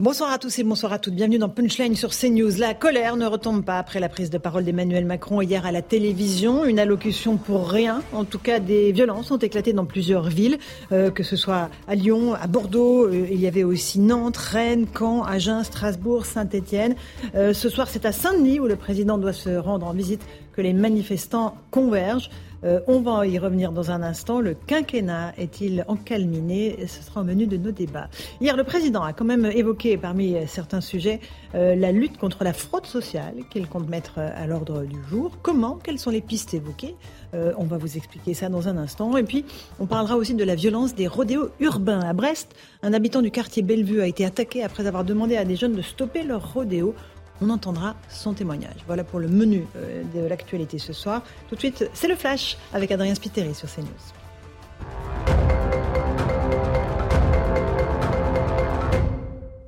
Bonsoir 0.00 0.32
à 0.32 0.38
tous 0.38 0.58
et 0.58 0.64
bonsoir 0.64 0.92
à 0.92 0.98
toutes. 0.98 1.14
Bienvenue 1.14 1.38
dans 1.38 1.48
Punchline 1.48 1.94
sur 1.94 2.10
CNews. 2.10 2.58
La 2.58 2.74
colère 2.74 3.14
ne 3.14 3.26
retombe 3.26 3.64
pas 3.64 3.78
après 3.78 4.00
la 4.00 4.08
prise 4.08 4.28
de 4.28 4.38
parole 4.38 4.64
d'Emmanuel 4.64 5.04
Macron 5.04 5.40
hier 5.40 5.64
à 5.64 5.70
la 5.70 5.82
télévision. 5.82 6.64
Une 6.64 6.80
allocution 6.80 7.36
pour 7.36 7.70
rien. 7.70 8.02
En 8.12 8.24
tout 8.24 8.40
cas, 8.40 8.58
des 8.58 8.90
violences 8.90 9.30
ont 9.30 9.38
éclaté 9.38 9.72
dans 9.72 9.84
plusieurs 9.84 10.28
villes, 10.28 10.58
euh, 10.90 11.12
que 11.12 11.22
ce 11.22 11.36
soit 11.36 11.70
à 11.86 11.94
Lyon, 11.94 12.34
à 12.34 12.48
Bordeaux. 12.48 13.06
euh, 13.06 13.28
il 13.30 13.40
y 13.40 13.46
avait 13.46 13.62
aussi 13.62 14.00
Nantes, 14.00 14.36
Rennes, 14.36 14.88
Caen, 14.98 15.22
Agen, 15.22 15.62
Strasbourg, 15.62 16.26
Saint-Étienne. 16.26 16.96
Euh, 17.36 17.54
ce 17.54 17.68
soir, 17.68 17.86
c'est 17.88 18.04
à 18.04 18.10
Saint-Denis 18.10 18.58
où 18.58 18.66
le 18.66 18.74
président 18.74 19.16
doit 19.16 19.32
se 19.32 19.50
rendre 19.50 19.86
en 19.86 19.92
visite 19.92 20.22
que 20.56 20.60
les 20.60 20.72
manifestants 20.72 21.56
convergent. 21.70 22.30
Euh, 22.64 22.80
on 22.86 23.00
va 23.00 23.26
y 23.26 23.38
revenir 23.38 23.72
dans 23.72 23.90
un 23.90 24.02
instant. 24.02 24.40
Le 24.40 24.54
quinquennat 24.54 25.32
est-il 25.36 25.84
encalminé? 25.88 26.86
Ce 26.86 27.02
sera 27.02 27.20
au 27.20 27.24
menu 27.24 27.46
de 27.46 27.56
nos 27.56 27.72
débats. 27.72 28.08
Hier, 28.40 28.56
le 28.56 28.64
président 28.64 29.02
a 29.02 29.12
quand 29.12 29.24
même 29.24 29.44
évoqué 29.44 29.96
parmi 29.96 30.36
certains 30.46 30.80
sujets 30.80 31.20
euh, 31.54 31.74
la 31.74 31.92
lutte 31.92 32.16
contre 32.16 32.42
la 32.44 32.52
fraude 32.52 32.86
sociale 32.86 33.34
qu'il 33.50 33.68
compte 33.68 33.88
mettre 33.88 34.18
à 34.18 34.46
l'ordre 34.46 34.84
du 34.84 34.96
jour. 35.10 35.32
Comment? 35.42 35.78
Quelles 35.82 35.98
sont 35.98 36.10
les 36.10 36.20
pistes 36.20 36.54
évoquées? 36.54 36.96
Euh, 37.34 37.52
On 37.58 37.64
va 37.64 37.76
vous 37.76 37.96
expliquer 37.96 38.34
ça 38.34 38.48
dans 38.48 38.68
un 38.68 38.76
instant. 38.76 39.16
Et 39.16 39.24
puis, 39.24 39.44
on 39.78 39.86
parlera 39.86 40.16
aussi 40.16 40.34
de 40.34 40.44
la 40.44 40.54
violence 40.54 40.94
des 40.94 41.06
rodéos 41.06 41.50
urbains. 41.60 42.00
À 42.00 42.12
Brest, 42.12 42.54
un 42.82 42.92
habitant 42.92 43.22
du 43.22 43.30
quartier 43.30 43.62
Bellevue 43.62 44.00
a 44.00 44.06
été 44.06 44.24
attaqué 44.24 44.62
après 44.62 44.86
avoir 44.86 45.04
demandé 45.04 45.36
à 45.36 45.44
des 45.44 45.56
jeunes 45.56 45.74
de 45.74 45.82
stopper 45.82 46.22
leur 46.22 46.54
rodéo. 46.54 46.94
On 47.40 47.50
entendra 47.50 47.94
son 48.08 48.32
témoignage. 48.32 48.84
Voilà 48.86 49.04
pour 49.04 49.18
le 49.18 49.28
menu 49.28 49.66
euh, 49.76 50.02
de 50.14 50.26
l'actualité 50.26 50.78
ce 50.78 50.92
soir. 50.92 51.22
Tout 51.48 51.54
de 51.54 51.60
suite, 51.60 51.90
c'est 51.92 52.08
le 52.08 52.16
flash 52.16 52.56
avec 52.72 52.90
Adrien 52.90 53.14
Spiteri 53.14 53.54
sur 53.54 53.68
CNews. 53.68 55.63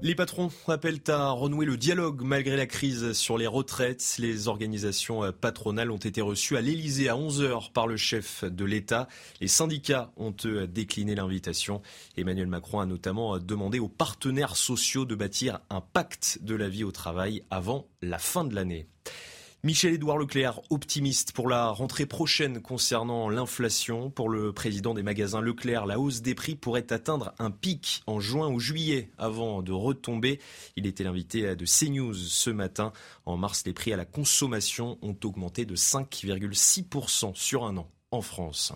Les 0.07 0.15
patrons 0.15 0.53
appellent 0.69 1.03
à 1.09 1.31
renouer 1.31 1.67
le 1.67 1.77
dialogue 1.77 2.23
malgré 2.23 2.57
la 2.57 2.67
crise 2.67 3.13
sur 3.13 3.37
les 3.37 3.49
retraites. 3.49 4.15
Les 4.21 4.47
organisations 4.47 5.33
patronales 5.33 5.91
ont 5.91 5.97
été 5.97 6.21
reçues 6.21 6.57
à 6.57 6.61
l'Elysée 6.61 7.09
à 7.09 7.17
11h 7.17 7.73
par 7.73 7.89
le 7.89 7.97
chef 7.97 8.45
de 8.45 8.65
l'État. 8.65 9.09
Les 9.41 9.49
syndicats 9.49 10.13
ont 10.17 10.33
eux 10.45 10.69
décliné 10.69 11.17
l'invitation. 11.17 11.83
Emmanuel 12.17 12.47
Macron 12.47 12.79
a 12.79 12.87
notamment 12.87 13.41
demandé 13.41 13.81
aux 13.81 13.89
partenaires 13.89 14.55
sociaux 14.55 15.07
de 15.07 15.17
bâtir 15.17 15.59
un 15.71 15.81
pacte 15.81 16.39
de 16.41 16.55
la 16.55 16.69
vie 16.69 16.85
au 16.85 16.93
travail 16.93 17.43
avant 17.51 17.89
la 18.01 18.19
fin 18.19 18.45
de 18.45 18.55
l'année. 18.55 18.87
Michel-Édouard 19.67 20.19
Leclerc, 20.19 20.61
optimiste 20.71 21.33
pour 21.33 21.49
la 21.49 21.71
rentrée 21.71 22.07
prochaine 22.07 22.63
concernant 22.63 23.29
l'inflation. 23.29 24.11
Pour 24.11 24.29
le 24.29 24.53
président 24.53 24.95
des 24.95 25.03
magasins 25.03 25.41
Leclerc, 25.41 25.87
la 25.87 25.99
hausse 25.99 26.23
des 26.23 26.37
prix 26.37 26.55
pourrait 26.55 26.93
atteindre 26.93 27.35
un 27.41 27.51
pic 27.51 28.05
en 28.07 28.21
juin 28.21 28.49
ou 28.49 28.61
juillet 28.61 29.11
avant 29.19 29.63
de 29.63 29.73
retomber. 29.73 30.39
Il 30.77 30.87
était 30.87 31.03
l'invité 31.03 31.57
de 31.57 31.65
CNews 31.65 32.15
ce 32.15 32.51
matin. 32.51 32.93
En 33.25 33.37
mars, 33.37 33.65
les 33.67 33.73
prix 33.73 33.93
à 33.93 33.97
la 33.97 34.05
consommation 34.05 34.99
ont 35.03 35.17
augmenté 35.25 35.65
de 35.65 35.75
5,6% 35.75 37.35
sur 37.35 37.65
un 37.65 37.77
an 37.77 37.89
en 38.11 38.21
France. 38.21 38.73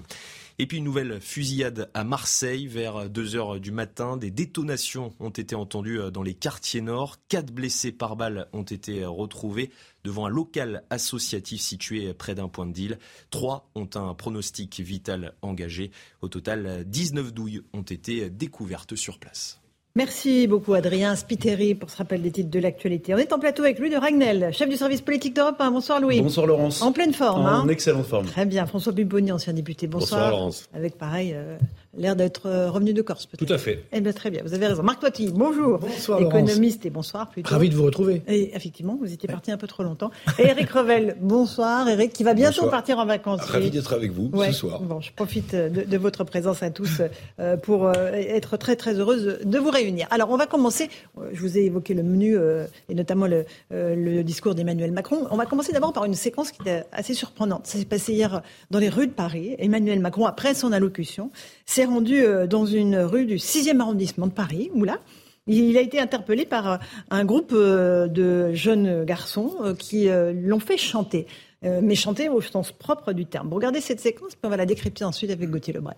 Et 0.58 0.66
puis 0.66 0.78
une 0.78 0.84
nouvelle 0.84 1.20
fusillade 1.20 1.90
à 1.94 2.04
Marseille 2.04 2.66
vers 2.66 3.08
2 3.08 3.36
heures 3.36 3.60
du 3.60 3.72
matin. 3.72 4.16
Des 4.16 4.30
détonations 4.30 5.14
ont 5.20 5.30
été 5.30 5.54
entendues 5.54 6.00
dans 6.12 6.22
les 6.22 6.34
quartiers 6.34 6.82
nord. 6.82 7.16
Quatre 7.28 7.52
blessés 7.52 7.92
par 7.92 8.16
balle 8.16 8.48
ont 8.52 8.62
été 8.62 9.04
retrouvés 9.04 9.70
devant 10.04 10.26
un 10.26 10.30
local 10.30 10.84
associatif 10.90 11.60
situé 11.60 12.12
près 12.12 12.34
d'un 12.34 12.48
point 12.48 12.66
de 12.66 12.72
deal. 12.72 12.98
Trois 13.30 13.70
ont 13.74 13.88
un 13.94 14.14
pronostic 14.14 14.80
vital 14.80 15.34
engagé. 15.42 15.90
Au 16.20 16.28
total, 16.28 16.84
19 16.86 17.32
douilles 17.32 17.62
ont 17.72 17.82
été 17.82 18.28
découvertes 18.28 18.96
sur 18.96 19.18
place. 19.18 19.59
Merci 19.96 20.46
beaucoup 20.46 20.74
Adrien 20.74 21.16
Spiteri 21.16 21.74
pour 21.74 21.90
ce 21.90 21.96
rappel 21.96 22.22
des 22.22 22.30
titres 22.30 22.48
de 22.48 22.60
l'actualité. 22.60 23.12
On 23.12 23.18
est 23.18 23.32
en 23.32 23.40
plateau 23.40 23.64
avec 23.64 23.80
Louis 23.80 23.90
de 23.90 23.96
Ragnel, 23.96 24.50
chef 24.52 24.68
du 24.68 24.76
service 24.76 25.00
politique 25.00 25.34
d'Europe 25.34 25.56
1. 25.58 25.72
Bonsoir 25.72 26.00
Louis. 26.00 26.20
Bonsoir 26.20 26.46
Laurence. 26.46 26.80
En 26.80 26.92
pleine 26.92 27.12
forme. 27.12 27.44
En 27.44 27.48
hein 27.48 27.68
excellente 27.68 28.06
forme. 28.06 28.26
Très 28.26 28.46
bien. 28.46 28.66
François 28.66 28.92
Pupponi, 28.92 29.32
ancien 29.32 29.52
député. 29.52 29.88
Bonsoir. 29.88 30.20
Bonsoir, 30.20 30.30
Laurence. 30.30 30.68
Avec 30.74 30.96
pareil, 30.96 31.32
euh, 31.34 31.56
l'air 31.98 32.14
d'être 32.14 32.46
euh, 32.46 32.70
revenu 32.70 32.92
de 32.94 33.02
Corse 33.02 33.26
peut-être. 33.26 33.44
Tout 33.44 33.52
à 33.52 33.58
fait. 33.58 33.82
Eh 33.92 34.00
bien 34.00 34.12
très 34.12 34.30
bien, 34.30 34.42
vous 34.44 34.54
avez 34.54 34.68
raison. 34.68 34.84
Marc 34.84 35.00
Toiti, 35.00 35.28
bonjour. 35.34 35.78
Bonsoir, 35.80 36.20
Laurence. 36.20 36.38
Économiste 36.38 36.86
et 36.86 36.90
bonsoir 36.90 37.28
plutôt. 37.28 37.50
Ravi 37.50 37.68
de 37.68 37.74
vous 37.74 37.82
retrouver. 37.82 38.22
Et 38.28 38.54
effectivement, 38.54 38.96
vous 38.98 39.12
étiez 39.12 39.28
parti 39.28 39.50
un 39.50 39.56
peu 39.56 39.66
trop 39.66 39.82
longtemps. 39.82 40.12
Et 40.38 40.44
Eric 40.44 40.70
Revel, 40.70 41.16
bonsoir. 41.20 41.88
Eric 41.88 42.12
qui 42.12 42.22
va 42.22 42.34
bientôt 42.34 42.58
Bonsoir. 42.62 42.70
partir 42.70 42.98
en 43.00 43.06
vacances. 43.06 43.40
Ravi 43.40 43.70
d'être 43.72 43.92
avec 43.92 44.12
vous 44.12 44.30
Ouais. 44.32 44.46
ce 44.46 44.52
soir. 44.52 44.80
Bon, 44.82 45.00
je 45.00 45.10
profite 45.12 45.52
de, 45.56 45.82
de 45.82 45.96
votre 45.98 46.22
présence 46.22 46.62
à 46.62 46.70
tous 46.70 47.02
euh, 47.40 47.56
pour 47.56 47.88
euh, 47.88 48.12
être 48.12 48.56
très 48.56 48.76
très 48.76 48.94
heureuse 48.94 49.40
de 49.44 49.58
vous 49.58 49.64
réunir. 49.70 49.79
Alors, 50.10 50.30
on 50.30 50.36
va 50.36 50.46
commencer. 50.46 50.88
euh, 51.18 51.30
Je 51.32 51.40
vous 51.40 51.56
ai 51.56 51.62
évoqué 51.62 51.94
le 51.94 52.02
menu 52.02 52.36
euh, 52.36 52.66
et 52.88 52.94
notamment 52.94 53.26
le, 53.26 53.46
euh, 53.72 53.94
le 53.94 54.22
discours 54.22 54.54
d'Emmanuel 54.54 54.92
Macron. 54.92 55.26
On 55.30 55.36
va 55.36 55.46
commencer 55.46 55.72
d'abord 55.72 55.92
par 55.92 56.04
une 56.04 56.14
séquence 56.14 56.50
qui 56.50 56.60
était 56.62 56.84
assez 56.92 57.14
surprenante. 57.14 57.66
Ça 57.66 57.78
s'est 57.78 57.84
passé 57.84 58.12
hier 58.12 58.42
dans 58.70 58.78
les 58.78 58.88
rues 58.88 59.06
de 59.06 59.12
Paris. 59.12 59.54
Emmanuel 59.58 60.00
Macron, 60.00 60.26
après 60.26 60.54
son 60.54 60.72
allocution, 60.72 61.30
s'est 61.64 61.84
rendu 61.86 62.22
dans 62.48 62.66
une 62.66 62.96
rue 62.98 63.26
du 63.26 63.36
6e 63.36 63.80
arrondissement 63.80 64.26
de 64.26 64.32
Paris, 64.32 64.70
où 64.74 64.84
là, 64.84 64.98
il 65.46 65.76
a 65.78 65.80
été 65.80 65.98
interpellé 65.98 66.44
par 66.44 66.78
un 67.10 67.24
groupe 67.24 67.52
de 67.54 68.52
jeunes 68.52 69.04
garçons 69.04 69.74
qui 69.78 70.08
l'ont 70.08 70.60
fait 70.60 70.76
chanter. 70.76 71.26
Mais 71.62 71.94
chanter 71.94 72.28
au 72.28 72.40
sens 72.40 72.72
propre 72.72 73.12
du 73.12 73.26
terme. 73.26 73.52
Regardez 73.52 73.80
cette 73.80 74.00
séquence, 74.00 74.34
puis 74.34 74.40
on 74.44 74.48
va 74.50 74.56
la 74.56 74.66
décrypter 74.66 75.04
ensuite 75.04 75.30
avec 75.30 75.50
Gauthier 75.50 75.72
Lebret. 75.72 75.94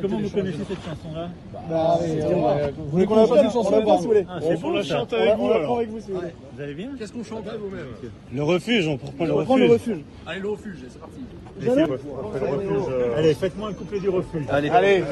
Comment 0.00 0.18
vous 0.20 0.30
connaissez 0.30 0.58
cette 0.68 0.84
chanson-là 0.84 1.30
Vous 2.76 2.90
voulez 2.90 3.06
qu'on 3.06 3.16
la 3.16 3.26
fasse 3.26 3.42
une 3.44 3.50
chanson 3.50 3.72
avec 3.74 3.84
vous, 3.86 3.96
si 3.96 4.02
vous 4.02 4.08
voulez 4.08 4.26
Ah, 4.28 4.38
c'est 4.40 4.60
pour 4.60 4.72
la 4.72 4.82
chanter 4.82 5.16
On 5.16 5.18
avec 5.20 5.28
la- 5.30 5.36
vous 5.36 5.44
on 5.44 5.48
la 5.48 5.54
alors. 5.56 5.66
prend 5.66 5.76
avec 5.78 5.88
vous, 5.90 6.00
si 6.00 6.10
vous 6.10 6.62
allez 6.62 6.74
bien 6.74 6.90
Qu'est-ce 6.98 7.12
qu'on 7.12 7.24
chante 7.24 7.44
vous-même 7.44 7.86
Le 8.34 8.42
refuge, 8.42 8.86
on 8.88 8.92
reprend 8.92 9.24
le 9.24 9.44
prendre 9.44 9.58
le 9.60 9.66
refuge. 9.72 9.88
refuge. 9.96 10.04
Allez, 10.26 10.40
le 10.40 10.48
refuge, 10.50 10.76
c'est 10.88 11.00
parti. 11.00 11.20
Allez, 11.60 11.84
Allez, 13.16 13.34
faites-moi 13.34 13.68
un 13.70 13.72
couplet 13.72 14.00
du 14.00 14.08
refuge. 14.08 14.42
Allez, 14.50 14.68
allez. 14.70 15.02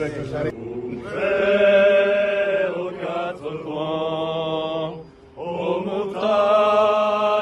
aux 2.76 2.90
quatre 2.90 3.64
coins, 3.64 4.92
aux 5.36 5.80
montagnes 5.80 7.35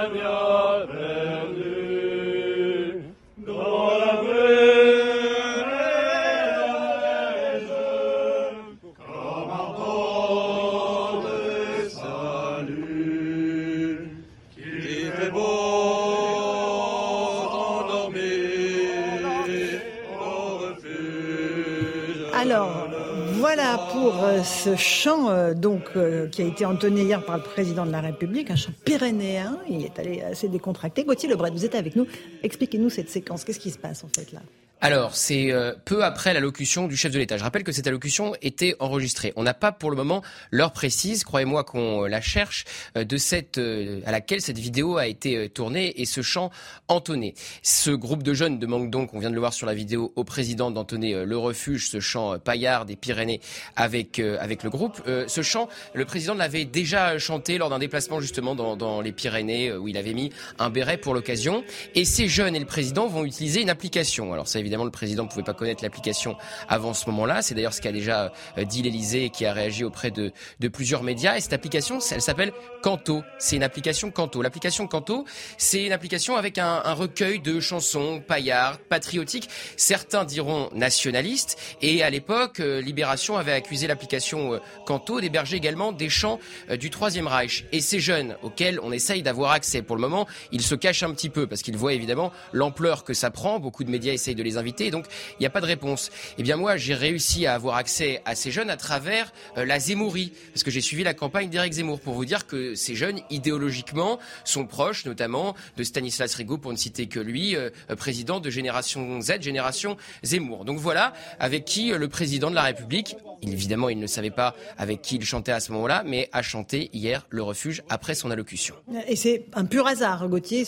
ce 24.64 24.76
chant 24.76 25.28
euh, 25.28 25.52
donc 25.52 25.90
euh, 25.94 26.26
qui 26.28 26.40
a 26.40 26.46
été 26.46 26.64
entonné 26.64 27.02
hier 27.02 27.22
par 27.22 27.37
le 27.37 27.43
président 27.43 27.84
de 27.84 27.93
la 27.93 28.00
République, 28.00 28.50
un 28.50 28.56
chant 28.56 28.72
pyrénéen. 28.84 29.58
Il 29.69 29.84
est 29.84 29.99
allé 29.99 30.22
assez 30.22 30.49
décontracté. 30.49 31.05
Gauthier 31.05 31.28
Lebret, 31.28 31.50
vous 31.50 31.66
êtes 31.66 31.75
avec 31.75 31.96
nous. 31.96 32.06
Expliquez-nous 32.43 32.88
cette 32.88 33.11
séquence. 33.11 33.44
Qu'est-ce 33.44 33.61
qui 33.61 33.70
se 33.70 33.78
passe 33.78 34.05
en 34.05 34.08
fait 34.08 34.32
là? 34.32 34.40
Alors, 34.85 35.17
c'est 35.17 35.51
euh, 35.51 35.73
peu 35.87 36.05
après 36.05 36.35
l'allocution 36.35 36.89
du 36.89 36.95
chef 36.95 37.11
de 37.11 37.19
l'État. 37.19 37.39
Je 37.39 37.43
rappelle 37.43 37.65
que 37.65 37.73
cette 37.73 37.87
allocution 37.87 38.35
était 38.43 38.77
enregistrée. 38.81 39.33
On 39.35 39.43
n'a 39.43 39.55
pas 39.55 39.73
pour 39.73 39.89
le 39.89 39.97
moment 39.97 40.21
l'heure 40.51 40.73
précise, 40.73 41.25
croyez-moi 41.25 41.65
qu'on 41.65 42.05
la 42.05 42.21
cherche, 42.21 42.67
euh, 42.99 43.03
de 43.03 43.17
cette 43.17 43.57
euh, 43.57 44.03
à 44.05 44.13
laquelle 44.13 44.43
cette 44.43 44.59
vidéo 44.59 44.99
a 44.99 45.07
été 45.07 45.49
tournée 45.49 46.03
et 46.03 46.05
ce 46.05 46.21
chant 46.21 46.51
entonné. 46.89 47.33
Ce 47.63 47.93
groupe 47.93 48.23
de 48.23 48.35
jeunes 48.35 48.59
demande 48.59 48.91
donc, 48.91 49.15
on 49.15 49.21
vient 49.21 49.31
de 49.31 49.35
le 49.35 49.41
voir 49.41 49.55
sur 49.55 49.67
la 49.67 49.73
vidéo, 49.73 50.13
au 50.17 50.25
président 50.25 50.71
d'entonner 50.71 51.25
le 51.25 51.39
refuge, 51.39 51.89
ce 51.89 51.99
chant 51.99 52.39
paillard 52.39 52.85
des 52.85 52.97
Pyrénées 52.97 53.41
avec 53.77 54.19
avec 54.19 54.65
le 54.65 54.69
groupe. 54.69 55.01
ce 55.07 55.41
chant, 55.41 55.71
le 55.95 56.05
président 56.05 56.35
l'avait 56.35 56.67
déjà 56.67 57.17
chanté 57.17 57.57
lors 57.57 57.71
d'un 57.71 57.79
déplacement 57.79 58.21
justement 58.21 58.55
dans, 58.55 58.77
dans 58.77 59.01
les 59.01 59.13
Pyrénées 59.13 59.73
où 59.73 59.89
il 59.89 59.97
avait 59.97 60.13
mis 60.13 60.31
un 60.59 60.69
béret 60.69 60.99
pour 60.99 61.15
l'occasion. 61.15 61.65
Et 61.95 62.05
ces 62.05 62.29
jeunes 62.29 62.55
et 62.55 62.61
le 62.61 62.67
président 62.67 63.07
vont 63.07 63.25
utiliser 63.25 63.63
une 63.63 63.71
application. 63.71 64.35
Alors 64.35 64.47
ça 64.47 64.59
évidemment 64.59 64.74
évidemment, 64.75 64.85
le 64.85 64.91
président 64.91 65.23
ne 65.23 65.29
pouvait 65.29 65.44
pas 65.44 65.55
connaître 65.55 65.85
l'application 65.85 66.37
avant 66.69 66.94
ce 66.94 67.09
moment-là. 67.11 67.43
C'est 67.43 67.55
d'ailleurs 67.55 67.75
ce 67.75 67.81
qu'a 67.81 67.93
déjà 67.93 68.32
euh, 68.59 68.65
dit 68.65 68.82
l'Elysée 68.82 69.31
qui 69.31 69.47
a 69.47 69.53
réagi 69.53 69.85
auprès 69.85 70.11
de, 70.11 70.32
plusieurs 70.73 71.03
médias. 71.03 71.37
Et 71.37 71.41
cette 71.41 71.53
application, 71.53 71.99
elle 72.11 72.23
s'appelle 72.23 72.53
Canto. 72.82 73.23
C'est 73.38 73.56
une 73.56 73.62
application 73.62 74.11
Canto. 74.11 74.43
L'application 74.43 74.88
Canto, 74.88 75.25
c'est 75.59 75.85
une 75.85 75.93
application 75.93 76.37
avec 76.37 76.59
un, 76.59 76.81
recueil 76.94 77.41
de 77.41 77.61
chansons 77.61 78.21
paillardes, 78.26 78.81
patriotiques. 78.88 79.49
Certains 79.76 80.25
diront 80.25 80.71
nationalistes. 80.75 81.59
Et 81.81 82.03
à 82.03 82.11
l'époque, 82.11 82.61
euh, 82.61 82.81
Libération 82.81 83.37
avait 83.37 83.53
accusé 83.53 83.87
l'application 83.87 84.55
euh, 84.55 84.59
Canto 84.87 85.21
d'héberger 85.21 85.56
également 85.56 85.93
des 85.93 86.09
chants 86.09 86.41
du 86.79 86.91
Troisième 86.91 87.29
Reich. 87.29 87.67
Et 87.73 87.81
ces 87.81 88.00
jeunes 88.00 88.37
auxquels 88.43 88.81
on 88.82 88.91
essaye 88.91 89.23
d'avoir 89.23 89.53
accès 89.53 89.82
pour 89.82 89.97
le 89.97 90.03
moment, 90.03 90.26
ils 90.50 90.62
se 90.62 90.75
cachent 90.75 91.03
un 91.03 91.12
petit 91.12 91.31
peu 91.31 91.47
parce 91.47 91.62
qu'ils 91.62 91.76
voient 91.76 91.93
évidemment 91.93 92.32
l'ampleur 92.53 93.05
que 93.05 93.15
ça 93.15 93.31
prend. 93.31 93.61
Beaucoup 93.61 93.85
de 93.85 93.91
médias 93.91 94.12
essayent 94.12 94.35
de 94.35 94.43
les 94.43 94.56
donc 94.90 95.06
il 95.32 95.43
n'y 95.43 95.46
a 95.46 95.50
pas 95.50 95.61
de 95.61 95.66
réponse. 95.66 96.11
Eh 96.38 96.43
bien 96.43 96.56
moi, 96.56 96.76
j'ai 96.76 96.94
réussi 96.94 97.46
à 97.46 97.55
avoir 97.55 97.76
accès 97.76 98.22
à 98.25 98.34
ces 98.34 98.50
jeunes 98.50 98.70
à 98.70 98.76
travers 98.76 99.32
euh, 99.56 99.64
la 99.64 99.78
Zémourie, 99.78 100.32
parce 100.52 100.62
que 100.62 100.70
j'ai 100.70 100.81
suivi 100.81 101.05
la 101.05 101.14
campagne 101.14 101.49
d'Éric 101.50 101.75
Zemmour 101.75 102.00
pour 102.00 102.14
vous 102.14 102.25
dire 102.25 102.46
que 102.46 102.75
ces 102.75 102.94
jeunes, 102.94 103.20
idéologiquement, 103.31 104.19
sont 104.44 104.66
proches, 104.66 105.05
notamment 105.05 105.55
de 105.76 105.82
Stanislas 105.82 106.34
Rigaud, 106.34 106.58
pour 106.58 106.72
ne 106.72 106.76
citer 106.76 107.06
que 107.06 107.20
lui, 107.20 107.56
euh, 107.56 107.70
euh, 107.90 107.96
président 107.96 108.40
de 108.40 108.50
Génération 108.50 109.20
Z, 109.20 109.40
Génération 109.40 109.96
Zemmour. 110.22 110.64
Donc 110.64 110.78
voilà, 110.78 111.12
avec 111.38 111.64
qui 111.64 111.90
le 111.90 112.08
président 112.08 112.50
de 112.50 112.55
la 112.55 112.62
République, 112.62 113.16
évidemment, 113.43 113.88
il 113.88 113.99
ne 113.99 114.06
savait 114.06 114.31
pas 114.31 114.55
avec 114.78 115.02
qui 115.02 115.16
il 115.16 115.25
chantait 115.25 115.52
à 115.52 115.61
ce 115.61 115.72
moment-là, 115.72 116.02
mais 116.06 116.28
a 116.32 116.43
chanté 116.43 116.90
hier 116.93 117.26
le 117.31 117.43
refuge 117.43 117.82
après 117.88 118.14
son 118.14 118.31
allocution. 118.31 118.75
Et 119.06 119.16
c'est 119.16 119.44
un 119.55 119.64
pur 119.64 119.87
hasard, 119.87 120.28
Gauthier. 120.28 120.64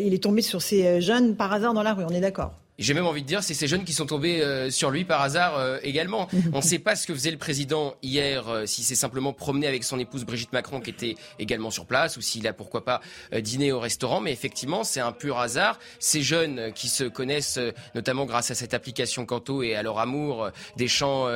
Il 0.00 0.14
est 0.14 0.22
tombé 0.22 0.42
sur 0.42 0.62
ces 0.62 1.00
jeunes 1.00 1.36
par 1.36 1.52
hasard 1.52 1.74
dans 1.74 1.82
la 1.82 1.94
rue, 1.94 2.04
on 2.04 2.14
est 2.14 2.20
d'accord? 2.20 2.54
J'ai 2.78 2.92
même 2.92 3.06
envie 3.06 3.22
de 3.22 3.26
dire, 3.26 3.42
c'est 3.42 3.54
ces 3.54 3.68
jeunes 3.68 3.84
qui 3.84 3.92
sont 3.92 4.06
tombés 4.06 4.42
euh, 4.42 4.68
sur 4.68 4.90
lui 4.90 5.04
par 5.04 5.22
hasard 5.22 5.56
euh, 5.58 5.78
également. 5.82 6.28
On 6.52 6.56
ne 6.56 6.62
sait 6.62 6.80
pas 6.80 6.96
ce 6.96 7.06
que 7.06 7.14
faisait 7.14 7.30
le 7.30 7.38
président 7.38 7.94
hier, 8.02 8.48
euh, 8.48 8.66
si 8.66 8.82
c'est 8.82 8.96
simplement 8.96 9.32
promené 9.32 9.68
avec 9.68 9.84
son 9.84 9.98
épouse 9.98 10.24
Brigitte 10.24 10.52
Macron 10.52 10.80
qui 10.80 10.90
était 10.90 11.14
également 11.38 11.70
sur 11.70 11.86
place, 11.86 12.16
ou 12.16 12.20
s'il 12.20 12.46
a 12.48 12.52
pourquoi 12.52 12.84
pas 12.84 13.00
dîné 13.32 13.70
au 13.70 13.78
restaurant. 13.78 14.20
Mais 14.20 14.32
effectivement, 14.32 14.82
c'est 14.82 15.00
un 15.00 15.12
pur 15.12 15.38
hasard. 15.38 15.78
Ces 15.98 16.22
jeunes 16.22 16.72
qui 16.74 16.88
se 16.88 17.04
connaissent 17.04 17.60
notamment 17.94 18.24
grâce 18.24 18.50
à 18.50 18.54
cette 18.54 18.74
application 18.74 19.24
Canto 19.24 19.62
et 19.62 19.74
à 19.76 19.82
leur 19.82 19.98
amour 19.98 20.50
des 20.76 20.88
chants 20.88 21.28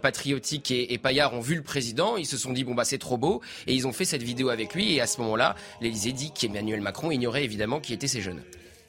patriotiques 0.00 0.70
et, 0.70 0.92
et 0.92 0.98
paillards 0.98 1.34
ont 1.34 1.40
vu 1.40 1.54
le 1.54 1.62
président. 1.62 2.16
Ils 2.16 2.26
se 2.26 2.36
sont 2.36 2.52
dit 2.52 2.64
bon 2.64 2.74
bah 2.74 2.84
c'est 2.84 2.98
trop 2.98 3.18
beau 3.18 3.40
et 3.66 3.74
ils 3.74 3.86
ont 3.86 3.92
fait 3.92 4.04
cette 4.04 4.22
vidéo 4.22 4.48
avec 4.48 4.74
lui. 4.74 4.94
Et 4.94 5.00
à 5.00 5.06
ce 5.06 5.20
moment-là, 5.22 5.54
l'Élysée 5.80 6.12
dit 6.12 6.32
qu'Emmanuel 6.32 6.80
Macron 6.80 7.10
ignorait 7.10 7.44
évidemment 7.44 7.80
qui 7.80 7.92
étaient 7.92 8.08
ces 8.08 8.20
jeunes. 8.20 8.42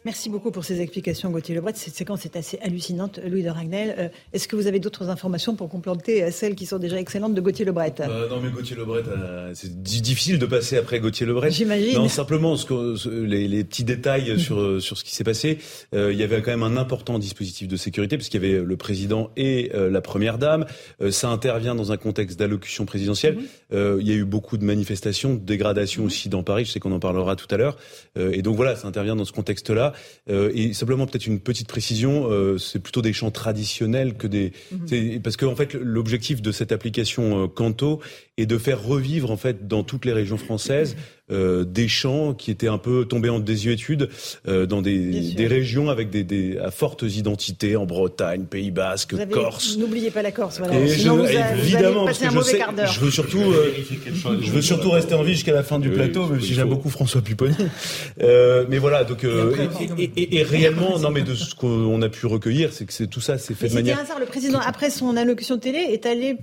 Merci 0.05 0.29
beaucoup 0.29 0.51
pour 0.51 0.63
ces 0.63 0.81
explications, 0.81 1.31
Gauthier 1.31 1.55
Lebret. 1.55 1.71
Cette 1.73 1.95
séquence 1.95 2.25
est 2.25 2.35
assez 2.35 2.59
hallucinante, 2.61 3.19
Louis 3.27 3.41
de 3.41 3.49
Ragnel. 3.49 3.95
Euh, 3.97 4.09
est-ce 4.33 4.47
que 4.47 4.55
vous 4.55 4.67
avez 4.67 4.79
d'autres 4.79 5.09
informations 5.09 5.55
pour 5.55 5.67
compléter 5.67 6.21
euh, 6.21 6.29
celles 6.29 6.53
qui 6.53 6.67
sont 6.67 6.77
déjà 6.77 6.99
excellentes 6.99 7.33
de 7.33 7.41
Gauthier 7.41 7.65
Lebret? 7.65 7.95
Euh, 8.01 8.29
Non, 8.29 8.39
mais 8.39 8.51
Gauthier 8.51 8.75
Lebret, 8.75 9.01
c'est 9.55 9.81
difficile 9.81 10.37
de 10.37 10.45
passer 10.45 10.77
après 10.77 10.99
Gauthier 10.99 11.25
Lebret. 11.25 11.49
J'imagine. 11.49 11.95
Non, 11.95 12.07
simplement 12.07 12.55
ce 12.55 12.67
que, 12.67 13.09
les, 13.09 13.47
les, 13.47 13.63
petits 13.63 13.83
détails 13.83 14.39
sur, 14.39 14.79
sur 14.79 14.95
ce 14.95 15.03
qui 15.03 15.15
s'est 15.15 15.23
passé. 15.23 15.57
il 15.91 16.13
y 16.13 16.21
avait 16.21 16.39
quand 16.43 16.51
même 16.51 16.61
un 16.61 16.77
important 16.77 17.17
dispositif 17.17 17.67
de 17.67 17.75
sécurité, 17.75 18.15
puisqu'il 18.15 18.43
y 18.43 18.45
avait 18.45 18.63
le 18.63 18.77
président 18.77 19.31
et 19.35 19.71
la 19.73 20.01
première 20.01 20.37
dame. 20.37 20.67
ça 21.09 21.29
intervient 21.29 21.73
dans 21.73 21.91
un 21.91 21.97
contexte 21.97 22.37
d'allocution 22.37 22.85
présidentielle. 22.85 23.37
Mhm. 23.71 23.97
il 23.99 24.07
y 24.07 24.11
a 24.11 24.15
eu 24.15 24.25
beaucoup 24.25 24.57
de 24.57 24.65
manifestations, 24.65 25.33
de 25.33 25.39
dégradations 25.39 26.03
mhm. 26.03 26.07
aussi 26.07 26.29
dans 26.29 26.43
Paris. 26.43 26.65
Je 26.65 26.71
sais 26.73 26.79
qu'on 26.79 26.91
en 26.91 26.99
parlera 26.99 27.35
tout 27.35 27.47
à 27.49 27.57
l'heure. 27.57 27.77
et 28.15 28.43
donc 28.43 28.55
voilà, 28.55 28.75
ça 28.75 28.87
intervient 28.87 29.15
dans 29.15 29.25
ce 29.25 29.33
contexte-là. 29.33 29.94
Euh, 30.29 30.51
et 30.53 30.73
simplement 30.73 31.05
peut-être 31.05 31.27
une 31.27 31.39
petite 31.39 31.67
précision, 31.67 32.29
euh, 32.29 32.57
c'est 32.57 32.79
plutôt 32.79 33.01
des 33.01 33.13
chants 33.13 33.31
traditionnels 33.31 34.15
que 34.15 34.27
des 34.27 34.53
mhm. 34.71 35.21
parce 35.21 35.37
que 35.37 35.45
en 35.45 35.55
fait 35.55 35.73
l'objectif 35.73 36.41
de 36.41 36.51
cette 36.51 36.71
application 36.71 37.43
euh, 37.43 37.47
Canto 37.47 38.01
est 38.37 38.45
de 38.45 38.57
faire 38.57 38.83
revivre 38.83 39.31
en 39.31 39.37
fait 39.37 39.67
dans 39.67 39.83
toutes 39.83 40.05
les 40.05 40.13
régions 40.13 40.37
françaises 40.37 40.95
euh, 41.31 41.63
des 41.63 41.87
chants 41.87 42.35
qui 42.35 42.51
étaient 42.51 42.67
un 42.67 42.77
peu 42.77 43.05
tombés 43.05 43.29
en 43.29 43.39
désuétude 43.39 44.09
euh, 44.47 44.67
dans 44.67 44.83
des, 44.83 45.33
des, 45.33 45.47
régions 45.47 45.89
avec 45.89 46.11
des, 46.11 46.23
des, 46.23 46.59
à 46.59 46.69
fortes 46.69 47.01
identités 47.01 47.75
en 47.75 47.87
Bretagne, 47.87 48.43
Pays 48.43 48.69
Basque, 48.69 49.15
Corse. 49.31 49.75
N'oubliez 49.77 50.11
pas 50.11 50.21
la 50.21 50.31
Corse. 50.31 50.59
Voilà. 50.59 50.77
Et 50.77 50.87
je, 50.87 51.09
vous 51.09 51.25
évidemment, 51.25 52.05
parce 52.05 52.19
que 52.19 52.29
je, 52.29 52.39
sais, 52.41 52.59
je 52.93 52.99
veux 52.99 53.09
surtout, 53.09 53.41
euh, 53.41 53.73
je 54.39 54.51
veux 54.51 54.61
surtout 54.61 54.91
rester 54.91 55.15
en 55.15 55.23
vie 55.23 55.33
jusqu'à 55.33 55.53
la 55.53 55.63
fin 55.63 55.79
du 55.79 55.89
plateau, 55.89 56.27
même 56.27 56.41
si 56.41 56.53
j'aime 56.53 56.69
beaucoup 56.69 56.89
François 56.89 57.21
Pupponi. 57.21 57.55
Euh, 58.21 58.65
mais 58.69 58.77
voilà, 58.77 59.03
donc 59.03 59.23
et, 59.23 60.03
et, 60.15 60.37
et, 60.37 60.43
réellement, 60.43 60.99
non, 60.99 61.09
mais 61.09 61.23
de 61.23 61.33
ce 61.33 61.55
qu'on 61.55 62.01
a 62.01 62.09
pu 62.09 62.27
recueillir, 62.27 62.71
c'est 62.71 62.85
que 62.85 62.93
c'est 62.93 63.07
tout 63.07 63.21
ça, 63.21 63.39
c'est 63.39 63.55
fait 63.55 63.69
de 63.69 63.73
manière. 63.73 63.99
hasard. 63.99 64.19
Le 64.19 64.25
président, 64.27 64.59
après 64.59 64.91
son 64.91 65.17
allocution 65.17 65.57
télé, 65.57 65.79
est 65.79 66.05
allé 66.05 66.37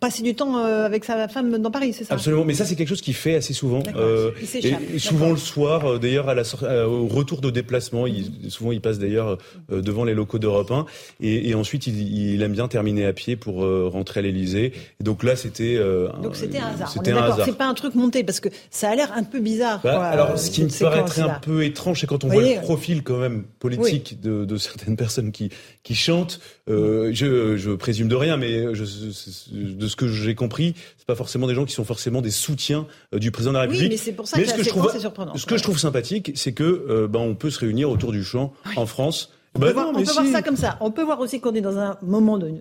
passer 0.00 0.22
du 0.22 0.34
temps 0.34 0.56
avec 0.56 1.04
sa 1.04 1.28
femme 1.32 1.58
dans 1.58 1.70
Paris, 1.70 1.92
c'est 1.92 2.04
ça 2.04 2.14
Absolument, 2.14 2.44
mais 2.44 2.54
ça, 2.54 2.64
c'est 2.64 2.76
quelque 2.76 2.88
chose 2.88 3.00
qu'il 3.00 3.14
fait 3.14 3.34
assez 3.34 3.52
souvent. 3.52 3.82
Euh, 3.96 4.30
et 4.62 4.98
souvent 4.98 5.30
le 5.30 5.36
soir, 5.36 5.84
euh, 5.84 5.98
d'ailleurs, 5.98 6.28
à 6.28 6.34
la 6.34 6.42
euh, 6.62 6.86
au 6.86 7.08
retour 7.08 7.40
de 7.40 7.50
déplacement, 7.50 8.06
il, 8.06 8.50
souvent 8.50 8.72
il 8.72 8.80
passe 8.80 8.98
d'ailleurs 8.98 9.38
devant 9.70 10.04
les 10.04 10.14
locaux 10.14 10.38
d'Europe 10.38 10.70
1, 10.70 10.86
et, 11.20 11.50
et 11.50 11.54
ensuite 11.54 11.86
il, 11.86 12.34
il, 12.34 12.42
aime 12.42 12.52
bien 12.52 12.68
terminer 12.68 13.06
à 13.06 13.12
pied 13.12 13.36
pour 13.36 13.64
rentrer 13.90 14.20
à 14.20 14.22
l'Élysée. 14.22 14.72
Donc 15.00 15.22
là, 15.22 15.34
c'était. 15.36 15.78
Donc 16.22 16.36
c'était 16.36 16.58
un 16.58 16.68
hasard. 16.68 16.90
C'était 16.90 17.12
un 17.12 17.22
hasard. 17.22 17.46
C'est 17.46 17.56
pas 17.56 17.66
un 17.66 17.74
truc 17.74 17.94
monté 17.94 18.22
parce 18.24 18.40
que 18.40 18.48
ça 18.70 18.90
a 18.90 18.94
l'air 18.94 19.12
un 19.14 19.24
peu 19.24 19.40
bizarre. 19.40 19.80
Bah, 19.82 19.94
quoi, 19.94 20.04
alors, 20.04 20.38
ce 20.38 20.50
qui 20.50 20.62
me 20.62 20.80
paraîtrait 20.80 21.22
un 21.22 21.40
peu 21.40 21.64
étrange, 21.64 22.00
c'est 22.00 22.06
quand 22.06 22.24
on 22.24 22.28
voit 22.28 22.42
le 22.42 22.60
profil 22.60 23.02
quand 23.02 23.18
même 23.18 23.44
politique 23.58 24.20
de, 24.20 24.44
de, 24.44 24.56
certaines 24.56 24.96
personnes 24.96 25.32
qui 25.32 25.50
qui 25.82 25.94
chantent. 25.94 26.40
Euh, 26.68 27.10
je, 27.12 27.56
je 27.56 27.70
présume 27.72 28.08
de 28.08 28.14
rien, 28.14 28.36
mais 28.36 28.74
je, 28.74 28.84
de 28.84 29.88
ce 29.88 29.96
que 29.96 30.08
j'ai 30.08 30.34
compris, 30.34 30.74
c'est 31.02 31.06
pas 31.08 31.16
forcément 31.16 31.48
des 31.48 31.54
gens 31.56 31.64
qui 31.64 31.72
sont 31.72 31.84
forcément 31.84 32.22
des 32.22 32.30
soutiens 32.30 32.86
du 33.12 33.32
président 33.32 33.50
de 33.50 33.56
la 33.56 33.62
République. 33.62 33.82
Oui, 33.82 33.88
mais 33.90 33.96
c'est 33.96 34.12
pour 34.12 34.28
ça 34.28 34.36
ce 34.36 34.54
que 34.54 34.62
je 34.62 34.68
trouve, 34.68 34.88
ce 35.34 35.46
que 35.46 35.56
je 35.56 35.62
trouve 35.64 35.76
sympathique, 35.76 36.30
c'est 36.36 36.52
que 36.52 36.62
euh, 36.62 37.08
ben, 37.08 37.18
on 37.18 37.34
peut 37.34 37.50
se 37.50 37.58
réunir 37.58 37.90
autour 37.90 38.12
du 38.12 38.22
champ 38.22 38.52
en 38.76 38.86
France. 38.86 39.32
On 39.56 39.58
peut, 39.58 39.72
bah 39.72 39.90
voir, 39.92 40.26
ça 40.26 40.42
comme 40.42 40.56
ça. 40.56 40.78
On 40.80 40.92
peut 40.92 41.02
voir 41.02 41.18
aussi 41.18 41.40
qu'on 41.40 41.54
est 41.54 41.60
dans 41.60 41.76
un 41.76 41.98
moment 42.02 42.38
d'une 42.38 42.60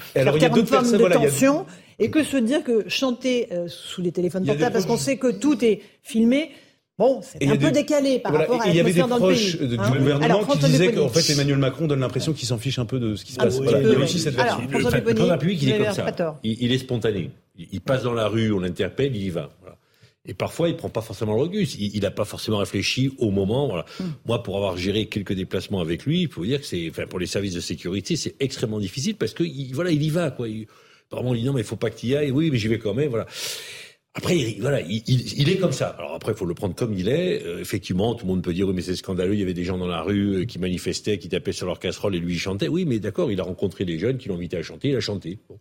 forme 0.00 0.90
de 0.90 1.08
tension 1.12 1.64
et 2.00 2.10
que 2.10 2.24
se 2.24 2.38
dire 2.38 2.64
que 2.64 2.88
chanter 2.88 3.46
euh, 3.52 3.68
sous 3.68 4.02
les 4.02 4.10
téléphones 4.10 4.44
portables, 4.44 4.72
parce 4.72 4.84
qu'on 4.84 4.96
sait 4.96 5.16
que 5.16 5.30
tout 5.30 5.64
est 5.64 5.80
filmé, 6.02 6.50
Bon, 6.98 7.20
c'est 7.22 7.46
un 7.46 7.56
peu 7.56 7.70
décalé 7.70 8.20
par 8.20 8.32
rapport 8.32 8.62
à 8.62 8.68
Il 8.68 8.74
y 8.76 8.80
avait 8.80 8.92
des 8.92 9.02
proches 9.02 9.58
du 9.58 9.76
hein 9.78 9.90
gouvernement 9.98 10.44
qui 10.44 10.58
disaient 10.58 10.92
qu'en 10.92 11.10
fait 11.10 11.30
Emmanuel 11.30 11.58
Macron 11.58 11.86
donne 11.86 12.00
l'impression 12.00 12.32
qu'il 12.32 12.48
s'en 12.48 12.56
fiche 12.56 12.78
un 12.78 12.86
peu 12.86 12.98
de 12.98 13.16
ce 13.16 13.24
qui 13.24 13.32
se 13.32 13.38
passe. 13.38 13.60
voilà. 13.60 13.82
Il 13.82 13.92
y 13.92 13.94
a 13.94 13.98
aussi 13.98 14.18
cette 14.18 14.34
version. 14.34 14.62
le 14.62 14.68
président 14.68 15.24
de 15.24 15.28
la 15.28 15.34
République, 15.34 15.62
il 15.62 15.70
est 15.70 15.78
comme 15.78 15.92
ça. 15.92 16.38
Il, 16.42 16.72
est 16.72 16.78
spontané. 16.78 17.30
Il, 17.58 17.80
passe 17.80 18.02
dans 18.02 18.12
la 18.12 18.28
rue, 18.28 18.52
on 18.52 18.60
l'interpelle, 18.60 19.16
il 19.16 19.22
y 19.22 19.30
va. 19.30 19.50
Et 20.26 20.34
parfois, 20.34 20.68
il 20.68 20.76
prend 20.76 20.88
pas 20.88 21.00
forcément 21.00 21.34
le 21.34 21.42
recul. 21.42 21.66
Il 21.78 22.00
n'a 22.00 22.10
pas 22.10 22.24
forcément 22.24 22.58
réfléchi 22.58 23.12
au 23.18 23.30
moment. 23.30 23.68
Voilà. 23.68 23.84
Hmm. 24.00 24.04
Moi, 24.26 24.42
pour 24.42 24.56
avoir 24.56 24.76
géré 24.76 25.06
quelques 25.06 25.32
déplacements 25.32 25.80
avec 25.80 26.04
lui, 26.04 26.22
il 26.22 26.28
faut 26.28 26.44
dire 26.44 26.60
que 26.60 26.66
c'est, 26.66 26.90
enfin, 26.90 27.06
pour 27.06 27.18
les 27.18 27.26
services 27.26 27.54
de 27.54 27.60
sécurité, 27.60 28.16
c'est 28.16 28.34
extrêmement 28.40 28.80
difficile 28.80 29.16
parce 29.16 29.32
que, 29.32 29.44
il, 29.44 29.72
voilà, 29.72 29.90
il 29.90 30.02
y 30.02 30.10
va, 30.10 30.30
quoi. 30.32 30.48
Il, 30.48 30.66
vraiment, 31.10 31.34
il 31.34 31.40
dit 31.40 31.46
non, 31.46 31.52
mais 31.52 31.60
il 31.60 31.66
faut 31.66 31.76
pas 31.76 31.90
que 31.90 31.98
tu 31.98 32.06
y 32.08 32.16
ailles. 32.16 32.32
Oui, 32.32 32.50
mais 32.50 32.58
j'y 32.58 32.68
vais 32.68 32.78
quand 32.78 32.94
même, 32.94 33.08
voilà. 33.08 33.26
Après, 34.16 34.36
il, 34.36 34.60
voilà, 34.62 34.80
il, 34.80 35.02
il, 35.06 35.48
est 35.50 35.58
comme 35.58 35.72
ça. 35.72 35.88
Alors 35.88 36.14
après, 36.14 36.32
il 36.32 36.38
faut 36.38 36.46
le 36.46 36.54
prendre 36.54 36.74
comme 36.74 36.94
il 36.94 37.06
est. 37.08 37.42
Euh, 37.44 37.60
effectivement, 37.60 38.14
tout 38.14 38.24
le 38.24 38.32
monde 38.32 38.42
peut 38.42 38.54
dire 38.54 38.66
oui, 38.66 38.72
mais 38.74 38.80
c'est 38.80 38.96
scandaleux. 38.96 39.34
Il 39.34 39.40
y 39.40 39.42
avait 39.42 39.52
des 39.52 39.64
gens 39.64 39.76
dans 39.76 39.86
la 39.86 40.00
rue 40.00 40.36
euh, 40.36 40.44
qui 40.46 40.58
manifestaient, 40.58 41.18
qui 41.18 41.28
tapaient 41.28 41.52
sur 41.52 41.66
leur 41.66 41.78
casserole 41.78 42.14
et 42.16 42.18
lui 42.18 42.32
il 42.32 42.38
chantait. 42.38 42.68
Oui, 42.68 42.86
mais 42.86 42.98
d'accord, 42.98 43.30
il 43.30 43.38
a 43.40 43.44
rencontré 43.44 43.84
des 43.84 43.98
jeunes 43.98 44.16
qui 44.16 44.28
l'ont 44.28 44.36
invité 44.36 44.56
à 44.56 44.62
chanter. 44.62 44.88
Il 44.88 44.96
a 44.96 45.00
chanté. 45.00 45.38
Bon. 45.50 45.58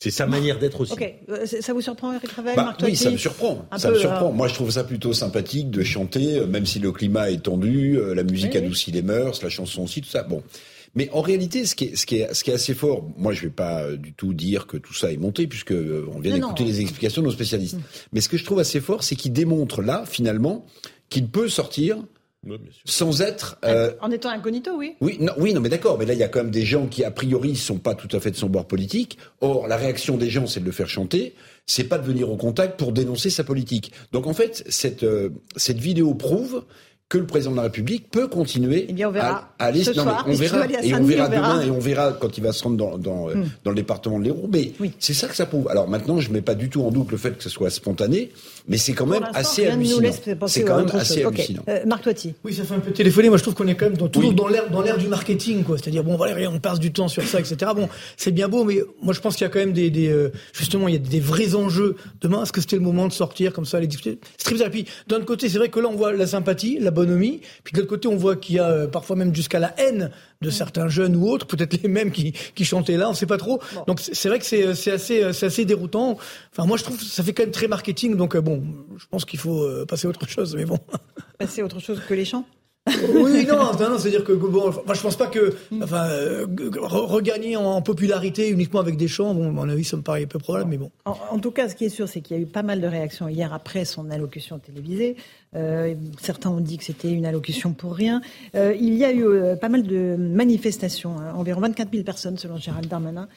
C'est 0.00 0.10
sa 0.10 0.26
manière 0.26 0.58
d'être 0.58 0.80
aussi. 0.80 0.92
Ok, 0.92 1.14
euh, 1.30 1.46
ça 1.46 1.72
vous 1.72 1.80
surprend, 1.80 2.12
Eric 2.12 2.30
Ravel, 2.32 2.56
bah, 2.56 2.76
Oui, 2.82 2.96
ça 2.96 3.10
me 3.10 3.16
surprend. 3.16 3.66
Ça 3.76 3.90
me 3.90 3.98
surprend. 3.98 4.28
Euh, 4.28 4.32
Moi, 4.32 4.48
je 4.48 4.54
trouve 4.54 4.70
ça 4.70 4.84
plutôt 4.84 5.12
sympathique 5.12 5.70
de 5.70 5.82
chanter, 5.82 6.38
euh, 6.38 6.46
même 6.46 6.66
si 6.66 6.78
le 6.78 6.92
climat 6.92 7.30
est 7.30 7.42
tendu, 7.42 7.98
la 8.14 8.22
musique 8.22 8.54
adoucit 8.56 8.92
les 8.92 9.02
mœurs, 9.02 9.42
la 9.42 9.48
chanson 9.48 9.84
aussi, 9.84 10.02
tout 10.02 10.08
ça. 10.08 10.22
Bon. 10.22 10.42
Mais 10.96 11.08
en 11.12 11.22
réalité, 11.22 11.64
ce 11.66 11.74
qui 11.74 11.86
est, 11.86 11.96
ce 11.96 12.06
qui 12.06 12.16
est, 12.16 12.32
ce 12.34 12.44
qui 12.44 12.50
est 12.50 12.54
assez 12.54 12.74
fort, 12.74 13.08
moi 13.16 13.32
je 13.32 13.42
vais 13.42 13.50
pas 13.50 13.96
du 13.96 14.12
tout 14.12 14.32
dire 14.32 14.68
que 14.68 14.76
tout 14.76 14.94
ça 14.94 15.10
est 15.10 15.16
monté, 15.16 15.48
puisque 15.48 15.72
on 15.72 16.20
vient 16.20 16.34
d'écouter 16.34 16.64
les 16.64 16.80
explications 16.80 17.20
de 17.22 17.26
nos 17.26 17.32
spécialistes. 17.32 17.78
Mm. 17.78 17.82
Mais 18.12 18.20
ce 18.20 18.28
que 18.28 18.36
je 18.36 18.44
trouve 18.44 18.60
assez 18.60 18.80
fort, 18.80 19.02
c'est 19.02 19.16
qu'il 19.16 19.32
démontre 19.32 19.82
là, 19.82 20.04
finalement, 20.06 20.66
qu'il 21.08 21.28
peut 21.28 21.48
sortir 21.48 21.98
sans 22.84 23.22
être 23.22 23.58
en 24.00 24.10
étant 24.10 24.30
incognito, 24.30 24.72
oui. 24.76 24.94
Oui, 25.00 25.16
non, 25.20 25.32
oui, 25.38 25.54
non, 25.54 25.60
mais 25.60 25.68
d'accord. 25.68 25.98
Mais 25.98 26.06
là, 26.06 26.12
il 26.12 26.18
y 26.18 26.22
a 26.22 26.28
quand 26.28 26.40
même 26.40 26.50
des 26.50 26.64
gens 26.64 26.86
qui 26.86 27.04
a 27.04 27.10
priori 27.10 27.56
sont 27.56 27.78
pas 27.78 27.94
tout 27.94 28.14
à 28.16 28.20
fait 28.20 28.30
de 28.30 28.36
son 28.36 28.48
bord 28.48 28.66
politique. 28.66 29.18
Or, 29.40 29.68
la 29.68 29.76
réaction 29.76 30.16
des 30.16 30.30
gens, 30.30 30.46
c'est 30.46 30.60
de 30.60 30.66
le 30.66 30.72
faire 30.72 30.88
chanter. 30.88 31.34
C'est 31.66 31.84
pas 31.84 31.98
de 31.98 32.06
venir 32.06 32.30
au 32.30 32.36
contact 32.36 32.78
pour 32.78 32.92
dénoncer 32.92 33.30
sa 33.30 33.44
politique. 33.44 33.92
Donc, 34.12 34.26
en 34.26 34.34
fait, 34.34 34.64
cette 34.68 35.06
cette 35.56 35.78
vidéo 35.78 36.14
prouve 36.14 36.64
que 37.08 37.18
le 37.18 37.26
président 37.26 37.52
de 37.52 37.56
la 37.56 37.62
République 37.64 38.10
peut 38.10 38.28
continuer 38.28 38.86
eh 38.88 39.06
on 39.06 39.10
verra 39.10 39.54
à, 39.58 39.66
aller. 39.66 39.84
Ce 39.84 39.92
soir, 39.92 40.24
on 40.26 40.32
verra 40.32 40.66
et 40.82 40.94
on 40.94 41.04
verra 41.04 41.28
demain 41.28 41.60
et 41.60 41.70
on 41.70 41.78
verra 41.78 42.12
quand 42.12 42.36
il 42.38 42.42
va 42.42 42.52
se 42.52 42.64
rendre 42.64 42.76
dans, 42.76 42.98
dans, 42.98 43.28
euh, 43.28 43.34
hmm. 43.34 43.48
dans 43.62 43.70
le 43.70 43.76
département 43.76 44.18
de 44.18 44.24
l'Hérault. 44.24 44.48
Mais 44.52 44.72
c'est 44.98 45.14
ça 45.14 45.28
que 45.28 45.36
ça 45.36 45.46
prouve. 45.46 45.68
Alors 45.68 45.88
maintenant, 45.88 46.18
je 46.18 46.32
mets 46.32 46.40
pas 46.40 46.54
du 46.54 46.70
tout 46.70 46.82
en 46.82 46.90
doute 46.90 47.10
le 47.12 47.18
fait 47.18 47.36
que 47.36 47.42
ce 47.42 47.50
soit 47.50 47.70
spontané, 47.70 48.32
mais 48.66 48.78
c'est 48.78 48.92
quand 48.92 49.06
même 49.06 49.26
assez 49.34 49.66
hallucinant. 49.66 50.10
C'est 50.46 50.64
quand 50.64 50.78
même 50.78 50.90
assez 50.92 51.22
hallucinant. 51.22 51.62
Euh, 51.68 51.84
Marc 51.86 52.02
Toiti. 52.02 52.34
Oui, 52.44 52.54
ça 52.54 52.64
fait 52.64 52.74
un 52.74 52.80
peu 52.80 52.92
téléphoner. 52.92 53.28
Moi, 53.28 53.38
je 53.38 53.42
trouve 53.42 53.54
qu'on 53.54 53.68
est 53.68 53.74
quand 53.74 53.86
même 53.86 53.96
dans, 53.96 54.08
toujours 54.08 54.32
dans 54.32 54.48
l'air 54.48 54.98
du 54.98 55.08
marketing, 55.08 55.64
quoi. 55.64 55.76
C'est-à-dire 55.76 56.02
bon, 56.02 56.16
voilà, 56.16 56.50
on 56.50 56.58
passe 56.58 56.78
du 56.78 56.92
temps 56.92 57.08
sur 57.08 57.22
ça, 57.24 57.40
etc. 57.40 57.72
Bon, 57.76 57.88
c'est 58.16 58.32
bien 58.32 58.48
beau, 58.48 58.64
mais 58.64 58.78
moi, 59.02 59.12
je 59.12 59.20
pense 59.20 59.36
qu'il 59.36 59.44
y 59.44 59.46
a 59.46 59.50
quand 59.50 59.58
même 59.58 59.72
des, 59.72 59.90
des 59.90 60.08
euh, 60.08 60.32
justement, 60.52 60.88
il 60.88 60.94
y 60.94 60.96
a 60.96 61.00
des 61.00 61.20
vrais 61.20 61.54
enjeux. 61.54 61.96
Demain, 62.20 62.42
est-ce 62.42 62.52
que 62.52 62.60
c'était 62.60 62.76
le 62.76 62.82
moment 62.82 63.06
de 63.06 63.12
sortir 63.12 63.52
comme 63.52 63.66
ça, 63.66 63.80
les 63.80 63.86
discuter 63.86 64.18
C'est 64.38 64.44
très 64.44 64.54
bizarre. 64.54 64.68
Et 64.68 64.70
puis, 64.70 64.86
d'un 65.08 65.20
côté, 65.20 65.48
c'est 65.48 65.58
vrai 65.58 65.68
que 65.68 65.80
là, 65.80 65.88
on 65.90 65.96
voit 65.96 66.12
la 66.12 66.26
sympathie, 66.26 66.78
la 66.80 66.90
bonhomie. 66.90 67.40
Puis 67.64 67.72
de 67.72 67.78
l'autre 67.78 67.90
côté, 67.90 68.08
on 68.08 68.16
voit 68.16 68.36
qu'il 68.36 68.56
y 68.56 68.58
a 68.58 68.68
euh, 68.68 68.86
parfois 68.86 69.16
même 69.16 69.34
jusqu'à 69.34 69.58
la 69.58 69.74
haine 69.78 70.10
de 70.44 70.50
certains 70.50 70.88
jeunes 70.88 71.16
ou 71.16 71.28
autres, 71.28 71.46
peut-être 71.46 71.82
les 71.82 71.88
mêmes 71.88 72.12
qui, 72.12 72.32
qui 72.54 72.64
chantaient 72.64 72.96
là, 72.96 73.08
on 73.08 73.12
ne 73.12 73.16
sait 73.16 73.26
pas 73.26 73.38
trop. 73.38 73.60
Donc 73.86 74.00
c'est 74.00 74.28
vrai 74.28 74.38
que 74.38 74.44
c'est 74.44 74.90
assez, 74.90 75.22
assez 75.22 75.64
déroutant. 75.64 76.18
Enfin, 76.52 76.66
moi, 76.66 76.76
je 76.76 76.84
trouve 76.84 76.98
que 76.98 77.04
ça 77.04 77.22
fait 77.22 77.32
quand 77.32 77.42
même 77.42 77.52
très 77.52 77.68
marketing. 77.68 78.16
Donc 78.16 78.36
bon, 78.36 78.62
je 78.96 79.06
pense 79.10 79.24
qu'il 79.24 79.38
faut 79.38 79.62
euh, 79.62 79.84
passer 79.86 80.06
à 80.06 80.10
autre 80.10 80.28
chose, 80.28 80.54
mais 80.54 80.64
bon. 80.64 80.78
Passer 81.38 81.62
à 81.62 81.64
autre 81.64 81.80
chose 81.80 82.00
que 82.06 82.14
les 82.14 82.24
chants? 82.24 82.44
Oui, 82.86 83.46
non, 83.46 83.72
c'est-à-dire 83.98 84.24
que 84.24 84.32
bon, 84.32 84.70
je 84.70 85.00
pense 85.00 85.16
pas 85.16 85.28
que, 85.28 85.54
enfin, 85.82 86.06
euh, 86.08 86.46
regagner 86.82 87.56
en 87.56 87.80
popularité 87.80 88.50
uniquement 88.50 88.80
avec 88.80 88.98
des 88.98 89.08
chants, 89.08 89.34
bon, 89.34 89.48
à 89.48 89.52
mon 89.52 89.68
avis, 89.70 89.84
ça 89.84 89.96
me 89.96 90.02
paraît 90.02 90.26
peu 90.26 90.38
probable, 90.38 90.68
mais 90.68 90.76
bon. 90.76 90.90
En, 91.06 91.38
tout 91.38 91.50
cas, 91.50 91.70
ce 91.70 91.74
qui 91.74 91.86
est 91.86 91.90
sûr, 91.90 92.08
c'est 92.08 92.20
qu'il 92.20 92.36
y 92.36 92.40
a 92.40 92.42
eu 92.42 92.46
pas 92.46 92.62
mal 92.62 92.82
de 92.82 92.86
réactions 92.86 93.26
hier 93.26 93.54
après 93.54 93.86
son 93.86 94.10
allocution 94.10 94.58
télévisée. 94.58 95.16
Euh, 95.56 95.94
certains 96.20 96.50
ont 96.50 96.60
dit 96.60 96.76
que 96.76 96.84
c'était 96.84 97.10
une 97.10 97.24
allocution 97.24 97.72
pour 97.72 97.94
rien. 97.94 98.20
Euh, 98.54 98.74
il 98.78 98.94
y 98.94 99.04
a 99.04 99.12
eu 99.14 99.56
pas 99.58 99.70
mal 99.70 99.84
de 99.84 100.16
manifestations, 100.18 101.18
hein, 101.18 101.32
environ 101.34 101.62
24 101.62 101.90
000 101.90 102.04
personnes 102.04 102.36
selon 102.36 102.58
Gérald 102.58 102.88
Darmanin, 102.88 103.28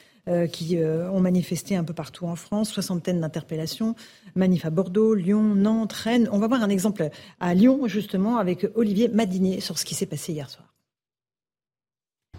qui 0.46 0.78
euh, 0.78 1.10
ont 1.10 1.20
manifesté 1.20 1.76
un 1.76 1.84
peu 1.84 1.94
partout 1.94 2.26
en 2.26 2.36
France, 2.36 2.70
soixantaine 2.70 3.20
d'interpellations, 3.20 3.94
manif 4.34 4.64
à 4.66 4.70
Bordeaux, 4.70 5.14
Lyon, 5.14 5.54
Nantes, 5.54 5.92
Rennes. 5.92 6.28
On 6.32 6.38
va 6.38 6.48
voir 6.48 6.62
un 6.62 6.68
exemple 6.68 7.08
à 7.40 7.54
Lyon, 7.54 7.86
justement, 7.86 8.36
avec 8.36 8.66
Olivier 8.74 9.08
Madinier 9.08 9.60
sur 9.60 9.78
ce 9.78 9.84
qui 9.84 9.94
s'est 9.94 10.06
passé 10.06 10.32
hier 10.32 10.50
soir. 10.50 10.67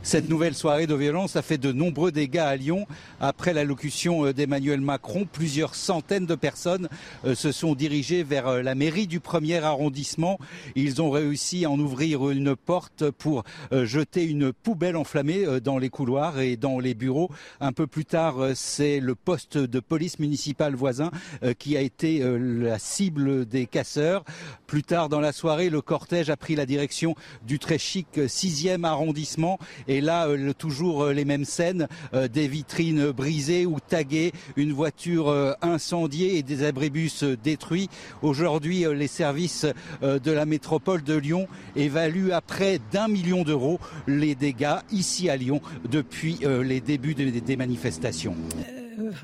Cette 0.01 0.29
nouvelle 0.29 0.55
soirée 0.55 0.87
de 0.87 0.95
violence 0.95 1.35
a 1.35 1.41
fait 1.41 1.57
de 1.57 1.73
nombreux 1.73 2.13
dégâts 2.13 2.37
à 2.37 2.55
Lyon. 2.55 2.87
Après 3.19 3.51
l'allocution 3.51 4.25
euh, 4.25 4.33
d'Emmanuel 4.33 4.79
Macron, 4.79 5.27
plusieurs 5.29 5.75
centaines 5.75 6.25
de 6.25 6.35
personnes 6.35 6.87
euh, 7.25 7.35
se 7.35 7.51
sont 7.51 7.75
dirigées 7.75 8.23
vers 8.23 8.47
euh, 8.47 8.61
la 8.61 8.75
mairie 8.75 9.07
du 9.07 9.19
premier 9.19 9.57
arrondissement. 9.57 10.39
Ils 10.75 11.01
ont 11.01 11.11
réussi 11.11 11.65
à 11.65 11.69
en 11.69 11.77
ouvrir 11.77 12.29
une 12.29 12.55
porte 12.55 13.11
pour 13.11 13.43
jeter 13.71 14.23
une 14.23 14.53
poubelle 14.53 14.95
enflammée 14.95 15.59
dans 15.61 15.77
les 15.77 15.89
couloirs 15.89 16.39
et 16.39 16.55
dans 16.55 16.79
les 16.79 16.93
bureaux. 16.93 17.29
Un 17.59 17.73
peu 17.73 17.85
plus 17.85 18.05
tard, 18.05 18.35
c'est 18.55 18.99
le 18.99 19.15
poste 19.15 19.57
de 19.57 19.79
police 19.79 20.19
municipale 20.19 20.75
voisin 20.75 21.11
qui 21.57 21.75
a 21.75 21.81
été 21.81 22.23
la 22.23 22.79
cible 22.79 23.45
des 23.45 23.65
casseurs. 23.65 24.23
Plus 24.67 24.83
tard 24.83 25.09
dans 25.09 25.19
la 25.19 25.31
soirée, 25.31 25.69
le 25.69 25.81
cortège 25.81 26.29
a 26.29 26.37
pris 26.37 26.55
la 26.55 26.65
direction 26.65 27.15
du 27.45 27.59
très 27.59 27.77
chic 27.77 28.07
6e 28.17 28.83
arrondissement 28.83 29.59
et 29.89 30.01
là, 30.01 30.27
euh, 30.27 30.53
toujours 30.53 31.03
euh, 31.03 31.13
les 31.13 31.25
mêmes 31.25 31.45
scènes, 31.45 31.87
euh, 32.13 32.27
des 32.27 32.47
vitrines 32.47 33.11
brisées 33.11 33.65
ou 33.65 33.79
taguées, 33.79 34.31
une 34.55 34.71
voiture 34.71 35.55
incendiée 35.61 36.37
et 36.37 36.43
des 36.43 36.63
abribus 36.63 37.23
détruits. 37.23 37.89
Aujourd'hui, 38.21 38.85
les 38.93 39.07
services 39.07 39.65
de 40.01 40.31
la 40.31 40.45
métropole 40.45 41.03
de 41.03 41.15
Lyon 41.15 41.47
évaluent 41.75 42.31
à 42.31 42.41
près 42.41 42.79
d'un 42.91 43.07
million 43.07 43.43
d'euros 43.43 43.79
les 44.07 44.35
dégâts 44.35 44.77
ici 44.91 45.29
à 45.29 45.37
Lyon 45.37 45.61
depuis 45.89 46.39
les 46.63 46.81
débuts 46.81 47.15
des 47.15 47.55
manifestations. 47.57 48.35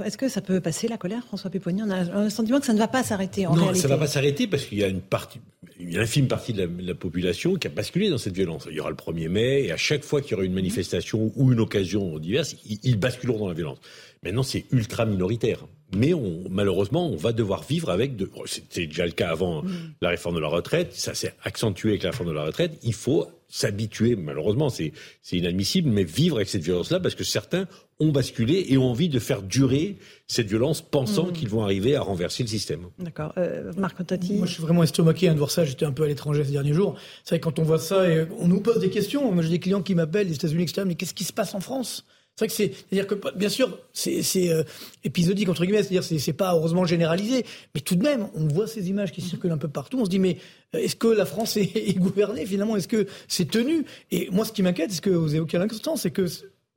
Est-ce 0.03 0.17
que 0.17 0.29
ça 0.29 0.41
peut 0.41 0.62
passer 0.62 0.88
la 0.88 0.98
colère, 0.98 1.24
François 1.24 1.50
Péponi 1.50 1.82
On 1.84 1.89
a 1.89 2.24
le 2.24 2.29
sentiment 2.29 2.60
que 2.60 2.65
ça 2.65 2.74
ne 2.74 2.79
va 2.79 2.88
pas 2.88 3.03
s'arrêter 3.03 3.48
en 3.48 3.55
non, 3.55 3.74
ça 3.74 3.88
ne 3.88 3.94
va 3.94 3.98
pas 3.98 4.08
s'arrêter 4.08 4.48
parce 4.48 4.65
qu'il 4.65 4.79
y 4.79 4.84
a 4.84 4.88
une 4.88 5.01
partie, 5.01 5.39
une 5.79 5.98
infime 5.98 6.27
partie 6.27 6.53
de 6.53 6.70
la, 6.79 6.96
population 6.96 7.55
qui 7.55 7.67
a 7.67 7.70
basculé 7.70 8.10
dans 8.10 8.17
cette 8.17 8.36
violence. 8.36 8.67
Il 8.70 8.75
y 8.75 8.79
aura 8.79 8.89
le 8.89 8.96
1er 8.96 9.29
mai 9.29 9.63
et 9.63 9.72
à 9.72 9.77
chaque 9.77 10.03
fois 10.03 10.22
qu'il 10.22 10.32
y 10.32 10.34
aura 10.36 10.44
une 10.44 10.53
manifestation 10.53 11.32
ou 11.36 11.51
une 11.51 11.60
occasion 11.60 12.17
diverse, 12.20 12.55
ils, 12.65 12.98
basculeront 12.98 13.39
dans 13.39 13.48
la 13.48 13.53
violence. 13.53 13.79
Maintenant, 14.24 14.44
c'est 14.44 14.65
ultra 14.72 15.05
minoritaire. 15.05 15.65
Mais 15.96 16.13
on, 16.13 16.44
malheureusement, 16.50 17.08
on 17.08 17.15
va 17.15 17.32
devoir 17.32 17.63
vivre 17.63 17.89
avec. 17.89 18.15
De, 18.15 18.29
c'était 18.46 18.88
déjà 18.88 19.05
le 19.05 19.12
cas 19.12 19.29
avant 19.29 19.62
mm. 19.62 19.94
la 20.01 20.10
réforme 20.10 20.36
de 20.36 20.41
la 20.41 20.48
retraite. 20.48 20.94
Ça 20.94 21.13
s'est 21.13 21.34
accentué 21.44 21.89
avec 21.89 22.03
la 22.03 22.10
réforme 22.12 22.29
de 22.29 22.34
la 22.34 22.44
retraite. 22.44 22.79
Il 22.82 22.94
faut 22.94 23.27
s'habituer, 23.48 24.16
malheureusement, 24.16 24.70
c'est, 24.70 24.92
c'est 25.22 25.38
inadmissible, 25.38 25.90
mais 25.90 26.04
vivre 26.04 26.38
avec 26.38 26.50
cette 26.50 26.64
violence-là 26.64 27.00
parce 27.00 27.16
que 27.16 27.24
certains 27.24 27.68
ont 28.00 28.12
basculé 28.12 28.66
et 28.70 28.78
ont 28.78 28.90
envie 28.90 29.10
de 29.10 29.20
faire 29.20 29.42
durer 29.42 29.98
cette 30.28 30.48
violence, 30.48 30.82
pensant 30.82 31.28
mm. 31.28 31.32
qu'ils 31.32 31.50
vont 31.50 31.64
arriver 31.64 31.96
à 31.96 32.02
renverser 32.02 32.44
le 32.44 32.50
système. 32.50 32.88
D'accord. 33.00 33.34
Euh, 33.38 33.72
Marc 33.78 34.06
Tati 34.06 34.34
Moi, 34.34 34.48
je 34.48 34.54
suis 34.54 34.62
vraiment 34.62 34.84
estomaqué 34.84 35.30
hein, 35.30 35.34
de 35.34 35.38
voir 35.38 35.52
ça. 35.52 35.64
J'étais 35.64 35.86
un 35.86 35.92
peu 35.92 36.04
à 36.04 36.08
l'étranger 36.08 36.44
ces 36.44 36.52
derniers 36.52 36.74
jours. 36.74 36.96
C'est 37.24 37.36
vrai, 37.36 37.40
quand 37.40 37.60
on 37.60 37.64
voit 37.64 37.80
ça 37.80 38.10
et 38.10 38.28
on 38.40 38.48
nous 38.48 38.62
pose 38.62 38.80
des 38.80 38.90
questions. 38.90 39.32
Moi, 39.32 39.44
j'ai 39.44 39.50
des 39.50 39.60
clients 39.60 39.82
qui 39.82 39.96
m'appellent 39.96 40.28
des 40.28 40.36
États-Unis, 40.36 40.64
etc. 40.64 40.84
Mais 40.86 40.96
qu'est-ce 40.96 41.14
qui 41.14 41.24
se 41.24 41.34
passe 41.34 41.56
en 41.56 41.60
France? 41.60 42.06
C'est 42.36 42.46
vrai 42.46 42.48
que 42.48 42.54
c'est, 42.54 42.74
c'est-à-dire 42.89 43.08
que 43.08 43.38
bien 43.38 43.48
sûr, 43.48 43.80
c'est, 43.94 44.22
euh, 44.50 44.63
épisodique 45.06 45.48
entre 45.48 45.63
guillemets, 45.63 45.84
c'est-à-dire 45.84 46.04
c'est, 46.04 46.20
c'est 46.20 46.34
pas 46.34 46.54
heureusement 46.54 46.84
généralisé, 46.84 47.46
mais 47.74 47.80
tout 47.80 47.96
de 47.96 48.04
même, 48.04 48.27
on 48.36 48.48
voit 48.48 48.68
ces 48.68 48.89
images 48.89 49.13
qui 49.13 49.22
circulent 49.22 49.54
un 49.54 49.58
peu 49.58 49.70
partout. 49.70 50.00
On 50.00 50.06
se 50.06 50.10
dit 50.10 50.20
mais 50.20 50.38
euh, 50.75 50.80
est-ce 50.80 50.98
que 50.98 51.08
la 51.08 51.25
France 51.25 51.56
est, 51.58 51.98
gouvernée 51.98 52.46
finalement? 52.46 52.75
Est-ce 52.75 52.89
que 52.89 53.08
c'est 53.30 53.50
tenu? 53.50 53.86
Et 54.12 54.30
moi, 54.32 54.44
ce 54.44 54.51
qui 54.51 54.63
m'inquiète, 54.63 54.89
c'est 54.89 54.98
ce 54.98 55.01
que 55.01 55.12
vous 55.12 55.34
évoquez 55.34 55.58
l'instant, 55.58 55.96
c'est 55.96 56.12
que 56.12 56.25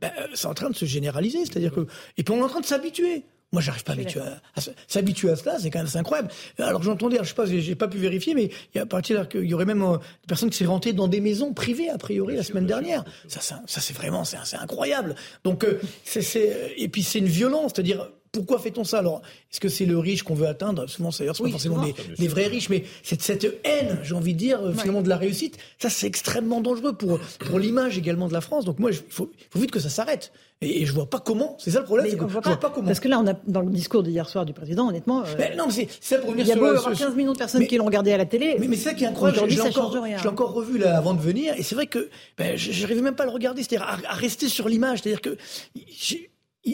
ben, 0.00 0.12
c'est 0.32 0.46
en 0.46 0.54
train 0.54 0.70
de 0.70 0.76
se 0.76 0.84
généraliser, 0.84 1.40
c'est-à-dire 1.40 1.72
que 1.72 1.86
et 2.16 2.22
puis 2.22 2.32
on 2.32 2.38
est 2.38 2.42
en 2.42 2.48
train 2.48 2.60
de 2.60 2.66
s'habituer. 2.66 3.24
Moi, 3.50 3.62
j'arrive 3.62 3.82
pas 3.82 3.94
à, 3.94 4.60
à, 4.60 4.62
s'habituer 4.86 5.30
à 5.30 5.36
cela, 5.36 5.58
c'est 5.58 5.70
quand 5.70 5.78
même 5.78 5.88
incroyable. 5.94 6.28
Alors 6.58 6.82
j'entendais, 6.82 7.16
je 7.22 7.28
sais 7.28 7.34
pas, 7.34 7.46
j'ai 7.46 7.74
pas 7.74 7.88
pu 7.88 7.96
vérifier, 7.96 8.34
mais 8.34 8.50
il 8.74 8.78
y 8.78 8.80
a 8.80 8.84
partir 8.84 9.26
qu'il 9.26 9.44
y 9.44 9.54
aurait 9.54 9.64
même 9.64 9.82
euh, 9.82 9.96
des 9.96 10.26
personnes 10.26 10.50
qui 10.50 10.58
s'est 10.58 10.66
rentrées 10.66 10.92
dans 10.92 11.08
des 11.08 11.22
maisons 11.22 11.54
privées 11.54 11.88
a 11.88 11.96
priori 11.96 12.36
la 12.36 12.42
semaine 12.42 12.66
dernière. 12.66 13.04
Ça, 13.26 13.40
ça, 13.40 13.62
c'est 13.66 13.94
vraiment, 13.94 14.24
c'est 14.24 14.56
incroyable. 14.56 15.14
Donc, 15.44 15.64
euh, 15.64 15.80
c'est, 16.04 16.74
et 16.76 16.88
puis 16.88 17.02
c'est 17.02 17.20
une 17.20 17.26
violence, 17.26 17.72
c'est-à-dire 17.74 18.10
pourquoi 18.32 18.58
fait-on 18.58 18.85
ça 18.85 18.99
Alors, 18.99 19.23
est-ce 19.50 19.61
que 19.61 19.68
c'est 19.68 19.87
le 19.87 19.99
riche 19.99 20.23
qu'on 20.23 20.35
veut 20.35 20.47
atteindre? 20.47 20.87
Souvent, 20.87 21.11
c'est 21.11 21.26
pas 21.26 21.35
forcément 21.35 21.82
des, 22.18 22.28
vrais 22.28 22.47
riches, 22.47 22.68
mais 22.68 22.85
cette, 23.02 23.23
cette 23.23 23.44
haine, 23.64 23.99
j'ai 24.02 24.14
envie 24.14 24.35
de 24.35 24.38
dire, 24.38 24.61
euh, 24.61 24.73
finalement, 24.73 25.02
de 25.02 25.08
la 25.08 25.16
réussite, 25.16 25.58
ça, 25.78 25.90
c'est 25.90 26.06
extrêmement 26.06 26.61
dangereux 26.61 26.92
pour, 26.92 27.18
pour 27.38 27.58
l'image 27.58 27.99
également 27.99 28.28
de 28.28 28.32
la 28.32 28.40
France. 28.40 28.64
Donc, 28.64 28.78
moi, 28.78 28.90
il 28.90 28.97
faut, 28.97 29.30
faut, 29.50 29.58
vite 29.58 29.70
que 29.70 29.80
ça 29.80 29.88
s'arrête. 29.88 30.32
Et, 30.61 30.87
je 30.87 30.92
vois 30.92 31.08
pas 31.08 31.20
comment. 31.20 31.56
C'est 31.58 31.70
ça 31.70 31.80
le 31.80 31.85
problème. 31.85 32.08
je 32.11 32.16
vois 32.16 32.40
pas 32.40 32.70
comment. 32.75 32.87
Parce 32.87 33.00
que 33.00 33.08
là, 33.08 33.20
on 33.20 33.26
a 33.26 33.35
dans 33.47 33.61
le 33.61 33.70
discours 33.70 34.02
d'hier 34.02 34.28
soir 34.28 34.44
du 34.44 34.52
président, 34.52 34.88
honnêtement. 34.88 35.23
Euh, 35.23 35.56
non, 35.56 35.66
mais 35.66 35.73
c'est 35.73 35.88
ça 36.00 36.18
pour 36.18 36.35
Il 36.37 36.47
y 36.47 36.52
a 36.52 36.56
beau 36.56 36.64
avoir 36.64 36.92
15 36.92 37.14
millions 37.14 37.32
de 37.32 37.38
personnes 37.38 37.66
qui 37.66 37.76
l'ont 37.76 37.87
regardé 37.87 38.12
à 38.12 38.18
la 38.18 38.26
télé. 38.26 38.56
Mais, 38.58 38.68
mais 38.68 38.76
c'est 38.76 38.90
ça 38.90 38.94
qui 38.94 39.04
est 39.04 39.08
incroyable. 39.08 39.49
Je 39.49 39.56
l'ai 39.56 40.28
encore 40.28 40.52
revu 40.52 40.78
là 40.78 40.97
avant 40.97 41.14
de 41.14 41.20
venir, 41.20 41.54
et 41.56 41.62
c'est 41.62 41.75
vrai 41.75 41.87
que 41.87 42.11
ben, 42.37 42.56
j'arrivais 42.56 43.02
même 43.02 43.14
pas 43.14 43.23
à 43.23 43.26
le 43.26 43.32
regarder, 43.32 43.62
c'est-à-dire 43.62 43.87
à, 43.87 44.12
à, 44.12 44.14
rester 44.14 44.49
sur 44.49 44.68
l'image, 44.68 45.00
c'est-à-dire 45.02 45.20
que 45.20 45.37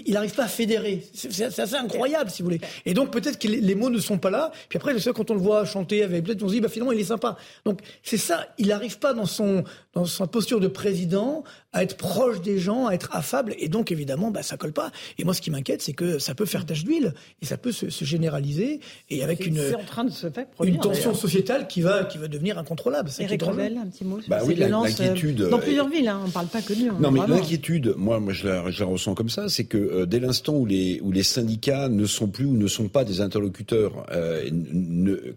il 0.06 0.14
n'arrive 0.14 0.34
pas 0.34 0.44
à 0.44 0.48
fédérer. 0.48 1.02
C'est 1.12 1.58
assez 1.58 1.74
incroyable, 1.74 2.30
si 2.30 2.42
vous 2.42 2.46
voulez. 2.46 2.60
Et 2.86 2.94
donc 2.94 3.10
peut-être 3.10 3.38
que 3.38 3.48
les 3.48 3.74
mots 3.74 3.90
ne 3.90 3.98
sont 3.98 4.18
pas 4.18 4.30
là. 4.30 4.50
Puis 4.68 4.76
après, 4.76 4.94
quand 5.12 5.30
on 5.30 5.34
le 5.34 5.40
voit 5.40 5.64
chanter 5.64 6.02
avec, 6.02 6.24
peut-être 6.24 6.42
on 6.42 6.48
se 6.48 6.54
dit, 6.54 6.60
bah, 6.60 6.68
finalement, 6.68 6.92
il 6.92 7.00
est 7.00 7.04
sympa. 7.04 7.36
Donc 7.64 7.80
c'est 8.02 8.16
ça. 8.16 8.48
Il 8.58 8.68
n'arrive 8.68 8.98
pas 8.98 9.14
dans 9.14 9.26
son 9.26 9.64
dans 9.94 10.04
sa 10.04 10.26
posture 10.26 10.60
de 10.60 10.68
président 10.68 11.44
à 11.72 11.82
être 11.82 11.96
proche 11.96 12.40
des 12.40 12.58
gens, 12.58 12.86
à 12.86 12.92
être 12.92 13.10
affable. 13.12 13.54
Et 13.58 13.68
donc 13.68 13.90
évidemment, 13.90 14.30
bah, 14.30 14.42
ça 14.42 14.56
colle 14.56 14.72
pas. 14.72 14.92
Et 15.18 15.24
moi, 15.24 15.34
ce 15.34 15.40
qui 15.40 15.50
m'inquiète, 15.50 15.82
c'est 15.82 15.92
que 15.92 16.18
ça 16.18 16.34
peut 16.34 16.46
faire 16.46 16.66
tache 16.66 16.84
d'huile 16.84 17.14
et 17.42 17.46
ça 17.46 17.56
peut 17.56 17.72
se, 17.72 17.86
généraliser 18.04 18.80
et 19.10 19.24
avec 19.24 19.46
une 19.46 19.58
en 19.58 19.84
train 19.84 20.04
de 20.04 20.10
se 20.10 20.30
faire 20.30 20.46
une 20.62 20.78
tension 20.78 21.14
sociétale 21.14 21.66
qui 21.66 21.80
va 21.80 22.04
qui 22.04 22.18
va 22.18 22.28
devenir 22.28 22.58
incontrôlable. 22.58 23.10
Eric 23.18 23.42
Revel, 23.42 23.78
un 23.78 23.86
petit 23.86 24.04
mot. 24.04 24.20
Bah 24.28 24.40
oui, 24.44 24.54
l'inquiétude. 24.54 25.42
Euh, 25.42 25.50
dans 25.50 25.58
plusieurs 25.58 25.88
villes, 25.88 26.08
hein, 26.08 26.20
on 26.24 26.30
parle 26.30 26.46
pas 26.46 26.62
que 26.62 26.74
nous. 26.74 26.98
Non, 27.00 27.10
mais 27.10 27.20
l'inquiétude, 27.26 27.94
moi, 27.96 28.20
moi, 28.20 28.32
je 28.32 28.46
la, 28.46 28.70
je 28.70 28.80
la 28.80 28.86
ressens 28.86 29.14
comme 29.14 29.28
ça, 29.28 29.48
c'est 29.48 29.64
que 29.64 29.78
euh, 29.78 30.06
dès 30.06 30.20
l'instant 30.20 30.54
où 30.54 30.66
les, 30.66 31.00
où 31.02 31.12
les 31.12 31.22
syndicats 31.22 31.88
ne 31.88 32.06
sont 32.06 32.28
plus 32.28 32.44
ou 32.44 32.54
ne 32.54 32.66
sont 32.66 32.88
pas 32.88 33.04
des 33.04 33.20
interlocuteurs, 33.20 34.06
euh, 34.12 34.48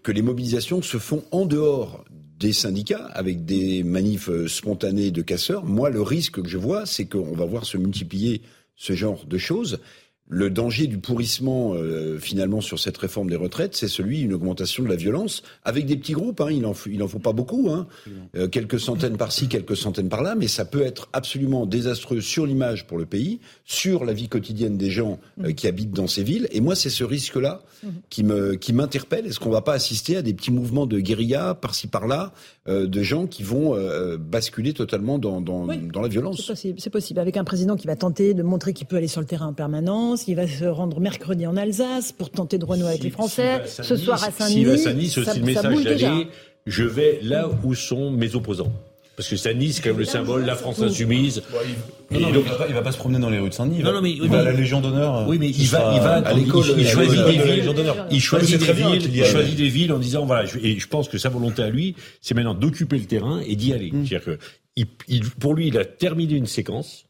que 0.03 0.11
les 0.11 0.21
mobilisations 0.21 0.81
se 0.81 0.97
font 0.97 1.23
en 1.31 1.45
dehors 1.45 2.03
des 2.37 2.53
syndicats 2.53 3.05
avec 3.13 3.45
des 3.45 3.83
manifs 3.83 4.29
euh, 4.29 4.47
spontanés 4.47 5.11
de 5.11 5.21
casseurs, 5.21 5.65
moi, 5.65 5.89
le 5.89 6.01
risque 6.01 6.41
que 6.41 6.49
je 6.49 6.57
vois, 6.57 6.85
c'est 6.85 7.05
qu'on 7.05 7.33
va 7.33 7.45
voir 7.45 7.65
se 7.65 7.77
multiplier 7.77 8.41
ce 8.75 8.93
genre 8.93 9.25
de 9.25 9.37
choses 9.37 9.79
le 10.29 10.49
danger 10.49 10.87
du 10.87 10.97
pourrissement 10.97 11.73
euh, 11.73 12.17
finalement 12.19 12.59
sur 12.59 12.79
cette 12.79 12.97
réforme 12.97 13.29
des 13.29 13.35
retraites, 13.35 13.75
c'est 13.75 13.87
celui 13.87 14.19
d'une 14.19 14.33
augmentation 14.33 14.83
de 14.83 14.89
la 14.89 14.95
violence 14.95 15.41
avec 15.63 15.85
des 15.85 15.95
petits 15.95 16.13
groupes. 16.13 16.41
Hein, 16.41 16.51
il 16.51 16.65
en 16.65 16.73
il 16.85 17.01
en 17.01 17.07
faut 17.07 17.19
pas 17.19 17.31
beaucoup, 17.31 17.69
hein, 17.69 17.87
euh, 18.35 18.47
quelques 18.47 18.79
centaines 18.79 19.17
par-ci, 19.17 19.47
quelques 19.47 19.77
centaines 19.77 20.09
par-là, 20.09 20.35
mais 20.35 20.47
ça 20.47 20.65
peut 20.65 20.81
être 20.81 21.07
absolument 21.13 21.65
désastreux 21.65 22.19
sur 22.19 22.45
l'image 22.45 22.87
pour 22.87 22.97
le 22.97 23.05
pays, 23.05 23.39
sur 23.63 24.03
la 24.03 24.13
vie 24.13 24.27
quotidienne 24.27 24.77
des 24.77 24.89
gens 24.89 25.19
euh, 25.43 25.53
qui 25.53 25.67
habitent 25.67 25.91
dans 25.91 26.07
ces 26.07 26.23
villes. 26.23 26.47
Et 26.51 26.59
moi, 26.59 26.75
c'est 26.75 26.89
ce 26.89 27.03
risque-là 27.05 27.61
qui 28.09 28.23
me 28.23 28.55
qui 28.55 28.73
m'interpelle. 28.73 29.27
Est-ce 29.27 29.39
qu'on 29.39 29.51
va 29.51 29.61
pas 29.61 29.73
assister 29.73 30.17
à 30.17 30.21
des 30.21 30.33
petits 30.33 30.51
mouvements 30.51 30.87
de 30.87 30.99
guérilla 30.99 31.53
par-ci 31.53 31.87
par-là, 31.87 32.33
de 32.65 33.03
gens 33.03 33.27
qui 33.27 33.43
vont 33.43 33.77
basculer 34.17 34.73
totalement 34.73 35.19
dans 35.19 35.41
dans, 35.41 35.67
dans 35.67 36.01
la 36.01 36.07
violence? 36.07 36.37
C'est 36.37 36.47
possible, 36.47 36.79
c'est 36.81 36.89
possible. 36.89 37.19
Avec 37.19 37.37
un 37.37 37.43
président 37.43 37.75
qui 37.75 37.85
va 37.85 37.95
tenter 37.95 38.33
de 38.33 38.41
montrer 38.41 38.73
qu'il 38.73 38.87
peut 38.87 38.95
aller 38.95 39.07
sur 39.07 39.21
le 39.21 39.27
terrain 39.27 39.47
en 39.47 39.53
permanence 39.53 40.16
il 40.27 40.35
va 40.35 40.47
se 40.47 40.65
rendre 40.65 40.99
mercredi 40.99 41.45
en 41.45 41.57
Alsace 41.57 42.11
pour 42.11 42.29
tenter 42.29 42.57
de 42.57 42.65
renouer 42.65 42.89
avec 42.89 43.03
les 43.03 43.09
Français. 43.09 43.63
Ce 43.67 43.95
soir 43.95 44.23
à 44.23 44.31
Saint-Denis. 44.31 44.53
S'il 44.53 44.67
va 44.67 44.73
à 44.73 44.77
Saint-Denis, 44.77 45.09
c'est 45.09 45.21
aussi 45.21 45.39
le 45.39 45.45
message 45.45 45.83
d'aller 45.83 46.27
je 46.67 46.83
vais 46.83 47.19
là 47.23 47.49
où 47.63 47.73
sont 47.73 48.11
mes 48.11 48.35
opposants. 48.35 48.71
Parce 49.15 49.29
que 49.29 49.35
Saint-Denis, 49.35 49.73
c'est 49.73 49.81
quand 49.81 49.89
même 49.89 49.97
le 49.97 50.05
symbole, 50.05 50.45
la 50.45 50.55
France 50.55 50.79
insoumise. 50.79 51.41
il, 52.11 52.19
va 52.21 52.81
pas, 52.83 52.91
se 52.91 52.97
promener 52.97 53.17
dans 53.17 53.31
les 53.31 53.39
rues 53.39 53.49
de 53.49 53.53
Saint-Denis. 53.53 53.81
Non, 53.81 53.91
non, 53.91 54.01
mais, 54.01 54.11
il 54.11 54.29
va 54.29 54.41
à 54.41 54.43
la 54.43 54.51
Légion 54.51 54.79
d'honneur. 54.79 55.27
Oui, 55.27 55.37
mais 55.39 55.49
il 55.49 55.65
va, 55.65 55.91
il 55.95 56.01
va 56.01 56.13
à 56.17 56.33
l'école. 56.33 56.65
Il, 56.77 56.87
choisit 56.87 57.25
des 57.25 57.31
villes. 57.31 57.73
Il 58.11 58.21
choisit 58.21 58.59
des 58.59 58.73
villes. 58.73 59.09
Il 59.11 59.25
choisit 59.25 59.55
des 59.55 59.69
villes 59.69 59.91
en 59.91 59.97
disant 59.97 60.25
voilà. 60.25 60.47
Et 60.61 60.77
je 60.77 60.87
pense 60.87 61.09
que 61.09 61.17
sa 61.17 61.29
volonté 61.29 61.63
à 61.63 61.69
lui, 61.69 61.95
c'est 62.21 62.35
maintenant 62.35 62.53
d'occuper 62.53 62.99
le 62.99 63.05
terrain 63.05 63.39
et 63.47 63.55
d'y 63.55 63.73
aller. 63.73 63.89
Mm. 63.91 64.05
C'est-à-dire 64.05 64.37
que, 64.37 65.29
pour 65.39 65.55
lui, 65.55 65.69
il 65.69 65.79
a 65.79 65.85
terminé 65.85 66.35
une 66.35 66.45
séquence 66.45 67.06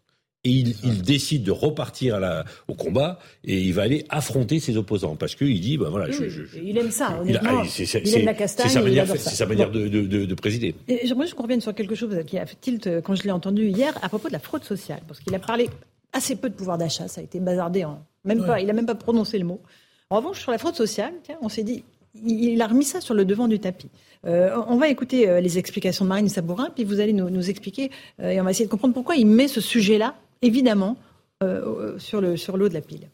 et 0.47 0.63
il, 0.83 1.01
décide 1.01 1.43
de 1.43 1.51
repartir 1.51 2.15
à 2.15 2.19
la, 2.19 2.45
au 2.67 2.73
combat 2.73 3.19
et 3.43 3.59
il 3.59 3.73
va 3.73 3.83
aller 3.83 4.05
affronter 4.09 4.59
ses 4.59 4.77
opposants. 4.77 5.15
Parce 5.15 5.35
qu'il 5.35 5.59
dit 5.59 5.77
bah 5.77 5.89
voilà 5.89 6.09
je, 6.09 6.23
il 6.63 6.77
aime 6.77 6.91
ça 6.91 7.19
honnêtement 7.19 7.63
il, 7.63 8.15
aime 8.15 8.25
la 8.25 8.33
castagne 8.33 8.67
c'est 8.67 8.73
sa 8.73 8.81
manière, 8.81 9.07
c'est 9.07 9.17
sa 9.17 9.45
manière 9.45 9.71
de, 9.71 9.87
de, 9.87 10.25
de, 10.25 10.35
présider. 10.35 10.75
J'aimerais 11.03 11.25
juste 11.25 11.35
qu'on 11.35 11.43
revienne 11.43 11.61
sur 11.61 11.75
quelque 11.75 11.95
chose 11.95 12.15
qui 12.25 12.37
a 12.37 12.45
fait 12.45 12.57
tilt 12.59 13.01
quand 13.01 13.15
je 13.15 13.23
l'ai 13.23 13.31
entendu 13.31 13.67
hier 13.67 13.97
à 14.01 14.09
propos 14.09 14.29
de 14.29 14.33
la 14.33 14.39
fraude 14.39 14.63
sociale. 14.63 15.01
Parce 15.07 15.19
qu'il 15.19 15.35
a 15.35 15.39
parlé 15.39 15.69
assez 16.13 16.35
peu 16.35 16.49
de 16.49 16.55
pouvoir 16.55 16.77
d'achat 16.77 17.07
ça 17.07 17.21
a 17.21 17.23
été 17.23 17.39
bazardé 17.39 17.83
en 17.83 18.01
même 18.23 18.45
pas 18.45 18.61
il 18.61 18.69
a 18.69 18.73
même 18.73 18.85
pas 18.85 18.95
prononcé 18.95 19.37
le 19.37 19.45
mot. 19.45 19.61
En 20.09 20.17
revanche 20.17 20.39
sur 20.39 20.51
la 20.51 20.57
fraude 20.57 20.75
sociale 20.75 21.13
on 21.41 21.49
s'est 21.49 21.63
dit 21.63 21.83
il 22.25 22.61
a 22.61 22.67
remis 22.67 22.85
ça 22.85 23.01
sur 23.01 23.13
le 23.13 23.25
devant 23.25 23.47
du 23.47 23.59
tapis. 23.59 23.89
Euh, 24.25 24.55
on 24.67 24.77
va 24.77 24.89
écouter 24.89 25.29
euh, 25.29 25.39
les 25.39 25.57
explications 25.57 26.05
de 26.05 26.09
Marine 26.09 26.29
Sabourin, 26.29 26.69
puis 26.73 26.83
vous 26.83 26.99
allez 26.99 27.13
nous, 27.13 27.29
nous 27.29 27.49
expliquer, 27.49 27.91
euh, 28.21 28.31
et 28.31 28.41
on 28.41 28.43
va 28.43 28.51
essayer 28.51 28.65
de 28.65 28.71
comprendre 28.71 28.93
pourquoi 28.93 29.15
il 29.15 29.27
met 29.27 29.47
ce 29.47 29.61
sujet-là 29.61 30.15
évidemment, 30.41 30.97
euh, 31.43 31.97
sur 31.99 32.21
l'eau 32.21 32.69
de 32.69 32.73
la 32.73 32.81
pile. 32.81 33.09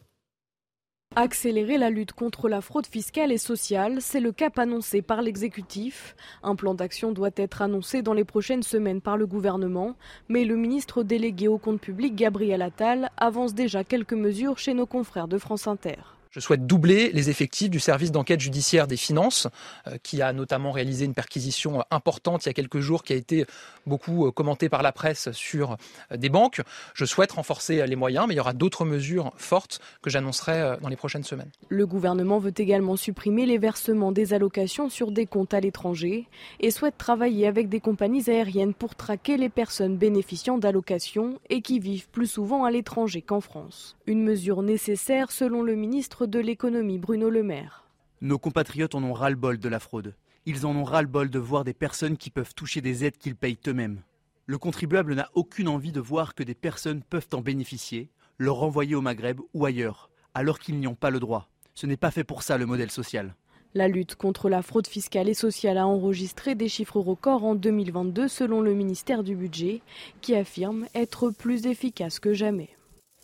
Accélérer 1.16 1.78
la 1.78 1.90
lutte 1.90 2.12
contre 2.12 2.48
la 2.48 2.60
fraude 2.60 2.86
fiscale 2.86 3.30
et 3.30 3.38
sociale, 3.38 3.98
c'est 4.00 4.18
le 4.18 4.32
cap 4.32 4.58
annoncé 4.58 5.00
par 5.00 5.22
l'exécutif. 5.22 6.16
Un 6.42 6.56
plan 6.56 6.74
d'action 6.74 7.12
doit 7.12 7.30
être 7.36 7.62
annoncé 7.62 8.02
dans 8.02 8.14
les 8.14 8.24
prochaines 8.24 8.64
semaines 8.64 9.00
par 9.00 9.16
le 9.16 9.26
gouvernement, 9.26 9.94
mais 10.28 10.44
le 10.44 10.56
ministre 10.56 11.04
délégué 11.04 11.46
au 11.46 11.56
compte 11.56 11.80
public, 11.80 12.16
Gabriel 12.16 12.62
Attal, 12.62 13.10
avance 13.16 13.54
déjà 13.54 13.84
quelques 13.84 14.14
mesures 14.14 14.58
chez 14.58 14.74
nos 14.74 14.86
confrères 14.86 15.28
de 15.28 15.38
France 15.38 15.68
Inter. 15.68 15.98
Je 16.34 16.40
souhaite 16.40 16.66
doubler 16.66 17.12
les 17.12 17.30
effectifs 17.30 17.70
du 17.70 17.78
service 17.78 18.10
d'enquête 18.10 18.40
judiciaire 18.40 18.88
des 18.88 18.96
finances, 18.96 19.46
euh, 19.86 19.98
qui 20.02 20.20
a 20.20 20.32
notamment 20.32 20.72
réalisé 20.72 21.04
une 21.04 21.14
perquisition 21.14 21.78
euh, 21.78 21.82
importante 21.92 22.44
il 22.44 22.48
y 22.48 22.50
a 22.50 22.52
quelques 22.52 22.80
jours, 22.80 23.04
qui 23.04 23.12
a 23.12 23.16
été 23.16 23.46
beaucoup 23.86 24.26
euh, 24.26 24.32
commentée 24.32 24.68
par 24.68 24.82
la 24.82 24.90
presse 24.90 25.30
sur 25.30 25.76
des 26.12 26.30
banques. 26.30 26.60
Je 26.94 27.04
souhaite 27.04 27.30
renforcer 27.30 27.86
les 27.86 27.94
moyens, 27.94 28.26
mais 28.26 28.34
il 28.34 28.36
y 28.38 28.40
aura 28.40 28.52
d'autres 28.52 28.84
mesures 28.84 29.32
fortes 29.36 29.80
que 30.02 30.10
j'annoncerai 30.10 30.76
dans 30.82 30.88
les 30.88 30.96
prochaines 30.96 31.22
semaines. 31.22 31.50
Le 31.68 31.86
gouvernement 31.86 32.40
veut 32.40 32.54
également 32.56 32.96
supprimer 32.96 33.46
les 33.46 33.58
versements 33.58 34.10
des 34.10 34.34
allocations 34.34 34.88
sur 34.88 35.12
des 35.12 35.26
comptes 35.26 35.54
à 35.54 35.60
l'étranger 35.60 36.26
et 36.58 36.72
souhaite 36.72 36.98
travailler 36.98 37.46
avec 37.46 37.68
des 37.68 37.80
compagnies 37.80 38.28
aériennes 38.28 38.74
pour 38.74 38.96
traquer 38.96 39.36
les 39.36 39.48
personnes 39.48 39.96
bénéficiant 39.96 40.58
d'allocations 40.58 41.38
et 41.48 41.62
qui 41.62 41.78
vivent 41.78 42.08
plus 42.08 42.26
souvent 42.26 42.64
à 42.64 42.72
l'étranger 42.72 43.22
qu'en 43.22 43.40
France. 43.40 43.96
Une 44.06 44.24
mesure 44.24 44.62
nécessaire 44.62 45.30
selon 45.30 45.62
le 45.62 45.76
ministre 45.76 46.23
de 46.26 46.38
l'économie 46.38 46.98
Bruno 46.98 47.30
Le 47.30 47.42
Maire. 47.42 47.84
Nos 48.20 48.38
compatriotes 48.38 48.94
en 48.94 49.02
ont 49.02 49.12
ras-le-bol 49.12 49.58
de 49.58 49.68
la 49.68 49.80
fraude. 49.80 50.14
Ils 50.46 50.66
en 50.66 50.76
ont 50.76 50.84
ras-le-bol 50.84 51.30
de 51.30 51.38
voir 51.38 51.64
des 51.64 51.74
personnes 51.74 52.16
qui 52.16 52.30
peuvent 52.30 52.54
toucher 52.54 52.80
des 52.80 53.04
aides 53.04 53.18
qu'ils 53.18 53.36
payent 53.36 53.58
eux-mêmes. 53.66 54.02
Le 54.46 54.58
contribuable 54.58 55.14
n'a 55.14 55.30
aucune 55.34 55.68
envie 55.68 55.92
de 55.92 56.00
voir 56.00 56.34
que 56.34 56.42
des 56.42 56.54
personnes 56.54 57.02
peuvent 57.02 57.28
en 57.32 57.40
bénéficier, 57.40 58.10
leur 58.38 58.56
renvoyer 58.56 58.94
au 58.94 59.00
Maghreb 59.00 59.40
ou 59.54 59.64
ailleurs, 59.64 60.10
alors 60.34 60.58
qu'ils 60.58 60.78
n'y 60.78 60.86
ont 60.86 60.94
pas 60.94 61.10
le 61.10 61.20
droit. 61.20 61.48
Ce 61.74 61.86
n'est 61.86 61.96
pas 61.96 62.10
fait 62.10 62.24
pour 62.24 62.42
ça 62.42 62.58
le 62.58 62.66
modèle 62.66 62.90
social. 62.90 63.34
La 63.74 63.88
lutte 63.88 64.14
contre 64.14 64.48
la 64.48 64.62
fraude 64.62 64.86
fiscale 64.86 65.28
et 65.28 65.34
sociale 65.34 65.78
a 65.78 65.86
enregistré 65.86 66.54
des 66.54 66.68
chiffres 66.68 67.00
records 67.00 67.44
en 67.44 67.54
2022 67.54 68.28
selon 68.28 68.60
le 68.60 68.74
ministère 68.74 69.24
du 69.24 69.34
Budget, 69.34 69.82
qui 70.20 70.36
affirme 70.36 70.86
être 70.94 71.30
plus 71.30 71.66
efficace 71.66 72.20
que 72.20 72.34
jamais. 72.34 72.70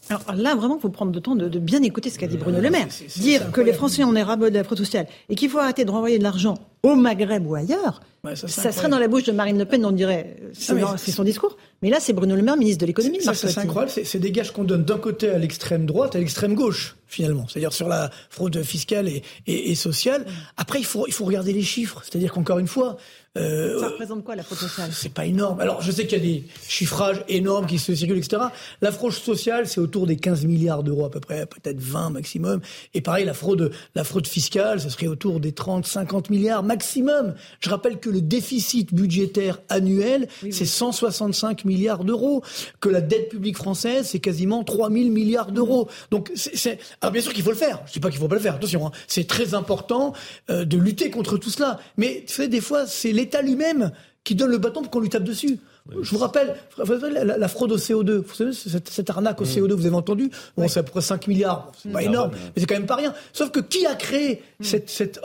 Alors 0.08 0.34
là, 0.34 0.54
vraiment, 0.54 0.76
il 0.76 0.80
faut 0.80 0.88
prendre 0.88 1.12
le 1.12 1.20
temps 1.20 1.36
de, 1.36 1.58
bien 1.58 1.82
écouter 1.82 2.10
ce 2.10 2.18
qu'a 2.18 2.26
dit 2.26 2.36
Bruno 2.36 2.60
Le 2.60 2.70
Maire. 2.70 2.88
Dire 3.16 3.52
que 3.52 3.60
les 3.60 3.72
Français, 3.72 4.02
on 4.04 4.14
est 4.14 4.22
rabot 4.22 4.48
de 4.48 4.54
la 4.54 4.64
fraude 4.64 4.78
sociale 4.78 5.06
et 5.28 5.34
qu'il 5.34 5.48
faut 5.50 5.58
arrêter 5.58 5.84
de 5.84 5.90
renvoyer 5.90 6.18
de 6.18 6.22
l'argent 6.22 6.54
au 6.82 6.96
Maghreb 6.96 7.46
ou 7.46 7.54
ailleurs, 7.54 8.00
ça, 8.34 8.72
serait 8.72 8.88
dans 8.88 8.98
la 8.98 9.08
bouche 9.08 9.24
de 9.24 9.32
Marine 9.32 9.58
Le 9.58 9.64
Pen, 9.64 9.84
on 9.84 9.92
dirait, 9.92 10.36
c'est 10.52 11.10
son 11.10 11.24
discours. 11.24 11.56
Mais 11.82 11.90
là, 11.90 11.98
c'est 12.00 12.12
Bruno 12.12 12.34
Le 12.34 12.42
Maire, 12.42 12.56
ministre 12.56 12.80
de 12.80 12.86
l'économie. 12.86 13.18
C'est 13.20 13.58
incroyable, 13.58 13.92
c'est 14.04 14.18
des 14.18 14.32
gages 14.32 14.52
qu'on 14.52 14.64
donne 14.64 14.84
d'un 14.84 14.98
côté 14.98 15.30
à 15.30 15.38
l'extrême 15.38 15.86
droite, 15.86 16.16
à 16.16 16.18
l'extrême 16.18 16.54
gauche, 16.54 16.96
finalement. 17.06 17.46
C'est-à-dire 17.48 17.72
sur 17.72 17.88
la 17.88 18.10
fraude 18.28 18.62
fiscale 18.62 19.08
et, 19.08 19.22
et, 19.46 19.70
et 19.70 19.74
sociale. 19.74 20.26
Après, 20.56 20.78
il 20.78 20.84
faut, 20.84 21.06
il 21.06 21.12
faut 21.12 21.24
regarder 21.24 21.52
les 21.52 21.62
chiffres. 21.62 22.02
C'est-à-dire 22.02 22.32
qu'encore 22.32 22.58
une 22.58 22.66
fois, 22.66 22.96
euh, 23.38 23.78
ça 23.78 23.88
représente 23.90 24.24
quoi 24.24 24.34
la 24.34 24.42
fraude 24.42 24.58
sociale? 24.58 24.90
C'est 24.92 25.14
pas 25.14 25.24
énorme. 25.24 25.60
Alors 25.60 25.82
je 25.82 25.92
sais 25.92 26.04
qu'il 26.04 26.18
y 26.18 26.20
a 26.20 26.24
des 26.24 26.44
chiffrages 26.66 27.24
énormes 27.28 27.66
qui 27.66 27.78
se 27.78 27.94
circulent, 27.94 28.18
etc. 28.18 28.42
La 28.80 28.90
fraude 28.90 29.12
sociale, 29.12 29.68
c'est 29.68 29.80
autour 29.80 30.08
des 30.08 30.16
15 30.16 30.46
milliards 30.46 30.82
d'euros 30.82 31.04
à 31.04 31.10
peu 31.12 31.20
près, 31.20 31.46
peut-être 31.46 31.78
20 31.78 32.10
maximum. 32.10 32.60
Et 32.92 33.00
pareil, 33.00 33.24
la 33.24 33.32
fraude, 33.32 33.70
la 33.94 34.02
fraude 34.02 34.26
fiscale, 34.26 34.80
ce 34.80 34.88
serait 34.88 35.06
autour 35.06 35.38
des 35.38 35.52
30, 35.52 35.86
50 35.86 36.28
milliards 36.30 36.64
maximum. 36.64 37.34
Je 37.60 37.70
rappelle 37.70 38.00
que 38.00 38.10
le 38.10 38.20
déficit 38.20 38.92
budgétaire 38.92 39.60
annuel, 39.68 40.26
c'est 40.50 40.64
165 40.64 41.64
milliards 41.64 42.02
d'euros. 42.02 42.42
Que 42.80 42.88
la 42.88 43.00
dette 43.00 43.28
publique 43.28 43.56
française, 43.56 44.08
c'est 44.08 44.18
quasiment 44.18 44.64
3000 44.64 45.12
milliards 45.12 45.52
d'euros. 45.52 45.88
Donc 46.10 46.32
c'est, 46.34 46.80
alors 47.00 47.12
bien 47.12 47.22
sûr 47.22 47.32
qu'il 47.32 47.44
faut 47.44 47.50
le 47.50 47.56
faire. 47.56 47.80
Je 47.86 47.92
dis 47.92 48.00
pas 48.00 48.10
qu'il 48.10 48.18
faut 48.18 48.26
pas 48.26 48.34
le 48.34 48.40
faire. 48.40 48.56
Attention, 48.56 48.88
hein. 48.88 48.92
c'est 49.06 49.28
très 49.28 49.54
important 49.54 50.14
euh, 50.50 50.64
de 50.64 50.76
lutter 50.76 51.10
contre 51.10 51.38
tout 51.38 51.50
cela. 51.50 51.78
Mais 51.96 52.24
tu 52.26 52.34
sais, 52.34 52.48
des 52.48 52.60
fois, 52.60 52.88
c'est 52.88 53.19
l'État 53.20 53.42
lui-même 53.42 53.92
qui 54.24 54.34
donne 54.34 54.50
le 54.50 54.58
bâton 54.58 54.82
pour 54.82 54.90
qu'on 54.90 55.00
lui 55.00 55.08
tape 55.08 55.24
dessus. 55.24 55.58
je 56.02 56.10
vous 56.10 56.18
rappelle, 56.18 56.54
la, 56.76 57.48
fraude 57.48 57.72
au 57.72 57.78
CO2, 57.78 58.16
vous 58.16 58.34
savez, 58.34 58.52
cette, 58.52 59.10
arnaque 59.10 59.40
au 59.40 59.44
CO2, 59.44 59.72
vous 59.72 59.86
avez 59.86 59.96
entendu 59.96 60.30
Bon, 60.56 60.68
c'est 60.68 60.80
à 60.80 60.82
peu 60.82 60.90
près 60.90 61.00
5 61.00 61.26
milliards, 61.26 61.72
c'est 61.82 61.90
pas 61.90 62.02
énorme, 62.02 62.32
mais 62.34 62.60
c'est 62.60 62.66
quand 62.66 62.74
même 62.74 62.86
pas 62.86 62.96
rien. 62.96 63.14
Sauf 63.32 63.50
que 63.50 63.60
qui 63.60 63.86
a 63.86 63.94
créé 63.94 64.42
hmm. 64.58 64.64
cette, 64.64 64.90
cet, 64.90 65.20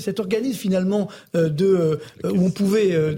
cet 0.00 0.20
organisme 0.20 0.58
finalement 0.58 1.08
euh, 1.36 1.48
de 1.48 2.00
euh, 2.24 2.30
où 2.30 2.44
on 2.44 2.50
pouvait... 2.50 2.92
Euh, 2.92 3.14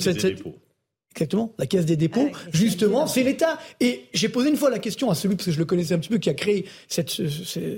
exactement, 1.14 1.54
la 1.58 1.66
caisse 1.66 1.84
des 1.84 1.96
dépôts. 1.96 2.28
Ah 2.32 2.38
justement, 2.52 3.06
c'est 3.06 3.22
l'État. 3.22 3.58
Et 3.80 4.04
j'ai 4.14 4.28
posé 4.28 4.48
une 4.48 4.56
fois 4.56 4.70
la 4.70 4.78
question 4.78 5.10
à 5.10 5.14
celui, 5.14 5.36
parce 5.36 5.46
que 5.46 5.52
je 5.52 5.58
le 5.58 5.66
connaissais 5.66 5.94
un 5.94 5.98
petit 5.98 6.08
peu, 6.08 6.18
qui 6.18 6.30
a 6.30 6.34
créé 6.34 6.66
cette, 6.88 7.10
ce, 7.10 7.26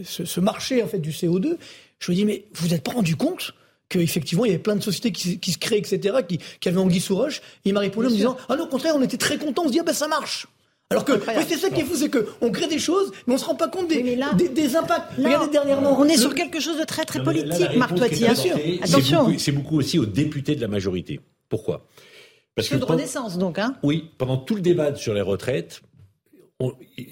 ce, 0.04 0.40
marché 0.40 0.82
en 0.82 0.86
fait 0.86 1.00
du 1.00 1.10
CO2. 1.10 1.56
Je 1.98 2.06
lui 2.06 2.14
ai 2.14 2.16
dit, 2.16 2.24
mais 2.24 2.44
vous 2.54 2.68
vous 2.68 2.74
êtes 2.74 2.82
pas 2.82 2.92
rendu 2.92 3.16
compte 3.16 3.54
qu'effectivement, 3.98 4.44
il 4.44 4.48
y 4.48 4.54
avait 4.54 4.62
plein 4.62 4.76
de 4.76 4.83
sociétés 4.83 5.12
qui, 5.12 5.52
se 5.52 5.59
créent, 5.59 5.78
etc., 5.78 6.18
qui, 6.28 6.38
qui 6.61 6.68
avaient 6.68 6.78
Anguille 6.78 7.00
sous 7.00 7.16
roche. 7.16 7.38
Et 7.64 7.70
il 7.70 7.74
m'a 7.74 7.80
répondu 7.80 8.07
en 8.09 8.11
me 8.11 8.16
disant, 8.16 8.37
ah 8.48 8.57
non, 8.57 8.64
au 8.64 8.68
contraire, 8.68 8.94
on 8.96 9.02
était 9.02 9.16
très 9.16 9.38
contents, 9.38 9.62
on 9.64 9.68
se 9.68 9.72
dit, 9.72 9.80
ah 9.80 9.85
ben 9.85 9.94
ça 9.94 10.09
marche. 10.09 10.46
Alors 10.90 11.04
que 11.04 11.12
c'est 11.48 11.57
ça 11.57 11.70
qui 11.70 11.80
est 11.80 11.85
fou, 11.85 11.94
c'est 11.96 12.11
qu'on 12.11 12.50
crée 12.50 12.66
des 12.66 12.78
choses, 12.78 13.11
mais 13.26 13.35
on 13.35 13.38
se 13.38 13.44
rend 13.44 13.54
pas 13.54 13.68
compte 13.68 13.88
des, 13.88 14.02
des, 14.02 14.76
impacts. 14.76 15.16
Regardez 15.16 15.50
dernièrement. 15.50 15.98
On 15.98 16.04
est 16.04 16.18
sur 16.18 16.35
quelque 16.35 16.61
chose 16.61 16.78
de 16.78 16.85
très 16.85 17.04
très 17.04 17.22
politique, 17.22 17.74
Marc 17.76 17.94
Toiti. 17.94 18.20
Bien 18.20 18.35
sûr. 18.35 18.57
Attention. 18.83 19.38
C'est 19.38 19.52
beaucoup, 19.52 19.78
aussi 19.78 19.98
aux 19.98 20.07
députés 20.07 20.54
de 20.54 20.61
la 20.61 20.68
majorité. 20.68 21.20
Pourquoi? 21.48 21.87
Parce 22.54 22.68
que 22.68 22.76
de 22.76 22.85
renaissance, 22.85 23.38
donc. 23.38 23.59
Hein 23.59 23.76
oui, 23.83 24.11
pendant 24.18 24.37
tout 24.37 24.54
le 24.54 24.61
débat 24.61 24.94
sur 24.94 25.14
les 25.14 25.22
retraites, 25.22 25.83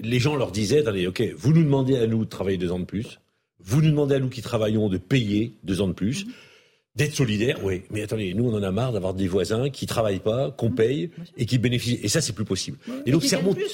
les 0.00 0.18
gens 0.20 0.36
leur 0.36 0.52
disaient, 0.52 0.80
attendez, 0.80 1.06
ok, 1.06 1.22
vous 1.36 1.52
nous 1.52 1.64
demandez 1.64 1.96
à 1.96 2.06
nous 2.06 2.24
de 2.24 2.30
travailler 2.30 2.58
deux 2.58 2.70
ans 2.70 2.78
de 2.78 2.84
plus, 2.84 3.18
vous 3.58 3.82
nous 3.82 3.90
demandez 3.90 4.16
à 4.16 4.20
nous 4.20 4.28
qui 4.28 4.42
travaillons 4.42 4.88
de 4.88 4.98
payer 4.98 5.54
deux 5.64 5.80
ans 5.80 5.88
de 5.88 5.92
plus. 5.92 6.26
Mhm. 6.26 6.32
D'être 6.94 7.14
solidaire, 7.14 7.58
oui. 7.64 7.82
Mais 7.90 8.02
attendez, 8.02 8.34
nous, 8.34 8.44
on 8.44 8.54
en 8.54 8.62
a 8.62 8.70
marre 8.70 8.92
d'avoir 8.92 9.14
des 9.14 9.26
voisins 9.26 9.70
qui 9.70 9.86
travaillent 9.86 10.20
pas, 10.20 10.50
qu'on 10.50 10.68
mmh. 10.68 10.74
paye 10.74 11.10
et 11.38 11.46
qui 11.46 11.56
bénéficient. 11.58 12.00
Et 12.02 12.08
ça, 12.08 12.20
c'est 12.20 12.34
plus 12.34 12.44
possible. 12.44 12.76
et 13.06 13.12
donc, 13.12 13.24
c'est 13.24 13.36
remonté, 13.36 13.64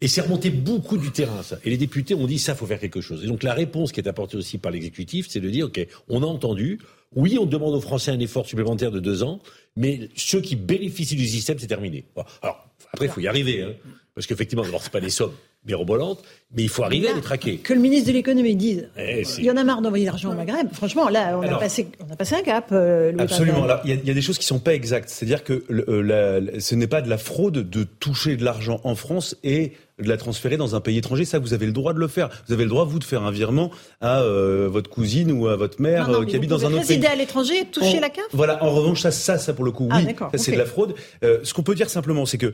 et 0.00 0.08
c'est 0.08 0.20
remonté 0.20 0.50
beaucoup 0.50 0.96
du 0.96 1.10
terrain, 1.10 1.42
ça. 1.42 1.58
Et 1.64 1.70
les 1.70 1.76
députés 1.76 2.14
ont 2.14 2.26
dit, 2.26 2.38
ça, 2.38 2.54
faut 2.54 2.66
faire 2.66 2.78
quelque 2.78 3.00
chose. 3.00 3.24
Et 3.24 3.26
donc, 3.26 3.42
la 3.42 3.54
réponse 3.54 3.92
qui 3.92 4.00
est 4.00 4.08
apportée 4.08 4.36
aussi 4.36 4.56
par 4.56 4.70
l'exécutif, 4.70 5.26
c'est 5.28 5.40
de 5.40 5.50
dire, 5.50 5.66
OK, 5.66 5.84
on 6.08 6.22
a 6.22 6.26
entendu. 6.26 6.78
Oui, 7.16 7.36
on 7.40 7.44
demande 7.44 7.74
aux 7.74 7.80
Français 7.80 8.12
un 8.12 8.20
effort 8.20 8.46
supplémentaire 8.46 8.92
de 8.92 9.00
deux 9.00 9.24
ans, 9.24 9.40
mais 9.76 10.08
ceux 10.14 10.40
qui 10.40 10.54
bénéficient 10.54 11.16
du 11.16 11.26
système, 11.26 11.58
c'est 11.58 11.66
terminé. 11.66 12.04
Alors, 12.40 12.68
après, 12.92 13.06
il 13.06 13.10
faut 13.10 13.20
y 13.20 13.26
arriver, 13.26 13.62
hein, 13.62 13.72
parce 14.14 14.28
qu'effectivement, 14.28 14.62
d'abord, 14.62 14.82
c'est 14.82 14.92
pas 14.92 15.00
des 15.00 15.10
sommes 15.10 15.34
mirobolante, 15.66 16.22
mais 16.52 16.62
il 16.62 16.68
faut 16.68 16.84
arriver 16.84 17.08
à 17.08 17.14
les 17.14 17.20
traquer. 17.20 17.58
Que 17.58 17.74
le 17.74 17.80
ministre 17.80 18.08
de 18.08 18.12
l'économie 18.12 18.56
dise, 18.56 18.88
eh, 18.96 19.22
il 19.38 19.44
y 19.44 19.50
en 19.50 19.56
a 19.56 19.64
marre 19.64 19.82
d'envoyer 19.82 20.06
l'argent 20.06 20.30
au 20.30 20.34
Maghreb. 20.34 20.68
Franchement, 20.72 21.08
là, 21.08 21.38
on, 21.38 21.42
a, 21.42 21.58
passé, 21.58 21.88
on 22.06 22.12
a 22.12 22.16
passé 22.16 22.34
un 22.34 22.42
cap. 22.42 22.68
Euh, 22.72 23.12
absolument. 23.18 23.66
il 23.84 24.04
y, 24.04 24.10
a 24.10 24.14
des 24.14 24.22
choses 24.22 24.38
qui 24.38 24.46
sont 24.46 24.58
pas 24.58 24.74
exactes. 24.74 25.10
C'est-à-dire 25.10 25.44
que 25.44 25.64
euh, 25.70 26.58
ce 26.60 26.74
n'est 26.74 26.86
pas 26.86 27.02
de 27.02 27.10
la 27.10 27.18
fraude 27.18 27.68
de 27.68 27.84
toucher 27.84 28.36
de 28.36 28.44
l'argent 28.44 28.80
en 28.84 28.94
France 28.94 29.36
et 29.44 29.72
de 30.00 30.08
la 30.08 30.16
transférer 30.16 30.56
dans 30.56 30.74
un 30.74 30.80
pays 30.80 30.98
étranger. 30.98 31.24
Ça, 31.24 31.38
vous 31.38 31.54
avez 31.54 31.66
le 31.66 31.72
droit 31.72 31.92
de 31.92 31.98
le 31.98 32.08
faire. 32.08 32.28
Vous 32.48 32.54
avez 32.54 32.64
le 32.64 32.70
droit, 32.70 32.84
vous, 32.84 32.98
de 32.98 33.04
faire 33.04 33.22
un 33.22 33.30
virement 33.30 33.70
à 34.00 34.20
euh, 34.20 34.68
votre 34.70 34.90
cousine 34.90 35.32
ou 35.32 35.48
à 35.48 35.56
votre 35.56 35.80
mère 35.80 36.08
qui 36.26 36.36
habite 36.36 36.50
dans 36.50 36.64
un 36.64 36.72
autre 36.72 36.80
pays. 36.80 36.88
résider 36.88 37.06
à 37.06 37.16
l'étranger, 37.16 37.66
toucher 37.70 38.00
la 38.00 38.10
CAF 38.10 38.24
Voilà. 38.32 38.62
En 38.64 38.70
revanche, 38.70 39.00
ça, 39.00 39.10
ça, 39.10 39.38
ça 39.38 39.52
pour 39.52 39.64
le 39.64 39.72
coup, 39.72 39.88
ah, 39.90 40.00
oui, 40.04 40.14
ça 40.18 40.38
c'est 40.38 40.52
de 40.52 40.58
la 40.58 40.66
fraude. 40.66 40.94
ce 41.22 41.54
qu'on 41.54 41.62
peut 41.62 41.74
dire 41.74 41.90
simplement, 41.90 42.26
c'est 42.26 42.38
que 42.38 42.52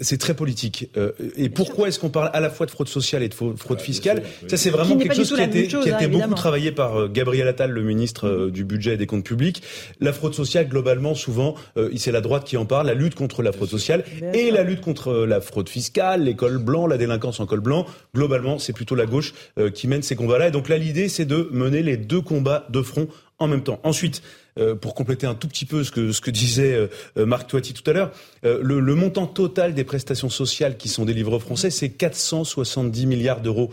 c'est 0.00 0.18
très 0.18 0.34
politique. 0.34 0.90
et 1.36 1.48
pourquoi 1.48 1.88
est-ce 1.88 1.98
qu'on 1.98 2.10
parle 2.10 2.30
à 2.32 2.40
la 2.40 2.50
fois 2.50 2.66
de 2.66 2.70
fraude 2.70 2.88
sociale 2.88 3.22
et 3.22 3.28
de 3.28 3.34
fraude 3.34 3.80
fiscale. 3.80 4.22
Ça, 4.46 4.56
c'est 4.56 4.70
vraiment 4.70 4.96
quelque 4.96 5.14
chose 5.14 5.32
qui 5.34 5.40
a 5.40 5.44
été, 5.44 5.66
qui 5.66 5.90
a 5.90 5.96
été 5.96 6.06
beaucoup 6.08 6.34
travaillé 6.34 6.72
par 6.72 7.00
euh, 7.00 7.08
Gabriel 7.08 7.48
Attal, 7.48 7.70
le 7.70 7.82
ministre 7.82 8.28
euh, 8.28 8.50
du 8.50 8.64
Budget 8.64 8.94
et 8.94 8.96
des 8.96 9.06
Comptes 9.06 9.24
Publics. 9.24 9.62
La 10.00 10.12
fraude 10.12 10.34
sociale, 10.34 10.68
globalement, 10.68 11.14
souvent, 11.14 11.54
euh, 11.76 11.90
c'est 11.96 12.12
la 12.12 12.20
droite 12.20 12.44
qui 12.44 12.56
en 12.56 12.64
parle, 12.64 12.86
la 12.86 12.94
lutte 12.94 13.14
contre 13.14 13.42
la 13.42 13.52
fraude 13.52 13.68
sociale 13.68 14.04
et 14.32 14.50
la 14.50 14.62
lutte 14.62 14.80
contre 14.80 15.12
la 15.12 15.40
fraude 15.40 15.68
fiscale, 15.68 16.24
cols 16.48 16.58
blancs, 16.58 16.88
la 16.88 16.96
délinquance 16.96 17.40
en 17.40 17.46
col 17.46 17.60
blanc. 17.60 17.86
Globalement, 18.14 18.58
c'est 18.58 18.72
plutôt 18.72 18.94
la 18.94 19.06
gauche 19.06 19.34
qui 19.74 19.86
mène 19.86 20.02
ces 20.02 20.16
combats-là. 20.16 20.48
Et 20.48 20.50
donc 20.50 20.68
là, 20.68 20.78
l'idée, 20.78 21.08
c'est 21.08 21.24
de 21.24 21.48
mener 21.52 21.82
les 21.82 21.96
deux 21.96 22.20
combats 22.20 22.66
de 22.70 22.82
front 22.82 23.08
en 23.38 23.48
même 23.48 23.62
temps. 23.62 23.80
Ensuite, 23.82 24.22
euh, 24.58 24.74
pour 24.74 24.94
compléter 24.94 25.26
un 25.26 25.34
tout 25.34 25.48
petit 25.48 25.64
peu 25.64 25.84
ce 25.84 25.90
que, 25.90 26.12
ce 26.12 26.20
que 26.20 26.30
disait 26.30 26.74
euh, 26.74 27.26
Marc 27.26 27.48
Toiti 27.48 27.74
tout 27.74 27.88
à 27.88 27.92
l'heure, 27.92 28.10
euh, 28.44 28.58
le, 28.62 28.80
le, 28.80 28.94
montant 28.94 29.26
total 29.26 29.74
des 29.74 29.84
prestations 29.84 30.28
sociales 30.28 30.76
qui 30.76 30.88
sont 30.88 31.04
délivrées 31.04 31.36
aux 31.36 31.40
Français, 31.40 31.70
c'est 31.70 31.90
470 31.90 33.06
milliards 33.06 33.40
d'euros 33.40 33.70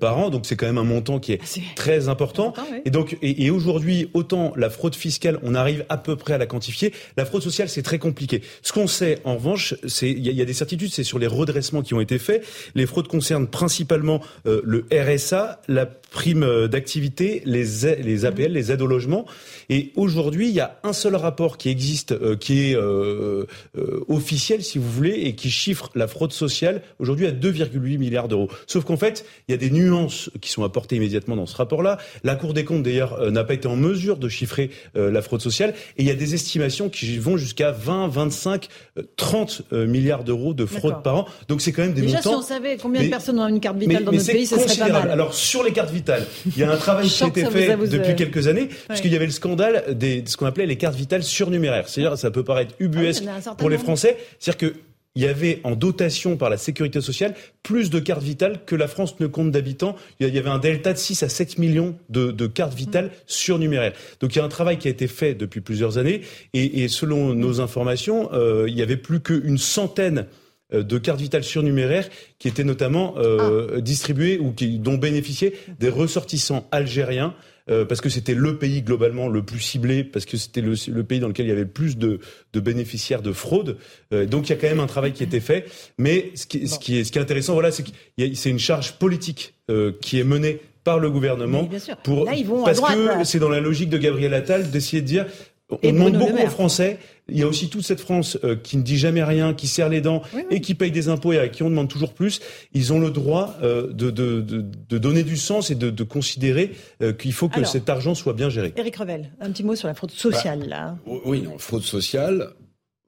par 0.00 0.18
an. 0.18 0.30
Donc 0.30 0.46
c'est 0.46 0.56
quand 0.56 0.66
même 0.66 0.78
un 0.78 0.84
montant 0.84 1.18
qui 1.18 1.32
est, 1.32 1.40
très 1.74 2.08
important. 2.08 2.52
Et 2.84 2.90
donc, 2.90 3.16
et, 3.22 3.44
et 3.44 3.50
aujourd'hui, 3.50 4.10
autant 4.14 4.52
la 4.56 4.70
fraude 4.70 4.94
fiscale, 4.94 5.38
on 5.42 5.54
arrive 5.54 5.84
à 5.88 5.96
peu 5.96 6.16
près 6.16 6.34
à 6.34 6.38
la 6.38 6.46
quantifier. 6.46 6.92
La 7.16 7.24
fraude 7.24 7.42
sociale, 7.42 7.68
c'est 7.68 7.82
très 7.82 7.98
compliqué. 7.98 8.42
Ce 8.62 8.72
qu'on 8.72 8.86
sait, 8.86 9.18
en 9.24 9.36
revanche, 9.36 9.74
c'est 9.86 10.10
il 10.10 10.26
y, 10.26 10.32
y, 10.32 10.42
a 10.42 10.44
des 10.44 10.52
certitudes, 10.52 10.90
c'est 10.92 11.04
sur 11.04 11.18
les 11.18 11.26
redressements 11.26 11.82
qui 11.82 11.94
ont 11.94 12.00
été 12.00 12.18
faits. 12.18 12.44
Les 12.74 12.86
fraudes 12.86 13.08
concernent 13.08 13.48
principalement 13.48 14.20
le 14.44 14.86
RSA, 14.92 15.60
la 15.68 15.88
prime 16.16 16.66
d'activité, 16.66 17.42
les, 17.44 17.66
les 18.02 18.24
APL, 18.24 18.50
les 18.50 18.72
aides 18.72 18.80
au 18.80 18.86
logement. 18.86 19.26
Et 19.68 19.92
aujourd'hui, 19.96 20.48
il 20.48 20.54
y 20.54 20.60
a 20.60 20.78
un 20.82 20.94
seul 20.94 21.14
rapport 21.14 21.58
qui 21.58 21.68
existe, 21.68 22.12
euh, 22.12 22.36
qui 22.36 22.70
est 22.70 22.74
euh, 22.74 23.44
euh, 23.76 24.02
officiel, 24.08 24.62
si 24.62 24.78
vous 24.78 24.90
voulez, 24.90 25.10
et 25.10 25.34
qui 25.34 25.50
chiffre 25.50 25.90
la 25.94 26.06
fraude 26.06 26.32
sociale 26.32 26.80
aujourd'hui 27.00 27.26
à 27.26 27.32
2,8 27.32 27.98
milliards 27.98 28.28
d'euros. 28.28 28.48
Sauf 28.66 28.84
qu'en 28.84 28.96
fait, 28.96 29.26
il 29.46 29.52
y 29.52 29.54
a 29.54 29.58
des 29.58 29.68
nuances 29.68 30.30
qui 30.40 30.50
sont 30.50 30.64
apportées 30.64 30.96
immédiatement 30.96 31.36
dans 31.36 31.44
ce 31.44 31.54
rapport-là. 31.54 31.98
La 32.24 32.34
Cour 32.34 32.54
des 32.54 32.64
comptes, 32.64 32.82
d'ailleurs, 32.82 33.30
n'a 33.30 33.44
pas 33.44 33.52
été 33.52 33.68
en 33.68 33.76
mesure 33.76 34.16
de 34.16 34.30
chiffrer 34.30 34.70
la 34.94 35.20
fraude 35.20 35.42
sociale. 35.42 35.74
Et 35.98 36.02
il 36.02 36.06
y 36.06 36.10
a 36.10 36.14
des 36.14 36.34
estimations 36.34 36.88
qui 36.88 37.18
vont 37.18 37.36
jusqu'à 37.36 37.72
20, 37.72 38.08
25, 38.08 38.68
30 39.16 39.72
milliards 39.72 40.24
d'euros 40.24 40.54
de 40.54 40.64
fraude 40.64 41.02
par 41.02 41.16
an. 41.16 41.26
Donc 41.48 41.60
c'est 41.60 41.72
quand 41.72 41.82
même 41.82 41.92
des 41.92 42.02
Déjà, 42.02 42.16
montants. 42.18 42.30
si 42.30 42.36
on 42.36 42.42
savait 42.42 42.76
combien 42.76 43.02
de 43.02 43.08
personnes 43.08 43.38
ont 43.38 43.48
une 43.48 43.60
carte 43.60 43.76
vitale 43.76 44.04
dans 44.04 44.12
notre 44.12 44.26
pays, 44.26 44.46
ce 44.46 44.58
serait 44.58 44.90
pas 44.90 45.00
mal. 45.00 45.10
Alors 45.10 45.34
sur 45.34 45.62
les 45.62 45.72
cartes 45.72 45.90
vitales, 45.90 46.05
il 46.46 46.58
y 46.58 46.64
a 46.64 46.70
un 46.70 46.76
travail 46.76 47.08
qui 47.08 47.24
a 47.24 47.28
été 47.28 47.44
fait 47.46 47.76
depuis 47.88 48.14
quelques 48.14 48.46
années, 48.46 48.68
puisqu'il 48.88 49.12
y 49.12 49.16
avait 49.16 49.26
le 49.26 49.32
scandale 49.32 49.94
des, 49.94 50.22
de 50.22 50.28
ce 50.28 50.36
qu'on 50.36 50.46
appelait 50.46 50.66
les 50.66 50.76
cartes 50.76 50.96
vitales 50.96 51.22
surnuméraires. 51.22 51.88
C'est-à-dire, 51.88 52.18
ça 52.18 52.30
peut 52.30 52.44
paraître 52.44 52.74
ubuesque 52.78 53.24
ah 53.28 53.54
pour 53.54 53.70
les 53.70 53.78
Français. 53.78 54.16
C'est-à-dire 54.38 54.72
que 54.72 54.76
il 55.16 55.22
y 55.22 55.26
avait 55.26 55.60
en 55.64 55.74
dotation 55.74 56.36
par 56.36 56.50
la 56.50 56.58
sécurité 56.58 57.00
sociale 57.00 57.34
plus 57.62 57.88
de 57.90 57.98
cartes 57.98 58.22
vitales 58.22 58.60
que 58.66 58.76
la 58.76 58.86
France 58.86 59.18
ne 59.18 59.26
compte 59.26 59.50
d'habitants. 59.50 59.96
Il 60.20 60.32
y 60.32 60.38
avait 60.38 60.50
un 60.50 60.58
delta 60.58 60.92
de 60.92 60.98
6 60.98 61.22
à 61.22 61.30
7 61.30 61.58
millions 61.58 61.96
de, 62.10 62.30
de 62.30 62.46
cartes 62.46 62.74
vitales 62.74 63.06
mmh. 63.06 63.10
surnuméraires. 63.26 63.92
Donc 64.20 64.34
il 64.34 64.38
y 64.38 64.42
a 64.42 64.44
un 64.44 64.48
travail 64.48 64.78
qui 64.78 64.88
a 64.88 64.90
été 64.90 65.08
fait 65.08 65.34
depuis 65.34 65.62
plusieurs 65.62 65.96
années 65.96 66.20
et, 66.52 66.84
et 66.84 66.88
selon 66.88 67.34
nos 67.34 67.62
informations, 67.62 68.28
euh, 68.34 68.66
il 68.68 68.76
y 68.76 68.82
avait 68.82 68.98
plus 68.98 69.20
qu'une 69.20 69.58
centaine 69.58 70.26
de 70.72 70.98
cartes 70.98 71.20
vitales 71.20 71.44
surnuméraires 71.44 72.08
qui 72.38 72.48
étaient 72.48 72.64
notamment 72.64 73.14
euh, 73.18 73.76
ah. 73.76 73.80
distribuées 73.80 74.38
ou 74.38 74.52
qui, 74.52 74.78
dont 74.78 74.96
bénéficiaient 74.96 75.54
des 75.78 75.88
ressortissants 75.88 76.66
algériens 76.72 77.34
euh, 77.68 77.84
parce 77.84 78.00
que 78.00 78.08
c'était 78.08 78.34
le 78.34 78.58
pays 78.58 78.82
globalement 78.82 79.26
le 79.28 79.42
plus 79.42 79.58
ciblé, 79.58 80.04
parce 80.04 80.24
que 80.24 80.36
c'était 80.36 80.60
le, 80.60 80.74
le, 80.88 81.02
pays 81.02 81.18
dans 81.18 81.26
lequel 81.26 81.46
il 81.46 81.48
y 81.48 81.52
avait 81.52 81.62
le 81.62 81.68
plus 81.68 81.98
de, 81.98 82.20
de 82.52 82.60
bénéficiaires 82.60 83.22
de 83.22 83.32
fraude. 83.32 83.76
Euh, 84.12 84.24
donc 84.24 84.48
il 84.48 84.50
y 84.50 84.52
a 84.52 84.56
quand 84.56 84.68
même 84.68 84.78
un 84.78 84.86
travail 84.86 85.12
qui 85.12 85.24
a 85.24 85.26
été 85.26 85.40
fait. 85.40 85.66
Mais 85.98 86.30
ce 86.36 86.46
qui, 86.46 86.68
ce 86.68 86.78
qui, 86.78 86.98
est, 86.98 87.04
ce 87.04 87.10
qui 87.10 87.18
est 87.18 87.20
intéressant, 87.20 87.54
voilà, 87.54 87.72
c'est 87.72 87.82
que 87.82 87.90
c'est 88.34 88.50
une 88.50 88.60
charge 88.60 88.92
politique 88.92 89.54
euh, 89.68 89.92
qui 90.00 90.20
est 90.20 90.24
menée 90.24 90.60
par 90.84 91.00
le 91.00 91.10
gouvernement 91.10 91.68
pour 92.04 92.26
parce 92.64 92.80
que 92.80 93.24
c'est 93.24 93.40
dans 93.40 93.48
la 93.48 93.58
logique 93.58 93.88
de 93.88 93.98
Gabriel 93.98 94.32
Attal 94.34 94.70
d'essayer 94.70 95.02
de 95.02 95.06
dire 95.08 95.26
on 95.68 95.92
demande 95.92 96.16
beaucoup 96.16 96.40
aux 96.40 96.48
Français. 96.50 96.98
Il 97.28 97.38
y 97.38 97.42
a 97.42 97.48
aussi 97.48 97.68
toute 97.68 97.82
cette 97.82 98.00
France 98.00 98.38
euh, 98.44 98.54
qui 98.54 98.76
ne 98.76 98.82
dit 98.82 98.98
jamais 98.98 99.24
rien, 99.24 99.52
qui 99.52 99.66
serre 99.66 99.88
les 99.88 100.00
dents 100.00 100.22
et 100.50 100.60
qui 100.60 100.74
paye 100.74 100.92
des 100.92 101.08
impôts 101.08 101.32
et 101.32 101.38
à 101.38 101.48
qui 101.48 101.64
on 101.64 101.70
demande 101.70 101.88
toujours 101.88 102.14
plus. 102.14 102.40
Ils 102.72 102.92
ont 102.92 103.00
le 103.00 103.10
droit 103.10 103.56
euh, 103.62 103.92
de, 103.92 104.10
de, 104.10 104.40
de, 104.40 104.60
de, 104.60 104.98
donner 104.98 105.24
du 105.24 105.36
sens 105.36 105.70
et 105.70 105.74
de, 105.74 106.04
considérer 106.04 106.72
euh, 107.02 107.12
qu'il 107.12 107.32
faut 107.32 107.48
que 107.48 107.64
cet 107.64 107.88
argent 107.88 108.14
soit 108.14 108.32
bien 108.32 108.48
géré. 108.48 108.72
Éric 108.76 108.96
Revel, 108.96 109.32
un 109.40 109.50
petit 109.50 109.64
mot 109.64 109.74
sur 109.74 109.88
la 109.88 109.94
fraude 109.94 110.12
sociale 110.12 110.60
bah, 110.60 110.66
là. 110.66 110.98
Oui, 111.24 111.42
non, 111.42 111.58
fraude 111.58 111.82
sociale, 111.82 112.50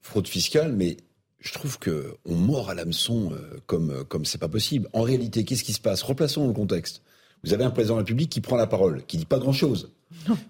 fraude 0.03 0.27
fiscale, 0.27 0.73
mais 0.73 0.97
je 1.39 1.53
trouve 1.53 1.79
que 1.79 2.15
on 2.25 2.35
mord 2.35 2.71
à 2.71 2.75
l'hameçon 2.75 3.31
comme 3.67 4.05
comme 4.09 4.25
c'est 4.25 4.39
pas 4.39 4.49
possible. 4.49 4.89
En 4.93 5.03
réalité, 5.03 5.45
qu'est-ce 5.45 5.63
qui 5.63 5.73
se 5.73 5.81
passe? 5.81 6.03
Replaçons 6.03 6.49
le 6.49 6.53
contexte. 6.53 7.03
Vous 7.45 7.55
avez 7.55 7.63
un 7.63 7.71
président 7.71 7.95
de 7.95 7.99
la 8.01 8.03
République 8.03 8.31
qui 8.31 8.41
prend 8.41 8.57
la 8.57 8.67
parole, 8.67 9.05
qui 9.07 9.17
dit 9.17 9.27
pas 9.27 9.39
grand-chose. 9.39 9.93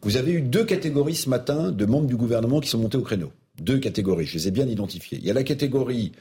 Vous 0.03 0.17
avez 0.17 0.33
eu 0.33 0.41
deux 0.41 0.65
catégories 0.65 1.17
ce 1.17 1.29
matin 1.29 1.71
de 1.71 1.85
membres 1.85 2.07
du 2.07 2.17
gouvernement 2.17 2.61
qui 2.61 2.69
sont 2.69 2.79
montés 2.79 2.97
au 2.97 3.03
créneau. 3.03 3.31
Deux 3.61 3.79
catégories, 3.79 4.27
je 4.27 4.35
les 4.35 4.49
ai 4.49 4.51
bien 4.51 4.67
identifiées. 4.67 5.19
Il 5.19 5.27
y 5.27 5.31
a 5.31 5.35
la 5.35 5.45
catégorie, 5.45 6.13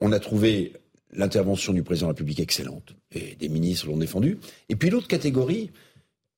on 0.00 0.12
a 0.12 0.18
trouvé 0.18 0.72
l'intervention 1.12 1.72
du 1.72 1.82
président 1.82 2.06
de 2.06 2.10
la 2.10 2.14
République 2.14 2.40
excellente, 2.40 2.94
et 3.12 3.36
des 3.36 3.48
ministres 3.48 3.86
l'ont 3.86 3.96
défendu. 3.96 4.38
Et 4.68 4.76
puis 4.76 4.90
l'autre 4.90 5.08
catégorie, 5.08 5.70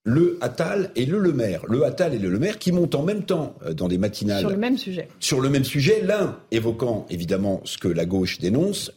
le 0.04 0.38
Attal 0.40 0.90
et 0.96 1.04
le 1.04 1.18
Le 1.18 1.32
Maire. 1.32 1.66
Le 1.66 1.84
Attal 1.84 2.14
et 2.14 2.18
le 2.18 2.30
Le 2.30 2.38
Maire 2.38 2.58
qui 2.58 2.72
montent 2.72 2.94
en 2.94 3.02
même 3.02 3.24
temps 3.24 3.56
euh, 3.64 3.74
dans 3.74 3.88
des 3.88 3.98
matinales. 3.98 4.40
Sur 4.40 4.50
le 4.50 4.56
même 4.56 4.78
sujet. 4.78 5.08
Sur 5.20 5.40
le 5.40 5.50
même 5.50 5.64
sujet, 5.64 6.00
l'un 6.02 6.38
évoquant 6.50 7.06
évidemment 7.10 7.60
ce 7.64 7.76
que 7.78 7.88
la 7.88 8.06
gauche 8.06 8.38
dénonce, 8.38 8.92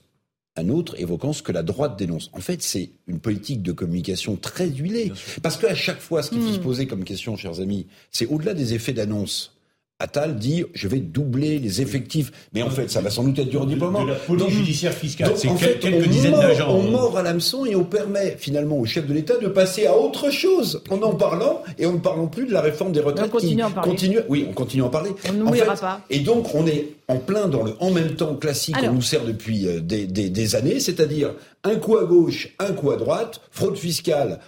un 0.56 0.70
autre 0.70 1.00
évoquant 1.00 1.34
ce 1.34 1.44
que 1.44 1.52
la 1.52 1.64
droite 1.64 1.98
dénonce. 1.98 2.30
En 2.34 2.40
fait, 2.40 2.62
c'est 2.62 2.92
une 3.08 3.20
politique 3.20 3.62
de 3.62 3.72
communication 3.72 4.36
très 4.36 4.70
huilée. 4.70 5.12
Parce 5.42 5.58
qu'à 5.58 5.76
chaque 5.76 6.00
fois, 6.00 6.24
ce 6.24 6.30
qu'il 6.30 6.42
faut 6.42 6.54
se 6.54 6.60
hmm. 6.60 6.64
poser 6.64 6.88
comme 6.88 7.04
question, 7.04 7.36
chers 7.38 7.60
amis, 7.60 7.88
c'est 8.10 8.28
au-delà 8.28 8.54
des 8.54 8.74
effets 8.74 8.94
d'annonce. 8.94 9.58
Attal 10.02 10.36
dit 10.38 10.66
je 10.74 10.88
vais 10.88 11.00
doubler 11.00 11.60
les 11.60 11.82
effectifs. 11.82 12.32
Mais 12.54 12.62
en 12.64 12.70
fait, 12.70 12.90
ça 12.90 13.02
va 13.02 13.10
sans 13.10 13.24
doute 13.24 13.40
être 13.40 13.50
du 13.50 13.58
redéploiement. 13.58 14.04
De 14.04 14.10
la 14.10 14.16
police 14.16 14.50
judiciaire 14.50 14.94
fiscale. 14.94 15.32
C'est 15.36 15.48
quelques 15.80 16.08
dizaines 16.08 16.34
d'agents. 16.34 16.70
On 16.76 16.84
mord 16.90 17.18
à 17.18 17.24
l'hameçon 17.24 17.66
et 17.66 17.76
on 17.76 17.84
permet 17.84 18.36
finalement 18.40 18.78
au 18.78 18.86
chef 18.86 19.08
de 19.08 19.14
l'État 19.14 19.38
de 19.38 19.48
passer 19.48 19.86
à 19.86 19.98
autre 19.98 20.30
chose 20.32 20.82
en 20.90 21.02
en 21.02 21.16
parlant 21.16 21.62
et 21.78 21.86
en 21.86 21.94
ne 21.94 22.00
parlant 22.00 22.28
plus 22.28 22.46
de 22.46 22.54
la 22.54 22.62
réforme 22.62 22.92
des 22.92 23.00
retraites. 23.00 23.28
On 23.28 23.30
continue 23.30 23.62
à 23.62 23.68
en 23.68 23.72
parler. 23.72 23.92
oui, 24.30 24.46
on 24.50 24.54
continue 24.54 24.84
à 24.84 24.86
en 24.86 24.90
parler. 24.90 25.12
On 25.30 25.34
n'oubliera 25.34 25.76
pas. 25.76 26.02
Et 26.10 26.20
donc, 26.20 26.54
on 26.56 26.66
est 26.68 26.94
en 27.08 27.18
plein 27.18 27.48
dans 27.48 27.64
le 27.64 27.74
en 27.80 27.92
même 27.92 28.16
temps 28.16 28.36
classique 28.36 28.78
qu'on 28.78 28.94
nous 28.94 29.02
sert 29.02 29.26
depuis 29.26 29.68
euh, 29.68 29.80
des, 29.82 30.06
des, 30.08 30.30
des 30.30 30.56
années, 30.56 30.80
c'est-à-dire 30.80 31.34
un 31.64 31.76
coup 31.76 31.98
à 31.98 32.06
gauche, 32.06 32.50
un 32.60 32.72
coup 32.74 32.92
à 32.92 32.96
droite, 32.98 33.42
fraude 33.52 33.78
fiscale, 33.78 34.40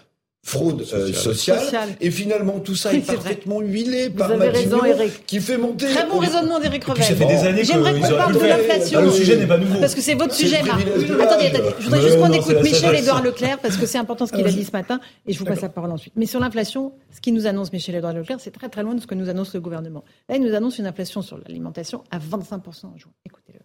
fraude 0.43 0.85
euh, 0.93 1.13
sociale. 1.13 1.95
Et 2.01 2.11
finalement, 2.11 2.59
tout 2.59 2.75
ça 2.75 2.93
est, 2.93 2.99
parfaitement 2.99 3.61
huilé 3.61 4.09
par 4.09 4.37
Matignon 4.37 4.81
qui 5.25 5.39
fait 5.39 5.57
monter... 5.57 5.87
Très 5.87 6.05
bon 6.05 6.19
raisonnement 6.19 6.59
d'Éric 6.59 6.83
Revel. 6.83 7.03
Ça 7.03 7.15
fait 7.15 7.25
des 7.25 7.47
années 7.47 7.63
J'aimerais 7.63 7.99
qu'on 7.99 8.09
parle 8.09 8.33
de 8.33 8.39
l'inflation. 8.39 9.01
Le 9.01 9.11
sujet 9.11 9.37
n'est 9.37 9.47
pas 9.47 9.57
nouveau. 9.57 9.79
Parce 9.79 9.95
que 9.95 10.01
c'est 10.01 10.15
votre 10.15 10.33
sujet, 10.33 10.61
Marc. 10.63 10.81
Attendez, 10.81 11.47
attendez. 11.47 11.69
Je 11.79 11.83
voudrais 11.85 12.01
juste 12.01 12.19
qu'on 12.19 12.31
écoute 12.31 12.61
Michel-Édouard 12.61 13.23
Leclerc, 13.23 13.59
parce 13.59 13.77
que 13.77 13.85
c'est 13.85 13.97
important 13.97 14.25
ce 14.25 14.33
qu'il 14.33 14.45
a 14.45 14.51
dit 14.51 14.65
ce 14.65 14.71
matin, 14.71 14.99
et 15.25 15.33
je 15.33 15.39
vous 15.39 15.45
passe 15.45 15.61
la 15.61 15.69
parole 15.69 15.91
ensuite. 15.91 16.13
Mais 16.15 16.25
sur 16.25 16.39
l'inflation, 16.39 16.93
ce 17.11 17.21
qui 17.21 17.31
nous 17.31 17.47
annonce 17.47 17.71
Michel-Édouard 17.71 18.13
Leclerc, 18.13 18.37
c'est 18.39 18.51
très 18.51 18.69
très 18.69 18.83
loin 18.83 18.95
de 18.95 19.01
ce 19.01 19.07
que 19.07 19.15
nous 19.15 19.29
annonce 19.29 19.53
le 19.53 19.61
gouvernement. 19.61 20.03
Là, 20.27 20.35
il 20.35 20.43
nous 20.43 20.53
annonce 20.53 20.77
une 20.77 20.87
inflation 20.87 21.21
sur 21.21 21.37
l'alimentation 21.37 22.03
à 22.11 22.19
25% 22.19 22.57
en 22.87 22.97
juin. 22.97 23.11
Écoutez-le. 23.25 23.62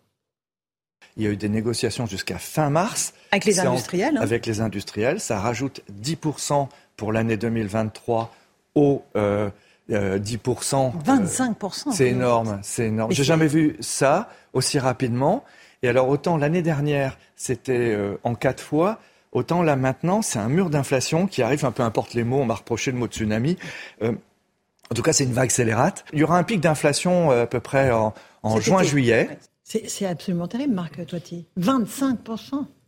Il 1.18 1.24
y 1.24 1.26
a 1.26 1.30
eu 1.30 1.36
des 1.36 1.48
négociations 1.48 2.06
jusqu'à 2.06 2.38
fin 2.38 2.70
mars. 2.70 3.12
Avec 3.32 3.44
les 3.44 3.60
industriels. 3.60 4.16
Hein. 4.16 4.22
Avec 4.22 4.46
les 4.46 4.60
industriels. 4.60 5.20
Ça 5.20 5.40
rajoute 5.40 5.82
10% 6.02 6.68
pour 6.96 7.12
l'année 7.12 7.36
2023 7.36 8.32
au 8.74 9.02
10%. 9.90 10.92
25%. 11.04 11.92
c'est 11.92 12.08
énorme, 12.08 12.60
c'est 12.62 12.86
énorme. 12.86 13.12
J'ai 13.12 13.24
jamais 13.24 13.46
vu 13.46 13.76
ça 13.80 14.30
aussi 14.52 14.78
rapidement. 14.78 15.44
Et 15.82 15.88
alors 15.88 16.08
autant 16.08 16.36
l'année 16.36 16.62
dernière, 16.62 17.18
c'était 17.36 17.94
euh, 17.94 18.16
en 18.24 18.34
quatre 18.34 18.62
fois. 18.62 18.98
Autant 19.32 19.62
là 19.62 19.76
maintenant, 19.76 20.22
c'est 20.22 20.38
un 20.38 20.48
mur 20.48 20.70
d'inflation 20.70 21.26
qui 21.26 21.42
arrive, 21.42 21.64
un 21.64 21.70
peu 21.70 21.82
importe 21.82 22.14
les 22.14 22.24
mots, 22.24 22.40
on 22.40 22.46
m'a 22.46 22.54
reproché 22.54 22.90
le 22.90 22.98
mot 22.98 23.06
tsunami. 23.06 23.56
Euh, 24.02 24.12
en 24.90 24.94
tout 24.94 25.02
cas, 25.02 25.12
c'est 25.12 25.24
une 25.24 25.34
vague 25.34 25.50
scélérate. 25.50 26.04
Il 26.12 26.18
y 26.18 26.24
aura 26.24 26.38
un 26.38 26.44
pic 26.44 26.60
d'inflation 26.60 27.30
euh, 27.30 27.42
à 27.42 27.46
peu 27.46 27.60
près 27.60 27.90
en, 27.90 28.14
juin-juillet. 28.58 29.38
C'est 29.68 30.06
absolument 30.06 30.48
terrible, 30.48 30.72
Marc 30.72 31.04
Toiti. 31.04 31.44
25%. 31.60 32.16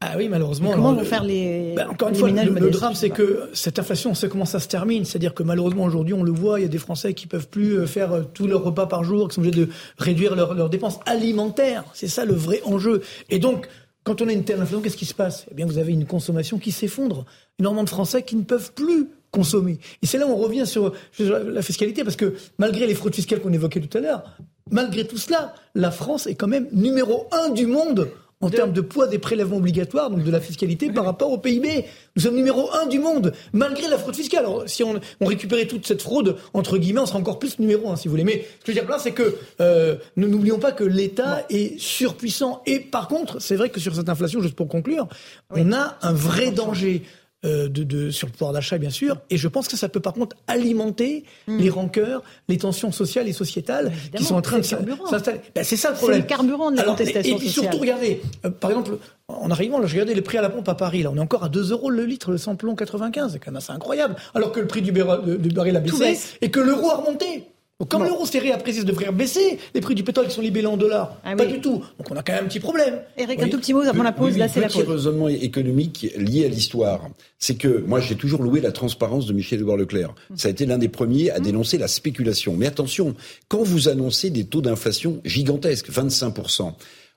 Ah 0.00 0.14
oui, 0.16 0.30
malheureusement. 0.30 0.70
comment 0.72 0.94
vont 0.94 1.04
faire 1.04 1.24
les. 1.24 1.74
Ben, 1.76 1.90
encore 1.90 2.08
une 2.08 2.14
fois, 2.14 2.30
le, 2.30 2.70
drame, 2.70 2.94
c'est 2.94 3.10
que 3.10 3.50
cette 3.52 3.78
inflation, 3.78 4.12
on 4.12 4.14
sait 4.14 4.30
comment 4.30 4.46
ça 4.46 4.60
se 4.60 4.68
termine. 4.68 5.04
C'est-à-dire 5.04 5.34
que 5.34 5.42
malheureusement, 5.42 5.84
aujourd'hui, 5.84 6.14
on 6.14 6.22
le 6.22 6.32
voit, 6.32 6.58
il 6.58 6.62
y 6.62 6.66
a 6.66 6.70
des 6.70 6.78
Français 6.78 7.12
qui 7.12 7.26
peuvent 7.26 7.48
plus 7.48 7.80
euh, 7.80 7.86
faire 7.86 8.12
euh, 8.12 8.22
tous 8.22 8.46
leurs 8.46 8.64
repas 8.64 8.86
par 8.86 9.04
jour, 9.04 9.28
qui 9.28 9.34
sont 9.34 9.42
obligés 9.42 9.66
de 9.66 9.68
réduire 9.98 10.34
leurs 10.34 10.70
dépenses 10.70 11.00
alimentaires. 11.04 11.84
C'est 11.92 12.08
ça 12.08 12.24
le 12.24 12.32
vrai 12.32 12.62
enjeu. 12.64 13.02
Et 13.28 13.38
donc, 13.38 13.68
quand 14.02 14.22
on 14.22 14.28
a 14.28 14.32
une 14.32 14.44
telle 14.44 14.56
inflation, 14.56 14.80
qu'est-ce 14.80 14.96
qui 14.96 15.04
se 15.04 15.14
passe? 15.14 15.44
Eh 15.50 15.54
bien, 15.54 15.66
vous 15.66 15.76
avez 15.76 15.92
une 15.92 16.06
consommation 16.06 16.58
qui 16.58 16.72
s'effondre. 16.72 17.26
Énormément 17.58 17.84
de 17.84 17.90
Français 17.90 18.22
qui 18.22 18.36
ne 18.36 18.42
peuvent 18.44 18.72
plus 18.72 19.08
consommer. 19.30 19.78
Et 20.00 20.06
c'est 20.06 20.16
là 20.16 20.26
où 20.26 20.30
on 20.30 20.36
revient 20.36 20.66
sur 20.66 20.94
la 21.18 21.60
fiscalité, 21.60 22.04
parce 22.04 22.16
que 22.16 22.34
malgré 22.58 22.86
les 22.86 22.94
fraudes 22.94 23.14
fiscales 23.14 23.40
qu'on 23.40 23.52
évoquait 23.52 23.80
tout 23.80 23.98
à 23.98 24.00
l'heure, 24.00 24.24
malgré 24.70 25.06
tout 25.06 25.18
cela, 25.18 25.54
la 25.74 25.90
France 25.90 26.26
est 26.26 26.34
quand 26.34 26.48
même 26.48 26.68
numéro 26.72 27.26
un 27.32 27.50
du 27.50 27.66
monde 27.66 28.10
en 28.42 28.48
termes 28.48 28.72
de 28.72 28.80
poids 28.80 29.06
des 29.06 29.18
prélèvements 29.18 29.58
obligatoires, 29.58 30.10
donc 30.10 30.24
de 30.24 30.30
la 30.30 30.40
fiscalité 30.40 30.90
par 30.90 31.04
rapport 31.04 31.30
au 31.30 31.36
PIB. 31.36 31.84
Nous 32.16 32.22
sommes 32.22 32.36
numéro 32.36 32.70
un 32.72 32.86
du 32.86 32.98
monde, 32.98 33.34
malgré 33.52 33.86
la 33.86 33.98
fraude 33.98 34.16
fiscale. 34.16 34.40
Alors, 34.40 34.64
si 34.66 34.82
on, 34.82 34.98
récupérait 35.20 35.66
toute 35.66 35.86
cette 35.86 36.00
fraude, 36.00 36.36
entre 36.54 36.78
guillemets, 36.78 37.00
on 37.00 37.06
serait 37.06 37.18
encore 37.18 37.38
plus 37.38 37.58
numéro 37.58 37.90
un, 37.90 37.96
si 37.96 38.08
vous 38.08 38.12
voulez. 38.12 38.24
Mais 38.24 38.46
ce 38.60 38.64
que 38.64 38.72
je 38.72 38.78
veux 38.78 38.80
dire 38.80 38.90
là, 38.90 38.98
c'est 38.98 39.12
que 39.12 39.36
euh, 39.60 39.96
nous 40.16 40.26
n'oublions 40.26 40.58
pas 40.58 40.72
que 40.72 40.84
l'État 40.84 41.44
est 41.50 41.78
surpuissant. 41.78 42.62
Et 42.64 42.80
par 42.80 43.08
contre, 43.08 43.42
c'est 43.42 43.56
vrai 43.56 43.68
que 43.68 43.78
sur 43.78 43.94
cette 43.94 44.08
inflation, 44.08 44.40
juste 44.40 44.56
pour 44.56 44.68
conclure, 44.68 45.06
on 45.50 45.72
a 45.72 45.98
un 46.00 46.12
vrai 46.12 46.50
danger. 46.50 47.02
Euh, 47.46 47.70
de, 47.70 48.10
sur 48.10 48.26
le 48.26 48.32
pouvoir 48.32 48.52
d'achat, 48.52 48.76
bien 48.76 48.90
sûr. 48.90 49.16
Et 49.30 49.38
je 49.38 49.48
pense 49.48 49.66
que 49.66 49.74
ça 49.74 49.88
peut 49.88 50.00
par 50.00 50.12
contre 50.12 50.36
alimenter 50.46 51.24
hmm. 51.46 51.56
les 51.56 51.70
rancœurs, 51.70 52.22
les 52.48 52.58
tensions 52.58 52.92
sociales 52.92 53.28
et 53.28 53.32
sociétales 53.32 53.92
qui 54.14 54.24
sont 54.24 54.34
en 54.34 54.42
train 54.42 54.58
de 54.58 54.62
s'installer. 54.62 55.40
Ben, 55.54 55.64
c'est 55.64 55.78
ça 55.78 55.88
le 55.88 55.96
problème. 55.96 56.18
C'est 56.18 56.22
le 56.22 56.28
carburant 56.28 56.70
de 56.70 56.76
la 56.76 56.82
contestation 56.82 57.38
et, 57.38 57.46
et, 57.46 57.48
surtout, 57.48 57.78
regardez, 57.78 58.20
euh, 58.44 58.50
par 58.50 58.70
exemple, 58.70 58.98
en 59.28 59.50
arrivant, 59.50 59.78
là, 59.78 59.86
je 59.86 59.92
regardais 59.92 60.12
les 60.12 60.20
prix 60.20 60.36
à 60.36 60.42
la 60.42 60.50
pompe 60.50 60.68
à 60.68 60.74
Paris. 60.74 61.02
Là, 61.02 61.10
on 61.12 61.16
est 61.16 61.20
encore 61.20 61.42
à 61.42 61.48
2 61.48 61.70
euros 61.70 61.88
le 61.88 62.04
litre, 62.04 62.30
le 62.30 62.36
samplon 62.36 62.74
95. 62.74 63.32
C'est 63.32 63.38
quand 63.38 63.50
même 63.50 63.56
assez 63.56 63.72
incroyable. 63.72 64.16
Alors 64.34 64.52
que 64.52 64.60
le 64.60 64.66
prix 64.66 64.82
du, 64.82 64.92
baril 64.92 65.76
a 65.76 65.80
baissé 65.80 66.18
et 66.42 66.50
que 66.50 66.60
l'euro 66.60 66.90
a 66.90 66.96
remonté. 66.96 67.44
Donc, 67.80 67.88
comme 67.88 68.04
l'euro 68.04 68.26
s'est 68.26 68.38
réapprécié, 68.38 68.84
devrait 68.84 69.10
baisser 69.10 69.58
les 69.74 69.80
prix 69.80 69.94
du 69.94 70.04
pétrole 70.04 70.26
qui 70.26 70.34
sont 70.34 70.42
libellés 70.42 70.66
en 70.66 70.76
dollars. 70.76 71.16
Ah 71.24 71.34
pas 71.34 71.46
du 71.46 71.62
tout. 71.62 71.82
Donc 71.98 72.10
on 72.10 72.16
a 72.16 72.22
quand 72.22 72.34
même 72.34 72.44
un 72.44 72.48
petit 72.48 72.60
problème. 72.60 73.00
Eric, 73.16 73.42
un 73.42 73.48
tout 73.48 73.58
petit 73.58 73.72
mot 73.72 73.80
avant 73.80 74.02
la 74.02 74.12
pause. 74.12 74.36
là, 74.36 74.48
c'est 74.48 74.60
la 74.60 74.68
pause. 74.68 74.82
petit 74.82 74.90
raisonnement 74.90 75.28
économique 75.28 76.12
lié 76.14 76.44
à 76.44 76.48
l'histoire. 76.48 77.08
C'est 77.38 77.54
que 77.54 77.82
moi, 77.86 77.98
j'ai 78.00 78.16
toujours 78.16 78.42
loué 78.42 78.60
la 78.60 78.70
transparence 78.70 79.24
de 79.24 79.32
Michel 79.32 79.60
Edouard 79.60 79.78
Leclerc. 79.78 80.14
Ça 80.36 80.48
a 80.48 80.50
été 80.50 80.66
l'un 80.66 80.76
des 80.76 80.90
premiers 80.90 81.30
à 81.30 81.40
mmh. 81.40 81.42
dénoncer 81.42 81.78
la 81.78 81.88
spéculation. 81.88 82.54
Mais 82.54 82.66
attention, 82.66 83.14
quand 83.48 83.62
vous 83.62 83.88
annoncez 83.88 84.28
des 84.28 84.44
taux 84.44 84.60
d'inflation 84.60 85.22
gigantesques, 85.24 85.90
25%, 85.90 86.74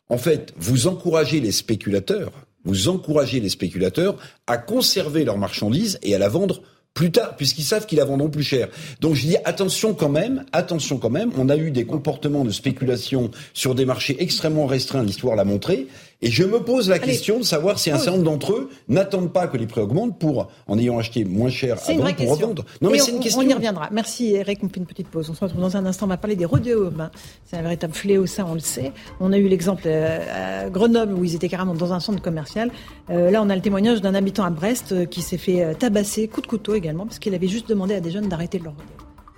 en 0.09 0.17
fait, 0.17 0.53
vous 0.55 0.87
encouragez 0.87 1.41
les 1.41 1.51
spéculateurs, 1.51 2.31
vous 2.63 2.87
encouragez 2.87 3.41
les 3.41 3.49
spéculateurs 3.49 4.15
à 4.47 4.57
conserver 4.57 5.25
leurs 5.25 5.37
marchandises 5.37 5.99
et 6.03 6.15
à 6.15 6.19
la 6.19 6.29
vendre 6.29 6.61
plus 6.93 7.11
tard, 7.11 7.35
puisqu'ils 7.35 7.63
savent 7.63 7.85
qu'ils 7.85 7.97
la 7.97 8.05
vendront 8.05 8.29
plus 8.29 8.43
cher. 8.43 8.67
Donc 9.01 9.15
je 9.15 9.25
dis 9.25 9.37
attention 9.45 9.93
quand 9.93 10.09
même, 10.09 10.45
attention 10.51 10.97
quand 10.97 11.09
même. 11.09 11.31
On 11.37 11.49
a 11.49 11.57
eu 11.57 11.71
des 11.71 11.85
comportements 11.85 12.45
de 12.45 12.51
spéculation 12.51 13.31
sur 13.53 13.73
des 13.73 13.85
marchés 13.85 14.15
extrêmement 14.21 14.67
restreints, 14.67 15.03
l'histoire 15.03 15.35
l'a 15.35 15.43
montré. 15.43 15.87
Et 16.23 16.31
je 16.31 16.45
me 16.45 16.61
pose 16.61 16.87
la 16.87 16.99
question 16.99 17.37
de 17.37 17.43
savoir 17.43 17.77
si 17.77 17.91
un 17.91 17.97
certain 17.97 18.11
nombre 18.11 18.23
d'entre 18.23 18.53
eux 18.53 18.69
n'attendent 18.87 19.33
pas 19.33 19.47
que 19.47 19.57
les 19.57 19.67
prix 19.67 19.81
augmentent 19.81 20.17
pour, 20.17 20.47
en 20.67 20.79
ayant 20.79 20.97
acheté 20.97 21.25
moins 21.25 21.49
cher 21.49 21.77
avant, 21.85 22.13
pour 22.13 22.29
revendre. 22.29 22.65
Non, 22.81 22.89
mais 22.89 22.99
c'est 22.99 23.11
une 23.11 23.19
question. 23.19 23.41
On 23.41 23.47
y 23.47 23.53
reviendra. 23.53 23.89
Merci 23.91 24.33
Eric, 24.33 24.59
on 24.63 24.69
fait 24.69 24.77
une 24.77 24.85
petite 24.85 25.09
pause. 25.09 25.29
On 25.29 25.33
se 25.33 25.43
retrouve 25.43 25.59
dans 25.59 25.75
un 25.75 25.85
instant. 25.85 26.05
On 26.05 26.09
va 26.09 26.15
parler 26.15 26.37
des 26.37 26.45
rodéos 26.45 26.85
urbains. 26.85 27.11
C'est 27.43 27.57
un 27.57 27.61
véritable 27.61 27.93
fléau, 27.93 28.25
ça, 28.25 28.45
on 28.47 28.53
le 28.53 28.61
sait. 28.61 28.93
On 29.19 29.33
a 29.33 29.37
eu 29.37 29.49
l'exemple 29.49 29.83
euh, 29.85 30.63
à 30.65 30.69
Grenoble 30.69 31.13
où 31.13 31.25
ils 31.25 31.35
étaient 31.35 31.49
carrément 31.49 31.73
dans 31.73 31.91
un 31.91 31.99
centre 31.99 32.21
commercial. 32.21 32.71
Euh, 33.09 33.29
là, 33.29 33.41
on 33.43 33.49
a 33.49 33.55
le 33.55 33.61
témoignage 33.61 33.99
d'un 33.99 34.15
habitant 34.15 34.45
à 34.45 34.49
Brest 34.49 34.93
euh, 34.93 35.05
qui 35.05 35.21
s'est 35.21 35.37
fait 35.37 35.75
tabasser, 35.75 36.29
coup 36.29 36.39
de 36.39 36.47
couteau 36.47 36.73
également, 36.73 37.05
parce 37.05 37.19
qu'il 37.19 37.35
avait 37.35 37.49
juste 37.49 37.67
demandé 37.67 37.95
à 37.95 37.99
des 37.99 38.11
jeunes 38.11 38.29
d'arrêter 38.29 38.59
de 38.59 38.63
leur 38.63 38.73
rodéo. 38.73 38.87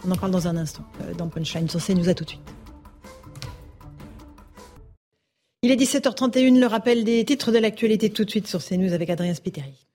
On 0.08 0.12
en 0.12 0.16
parle 0.16 0.32
dans 0.32 0.48
un 0.48 0.56
instant 0.56 0.84
dans 1.18 1.30
Punchline 1.30 1.68
sur 1.68 1.84
CNews. 1.84 2.10
À 2.10 2.14
tout 2.14 2.26
de 2.26 2.30
suite. 2.30 2.65
Il 5.66 5.72
est 5.72 5.78
17h31, 5.78 6.60
le 6.60 6.68
rappel 6.68 7.04
des 7.04 7.26
titres 7.26 7.52
de 7.52 7.58
l'actualité 7.58 8.12
tout 8.12 8.24
de 8.24 8.30
suite 8.30 8.46
sur 8.46 8.64
CNews 8.64 8.94
avec 8.94 9.10
Adrien 9.10 9.34
Spiteri. 9.34 9.88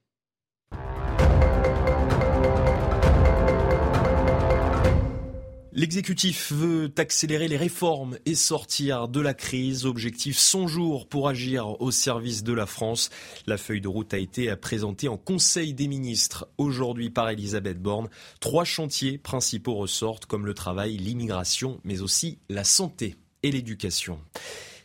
L'exécutif 5.70 6.50
veut 6.50 6.90
accélérer 6.98 7.46
les 7.46 7.56
réformes 7.56 8.18
et 8.26 8.34
sortir 8.34 9.06
de 9.06 9.20
la 9.20 9.32
crise. 9.32 9.86
Objectif 9.86 10.36
100 10.38 10.66
jours 10.66 11.06
pour 11.06 11.28
agir 11.28 11.80
au 11.80 11.92
service 11.92 12.42
de 12.42 12.52
la 12.52 12.66
France. 12.66 13.08
La 13.46 13.56
feuille 13.56 13.80
de 13.80 13.86
route 13.86 14.12
a 14.12 14.18
été 14.18 14.56
présentée 14.56 15.06
en 15.06 15.18
Conseil 15.18 15.72
des 15.72 15.86
ministres 15.86 16.48
aujourd'hui 16.58 17.10
par 17.10 17.30
Elisabeth 17.30 17.80
Borne. 17.80 18.08
Trois 18.40 18.64
chantiers 18.64 19.18
principaux 19.18 19.76
ressortent 19.76 20.26
comme 20.26 20.46
le 20.46 20.54
travail, 20.54 20.96
l'immigration, 20.96 21.78
mais 21.84 22.00
aussi 22.00 22.40
la 22.48 22.64
santé 22.64 23.14
et 23.44 23.52
l'éducation. 23.52 24.18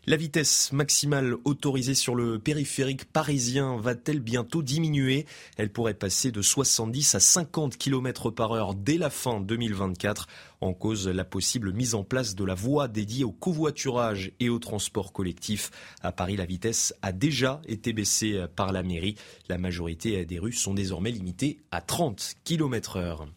La 0.08 0.18
vitesse 0.18 0.72
maximale 0.72 1.36
autorisée 1.46 1.96
sur 1.96 2.14
le 2.14 2.38
périphérique 2.38 3.06
parisien 3.06 3.78
va-t-elle 3.78 4.20
bientôt 4.20 4.62
diminuer? 4.62 5.26
Elle 5.58 5.72
pourrait 5.72 5.96
passer 5.96 6.32
de 6.32 6.44
70 6.44 7.16
à 7.16 7.20
50 7.20 7.76
km 7.76 8.30
par 8.30 8.52
heure 8.52 8.76
dès 8.76 9.00
la 9.00 9.10
fin 9.10 9.42
2024. 9.42 10.28
En 10.62 10.74
cause, 10.74 11.08
la 11.08 11.26
possible 11.26 11.74
mise 11.74 11.96
en 11.96 12.04
place 12.04 12.36
de 12.36 12.44
la 12.44 12.54
voie 12.54 12.88
dédiée 12.88 13.24
au 13.24 13.32
covoiturage 13.32 14.32
et 14.40 14.50
au 14.50 14.60
transport 14.60 15.12
collectif. 15.12 15.72
À 16.04 16.12
Paris, 16.12 16.38
la 16.38 16.46
vitesse 16.46 16.94
a 17.02 17.12
déjà 17.12 17.62
été 17.68 17.92
baissée 17.92 18.46
par 18.56 18.72
la 18.72 18.84
mairie. 18.84 19.16
La 19.50 19.58
majorité 19.58 20.24
des 20.24 20.38
rues 20.38 20.54
sont 20.54 20.76
désormais 20.76 21.12
limitées 21.12 21.58
à 21.72 21.82
30 21.82 22.36
km 22.44 22.98
heure. 22.98 23.28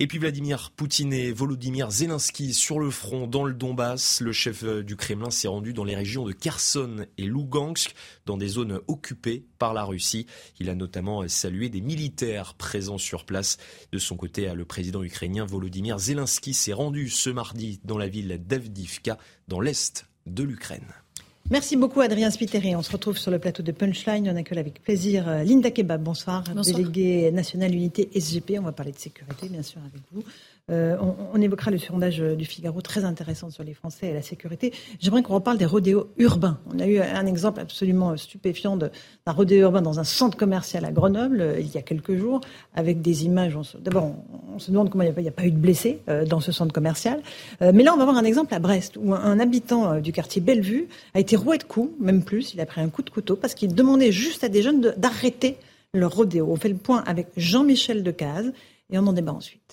Et 0.00 0.08
puis 0.08 0.18
Vladimir 0.18 0.72
Poutine 0.74 1.12
et 1.12 1.30
Volodymyr 1.30 1.90
Zelensky 1.90 2.52
sur 2.52 2.80
le 2.80 2.90
front 2.90 3.28
dans 3.28 3.44
le 3.44 3.54
Donbass. 3.54 4.20
Le 4.20 4.32
chef 4.32 4.64
euh, 4.64 4.82
du 4.82 4.96
Kremlin 4.96 5.30
s'est 5.30 5.46
rendu 5.46 5.72
dans 5.72 5.84
les 5.84 5.94
régions 5.94 6.24
de 6.24 6.32
Kherson 6.32 7.06
et 7.16 7.22
Lugansk, 7.24 7.94
dans 8.26 8.36
des 8.36 8.48
zones 8.48 8.80
occupées 8.88 9.46
par 9.58 9.72
la 9.72 9.84
Russie. 9.84 10.26
Il 10.58 10.68
a 10.68 10.74
notamment 10.74 11.26
salué 11.28 11.68
des 11.68 11.80
militaires 11.80 12.54
présents 12.54 12.98
sur 12.98 13.24
place. 13.24 13.56
De 13.92 13.98
son 13.98 14.16
côté, 14.16 14.52
le 14.52 14.64
président 14.64 15.04
ukrainien 15.04 15.44
Volodymyr 15.44 15.98
Zelensky 15.98 16.54
s'est 16.54 16.72
rendu 16.72 17.08
ce 17.08 17.30
mardi 17.30 17.80
dans 17.84 17.98
la 17.98 18.08
ville 18.08 18.40
d'Avdivka, 18.44 19.16
dans 19.46 19.60
l'est 19.60 20.06
de 20.26 20.42
l'Ukraine. 20.42 21.03
Merci 21.50 21.76
beaucoup 21.76 22.00
Adrien 22.00 22.30
Spiteri. 22.30 22.74
On 22.74 22.82
se 22.82 22.90
retrouve 22.90 23.18
sur 23.18 23.30
le 23.30 23.38
plateau 23.38 23.62
de 23.62 23.70
Punchline. 23.70 24.28
On 24.30 24.36
accueille 24.36 24.58
avec 24.58 24.82
plaisir 24.82 25.28
euh, 25.28 25.42
Linda 25.42 25.70
Kebab. 25.70 26.02
Bonsoir, 26.02 26.42
Bonsoir. 26.54 26.76
déléguée 26.78 27.30
nationale 27.32 27.74
unité 27.74 28.08
SGP. 28.14 28.54
On 28.58 28.62
va 28.62 28.72
parler 28.72 28.92
de 28.92 28.98
sécurité 28.98 29.48
bien 29.50 29.62
sûr 29.62 29.78
avec 29.82 30.02
vous. 30.12 30.24
Euh, 30.70 30.96
on, 31.34 31.42
évoquera 31.42 31.70
le 31.70 31.76
sondage 31.76 32.20
du 32.20 32.46
Figaro 32.46 32.80
très 32.80 33.04
intéressant 33.04 33.50
sur 33.50 33.62
les 33.64 33.74
Français 33.74 34.08
et 34.08 34.14
la 34.14 34.22
sécurité. 34.22 34.72
J'aimerais 34.98 35.22
qu'on 35.22 35.34
reparle 35.34 35.58
des 35.58 35.66
rodéos 35.66 36.08
urbains. 36.16 36.58
On 36.72 36.78
a 36.78 36.86
eu 36.86 37.00
un 37.00 37.26
exemple 37.26 37.60
absolument 37.60 38.16
stupéfiant 38.16 38.78
d'un 38.78 38.90
rodéo 39.26 39.64
urbain 39.64 39.82
dans 39.82 40.00
un 40.00 40.04
centre 40.04 40.38
commercial 40.38 40.86
à 40.86 40.90
Grenoble 40.90 41.42
euh, 41.42 41.60
il 41.60 41.70
y 41.70 41.76
a 41.76 41.82
quelques 41.82 42.16
jours, 42.16 42.40
avec 42.74 43.02
des 43.02 43.26
images. 43.26 43.58
D'abord, 43.78 44.14
on, 44.54 44.58
se 44.58 44.70
demande 44.70 44.88
comment 44.88 45.04
il 45.04 45.12
n'y 45.22 45.28
a, 45.28 45.32
pas 45.32 45.44
eu 45.44 45.50
de 45.50 45.58
blessés 45.58 46.00
euh, 46.08 46.24
dans 46.24 46.40
ce 46.40 46.50
centre 46.50 46.72
commercial. 46.72 47.20
mais 47.60 47.82
là, 47.82 47.92
on 47.92 47.98
va 47.98 48.04
voir 48.04 48.16
un 48.16 48.24
exemple 48.24 48.54
à 48.54 48.58
Brest 48.58 48.96
où 48.96 49.12
un, 49.12 49.38
habitant 49.38 50.00
du 50.00 50.12
quartier 50.12 50.40
Bellevue 50.40 50.88
a 51.12 51.20
été 51.20 51.36
roué 51.36 51.58
de 51.58 51.64
coups, 51.64 51.90
même 52.00 52.24
plus. 52.24 52.54
Il 52.54 52.60
a 52.60 52.66
pris 52.66 52.80
un 52.80 52.88
coup 52.88 53.02
de 53.02 53.10
couteau 53.10 53.36
parce 53.36 53.54
qu'il 53.54 53.74
demandait 53.74 54.12
juste 54.12 54.44
à 54.44 54.48
des 54.48 54.62
jeunes 54.62 54.80
d'arrêter 54.96 55.58
leur 55.92 56.14
rodéo. 56.14 56.48
On 56.50 56.56
fait 56.56 56.70
le 56.70 56.76
point 56.76 57.02
avec 57.06 57.28
Jean-Michel 57.36 58.02
Decaze 58.02 58.52
et 58.90 58.98
on 58.98 59.06
en 59.06 59.12
débat 59.12 59.32
ensuite. 59.32 59.63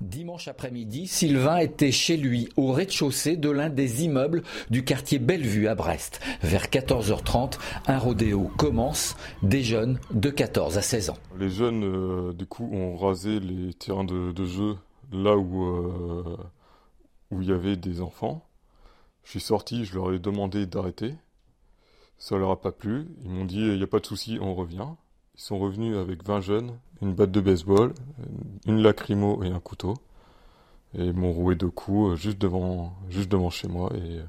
Dimanche 0.00 0.46
après-midi, 0.46 1.08
Sylvain 1.08 1.58
était 1.58 1.90
chez 1.90 2.16
lui 2.16 2.48
au 2.56 2.72
rez-de-chaussée 2.72 3.36
de 3.36 3.50
l'un 3.50 3.68
des 3.68 4.04
immeubles 4.04 4.44
du 4.70 4.84
quartier 4.84 5.18
Bellevue 5.18 5.66
à 5.66 5.74
Brest. 5.74 6.20
Vers 6.40 6.66
14h30, 6.66 7.58
un 7.88 7.98
rodéo 7.98 8.48
commence, 8.56 9.16
des 9.42 9.64
jeunes 9.64 9.98
de 10.12 10.30
14 10.30 10.78
à 10.78 10.82
16 10.82 11.10
ans. 11.10 11.18
Les 11.36 11.50
jeunes, 11.50 11.82
euh, 11.84 12.32
du 12.32 12.46
coup, 12.46 12.70
ont 12.72 12.96
rasé 12.96 13.40
les 13.40 13.74
terrains 13.74 14.04
de, 14.04 14.44
jeu 14.44 14.76
là 15.12 15.36
où, 15.36 15.64
euh, 15.64 16.36
où 17.32 17.42
il 17.42 17.48
y 17.48 17.52
avait 17.52 17.76
des 17.76 18.00
enfants. 18.00 18.46
Je 19.24 19.30
suis 19.30 19.40
sorti, 19.40 19.84
je 19.84 19.96
leur 19.96 20.12
ai 20.12 20.20
demandé 20.20 20.66
d'arrêter. 20.66 21.14
Ça 22.18 22.36
leur 22.36 22.50
a 22.50 22.60
pas 22.60 22.72
plu. 22.72 23.08
Ils 23.24 23.30
m'ont 23.30 23.44
dit, 23.44 23.60
il 23.60 23.76
n'y 23.76 23.82
a 23.82 23.88
pas 23.88 24.00
de 24.00 24.06
souci, 24.06 24.38
on 24.40 24.54
revient. 24.54 24.86
Ils 25.38 25.42
sont 25.42 25.58
revenus 25.60 25.96
avec 25.96 26.24
20 26.24 26.40
jeunes, 26.40 26.78
une 27.00 27.14
batte 27.14 27.30
de 27.30 27.40
baseball, 27.40 27.94
une 28.66 28.82
lacrymo 28.82 29.44
et 29.44 29.48
un 29.48 29.60
couteau. 29.60 29.94
Et 30.94 31.04
ils 31.04 31.12
m'ont 31.12 31.32
roué 31.32 31.54
deux 31.54 31.70
coups 31.70 32.12
euh, 32.12 32.16
juste 32.16 32.38
devant, 32.38 32.92
juste 33.08 33.28
devant 33.28 33.48
chez 33.48 33.68
moi. 33.68 33.92
Et 33.94 34.18
euh, 34.18 34.24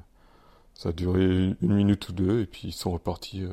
ça 0.74 0.90
a 0.90 0.92
duré 0.92 1.24
une 1.24 1.74
minute 1.74 2.08
ou 2.10 2.12
deux. 2.12 2.42
Et 2.42 2.46
puis 2.46 2.68
ils 2.68 2.72
sont 2.72 2.92
repartis 2.92 3.42
euh, 3.42 3.50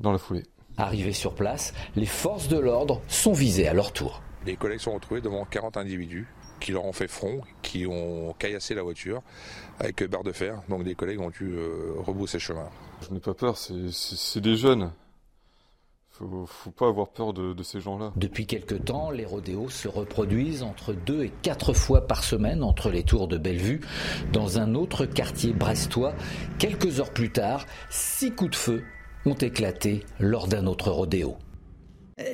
dans 0.00 0.10
la 0.10 0.18
foulée. 0.18 0.42
Arrivés 0.78 1.12
sur 1.12 1.34
place, 1.36 1.74
les 1.94 2.06
forces 2.06 2.48
de 2.48 2.58
l'ordre 2.58 3.00
sont 3.06 3.34
visées 3.34 3.68
à 3.68 3.72
leur 3.72 3.92
tour. 3.92 4.20
Les 4.44 4.56
collègues 4.56 4.80
sont 4.80 4.94
retrouvés 4.94 5.20
devant 5.20 5.44
40 5.44 5.76
individus 5.76 6.26
qui 6.58 6.72
leur 6.72 6.84
ont 6.84 6.92
fait 6.92 7.08
front, 7.08 7.42
qui 7.60 7.86
ont 7.86 8.34
caillassé 8.38 8.74
la 8.74 8.82
voiture 8.82 9.22
avec 9.78 10.02
barre 10.10 10.24
de 10.24 10.32
fer. 10.32 10.60
Donc 10.68 10.82
des 10.82 10.96
collègues 10.96 11.20
ont 11.20 11.30
dû 11.30 11.56
rebousser 11.98 12.38
le 12.38 12.42
chemin. 12.42 12.68
Je 13.02 13.14
n'ai 13.14 13.20
pas 13.20 13.34
peur, 13.34 13.56
c'est 13.56 14.40
des 14.40 14.56
jeunes. 14.56 14.90
Faut, 16.22 16.46
faut 16.46 16.70
pas 16.70 16.86
avoir 16.86 17.08
peur 17.08 17.32
de, 17.32 17.52
de 17.52 17.62
ces 17.64 17.80
gens-là. 17.80 18.12
Depuis 18.14 18.46
quelque 18.46 18.76
temps, 18.76 19.10
les 19.10 19.24
rodéos 19.24 19.68
se 19.68 19.88
reproduisent 19.88 20.62
entre 20.62 20.92
deux 20.92 21.24
et 21.24 21.32
quatre 21.42 21.72
fois 21.72 22.06
par 22.06 22.22
semaine 22.22 22.62
entre 22.62 22.90
les 22.90 23.02
tours 23.02 23.26
de 23.26 23.38
Bellevue, 23.38 23.80
dans 24.32 24.58
un 24.58 24.76
autre 24.76 25.04
quartier 25.04 25.52
brestois. 25.52 26.14
Quelques 26.58 27.00
heures 27.00 27.12
plus 27.12 27.32
tard, 27.32 27.66
six 27.90 28.30
coups 28.30 28.50
de 28.50 28.56
feu 28.56 28.84
ont 29.26 29.34
éclaté 29.34 30.04
lors 30.20 30.46
d'un 30.46 30.66
autre 30.66 30.90
rodéo. 30.90 31.36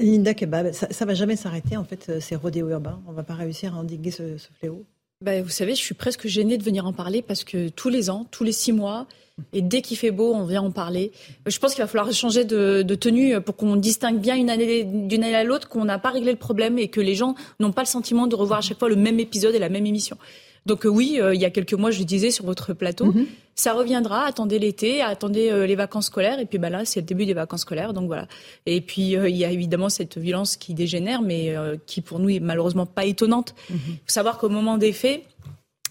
Linda 0.00 0.34
Kebab, 0.34 0.72
ça, 0.72 0.88
ça 0.90 1.06
va 1.06 1.14
jamais 1.14 1.36
s'arrêter 1.36 1.76
en 1.76 1.84
fait 1.84 2.08
euh, 2.10 2.20
ces 2.20 2.36
rodéos 2.36 2.68
urbains. 2.68 3.00
On 3.06 3.12
va 3.12 3.22
pas 3.22 3.34
réussir 3.34 3.74
à 3.74 3.78
endiguer 3.78 4.10
ce, 4.10 4.36
ce 4.36 4.48
fléau. 4.52 4.84
Bah, 5.20 5.42
vous 5.42 5.48
savez, 5.48 5.74
je 5.74 5.80
suis 5.80 5.96
presque 5.96 6.28
gênée 6.28 6.58
de 6.58 6.62
venir 6.62 6.86
en 6.86 6.92
parler 6.92 7.22
parce 7.22 7.42
que 7.42 7.70
tous 7.70 7.88
les 7.88 8.08
ans, 8.08 8.24
tous 8.30 8.44
les 8.44 8.52
six 8.52 8.72
mois, 8.72 9.08
et 9.52 9.62
dès 9.62 9.82
qu'il 9.82 9.96
fait 9.96 10.12
beau, 10.12 10.32
on 10.32 10.44
vient 10.44 10.62
en 10.62 10.70
parler. 10.70 11.10
Je 11.44 11.58
pense 11.58 11.74
qu'il 11.74 11.82
va 11.82 11.88
falloir 11.88 12.12
changer 12.12 12.44
de, 12.44 12.82
de 12.82 12.94
tenue 12.94 13.40
pour 13.40 13.56
qu'on 13.56 13.74
distingue 13.74 14.20
bien 14.20 14.36
une 14.36 14.48
année 14.48 14.84
d'une 14.84 15.24
année 15.24 15.34
à 15.34 15.42
l'autre, 15.42 15.68
qu'on 15.68 15.84
n'a 15.84 15.98
pas 15.98 16.10
réglé 16.10 16.30
le 16.30 16.38
problème 16.38 16.78
et 16.78 16.86
que 16.86 17.00
les 17.00 17.16
gens 17.16 17.34
n'ont 17.58 17.72
pas 17.72 17.82
le 17.82 17.88
sentiment 17.88 18.28
de 18.28 18.36
revoir 18.36 18.60
à 18.60 18.62
chaque 18.62 18.78
fois 18.78 18.88
le 18.88 18.96
même 18.96 19.18
épisode 19.18 19.56
et 19.56 19.58
la 19.58 19.68
même 19.68 19.86
émission. 19.86 20.16
Donc 20.68 20.84
euh, 20.84 20.88
oui, 20.88 21.18
euh, 21.18 21.34
il 21.34 21.40
y 21.40 21.46
a 21.46 21.50
quelques 21.50 21.72
mois, 21.72 21.90
je 21.90 21.98
le 21.98 22.04
disais 22.04 22.30
sur 22.30 22.44
votre 22.44 22.74
plateau, 22.74 23.06
mm 23.06 23.16
-hmm. 23.16 23.26
ça 23.54 23.72
reviendra. 23.72 24.20
Attendez 24.26 24.58
l'été, 24.64 24.90
attendez 25.00 25.46
euh, 25.50 25.66
les 25.66 25.76
vacances 25.84 26.06
scolaires, 26.12 26.38
et 26.38 26.46
puis 26.46 26.58
bah 26.58 26.70
là, 26.70 26.84
c'est 26.84 27.00
le 27.00 27.06
début 27.06 27.26
des 27.30 27.34
vacances 27.42 27.62
scolaires, 27.62 27.92
donc 27.98 28.06
voilà. 28.12 28.26
Et 28.66 28.80
puis 28.88 29.06
il 29.32 29.38
y 29.42 29.46
a 29.48 29.50
évidemment 29.58 29.90
cette 29.98 30.16
violence 30.26 30.52
qui 30.62 30.70
dégénère, 30.82 31.20
mais 31.30 31.42
qui 31.90 31.98
pour 32.06 32.18
nous 32.22 32.30
est 32.36 32.44
malheureusement 32.50 32.86
pas 32.98 33.04
étonnante. 33.14 33.48
Il 33.50 33.74
mm 33.74 33.78
-hmm. 33.78 33.94
faut 34.06 34.14
savoir 34.20 34.34
qu'au 34.38 34.50
moment 34.58 34.76
des 34.86 34.94
faits, 35.02 35.18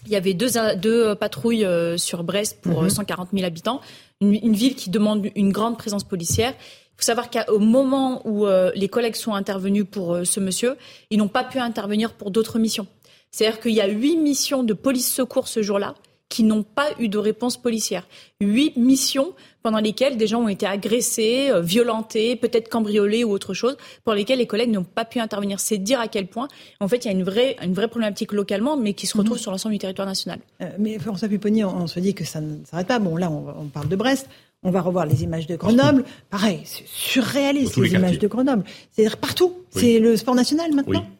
il 0.06 0.12
y 0.16 0.18
avait 0.22 0.36
deux, 0.42 0.52
deux 0.86 1.00
patrouilles 1.24 1.66
sur 2.08 2.18
Brest 2.30 2.52
pour 2.66 2.78
mmh. 2.82 2.90
140 2.90 3.28
000 3.34 3.44
habitants, 3.50 3.80
une, 4.24 4.36
une, 4.48 4.56
ville 4.62 4.76
qui 4.80 4.88
demande 4.98 5.20
une 5.42 5.52
grande 5.58 5.76
présence 5.82 6.04
policière. 6.12 6.52
Il 6.92 6.96
faut 7.00 7.08
savoir 7.12 7.26
qu'au 7.32 7.60
moment 7.76 8.10
où 8.32 8.36
les 8.82 8.90
collègues 8.94 9.18
sont 9.24 9.34
intervenus 9.42 9.86
pour 9.94 10.06
ce 10.32 10.38
monsieur, 10.46 10.72
ils 11.12 11.18
n'ont 11.20 11.34
pas 11.38 11.44
pu 11.52 11.58
intervenir 11.70 12.08
pour 12.18 12.28
d'autres 12.34 12.58
missions. 12.66 12.86
C'est-à-dire 13.30 13.60
qu'il 13.60 13.72
y 13.72 13.80
a 13.80 13.88
huit 13.88 14.16
missions 14.16 14.62
de 14.62 14.74
police 14.74 15.12
secours 15.12 15.48
ce 15.48 15.62
jour-là 15.62 15.94
qui 16.28 16.42
n'ont 16.42 16.62
pas 16.62 16.88
eu 16.98 17.08
de 17.08 17.18
réponse 17.18 17.56
policière. 17.56 18.06
Huit 18.40 18.76
missions 18.76 19.32
pendant 19.62 19.78
lesquelles 19.78 20.16
des 20.16 20.26
gens 20.26 20.42
ont 20.42 20.48
été 20.48 20.66
agressés, 20.66 21.48
euh, 21.50 21.60
violentés, 21.60 22.36
peut-être 22.36 22.68
cambriolés 22.68 23.24
ou 23.24 23.30
autre 23.30 23.54
chose, 23.54 23.76
pour 24.04 24.14
lesquelles 24.14 24.38
les 24.38 24.46
collègues 24.46 24.70
n'ont 24.70 24.84
pas 24.84 25.04
pu 25.04 25.20
intervenir. 25.20 25.58
C'est 25.58 25.78
dire 25.78 26.00
à 26.00 26.08
quel 26.08 26.26
point, 26.26 26.48
en 26.80 26.88
fait, 26.88 27.04
il 27.04 27.06
y 27.06 27.08
a 27.08 27.12
une 27.12 27.24
vraie, 27.24 27.56
une 27.62 27.72
vraie 27.72 27.88
problématique 27.88 28.32
localement, 28.32 28.76
mais 28.76 28.92
qui 28.92 29.06
se 29.06 29.16
retrouve 29.16 29.38
mmh. 29.38 29.40
sur 29.40 29.50
l'ensemble 29.50 29.74
du 29.74 29.78
territoire 29.78 30.06
national. 30.06 30.38
Euh, 30.60 30.66
mais 30.78 30.98
François 30.98 31.28
Pupponi, 31.28 31.64
on, 31.64 31.74
on, 31.76 31.86
se 31.86 31.98
dit 31.98 32.14
que 32.14 32.24
ça 32.24 32.40
ne 32.40 32.64
s'arrête 32.64 32.86
pas. 32.86 32.98
Bon, 32.98 33.16
là, 33.16 33.30
on, 33.30 33.62
on, 33.62 33.66
parle 33.66 33.88
de 33.88 33.96
Brest. 33.96 34.28
On 34.62 34.70
va 34.70 34.80
revoir 34.80 35.06
les 35.06 35.22
images 35.22 35.46
de 35.46 35.56
Grenoble. 35.56 36.04
Pareil, 36.30 36.60
c'est 36.64 36.84
surréaliste, 36.86 37.76
les, 37.76 37.88
les 37.88 37.94
images 37.94 38.18
de 38.18 38.26
Grenoble. 38.26 38.64
C'est-à-dire 38.90 39.16
partout. 39.16 39.54
Oui. 39.74 39.80
C'est 39.80 39.98
le 39.98 40.16
sport 40.16 40.34
national 40.34 40.74
maintenant. 40.74 41.00
Oui. 41.00 41.17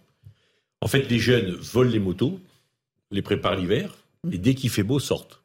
En 0.81 0.89
fait, 0.89 1.09
les 1.11 1.19
jeunes 1.19 1.51
volent 1.51 1.91
les 1.91 1.99
motos, 1.99 2.39
les 3.11 3.23
préparent 3.23 3.57
l'hiver, 3.57 3.97
et 4.31 4.39
dès 4.39 4.55
qu'il 4.55 4.71
fait 4.71 4.83
beau, 4.83 4.99
sortent. 4.99 5.43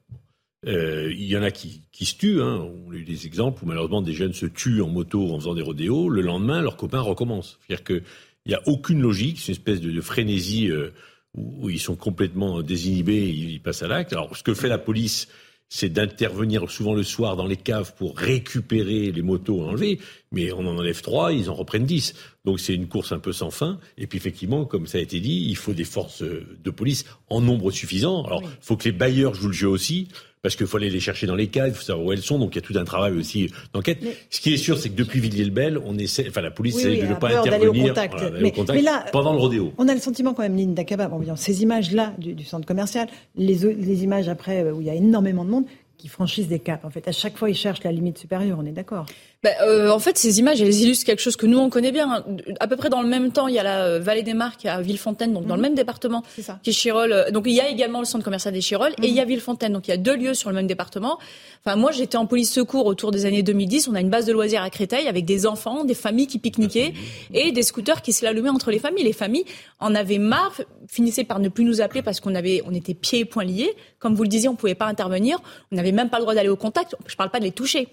Euh, 0.65 1.11
il 1.11 1.25
y 1.25 1.35
en 1.37 1.43
a 1.43 1.51
qui, 1.51 1.81
qui 1.91 2.05
se 2.05 2.15
tuent. 2.15 2.41
Hein. 2.41 2.69
On 2.87 2.91
a 2.91 2.95
eu 2.95 3.03
des 3.03 3.25
exemples 3.25 3.63
où 3.63 3.67
malheureusement 3.67 4.01
des 4.01 4.13
jeunes 4.13 4.33
se 4.33 4.45
tuent 4.45 4.81
en 4.81 4.87
moto 4.87 5.33
en 5.33 5.39
faisant 5.39 5.55
des 5.55 5.61
rodéos. 5.61 6.09
Le 6.09 6.21
lendemain, 6.21 6.61
leurs 6.61 6.77
copains 6.77 7.01
recommencent. 7.01 7.59
C'est-à-dire 7.67 7.83
qu'il 7.83 8.03
n'y 8.45 8.53
a 8.53 8.61
aucune 8.65 9.01
logique. 9.01 9.39
C'est 9.39 9.47
une 9.47 9.57
espèce 9.57 9.81
de, 9.81 9.91
de 9.91 10.01
frénésie 10.01 10.69
euh, 10.69 10.93
où, 11.35 11.65
où, 11.65 11.69
ils 11.69 11.81
sont 11.81 11.97
complètement 11.97 12.61
désinhibés. 12.61 13.27
Ils, 13.27 13.51
ils 13.51 13.61
passent 13.61 13.83
à 13.83 13.87
l'acte. 13.87 14.13
Alors, 14.13 14.37
ce 14.37 14.43
que 14.43 14.53
fait 14.53 14.69
la 14.69 14.77
police, 14.77 15.27
c'est 15.75 15.89
d'intervenir 15.89 16.69
souvent 16.69 16.93
le 16.93 17.01
soir 17.01 17.35
dans 17.35 17.47
les 17.47 17.55
caves 17.55 17.95
pour 17.97 18.15
récupérer 18.15 19.11
les 19.11 19.21
motos 19.23 19.59
enlevées, 19.63 19.97
mais 20.31 20.51
on 20.51 20.59
en 20.67 20.77
enlève 20.77 21.01
trois, 21.01 21.33
ils 21.33 21.49
en 21.49 21.55
reprennent 21.55 21.87
dix. 21.87 22.13
Donc 22.45 22.59
c'est 22.59 22.75
une 22.75 22.87
course 22.87 23.11
un 23.11 23.17
peu 23.17 23.33
sans 23.33 23.49
fin. 23.49 23.79
Et 23.97 24.05
puis 24.05 24.19
effectivement, 24.19 24.65
comme 24.65 24.85
ça 24.85 24.99
a 24.99 25.01
été 25.01 25.19
dit, 25.19 25.47
il 25.49 25.57
faut 25.57 25.73
des 25.73 25.83
forces 25.83 26.21
de 26.21 26.69
police 26.69 27.05
en 27.27 27.41
nombre 27.41 27.71
suffisant. 27.71 28.23
Alors 28.23 28.43
il 28.43 28.49
oui. 28.49 28.53
faut 28.61 28.77
que 28.77 28.83
les 28.83 28.91
bailleurs 28.91 29.33
jouent 29.33 29.47
le 29.47 29.53
jeu 29.53 29.67
aussi 29.67 30.09
parce 30.43 30.57
qu'il 30.57 30.67
faut 30.67 30.75
aller 30.75 30.89
les 30.89 30.99
chercher 30.99 31.25
dans 31.25 31.35
les 31.35 31.47
caves, 31.47 31.69
il 31.69 31.73
faut 31.73 31.83
savoir 31.83 32.05
où 32.05 32.11
elles 32.11 32.21
sont, 32.21 32.37
donc 32.37 32.53
il 32.53 32.55
y 32.57 32.59
a 32.59 32.61
tout 32.61 32.77
un 32.77 32.83
travail 32.83 33.13
aussi 33.13 33.49
d'enquête. 33.73 33.99
Mais... 34.01 34.13
Ce 34.29 34.41
qui 34.41 34.53
est 34.53 34.57
sûr, 34.57 34.77
c'est 34.77 34.89
que 34.89 34.95
depuis 34.95 35.21
Villiers-le-Bel, 35.21 35.77
on 35.77 35.97
essaie, 35.97 36.25
enfin 36.27 36.41
la 36.41 36.51
police 36.51 36.75
oui, 36.75 36.81
essaie 36.81 36.89
oui, 36.89 36.99
de 36.99 37.07
ne 37.07 37.13
pas 37.15 37.29
intervenir 37.29 37.85
au 37.85 37.87
contact. 37.87 38.13
Voilà, 38.13 38.39
mais, 38.41 38.49
au 38.49 38.51
contact 38.51 38.77
mais 38.77 38.83
là, 38.83 39.05
pendant 39.13 39.31
le 39.31 39.39
rodéo. 39.39 39.73
On 39.77 39.87
a 39.87 39.93
le 39.93 40.01
sentiment 40.01 40.33
quand 40.33 40.43
même, 40.43 40.57
Linda 40.57 40.83
Kebab, 40.83 41.13
en 41.13 41.17
voyant 41.17 41.37
ces 41.37 41.63
images-là 41.63 42.13
du, 42.17 42.33
du, 42.33 42.43
centre 42.43 42.67
commercial, 42.67 43.07
les, 43.37 43.55
les 43.55 44.03
images 44.03 44.27
après 44.27 44.69
où 44.69 44.81
il 44.81 44.87
y 44.87 44.89
a 44.89 44.95
énormément 44.95 45.45
de 45.45 45.49
monde, 45.49 45.65
qui 45.97 46.09
franchissent 46.09 46.49
des 46.49 46.59
caps. 46.59 46.83
En 46.83 46.89
fait, 46.89 47.07
à 47.07 47.13
chaque 47.13 47.37
fois, 47.37 47.49
ils 47.49 47.55
cherchent 47.55 47.83
la 47.85 47.93
limite 47.93 48.17
supérieure. 48.17 48.57
On 48.59 48.65
est 48.65 48.73
d'accord. 48.73 49.05
Bah, 49.43 49.49
euh, 49.61 49.89
en 49.89 49.99
fait, 49.99 50.17
ces 50.17 50.39
images, 50.39 50.61
elles 50.61 50.81
illustrent 50.81 51.05
quelque 51.05 51.21
chose 51.21 51.35
que 51.35 51.45
nous 51.45 51.57
on 51.57 51.69
connaît 51.69 51.91
bien. 51.91 52.23
À 52.61 52.67
peu 52.67 52.77
près 52.77 52.89
dans 52.89 53.01
le 53.01 53.09
même 53.09 53.33
temps, 53.33 53.49
il 53.49 53.55
y 53.55 53.59
a 53.59 53.63
la 53.63 53.83
euh, 53.83 53.99
vallée 53.99 54.23
des 54.23 54.33
Marques 54.33 54.65
à 54.65 54.79
Villefontaine, 54.79 55.33
donc 55.33 55.43
mmh. 55.43 55.47
dans 55.47 55.55
le 55.57 55.61
même 55.61 55.75
département, 55.75 56.23
qui 56.63 56.69
est 56.69 56.73
Chirol. 56.73 57.25
Donc 57.31 57.43
il 57.47 57.53
y 57.53 57.59
a 57.59 57.67
également 57.67 57.99
le 57.99 58.05
centre 58.05 58.23
commercial 58.23 58.53
des 58.53 58.61
Chirol 58.61 58.91
mmh. 58.91 59.03
et 59.03 59.07
il 59.07 59.13
y 59.13 59.19
a 59.19 59.25
Villefontaine. 59.25 59.73
Donc 59.73 59.87
il 59.89 59.91
y 59.91 59.93
a 59.93 59.97
deux 59.97 60.15
lieux 60.15 60.33
sur 60.33 60.49
le 60.49 60.55
même 60.55 60.67
département. 60.67 61.19
Enfin, 61.65 61.75
moi, 61.75 61.91
j'étais 61.91 62.15
en 62.15 62.25
police 62.25 62.53
secours 62.53 62.85
autour 62.85 63.11
des 63.11 63.25
années 63.25 63.43
2010. 63.43 63.89
On 63.89 63.95
a 63.95 63.99
une 63.99 64.09
base 64.09 64.25
de 64.25 64.31
loisirs 64.31 64.63
à 64.63 64.69
Créteil 64.69 65.09
avec 65.09 65.25
des 65.25 65.45
enfants, 65.45 65.83
des 65.83 65.93
familles 65.93 66.27
qui 66.27 66.39
pique-niquaient 66.39 66.93
et 67.33 67.51
des 67.51 67.63
scooters 67.63 68.01
qui 68.01 68.13
se 68.13 68.23
l'allumaient 68.23 68.49
entre 68.49 68.71
les 68.71 68.79
familles. 68.79 69.03
Les 69.03 69.13
familles 69.13 69.45
en 69.81 69.93
avaient 69.93 70.19
marre, 70.19 70.61
finissaient 70.87 71.25
par 71.25 71.39
ne 71.39 71.49
plus 71.49 71.65
nous 71.65 71.81
appeler 71.81 72.01
parce 72.01 72.21
qu'on 72.21 72.35
avait, 72.35 72.61
on 72.65 72.73
était 72.73 72.93
pieds 72.93 73.19
et 73.19 73.25
poings 73.25 73.43
liés. 73.43 73.75
Comme 73.99 74.15
vous 74.15 74.23
le 74.23 74.29
disiez, 74.29 74.47
on 74.47 74.55
pouvait 74.55 74.73
pas 74.73 74.85
intervenir. 74.85 75.39
On 75.73 75.75
n'avait 75.75 75.91
même 75.91 76.09
pas 76.09 76.19
le 76.19 76.23
droit 76.23 76.33
d'aller 76.33 76.49
au 76.49 76.55
contact. 76.55 76.95
Je 77.07 77.15
parle 77.17 77.29
pas 77.29 77.39
de 77.39 77.45
les 77.45 77.51
toucher 77.51 77.89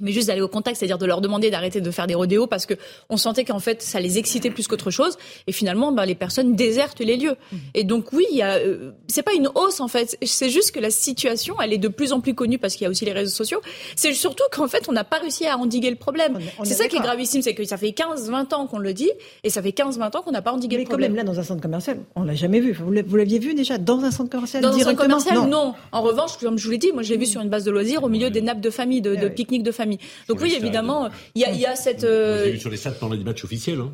mais 0.00 0.12
juste 0.12 0.28
d'aller 0.28 0.40
au 0.40 0.48
contact, 0.48 0.76
c'est-à-dire 0.76 0.98
de 0.98 1.06
leur 1.06 1.20
demander 1.20 1.50
d'arrêter 1.50 1.80
de 1.80 1.90
faire 1.90 2.06
des 2.06 2.14
rodéos 2.14 2.46
parce 2.46 2.66
que 2.66 2.74
on 3.08 3.16
sentait 3.16 3.44
qu'en 3.44 3.58
fait 3.58 3.82
ça 3.82 4.00
les 4.00 4.18
excitait 4.18 4.50
plus 4.50 4.66
qu'autre 4.66 4.90
chose 4.90 5.16
et 5.46 5.52
finalement 5.52 5.92
bah, 5.92 6.06
les 6.06 6.14
personnes 6.14 6.54
désertent 6.54 7.00
les 7.00 7.16
lieux. 7.16 7.36
Mmh. 7.52 7.56
Et 7.74 7.84
donc 7.84 8.12
oui, 8.12 8.26
il 8.30 8.36
y 8.36 8.42
a 8.42 8.56
euh, 8.56 8.92
c'est 9.08 9.22
pas 9.22 9.34
une 9.34 9.48
hausse 9.54 9.80
en 9.80 9.88
fait, 9.88 10.16
c'est 10.22 10.50
juste 10.50 10.72
que 10.72 10.80
la 10.80 10.90
situation 10.90 11.56
elle 11.60 11.72
est 11.72 11.78
de 11.78 11.88
plus 11.88 12.12
en 12.12 12.20
plus 12.20 12.34
connue 12.34 12.58
parce 12.58 12.74
qu'il 12.74 12.84
y 12.84 12.86
a 12.86 12.90
aussi 12.90 13.04
les 13.04 13.12
réseaux 13.12 13.34
sociaux. 13.34 13.60
C'est 13.96 14.12
surtout 14.12 14.44
qu'en 14.52 14.68
fait 14.68 14.88
on 14.88 14.92
n'a 14.92 15.04
pas 15.04 15.18
réussi 15.18 15.46
à 15.46 15.56
endiguer 15.58 15.90
le 15.90 15.96
problème. 15.96 16.38
C'est 16.64 16.74
ça 16.74 16.88
qui 16.88 16.96
est 16.96 17.00
gravissime, 17.00 17.42
c'est 17.42 17.54
que 17.54 17.64
ça 17.64 17.76
fait 17.76 17.92
15 17.92 18.30
20 18.30 18.52
ans 18.52 18.66
qu'on 18.66 18.78
le 18.78 18.92
dit 18.92 19.10
et 19.42 19.50
ça 19.50 19.62
fait 19.62 19.72
15 19.72 19.98
20 19.98 20.16
ans 20.16 20.22
qu'on 20.22 20.32
n'a 20.32 20.42
pas 20.42 20.52
endigué 20.52 20.76
mais 20.76 20.82
le 20.82 20.88
problème. 20.88 21.12
Mais 21.12 21.18
quand 21.18 21.24
même 21.24 21.26
là 21.26 21.32
dans 21.32 21.40
un 21.40 21.44
centre 21.44 21.62
commercial, 21.62 21.98
on 22.16 22.24
l'a 22.24 22.34
jamais 22.34 22.60
vu. 22.60 22.72
Vous 22.72 23.16
l'aviez 23.16 23.38
vu 23.38 23.54
déjà 23.54 23.78
dans 23.78 24.00
un 24.04 24.10
centre 24.10 24.30
commercial 24.30 24.62
Dans 24.62 24.74
un 24.74 24.78
centre 24.78 24.96
commercial 24.96 25.36
non. 25.36 25.46
non. 25.46 25.74
En 25.92 26.02
revanche, 26.02 26.36
comme 26.38 26.58
je 26.58 26.64
vous 26.64 26.70
l'ai 26.70 26.78
dit, 26.78 26.92
moi 26.92 27.02
je 27.02 27.10
l'ai 27.10 27.18
vu 27.18 27.26
sur 27.26 27.40
une 27.40 27.48
base 27.48 27.64
de 27.64 27.70
loisirs 27.70 28.02
au 28.04 28.08
milieu 28.08 28.30
des 28.30 28.42
nappes 28.42 28.60
de 28.60 28.70
famille 28.70 29.00
de, 29.00 29.14
de 29.14 29.28
pique-nique 29.28 29.62
de 29.62 29.72
famille. 29.72 29.83
Donc 30.28 30.40
oui, 30.40 30.54
évidemment, 30.54 31.08
il 31.34 31.42
y 31.42 31.44
a, 31.44 31.52
il 31.52 31.60
y 31.60 31.66
a 31.66 31.76
cette. 31.76 32.04
Euh... 32.04 32.50
vu 32.50 32.58
sur 32.58 32.70
les 32.70 32.76
stades 32.76 32.98
pendant 32.98 33.14
les 33.14 33.24
matchs 33.24 33.44
officiels. 33.44 33.80
Hein. 33.80 33.92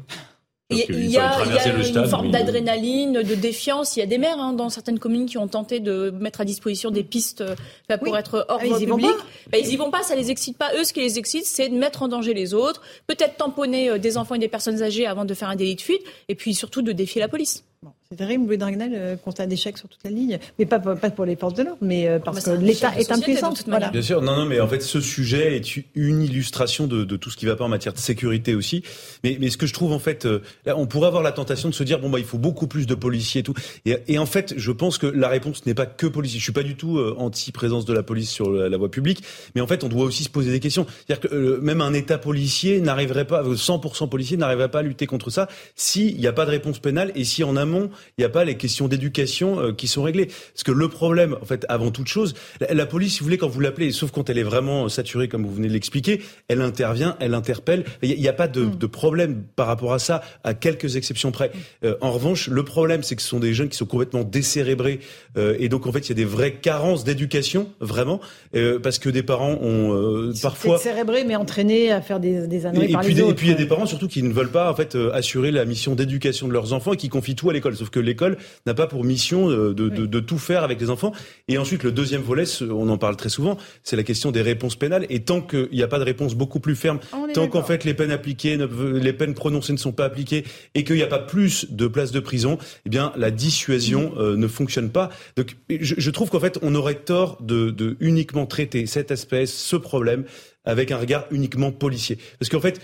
Il 0.72 0.78
y 0.78 0.82
a, 0.82 0.84
il 0.88 1.10
y 1.10 1.18
a, 1.18 1.44
il 1.44 1.52
y 1.52 1.58
a 1.58 1.76
une 1.76 1.82
stade, 1.82 2.08
forme 2.08 2.30
d'adrénaline, 2.30 3.22
de 3.22 3.34
défiance. 3.34 3.96
Il 3.96 4.00
y 4.00 4.02
a 4.04 4.06
des 4.06 4.18
maires 4.18 4.38
hein, 4.38 4.52
dans 4.52 4.68
certaines 4.68 5.00
communes 5.00 5.26
qui 5.26 5.36
ont 5.36 5.48
tenté 5.48 5.80
de 5.80 6.10
mettre 6.10 6.42
à 6.42 6.44
disposition 6.44 6.92
des 6.92 7.02
pistes 7.02 7.42
bah, 7.88 7.98
pour 7.98 8.12
oui. 8.12 8.18
être 8.18 8.46
hors 8.48 8.60
ah, 8.62 8.66
voie 8.66 8.78
publique. 8.78 9.10
Bah, 9.50 9.58
ils 9.58 9.68
y 9.68 9.76
vont 9.76 9.90
pas, 9.90 10.04
ça 10.04 10.14
les 10.14 10.30
excite 10.30 10.56
pas. 10.56 10.70
Eux, 10.76 10.84
ce 10.84 10.92
qui 10.92 11.00
les 11.00 11.18
excite, 11.18 11.44
c'est 11.44 11.68
de 11.68 11.74
mettre 11.74 12.02
en 12.02 12.08
danger 12.08 12.34
les 12.34 12.54
autres, 12.54 12.82
peut-être 13.08 13.36
tamponner 13.36 13.90
euh, 13.90 13.98
des 13.98 14.16
enfants 14.16 14.36
et 14.36 14.38
des 14.38 14.46
personnes 14.46 14.80
âgées 14.80 15.06
avant 15.06 15.24
de 15.24 15.34
faire 15.34 15.48
un 15.48 15.56
délit 15.56 15.74
de 15.74 15.80
fuite, 15.80 16.02
et 16.28 16.36
puis 16.36 16.54
surtout 16.54 16.82
de 16.82 16.92
défier 16.92 17.20
la 17.20 17.26
police. 17.26 17.64
Bon, 17.82 17.90
c'est 18.12 18.16
terrible, 18.16 18.48
Louis 18.48 18.58
Dragnel, 18.58 18.90
euh, 18.92 19.16
constat 19.16 19.46
d'échec 19.46 19.78
sur 19.78 19.88
toute 19.88 20.02
la 20.02 20.10
ligne, 20.10 20.40
mais 20.58 20.66
pas, 20.66 20.80
pas 20.80 21.10
pour 21.10 21.24
les 21.24 21.36
forces 21.36 21.54
de 21.54 21.62
l'ordre, 21.62 21.78
mais 21.80 22.08
euh, 22.08 22.18
parce 22.18 22.42
que 22.42 22.50
l'État 22.50 22.90
est 22.98 23.12
impuissant. 23.12 23.54
Voilà. 23.68 23.90
Bien 23.90 24.02
sûr, 24.02 24.20
non, 24.20 24.34
non, 24.34 24.46
mais 24.46 24.58
en 24.58 24.66
fait, 24.66 24.82
ce 24.82 25.00
sujet 25.00 25.54
est 25.54 25.76
une 25.94 26.20
illustration 26.20 26.88
de, 26.88 27.04
de, 27.04 27.16
tout 27.16 27.30
ce 27.30 27.36
qui 27.36 27.46
va 27.46 27.54
pas 27.54 27.62
en 27.62 27.68
matière 27.68 27.92
de 27.92 28.00
sécurité 28.00 28.56
aussi. 28.56 28.82
Mais, 29.22 29.38
mais 29.40 29.48
ce 29.48 29.56
que 29.56 29.66
je 29.66 29.72
trouve, 29.72 29.92
en 29.92 30.00
fait, 30.00 30.26
euh, 30.26 30.42
là, 30.66 30.76
on 30.76 30.88
pourrait 30.88 31.06
avoir 31.06 31.22
la 31.22 31.30
tentation 31.30 31.68
de 31.68 31.74
se 31.74 31.84
dire, 31.84 32.00
bon, 32.00 32.10
bah, 32.10 32.18
il 32.18 32.24
faut 32.24 32.36
beaucoup 32.36 32.66
plus 32.66 32.88
de 32.88 32.96
policiers 32.96 33.42
et 33.42 33.44
tout. 33.44 33.54
Et, 33.84 33.96
et 34.08 34.18
en 34.18 34.26
fait, 34.26 34.54
je 34.56 34.72
pense 34.72 34.98
que 34.98 35.06
la 35.06 35.28
réponse 35.28 35.64
n'est 35.64 35.74
pas 35.74 35.86
que 35.86 36.08
policier. 36.08 36.40
Je 36.40 36.42
suis 36.42 36.52
pas 36.52 36.64
du 36.64 36.74
tout 36.74 36.98
euh, 36.98 37.14
anti-présence 37.16 37.84
de 37.84 37.92
la 37.92 38.02
police 38.02 38.30
sur 38.30 38.50
la, 38.50 38.68
la, 38.68 38.76
voie 38.76 38.90
publique, 38.90 39.22
mais 39.54 39.60
en 39.60 39.68
fait, 39.68 39.84
on 39.84 39.88
doit 39.88 40.04
aussi 40.04 40.24
se 40.24 40.30
poser 40.30 40.50
des 40.50 40.58
questions. 40.58 40.84
C'est-à-dire 41.06 41.30
que 41.30 41.32
euh, 41.32 41.60
même 41.60 41.80
un 41.80 41.92
État 41.92 42.18
policier 42.18 42.80
n'arriverait 42.80 43.24
pas, 43.24 43.44
100% 43.44 44.08
policier 44.08 44.36
n'arriverait 44.36 44.72
pas 44.72 44.80
à 44.80 44.82
lutter 44.82 45.06
contre 45.06 45.30
ça 45.30 45.46
s'il 45.76 46.16
n'y 46.16 46.26
a 46.26 46.32
pas 46.32 46.44
de 46.44 46.50
réponse 46.50 46.80
pénale 46.80 47.12
et 47.14 47.22
si 47.22 47.44
en 47.44 47.54
amont, 47.54 47.88
il 48.18 48.20
n'y 48.20 48.24
a 48.24 48.28
pas 48.28 48.44
les 48.44 48.56
questions 48.56 48.88
d'éducation 48.88 49.60
euh, 49.60 49.72
qui 49.72 49.88
sont 49.88 50.02
réglées. 50.02 50.26
Parce 50.26 50.64
que 50.64 50.72
le 50.72 50.88
problème, 50.88 51.36
en 51.40 51.44
fait, 51.44 51.66
avant 51.68 51.90
toute 51.90 52.08
chose, 52.08 52.34
la, 52.60 52.74
la 52.74 52.86
police, 52.86 53.14
si 53.14 53.20
vous 53.20 53.24
voulez, 53.24 53.38
quand 53.38 53.48
vous 53.48 53.60
l'appelez, 53.60 53.92
sauf 53.92 54.10
quand 54.10 54.30
elle 54.30 54.38
est 54.38 54.42
vraiment 54.42 54.88
saturée, 54.88 55.28
comme 55.28 55.44
vous 55.44 55.54
venez 55.54 55.68
de 55.68 55.72
l'expliquer, 55.72 56.22
elle 56.48 56.60
intervient, 56.60 57.16
elle 57.20 57.34
interpelle. 57.34 57.84
Il 58.02 58.18
n'y 58.18 58.28
a, 58.28 58.30
a, 58.30 58.34
pas 58.34 58.48
de, 58.48 58.62
mm. 58.62 58.76
de, 58.76 58.86
problème 58.86 59.42
par 59.56 59.66
rapport 59.66 59.92
à 59.92 59.98
ça, 59.98 60.22
à 60.44 60.54
quelques 60.54 60.96
exceptions 60.96 61.30
près. 61.32 61.50
Euh, 61.84 61.96
en 62.00 62.10
revanche, 62.10 62.48
le 62.48 62.64
problème, 62.64 63.02
c'est 63.02 63.16
que 63.16 63.22
ce 63.22 63.28
sont 63.28 63.40
des 63.40 63.54
jeunes 63.54 63.68
qui 63.68 63.76
sont 63.76 63.86
complètement 63.86 64.24
décérébrés. 64.24 65.00
Euh, 65.36 65.56
et 65.58 65.68
donc, 65.68 65.86
en 65.86 65.92
fait, 65.92 66.00
il 66.00 66.08
y 66.10 66.12
a 66.12 66.14
des 66.14 66.24
vraies 66.24 66.54
carences 66.54 67.04
d'éducation, 67.04 67.68
vraiment, 67.80 68.20
euh, 68.54 68.78
parce 68.78 68.98
que 68.98 69.08
des 69.08 69.22
parents 69.22 69.58
ont 69.60 69.94
euh, 69.94 70.32
parfois... 70.42 70.76
Décérébrés, 70.76 71.24
mais 71.24 71.36
entraînés 71.36 71.90
à 71.92 72.00
faire 72.00 72.20
des, 72.20 72.46
des 72.46 72.66
âneries 72.66 72.90
et, 72.90 72.92
par 72.92 73.02
puis 73.02 73.10
les 73.10 73.16
des, 73.16 73.22
autres. 73.22 73.32
Et 73.32 73.34
puis, 73.34 73.46
il 73.48 73.50
y 73.50 73.54
a 73.54 73.58
des 73.58 73.66
parents, 73.66 73.86
surtout, 73.86 74.08
qui 74.08 74.22
ne 74.22 74.32
veulent 74.32 74.50
pas, 74.50 74.70
en 74.70 74.74
fait, 74.74 74.96
assurer 75.12 75.50
la 75.50 75.64
mission 75.64 75.94
d'éducation 75.94 76.48
de 76.48 76.52
leurs 76.52 76.72
enfants 76.72 76.92
et 76.92 76.96
qui 76.96 77.08
confient 77.08 77.36
tout 77.36 77.50
à 77.50 77.52
l'école. 77.52 77.76
Sauf 77.76 77.89
Sauf 77.90 77.90
que 77.90 78.00
l'école 78.00 78.36
n'a 78.66 78.74
pas 78.74 78.86
pour 78.86 79.04
mission 79.04 79.48
de, 79.48 79.72
de, 79.72 79.88
de, 79.88 80.20
tout 80.20 80.38
faire 80.38 80.62
avec 80.62 80.80
les 80.80 80.90
enfants. 80.90 81.12
Et 81.48 81.58
ensuite, 81.58 81.82
le 81.82 81.92
deuxième 81.92 82.20
volet, 82.20 82.44
on 82.62 82.88
en 82.88 82.98
parle 82.98 83.16
très 83.16 83.30
souvent, 83.30 83.56
c'est 83.82 83.96
la 83.96 84.02
question 84.02 84.30
des 84.30 84.42
réponses 84.42 84.76
pénales. 84.76 85.06
Et 85.08 85.20
tant 85.20 85.40
qu'il 85.40 85.70
n'y 85.72 85.82
a 85.82 85.88
pas 85.88 85.98
de 85.98 86.04
réponse 86.04 86.34
beaucoup 86.34 86.60
plus 86.60 86.76
ferme, 86.76 87.00
tant 87.34 87.48
qu'en 87.48 87.62
fait 87.62 87.84
les 87.84 87.94
peines 87.94 88.10
appliquées, 88.10 88.58
les 88.58 89.12
peines 89.12 89.34
prononcées 89.34 89.72
ne 89.72 89.78
sont 89.78 89.92
pas 89.92 90.04
appliquées, 90.04 90.44
et 90.74 90.84
qu'il 90.84 90.96
n'y 90.96 91.02
a 91.02 91.06
pas 91.08 91.18
plus 91.18 91.66
de 91.70 91.86
places 91.86 92.12
de 92.12 92.20
prison, 92.20 92.58
eh 92.86 92.90
bien 92.90 93.12
la 93.16 93.30
dissuasion 93.30 94.12
euh, 94.18 94.36
ne 94.36 94.46
fonctionne 94.46 94.90
pas. 94.90 95.10
Donc 95.36 95.56
je, 95.68 95.94
je 95.96 96.10
trouve 96.10 96.28
qu'en 96.30 96.40
fait 96.40 96.58
on 96.62 96.74
aurait 96.74 96.94
tort 96.94 97.38
de, 97.40 97.70
de 97.70 97.96
uniquement 98.00 98.46
traiter 98.46 98.86
cet 98.86 99.10
aspect, 99.10 99.46
ce 99.46 99.76
problème 99.76 100.24
avec 100.64 100.90
un 100.90 100.98
regard 100.98 101.24
uniquement 101.30 101.72
policier. 101.72 102.18
Parce 102.38 102.50
qu'en 102.50 102.60
fait, 102.60 102.80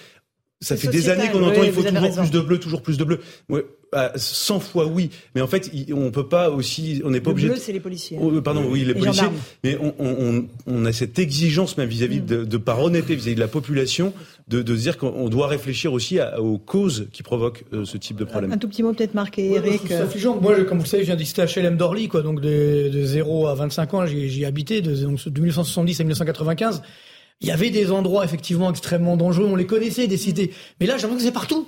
ça 0.61 0.76
fait 0.76 0.88
des 0.88 1.11
années 1.11 1.28
qu'on 1.30 1.42
entend 1.42 1.62
il 1.62 1.72
faut 1.72 1.82
toujours 1.82 2.14
plus 2.14 2.30
de 2.30 2.40
bleu, 2.40 2.59
toujours 2.59 2.82
plus 2.82 2.96
de 2.96 3.04
bleu. 3.04 3.20
Ouais, 3.48 3.66
100 4.16 4.61
fois 4.61 4.87
oui, 4.87 5.11
mais 5.34 5.41
en 5.41 5.47
fait, 5.47 5.70
on 5.93 6.11
peut 6.11 6.28
pas 6.28 6.51
aussi, 6.51 7.01
on 7.05 7.11
n'est 7.11 7.20
pas 7.20 7.30
obligé. 7.30 7.49
Le 7.49 7.55
bleu, 7.55 7.62
c'est 7.62 7.72
les 7.72 7.80
policiers. 7.80 8.18
Oh, 8.20 8.41
pardon, 8.43 8.64
oui, 8.68 8.84
les, 8.84 8.95
policiers. 8.95 9.28
Mais 9.64 9.78
on, 9.80 9.95
on, 9.99 10.47
on, 10.66 10.84
a 10.84 10.93
cette 10.93 11.18
exigence 11.18 11.76
même 11.78 11.89
vis-à-vis 11.89 12.20
de, 12.20 12.45
de, 12.45 12.57
par 12.57 12.82
honnêteté 12.82 13.14
vis-à-vis 13.14 13.37
de 13.37 13.41
la 13.41 13.49
population, 13.49 14.12
de, 14.49 14.62
de 14.62 14.76
dire 14.76 14.99
qu'on 14.99 15.28
doit 15.28 15.47
réfléchir 15.47 15.93
aussi 15.93 16.18
aux 16.39 16.59
causes 16.59 17.09
qui 17.12 17.22
provoquent 17.22 17.64
euh, 17.72 17.84
ce 17.84 17.97
type 17.97 18.16
de 18.16 18.24
problème. 18.24 18.53
Un 18.53 18.59
tout 18.59 18.68
petit 18.68 18.82
mot 18.82 18.93
peut-être 18.93 19.14
marqué, 19.14 19.53
Eric. 19.53 19.82
C'est 19.87 19.95
affligeant. 19.95 20.41
Moi, 20.41 20.64
comme 20.64 20.78
vous 20.78 20.84
le 20.84 20.89
savez, 20.89 21.03
je 21.03 21.09
viens 21.09 21.16
d'ici 21.16 21.34
HLM 21.34 21.76
d'Orly, 21.76 22.09
quoi, 22.09 22.22
donc 22.22 22.41
de, 22.41 22.89
de 22.89 23.05
0 23.05 23.47
à 23.47 23.55
25 23.55 23.95
ans, 23.95 24.07
j'y 24.07 24.45
habité, 24.45 24.80
de, 24.80 24.95
de 24.95 25.41
1970 25.41 26.01
à 26.01 26.05
1995. 26.05 26.82
Il 27.41 27.49
y 27.49 27.51
avait 27.51 27.70
des 27.70 27.91
endroits 27.91 28.24
effectivement 28.24 28.70
extrêmement 28.70 29.16
dangereux, 29.16 29.47
on 29.47 29.57
les 29.57 29.66
connaissait, 29.66 30.07
des 30.07 30.16
cités. 30.16 30.53
Mais 30.80 30.87
là, 30.87 30.97
j'ai 30.97 31.03
l'impression 31.03 31.18
que 31.18 31.22
c'est 31.22 31.32
partout. 31.32 31.66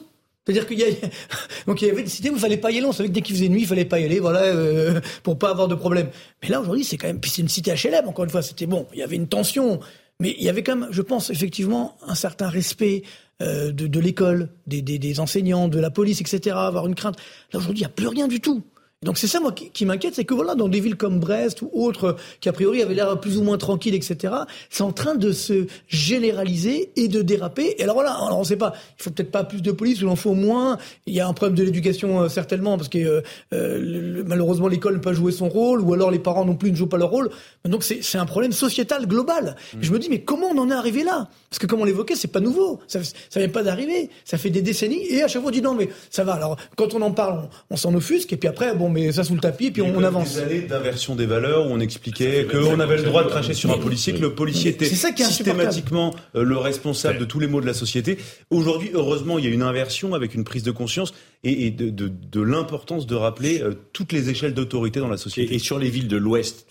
C'est-à-dire 0.49 0.67
qu'il 0.67 0.79
y 0.79 0.85
a 0.85 0.87
y 1.87 1.91
avait 1.91 2.03
des 2.03 2.09
cités 2.09 2.31
où 2.31 2.35
il 2.35 2.41
fallait 2.41 2.57
pas 2.57 2.71
y 2.71 2.79
aller. 2.79 2.87
On 2.87 2.93
savait 2.93 3.11
que 3.11 3.15
dès 3.15 3.21
qu'il 3.21 3.37
faisait 3.37 3.51
nuit, 3.51 3.63
il 3.63 3.67
fallait 3.67 3.85
pas 3.85 4.01
y 4.01 4.05
aller, 4.05 4.19
voilà, 4.19 4.45
euh, 4.45 4.99
pour 5.23 5.39
pas 5.39 5.51
avoir 5.51 5.69
de 5.69 5.75
problème. 5.75 6.09
Mais 6.43 6.49
là 6.49 6.61
aujourd'hui, 6.61 6.85
c'est 6.85 6.97
quand 6.97 7.07
même 7.07 7.21
puis 7.21 7.31
c'est 7.31 7.43
une 7.43 7.49
cité 7.49 7.75
HLM. 7.75 8.09
Encore 8.09 8.25
une 8.25 8.31
fois, 8.31 8.41
c'était 8.41 8.65
bon. 8.65 8.87
Il 8.95 8.99
y 8.99 9.03
avait 9.03 9.17
une 9.17 9.29
tension, 9.29 9.79
mais 10.21 10.35
il 10.39 10.45
y 10.45 10.49
avait 10.49 10.63
quand 10.63 10.75
même, 10.75 10.89
je 10.91 11.03
pense 11.03 11.29
effectivement, 11.29 11.99
un 12.07 12.15
certain 12.15 12.49
respect 12.49 13.03
euh, 13.43 13.73
de, 13.73 14.01
l'école, 14.01 14.49
des, 14.67 14.81
des, 14.81 15.21
enseignants, 15.21 15.69
de 15.69 15.79
la 15.79 15.91
police, 15.91 16.23
etc. 16.23 16.57
Avoir 16.59 16.87
une 16.87 16.95
crainte. 16.95 17.17
Là 17.53 17.59
aujourd'hui, 17.59 17.81
il 17.81 17.83
y 17.83 17.87
a 17.87 17.91
plus 17.91 18.09
rien 18.09 18.27
du 18.27 18.41
tout. 18.41 18.65
Donc 19.05 19.17
c'est 19.17 19.29
ça 19.29 19.39
moi 19.39 19.53
qui, 19.53 19.87
m'inquiète, 19.87 20.17
c'est 20.17 20.25
que 20.25 20.35
voilà 20.35 20.57
dans 20.57 20.69
des 20.69 20.81
villes 20.81 20.97
comme 20.97 21.21
Brest 21.21 21.63
ou 21.63 21.71
autres 21.73 22.17
qui 22.41 22.49
a 22.49 22.53
priori 22.53 22.83
avaient 22.83 22.95
l'air 22.95 23.21
plus 23.21 23.39
ou 23.39 23.45
moins 23.45 23.57
tranquilles, 23.57 23.95
etc. 23.95 24.35
C'est 24.71 24.83
en 24.83 24.91
train 24.91 25.15
de 25.15 25.31
se 25.31 25.69
généraliser 25.87 26.91
et 26.97 27.07
de 27.07 27.23
déraper. 27.23 27.77
Et 27.79 27.85
alors 27.85 27.95
voilà, 27.95 28.11
alors 28.15 28.39
on 28.39 28.41
ne 28.41 28.45
sait 28.45 28.57
pas, 28.57 28.73
il 28.99 29.05
faut 29.05 29.11
peut-être 29.11 29.31
pas 29.31 29.45
plus 29.45 29.63
de 29.63 29.71
police, 29.71 29.99
il 30.01 30.09
en 30.09 30.17
faut 30.17 30.35
moins. 30.35 30.79
Il 31.07 31.15
y 31.15 31.21
a 31.21 31.29
un 31.29 31.33
problème 31.33 31.57
de 31.57 31.63
l'éducation 31.63 32.23
euh, 32.23 32.29
certainement 32.29 32.77
parce 32.77 32.89
que 32.89 32.99
euh, 32.99 33.21
euh 33.53 34.25
malheureusement 34.27 34.67
l'école 34.67 34.95
ne 34.95 34.99
peut 34.99 35.11
pas 35.11 35.13
jouer 35.13 35.31
son 35.31 35.49
rôle 35.49 35.81
ou 35.81 35.95
alors 35.95 36.11
les 36.11 36.19
parents 36.19 36.45
non 36.45 36.57
plus 36.57 36.73
ne 36.73 36.77
jouent 36.77 36.89
pas 36.89 36.99
leur 36.99 37.11
rôle. 37.11 37.31
Donc 37.65 37.85
c'est 37.85 38.19
un 38.19 38.27
problème 38.27 38.51
sociétal 38.51 39.07
global. 39.07 39.55
Mmh. 39.75 39.79
Je 39.81 39.93
me 39.93 40.01
dis 40.01 40.09
mais 40.11 40.23
comment 40.23 40.49
on 40.49 40.59
en 40.59 40.71
est 40.71 40.75
arrivé 40.75 41.05
là? 41.05 41.29
Parce 41.51 41.61
que 41.61 41.67
comme 41.67 41.81
on 41.81 41.85
l'évoquait, 41.85 42.17
c'est 42.17 42.27
pas 42.27 42.41
nouveau, 42.41 42.81
ça, 42.89 42.99
ça 43.05 43.39
vient 43.39 43.49
pas 43.49 43.63
d'arriver, 43.63 44.11
ça 44.25 44.39
fait 44.39 44.51
des 44.51 44.61
décennies 44.61 45.07
et 45.09 45.23
à 45.23 45.29
chaque 45.29 45.41
fois 45.43 45.51
on 45.51 45.55
dit 45.55 45.63
non 45.63 45.75
mais 45.75 45.89
ça 46.11 46.25
va. 46.25 46.33
Alors 46.33 46.57
quand 46.77 46.95
on 46.95 47.03
en 47.03 47.13
parle, 47.13 47.49
on, 47.71 47.75
on 47.75 47.77
s'en 47.77 47.95
offusque 47.95 48.33
et 48.33 48.37
puis 48.37 48.49
après 48.49 48.75
bon 48.75 48.88
mais 48.89 49.13
ça 49.13 49.25
sous 49.25 49.35
le 49.35 49.41
tapis, 49.41 49.71
puis 49.71 49.83
on, 49.83 50.03
avance. 50.03 50.35
Des 50.35 50.41
années 50.41 50.61
d'inversion 50.63 51.15
des 51.15 51.27
valeurs 51.27 51.67
où 51.67 51.71
on 51.71 51.81
expliquait 51.81 52.47
qu'on 52.47 52.81
avait 52.81 52.97
le 52.97 53.05
droit 53.05 53.25
de 53.25 53.29
cracher 53.29 53.55
sur 53.55 53.71
un 53.71 53.79
policier, 53.79 54.15
que 54.15 54.21
le 54.21 54.35
policier 54.35 54.71
était 54.71 54.87
systématiquement 54.87 56.15
euh, 56.35 56.43
le 56.43 56.57
responsable 56.57 57.19
de 57.19 57.25
tous 57.25 57.41
les 57.41 57.47
maux 57.47 57.61
de 57.61 57.67
la 57.67 57.75
société. 57.75 58.19
Aujourd'hui, 58.51 58.91
heureusement, 58.95 59.39
il 59.39 59.45
y 59.45 59.49
a 59.49 59.51
une 59.51 59.63
inversion 59.63 60.15
avec 60.15 60.35
une 60.35 60.45
prise 60.45 60.63
de 60.63 60.71
conscience 60.71 61.13
et, 61.45 61.71
de, 61.71 62.41
l'importance 62.41 63.07
de 63.07 63.15
rappeler 63.15 63.63
euh, 63.63 63.75
toutes 63.93 64.13
les 64.13 64.31
échelles 64.31 64.55
d'autorité 64.55 65.01
dans 65.01 65.09
la 65.09 65.17
société. 65.17 65.55
Et, 65.55 65.59
sur 65.59 65.79
les 65.79 65.91
villes 65.91 66.09
de 66.09 66.17
l'Ouest, 66.17 66.67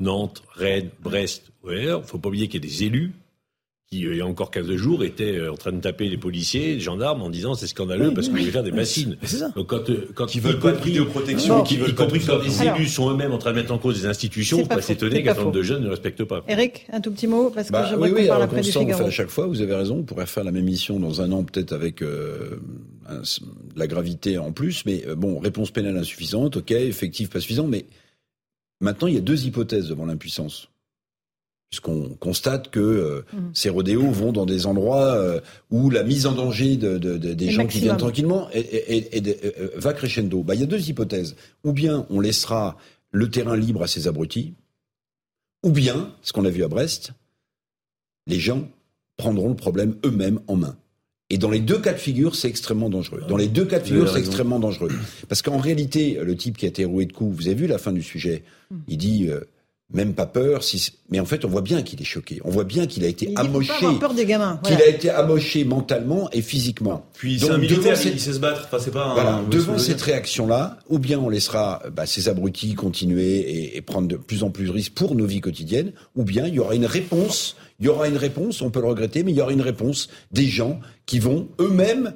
Nantes, 0.00 0.42
Rennes, 0.54 0.90
Brest, 1.02 1.52
il 1.68 1.86
ne 1.86 2.00
faut 2.02 2.18
pas 2.18 2.28
oublier 2.28 2.48
qu'il 2.48 2.64
y 2.64 2.66
a 2.66 2.68
des 2.68 2.84
élus 2.84 3.12
qui, 3.92 4.06
euh, 4.06 4.12
il 4.12 4.18
y 4.18 4.20
a 4.22 4.26
encore 4.26 4.50
15 4.50 4.74
jours, 4.76 5.04
était 5.04 5.36
euh, 5.36 5.52
en 5.52 5.56
train 5.56 5.72
de 5.72 5.80
taper 5.80 6.08
les 6.08 6.16
policiers, 6.16 6.74
les 6.74 6.80
gendarmes, 6.80 7.20
en 7.20 7.28
disant 7.28 7.54
c'est 7.54 7.66
scandaleux 7.66 8.14
parce 8.14 8.28
qu'on 8.28 8.36
veut 8.36 8.50
faire 8.50 8.62
des 8.62 8.72
bassines. 8.72 9.18
Donc 9.54 9.66
quand, 9.66 9.90
euh, 9.90 10.08
quand 10.14 10.34
ils 10.34 10.40
veulent 10.40 10.58
pas 10.58 10.72
de 10.72 10.82
vidéoprotection, 10.82 11.62
qui 11.62 11.76
veulent 11.76 11.94
compris 11.94 12.20
quand 12.20 12.38
les 12.42 12.62
élus 12.62 12.88
sont 12.88 13.10
eux-mêmes 13.10 13.32
en 13.32 13.38
train 13.38 13.50
de 13.50 13.56
mettre 13.56 13.72
en 13.72 13.78
cause 13.78 14.00
des 14.00 14.06
institutions, 14.06 14.58
on 14.58 14.62
peut 14.62 14.76
pas 14.76 14.82
s'étonner 14.82 15.22
qu'un 15.22 15.30
certain 15.30 15.42
nombre 15.42 15.54
de 15.54 15.62
jeunes 15.62 15.84
ne 15.84 15.90
respectent 15.90 16.24
pas. 16.24 16.42
Eric, 16.48 16.86
un 16.90 17.00
tout 17.00 17.10
petit 17.10 17.26
mot 17.26 17.50
parce 17.50 17.68
que 17.68 17.72
bah, 17.72 17.88
je 17.90 17.96
oui, 17.96 18.10
oui, 18.14 18.26
parle 18.26 18.42
après 18.42 18.62
du 18.62 18.72
Figaro. 18.72 18.98
Fait 18.98 19.04
à 19.04 19.10
chaque 19.10 19.28
fois, 19.28 19.46
vous 19.46 19.60
avez 19.60 19.74
raison, 19.74 19.98
on 19.98 20.02
pourrait 20.04 20.26
faire 20.26 20.44
la 20.44 20.52
même 20.52 20.64
mission 20.64 20.98
dans 20.98 21.20
un 21.20 21.30
an 21.32 21.44
peut-être 21.44 21.72
avec 21.72 22.02
euh, 22.02 22.60
la 23.76 23.86
gravité 23.86 24.38
en 24.38 24.52
plus, 24.52 24.86
mais 24.86 25.04
bon, 25.16 25.38
réponse 25.38 25.70
pénale 25.70 25.98
insuffisante, 25.98 26.56
ok, 26.56 26.70
effectif 26.70 27.28
pas 27.28 27.40
suffisant, 27.40 27.66
mais 27.66 27.84
maintenant 28.80 29.08
il 29.08 29.14
y 29.14 29.18
a 29.18 29.20
deux 29.20 29.44
hypothèses 29.44 29.88
devant 29.88 30.06
l'impuissance 30.06 30.71
puisqu'on 31.72 32.10
constate 32.20 32.70
que 32.70 32.80
euh, 32.80 33.24
mmh. 33.32 33.38
ces 33.54 33.70
rodéos 33.70 34.10
vont 34.10 34.30
dans 34.30 34.44
des 34.44 34.66
endroits 34.66 35.14
euh, 35.14 35.40
où 35.70 35.88
la 35.88 36.02
mise 36.02 36.26
en 36.26 36.32
danger 36.32 36.76
de, 36.76 36.98
de, 36.98 37.16
de, 37.16 37.32
des 37.32 37.50
gens 37.50 37.66
qui 37.66 37.80
viennent 37.80 37.96
tranquillement 37.96 38.46
euh, 38.54 39.70
va 39.76 39.94
crescendo. 39.94 40.42
Bah, 40.42 40.54
il 40.54 40.60
y 40.60 40.64
a 40.64 40.66
deux 40.66 40.90
hypothèses. 40.90 41.34
Ou 41.64 41.72
bien 41.72 42.06
on 42.10 42.20
laissera 42.20 42.76
le 43.10 43.30
terrain 43.30 43.56
libre 43.56 43.82
à 43.82 43.86
ces 43.86 44.06
abrutis, 44.06 44.52
ou 45.62 45.70
bien, 45.70 46.14
ce 46.20 46.34
qu'on 46.34 46.44
a 46.44 46.50
vu 46.50 46.62
à 46.62 46.68
Brest, 46.68 47.12
les 48.26 48.38
gens 48.38 48.68
prendront 49.16 49.48
le 49.48 49.56
problème 49.56 49.96
eux-mêmes 50.04 50.40
en 50.48 50.56
main. 50.56 50.76
Et 51.30 51.38
dans 51.38 51.50
les 51.50 51.60
deux 51.60 51.78
cas 51.78 51.94
de 51.94 51.98
figure, 51.98 52.36
c'est 52.36 52.48
extrêmement 52.48 52.90
dangereux. 52.90 53.22
Dans 53.28 53.38
les 53.38 53.48
deux 53.48 53.64
cas 53.64 53.78
de 53.78 53.84
figure, 53.84 54.10
c'est 54.10 54.18
extrêmement 54.18 54.58
dangereux. 54.58 54.90
Parce 55.26 55.40
qu'en 55.40 55.56
réalité, 55.56 56.18
le 56.22 56.36
type 56.36 56.58
qui 56.58 56.66
a 56.66 56.68
été 56.68 56.84
roué 56.84 57.06
de 57.06 57.14
coups, 57.14 57.34
vous 57.34 57.46
avez 57.46 57.54
vu 57.54 57.66
la 57.66 57.78
fin 57.78 57.92
du 57.92 58.02
sujet, 58.02 58.42
mmh. 58.70 58.76
il 58.88 58.98
dit 58.98 59.30
même 59.92 60.14
pas 60.14 60.26
peur. 60.26 60.64
Si 60.64 60.92
mais 61.10 61.20
en 61.20 61.26
fait, 61.26 61.44
on 61.44 61.48
voit 61.48 61.60
bien 61.60 61.82
qu'il 61.82 62.00
est 62.00 62.06
choqué. 62.06 62.40
On 62.44 62.50
voit 62.50 62.64
bien 62.64 62.86
qu'il 62.86 63.04
a 63.04 63.08
été 63.08 63.32
amoché. 63.36 63.72
Il 63.82 63.98
peur 63.98 64.14
des 64.14 64.24
gamins. 64.24 64.58
Qu'il 64.64 64.80
a 64.80 64.86
été 64.86 65.10
amoché 65.10 65.64
mentalement 65.64 66.30
et 66.32 66.40
physiquement. 66.40 67.06
Puis 67.12 67.38
c'est 67.38 67.50
un 67.50 67.58
militaire, 67.58 67.98
il 68.02 68.18
sait 68.18 68.32
se 68.32 68.38
battre. 68.38 68.62
Enfin, 68.64 68.78
c'est 68.82 68.90
pas. 68.90 69.12
Voilà. 69.12 69.42
devant 69.50 69.78
cette 69.78 70.00
réaction-là, 70.00 70.78
ou 70.88 70.98
bien 70.98 71.18
on 71.18 71.28
laissera 71.28 71.82
bah, 71.92 72.06
ces 72.06 72.28
abrutis 72.28 72.74
continuer 72.74 73.36
et, 73.36 73.76
et, 73.76 73.82
prendre 73.82 74.08
de 74.08 74.16
plus 74.16 74.42
en 74.42 74.50
plus 74.50 74.66
de 74.66 74.70
risques 74.70 74.94
pour 74.94 75.14
nos 75.14 75.26
vies 75.26 75.40
quotidiennes, 75.40 75.92
ou 76.16 76.24
bien 76.24 76.46
il 76.46 76.54
y 76.54 76.58
aura 76.58 76.74
une 76.74 76.86
réponse. 76.86 77.56
Il 77.80 77.86
y 77.86 77.88
aura 77.88 78.08
une 78.08 78.16
réponse. 78.16 78.62
On 78.62 78.70
peut 78.70 78.80
le 78.80 78.86
regretter, 78.86 79.22
mais 79.24 79.32
il 79.32 79.36
y 79.36 79.40
aura 79.40 79.52
une 79.52 79.60
réponse 79.60 80.08
des 80.30 80.46
gens 80.46 80.80
qui 81.04 81.18
vont 81.18 81.48
eux-mêmes 81.60 82.14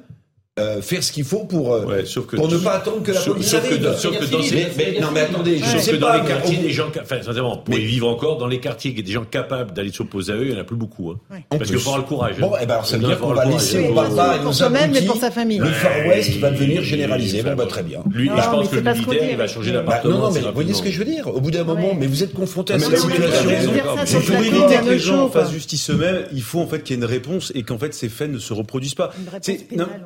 euh, 0.59 0.81
faire 0.81 1.03
ce 1.03 1.11
qu'il 1.11 1.23
faut 1.23 1.45
pour 1.45 1.73
euh, 1.73 2.03
pour 2.35 2.49
ne 2.49 2.57
pas 2.57 2.75
attendre 2.75 3.03
que 3.03 3.11
la 3.11 3.21
police 3.21 3.53
arrive. 3.53 3.79
Que, 3.79 3.93
sauf 3.93 4.17
que 4.17 4.25
dans 4.25 4.41
ces, 4.41 4.67
mais, 4.77 4.99
non 4.99 5.09
mais 5.13 5.21
attendez, 5.21 5.59
je 5.59 5.77
sais 5.77 5.91
que 5.91 5.95
dans 5.97 6.13
les 6.13 6.27
quartiers 6.27 6.57
des 6.57 6.71
gens 6.71 6.87
enfin 6.99 7.21
sincèrement 7.21 7.57
pour 7.57 7.75
y 7.75 7.85
vivre 7.85 8.07
encore 8.07 8.37
dans 8.37 8.47
les 8.47 8.59
quartiers 8.59 8.91
des 8.91 9.11
gens 9.11 9.25
capables 9.25 9.73
d'aller 9.73 9.91
s'opposer 9.91 10.31
à 10.31 10.35
eux, 10.35 10.47
il 10.47 10.53
y 10.53 10.55
en 10.55 10.59
a 10.59 10.63
plus 10.63 10.75
beaucoup 10.75 11.11
hein. 11.11 11.39
Parce 11.49 11.69
qu'il 11.69 11.79
faut 11.79 11.89
avoir 11.89 11.97
le 11.97 12.07
courage. 12.07 12.39
Bon, 12.39 12.53
eh 12.59 12.65
ben 12.65 12.73
alors 12.75 12.87
ça 12.87 12.97
veut 12.97 13.05
dire 13.05 13.19
qu'on 13.19 13.33
va 13.33 13.45
laisser 13.45 13.87
au 13.87 13.93
barbare 13.93 14.35
et 14.35 14.53
soi-même 14.53 14.91
mais 14.91 15.01
pour 15.01 15.17
sa 15.17 15.31
famille. 15.31 15.59
Le 15.59 15.67
Far 15.67 15.91
West 16.07 16.37
va 16.37 16.51
devenir 16.51 16.83
généralisé. 16.83 17.43
Bon 17.43 17.55
bah 17.55 17.65
très 17.67 17.83
bien. 17.83 17.99
Lui, 18.11 18.29
je 18.29 18.49
pense 18.49 18.69
que 18.69 18.75
le 18.77 18.81
militaire 18.81 19.29
il 19.31 19.37
va 19.37 19.47
changer 19.47 19.71
d'appartement. 19.71 20.17
Non 20.17 20.21
non 20.27 20.31
mais 20.31 20.41
vous 20.41 20.53
voyez 20.53 20.73
ce 20.73 20.81
que 20.81 20.89
je 20.89 20.99
veux 20.99 21.05
dire 21.05 21.27
Au 21.27 21.41
bout 21.41 21.51
d'un 21.51 21.63
moment, 21.63 21.93
mais 21.97 22.07
vous 22.07 22.23
êtes 22.23 22.33
confronté 22.33 22.73
à 22.73 22.79
cette 22.79 22.97
situation. 22.97 23.51
Pour 24.27 24.35
éviter 24.37 24.77
que 24.83 24.89
les 24.89 24.99
gens 24.99 25.29
fassent 25.29 25.51
justice 25.51 25.89
eux-mêmes, 25.89 26.25
il 26.33 26.41
faut 26.41 26.59
en 26.59 26.67
fait 26.67 26.83
qu'il 26.83 26.95
y 26.95 26.99
ait 26.99 27.01
une 27.01 27.09
réponse 27.09 27.51
et 27.55 27.63
qu'en 27.63 27.77
fait 27.77 27.93
ces 27.93 28.09
faits 28.09 28.31
ne 28.31 28.39
se 28.39 28.53
reproduisent 28.53 28.95
pas. 28.95 29.11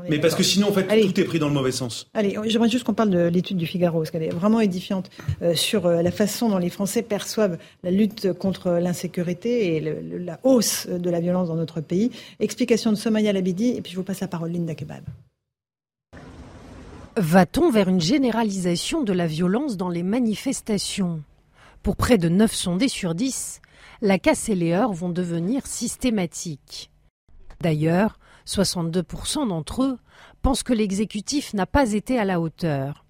Mais 0.10 0.20
parce 0.20 0.36
que 0.42 0.48
sinon 0.48 0.70
en 0.70 0.74
fait 0.74 0.88
tout 1.14 1.24
pris 1.26 1.40
dans 1.40 1.48
le 1.48 1.54
mauvais 1.54 1.72
sens. 1.72 2.08
Allez, 2.14 2.36
j'aimerais 2.46 2.70
juste 2.70 2.84
qu'on 2.84 2.94
parle 2.94 3.12
de 3.12 3.28
l'étude 3.28 3.58
du 3.58 3.68
Figaro, 3.68 4.00
parce 4.00 4.12
qu'elle 4.12 4.24
est 4.24 4.30
vraiment 4.30 4.60
édifiante 4.60 5.10
euh, 5.42 5.54
sur 5.54 5.86
euh, 5.86 6.02
la 6.02 6.12
façon 6.12 6.50
dont 6.50 6.58
les 6.58 6.70
Français 6.70 7.04
perçoivent 7.04 7.58
la 7.84 7.92
lutte 7.92 8.34
contre 8.34 8.72
l'insécurité 8.72 9.76
et 9.76 9.80
la 10.20 10.40
hausse 10.44 10.88
de 10.88 11.10
la 11.10 11.20
violence 11.20 11.48
dans 11.50 11.56
notre 11.56 11.82
pays. 11.82 12.12
Explication 12.40 12.92
de 12.92 12.98
Somaya 12.98 13.32
Labidi, 13.32 13.70
et 13.70 13.82
puis 13.82 13.92
je 13.92 13.98
vous 13.98 14.04
passe 14.04 14.22
la 14.22 14.28
parole, 14.28 14.52
Linda 14.52 14.74
Kebab. 14.74 15.04
Va-t-on 17.18 17.70
vers 17.70 17.90
une 17.90 18.02
généralisation 18.02 19.04
de 19.04 19.14
la 19.14 19.28
violence 19.28 19.78
dans 19.78 19.90
les 19.90 20.04
manifestations? 20.04 21.22
Pour 21.84 21.96
près 21.96 22.18
de 22.18 22.30
9 22.30 22.54
sondés 22.54 22.88
sur 22.88 23.14
10, 23.14 23.62
la 24.02 24.18
casse 24.18 24.50
et 24.50 24.56
les 24.56 24.72
heurts 24.72 24.94
vont 24.94 25.10
devenir 25.10 25.68
systématiques. 25.68 26.90
D'ailleurs, 27.60 28.18
62% 28.48 29.48
d'entre 29.48 29.84
eux 29.84 29.98
pense 30.42 30.64
que 30.64 30.74
l'exécutif 30.74 31.54
n'a 31.54 31.66
pas 31.66 31.94
été 31.94 32.20
à 32.20 32.26
la 32.26 32.40
hauteur. 32.40 33.06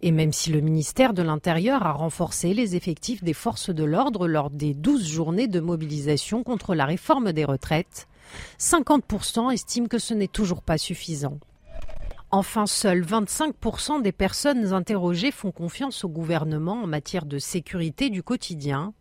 Et 0.00 0.10
même 0.10 0.32
si 0.32 0.50
le 0.50 0.60
ministère 0.60 1.14
de 1.14 1.22
l'Intérieur 1.22 1.84
a 1.84 1.92
renforcé 1.92 2.54
les 2.54 2.76
effectifs 2.76 3.22
des 3.22 3.32
forces 3.32 3.70
de 3.70 3.84
l'ordre 3.84 4.26
lors 4.28 4.50
des 4.50 4.74
12 4.74 5.06
journées 5.06 5.48
de 5.48 5.60
mobilisation 5.60 6.42
contre 6.42 6.74
la 6.74 6.84
réforme 6.84 7.32
des 7.32 7.44
retraites, 7.44 8.08
50% 8.58 9.52
estiment 9.52 9.86
que 9.86 9.98
ce 9.98 10.14
n'est 10.14 10.26
toujours 10.26 10.62
pas 10.62 10.78
suffisant. 10.78 11.38
Enfin, 12.30 12.66
seuls 12.66 13.04
25% 13.04 14.02
des 14.02 14.12
personnes 14.12 14.72
interrogées 14.72 15.30
font 15.30 15.52
confiance 15.52 16.04
au 16.04 16.08
gouvernement 16.08 16.82
en 16.82 16.86
matière 16.86 17.24
de 17.24 17.38
sécurité 17.38 18.10
du 18.10 18.22
quotidien, 18.22 18.92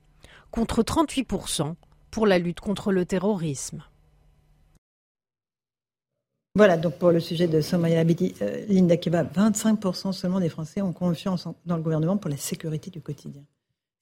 contre 0.52 0.84
38% 0.84 1.74
pour 2.12 2.28
la 2.28 2.38
lutte 2.38 2.60
contre 2.60 2.92
le 2.92 3.06
terrorisme. 3.06 3.84
Voilà, 6.56 6.78
donc 6.78 6.94
pour 6.96 7.12
le 7.12 7.20
sujet 7.20 7.48
de 7.48 7.60
Somaya 7.60 8.00
Abidi, 8.00 8.34
euh, 8.42 8.66
Linda 8.70 8.96
Keba, 8.96 9.26
25% 9.26 10.14
seulement 10.14 10.40
des 10.40 10.48
Français 10.48 10.82
ont 10.82 10.94
confiance 10.94 11.48
dans 11.66 11.76
le 11.76 11.82
gouvernement 11.84 12.16
pour 12.16 12.30
la 12.30 12.38
sécurité 12.38 12.90
du 12.90 13.02
quotidien. 13.02 13.44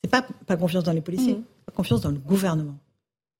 C'est 0.03 0.11
pas 0.11 0.21
pas 0.45 0.55
confiance 0.55 0.83
dans 0.83 0.91
les 0.91 1.01
policiers, 1.01 1.33
mmh. 1.33 1.43
pas 1.65 1.71
confiance 1.71 2.01
dans 2.01 2.11
le 2.11 2.19
gouvernement. 2.19 2.77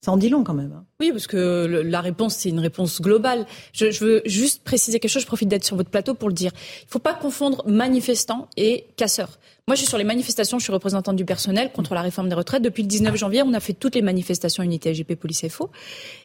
Ça 0.04 0.12
en 0.12 0.18
dit 0.18 0.28
long 0.28 0.43
quand 0.43 0.54
même. 0.54 0.74
Hein. 0.74 0.84
Oui, 0.99 1.12
parce 1.14 1.28
que 1.28 1.82
la 1.86 2.01
réponse, 2.01 2.36
c'est 2.36 2.49
une 2.49 2.60
réponse 2.60 3.01
globale. 3.01 3.45
Je, 3.72 3.89
je, 3.89 4.04
veux 4.04 4.22
juste 4.26 4.62
préciser 4.66 4.99
quelque 4.99 5.10
chose, 5.10 5.22
je 5.22 5.28
profite 5.28 5.47
d'être 5.47 5.64
sur 5.64 5.78
votre 5.78 5.89
plateau 5.89 6.14
pour 6.14 6.28
le 6.28 6.34
dire. 6.34 6.51
Il 6.82 6.88
ne 6.88 6.91
faut 6.91 6.99
pas 6.99 7.14
confondre 7.14 7.64
manifestants 7.66 8.49
et 8.58 8.86
casseurs. 8.97 9.39
Moi, 9.66 9.76
je 9.76 9.80
suis 9.80 9.88
sur 9.88 9.97
les 9.97 10.04
manifestations, 10.04 10.60
je 10.60 10.64
suis 10.66 10.74
représentante 10.74 11.16
du 11.16 11.24
personnel 11.24 11.72
contre 11.72 11.93
la 11.93 12.01
réforme 12.01 12.28
des 12.28 12.36
retraites. 12.36 12.62
Depuis 12.62 12.84
le 12.84 12.89
19 12.89 13.16
janvier, 13.16 13.43
on 13.43 13.54
a 13.54 13.62
fait 13.62 13.72
toutes 13.72 13.95
les 13.95 14.01
manifestations 14.01 14.62
unité 14.62 14.93
SGP 14.93 15.16
Police 15.16 15.47
FO. 15.47 15.70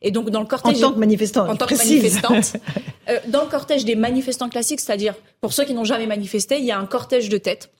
Et 0.03 0.11
donc, 0.11 0.31
dans 0.31 0.41
le 0.41 0.47
cortège... 0.47 0.79
En 0.79 0.89
tant 0.89 0.93
que 0.95 0.99
manifestante. 0.99 1.49
En 1.49 1.55
tant 1.55 1.66
que 1.66 1.76
manifestante. 1.76 2.57
euh, 3.09 3.18
dans 3.29 3.45
le 3.45 3.49
cortège 3.49 3.85
des 3.85 3.95
manifestants 3.95 4.49
classiques, 4.49 4.81
c'est-à-dire, 4.81 5.14
pour 5.41 5.53
ceux 5.53 5.64
qui 5.64 5.72
n'ont 5.72 5.85
jamais 5.85 6.09
manifesté, 6.09 6.59
il 6.59 6.64
y 6.64 6.72
a 6.72 6.81
un 6.81 6.87
cortège 6.87 7.29
de 7.29 7.39
tête 7.39 7.70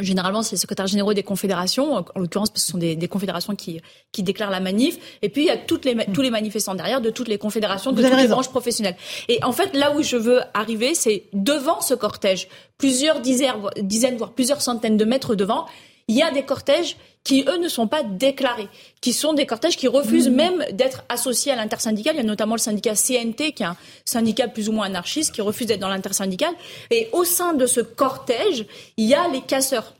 Généralement, 0.00 0.42
c'est 0.42 0.56
le 0.56 0.60
secrétaire 0.60 0.86
généraux 0.86 1.12
des 1.12 1.22
confédérations, 1.22 1.96
en 1.96 2.20
l'occurrence 2.20 2.50
parce 2.50 2.62
que 2.62 2.66
ce 2.66 2.72
sont 2.72 2.78
des, 2.78 2.96
des, 2.96 3.08
confédérations 3.08 3.54
qui, 3.54 3.80
qui 4.10 4.22
déclarent 4.22 4.50
la 4.50 4.60
manif. 4.60 4.98
Et 5.20 5.28
puis, 5.28 5.42
il 5.42 5.46
y 5.46 5.50
a 5.50 5.58
toutes 5.58 5.84
les, 5.84 5.94
tous 6.12 6.22
les 6.22 6.30
manifestants 6.30 6.74
derrière 6.74 7.00
de 7.00 7.10
toutes 7.10 7.28
les 7.28 7.38
confédérations, 7.38 7.92
de 7.92 8.02
toutes 8.02 8.16
les 8.16 8.28
branches 8.28 8.48
professionnelles. 8.48 8.96
Et 9.28 9.42
en 9.44 9.52
fait, 9.52 9.74
là 9.74 9.94
où 9.94 10.02
je 10.02 10.16
veux 10.16 10.40
arriver, 10.54 10.94
c'est 10.94 11.24
devant 11.32 11.80
ce 11.80 11.94
cortège, 11.94 12.48
plusieurs 12.78 13.20
dizaines, 13.20 13.54
dizaines, 13.82 14.16
voire 14.16 14.32
plusieurs 14.32 14.62
centaines 14.62 14.96
de 14.96 15.04
mètres 15.04 15.34
devant, 15.34 15.66
il 16.08 16.16
y 16.16 16.22
a 16.22 16.30
des 16.30 16.42
cortèges 16.42 16.96
qui, 17.24 17.44
eux, 17.48 17.58
ne 17.58 17.68
sont 17.68 17.86
pas 17.86 18.02
déclarés, 18.02 18.68
qui 19.00 19.12
sont 19.12 19.32
des 19.32 19.46
cortèges 19.46 19.76
qui 19.76 19.88
refusent 19.88 20.28
mmh. 20.28 20.34
même 20.34 20.64
d'être 20.72 21.04
associés 21.08 21.52
à 21.52 21.56
l'intersyndical. 21.56 22.14
Il 22.14 22.18
y 22.18 22.20
a 22.20 22.24
notamment 22.24 22.54
le 22.54 22.60
syndicat 22.60 22.94
CNT, 22.94 23.52
qui 23.52 23.62
est 23.62 23.66
un 23.66 23.76
syndicat 24.04 24.48
plus 24.48 24.68
ou 24.68 24.72
moins 24.72 24.86
anarchiste, 24.86 25.32
qui 25.34 25.40
refuse 25.40 25.66
d'être 25.66 25.80
dans 25.80 25.88
l'intersyndical. 25.88 26.52
Et 26.90 27.08
au 27.12 27.24
sein 27.24 27.54
de 27.54 27.66
ce 27.66 27.80
cortège, 27.80 28.66
il 28.96 29.06
y 29.06 29.14
a 29.14 29.28
les 29.28 29.40
casseurs 29.40 29.94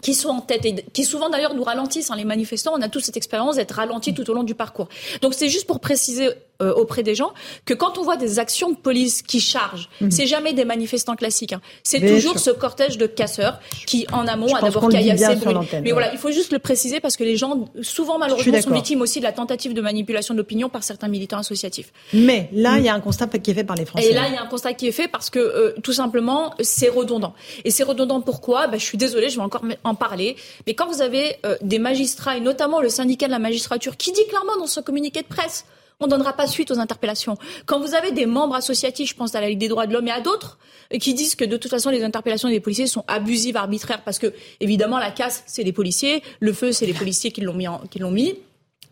qui 0.00 0.14
sont 0.14 0.28
en 0.28 0.40
tête 0.40 0.64
et 0.64 0.84
qui 0.92 1.04
souvent 1.04 1.30
d'ailleurs 1.30 1.54
nous 1.54 1.64
ralentissent. 1.64 2.10
Hein, 2.10 2.16
les 2.16 2.24
manifestants, 2.24 2.72
on 2.74 2.82
a 2.82 2.88
tous 2.88 3.00
cette 3.00 3.16
expérience 3.16 3.56
d'être 3.56 3.72
ralentis 3.72 4.14
tout 4.14 4.28
au 4.30 4.34
long 4.34 4.44
du 4.44 4.54
parcours. 4.54 4.88
Donc 5.22 5.34
c'est 5.34 5.48
juste 5.48 5.66
pour 5.66 5.80
préciser 5.80 6.30
euh, 6.60 6.74
auprès 6.74 7.04
des 7.04 7.14
gens 7.14 7.32
que 7.64 7.72
quand 7.72 7.98
on 7.98 8.02
voit 8.02 8.16
des 8.16 8.40
actions 8.40 8.68
de 8.70 8.76
police 8.76 9.22
qui 9.22 9.38
chargent, 9.38 9.88
mhm. 10.00 10.10
c'est 10.10 10.26
jamais 10.26 10.52
des 10.54 10.64
manifestants 10.64 11.14
classiques. 11.14 11.52
Hein. 11.52 11.60
C'est 11.84 12.00
toujours 12.00 12.40
ce 12.40 12.50
cortège 12.50 12.98
de 12.98 13.06
casseurs 13.06 13.60
qui, 13.86 14.08
en 14.12 14.26
amont, 14.26 14.52
a 14.52 14.60
d'abord 14.60 14.88
caillassé. 14.88 15.38
Mais 15.84 15.92
voilà, 15.92 16.12
il 16.12 16.18
faut 16.18 16.32
juste 16.32 16.52
le 16.52 16.58
préciser 16.58 16.98
parce 16.98 17.16
que 17.16 17.22
les 17.22 17.36
gens, 17.36 17.68
souvent 17.82 18.18
malheureusement, 18.18 18.60
sont 18.60 18.72
victimes 18.72 19.02
aussi 19.02 19.20
de 19.20 19.24
la 19.24 19.30
tentative 19.30 19.72
de 19.72 19.80
manipulation 19.80 20.34
de 20.34 20.38
l'opinion 20.38 20.68
par 20.68 20.82
certains 20.82 21.06
militants 21.06 21.38
associatifs. 21.38 21.92
Mais 22.12 22.48
là, 22.52 22.78
il 22.78 22.84
y 22.84 22.88
a 22.88 22.94
un 22.94 23.00
constat 23.00 23.28
qui 23.28 23.52
est 23.52 23.54
fait 23.54 23.62
par 23.62 23.76
les 23.76 23.84
Français. 23.84 24.08
Et 24.08 24.12
là, 24.12 24.24
il 24.26 24.34
y 24.34 24.36
a 24.36 24.42
un 24.42 24.46
constat 24.46 24.72
qui 24.72 24.88
est 24.88 24.92
fait 24.92 25.06
parce 25.06 25.30
que 25.30 25.38
euh, 25.38 25.74
tout 25.84 25.92
simplement, 25.92 26.54
c'est 26.60 26.88
redondant. 26.88 27.34
Et 27.64 27.70
c'est 27.70 27.84
redondant 27.84 28.20
pourquoi? 28.20 28.66
Ben, 28.66 28.80
Je 28.80 28.84
suis 28.84 28.98
désolée, 28.98 29.28
je 29.28 29.36
vais 29.36 29.44
encore 29.44 29.62
en 29.88 29.94
parler. 29.94 30.36
Mais 30.66 30.74
quand 30.74 30.86
vous 30.86 31.02
avez 31.02 31.36
euh, 31.44 31.56
des 31.62 31.78
magistrats, 31.78 32.36
et 32.36 32.40
notamment 32.40 32.80
le 32.80 32.88
syndicat 32.88 33.26
de 33.26 33.32
la 33.32 33.38
magistrature, 33.38 33.96
qui 33.96 34.12
dit 34.12 34.26
clairement 34.28 34.56
dans 34.58 34.66
son 34.66 34.82
communiqué 34.82 35.22
de 35.22 35.26
presse 35.26 35.64
on 36.00 36.06
ne 36.06 36.10
donnera 36.10 36.32
pas 36.32 36.46
suite 36.46 36.70
aux 36.70 36.78
interpellations. 36.78 37.36
Quand 37.66 37.80
vous 37.80 37.94
avez 37.94 38.12
des 38.12 38.26
membres 38.26 38.54
associatifs, 38.54 39.10
je 39.10 39.14
pense 39.16 39.34
à 39.34 39.40
la 39.40 39.48
Ligue 39.48 39.58
des 39.58 39.66
droits 39.66 39.86
de 39.86 39.92
l'homme 39.92 40.06
et 40.06 40.12
à 40.12 40.20
d'autres, 40.20 40.58
euh, 40.94 40.98
qui 40.98 41.14
disent 41.14 41.34
que 41.34 41.44
de 41.44 41.56
toute 41.56 41.70
façon 41.70 41.90
les 41.90 42.04
interpellations 42.04 42.48
des 42.48 42.60
policiers 42.60 42.86
sont 42.86 43.04
abusives, 43.08 43.56
arbitraires, 43.56 44.02
parce 44.04 44.18
que 44.18 44.32
évidemment 44.60 44.98
la 44.98 45.10
casse 45.10 45.42
c'est 45.46 45.64
les 45.64 45.72
policiers, 45.72 46.22
le 46.40 46.52
feu 46.52 46.72
c'est 46.72 46.86
les 46.86 46.94
policiers 46.94 47.32
qui 47.32 47.40
l'ont 47.40 47.54
mis, 47.54 47.66
qui 47.90 47.98
l'ont 47.98 48.10
mis 48.10 48.36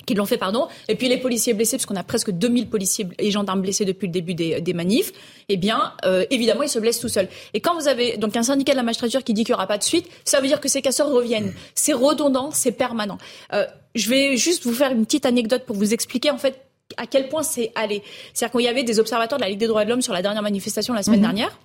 qui 0.06 0.14
l'ont 0.14 0.24
fait, 0.24 0.38
pardon, 0.38 0.68
et 0.88 0.94
puis 0.94 1.08
les 1.08 1.18
policiers 1.18 1.52
blessés, 1.52 1.76
parce 1.76 1.86
qu'on 1.86 1.96
a 1.96 2.04
presque 2.04 2.30
2000 2.30 2.68
policiers 2.68 3.06
et 3.18 3.30
gendarmes 3.30 3.60
blessés 3.60 3.84
depuis 3.84 4.06
le 4.06 4.12
début 4.12 4.34
des, 4.34 4.60
des 4.60 4.72
manifs, 4.72 5.12
eh 5.48 5.56
bien, 5.56 5.92
euh, 6.04 6.24
évidemment, 6.30 6.62
ils 6.62 6.68
se 6.68 6.78
blessent 6.78 7.00
tout 7.00 7.08
seuls. 7.08 7.28
Et 7.54 7.60
quand 7.60 7.78
vous 7.78 7.88
avez 7.88 8.16
donc 8.16 8.36
un 8.36 8.44
syndicat 8.44 8.72
de 8.72 8.76
la 8.76 8.82
magistrature 8.82 9.24
qui 9.24 9.34
dit 9.34 9.44
qu'il 9.44 9.52
n'y 9.52 9.56
aura 9.56 9.66
pas 9.66 9.78
de 9.78 9.82
suite, 9.82 10.08
ça 10.24 10.40
veut 10.40 10.46
dire 10.46 10.60
que 10.60 10.68
ces 10.68 10.80
casseurs 10.80 11.10
reviennent. 11.10 11.52
C'est 11.74 11.92
redondant, 11.92 12.50
c'est 12.52 12.72
permanent. 12.72 13.18
Euh, 13.52 13.66
je 13.94 14.08
vais 14.08 14.36
juste 14.36 14.64
vous 14.64 14.74
faire 14.74 14.92
une 14.92 15.04
petite 15.04 15.26
anecdote 15.26 15.64
pour 15.66 15.76
vous 15.76 15.92
expliquer, 15.92 16.30
en 16.30 16.38
fait, 16.38 16.60
à 16.96 17.06
quel 17.06 17.28
point 17.28 17.42
c'est 17.42 17.72
allé. 17.74 18.02
C'est-à-dire 18.32 18.52
qu'il 18.52 18.64
y 18.64 18.68
avait 18.68 18.84
des 18.84 19.00
observateurs 19.00 19.38
de 19.38 19.42
la 19.42 19.50
Ligue 19.50 19.58
des 19.58 19.66
droits 19.66 19.84
de 19.84 19.90
l'homme 19.90 20.02
sur 20.02 20.12
la 20.12 20.22
dernière 20.22 20.42
manifestation 20.42 20.94
la 20.94 21.02
semaine 21.02 21.20
mhm. 21.20 21.26
dernière. 21.26 21.58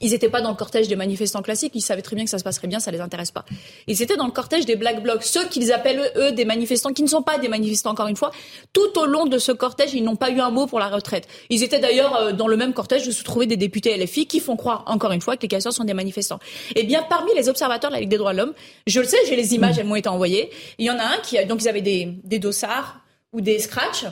Ils 0.00 0.10
n'étaient 0.10 0.28
pas 0.28 0.40
dans 0.40 0.50
le 0.50 0.56
cortège 0.56 0.88
des 0.88 0.96
manifestants 0.96 1.42
classiques, 1.42 1.72
ils 1.74 1.80
savaient 1.80 2.02
très 2.02 2.16
bien 2.16 2.24
que 2.24 2.30
ça 2.30 2.38
se 2.38 2.44
passerait 2.44 2.66
bien, 2.68 2.80
ça 2.80 2.90
les 2.90 3.00
intéresse 3.00 3.30
pas. 3.30 3.44
Ils 3.86 4.02
étaient 4.02 4.16
dans 4.16 4.26
le 4.26 4.32
cortège 4.32 4.66
des 4.66 4.76
Black 4.76 5.02
Blocs, 5.02 5.22
ceux 5.22 5.46
qu'ils 5.48 5.72
appellent 5.72 6.12
eux 6.16 6.32
des 6.32 6.44
manifestants, 6.44 6.92
qui 6.92 7.02
ne 7.02 7.08
sont 7.08 7.22
pas 7.22 7.38
des 7.38 7.48
manifestants 7.48 7.90
encore 7.90 8.08
une 8.08 8.16
fois. 8.16 8.30
Tout 8.72 8.98
au 8.98 9.06
long 9.06 9.26
de 9.26 9.38
ce 9.38 9.52
cortège, 9.52 9.94
ils 9.94 10.02
n'ont 10.02 10.16
pas 10.16 10.30
eu 10.30 10.40
un 10.40 10.50
mot 10.50 10.66
pour 10.66 10.78
la 10.78 10.88
retraite. 10.88 11.28
Ils 11.50 11.62
étaient 11.62 11.78
d'ailleurs 11.78 12.16
euh, 12.16 12.32
dans 12.32 12.48
le 12.48 12.56
même 12.56 12.72
cortège 12.72 13.06
où 13.06 13.12
se 13.12 13.22
trouvaient 13.22 13.46
des 13.46 13.56
députés 13.56 13.96
LFI 13.96 14.26
qui 14.26 14.40
font 14.40 14.56
croire 14.56 14.84
encore 14.86 15.12
une 15.12 15.20
fois 15.20 15.36
que 15.36 15.42
les 15.42 15.48
casseurs 15.48 15.72
sont 15.72 15.84
des 15.84 15.94
manifestants. 15.94 16.40
Eh 16.74 16.84
bien, 16.84 17.02
parmi 17.08 17.30
les 17.36 17.48
observateurs 17.48 17.90
de 17.90 17.94
la 17.94 18.00
Ligue 18.00 18.10
des 18.10 18.18
droits 18.18 18.32
de 18.32 18.38
l'homme, 18.38 18.54
je 18.86 19.00
le 19.00 19.06
sais, 19.06 19.18
j'ai 19.28 19.36
les 19.36 19.54
images, 19.54 19.78
elles 19.78 19.86
m'ont 19.86 19.96
été 19.96 20.08
envoyées. 20.08 20.50
Il 20.78 20.86
y 20.86 20.90
en 20.90 20.98
a 20.98 21.04
un 21.04 21.18
qui, 21.22 21.42
donc 21.46 21.62
ils 21.62 21.68
avaient 21.68 21.80
des, 21.80 22.08
des 22.24 22.38
dossards 22.38 23.00
ou 23.32 23.40
des 23.40 23.58
scratchs 23.58 24.06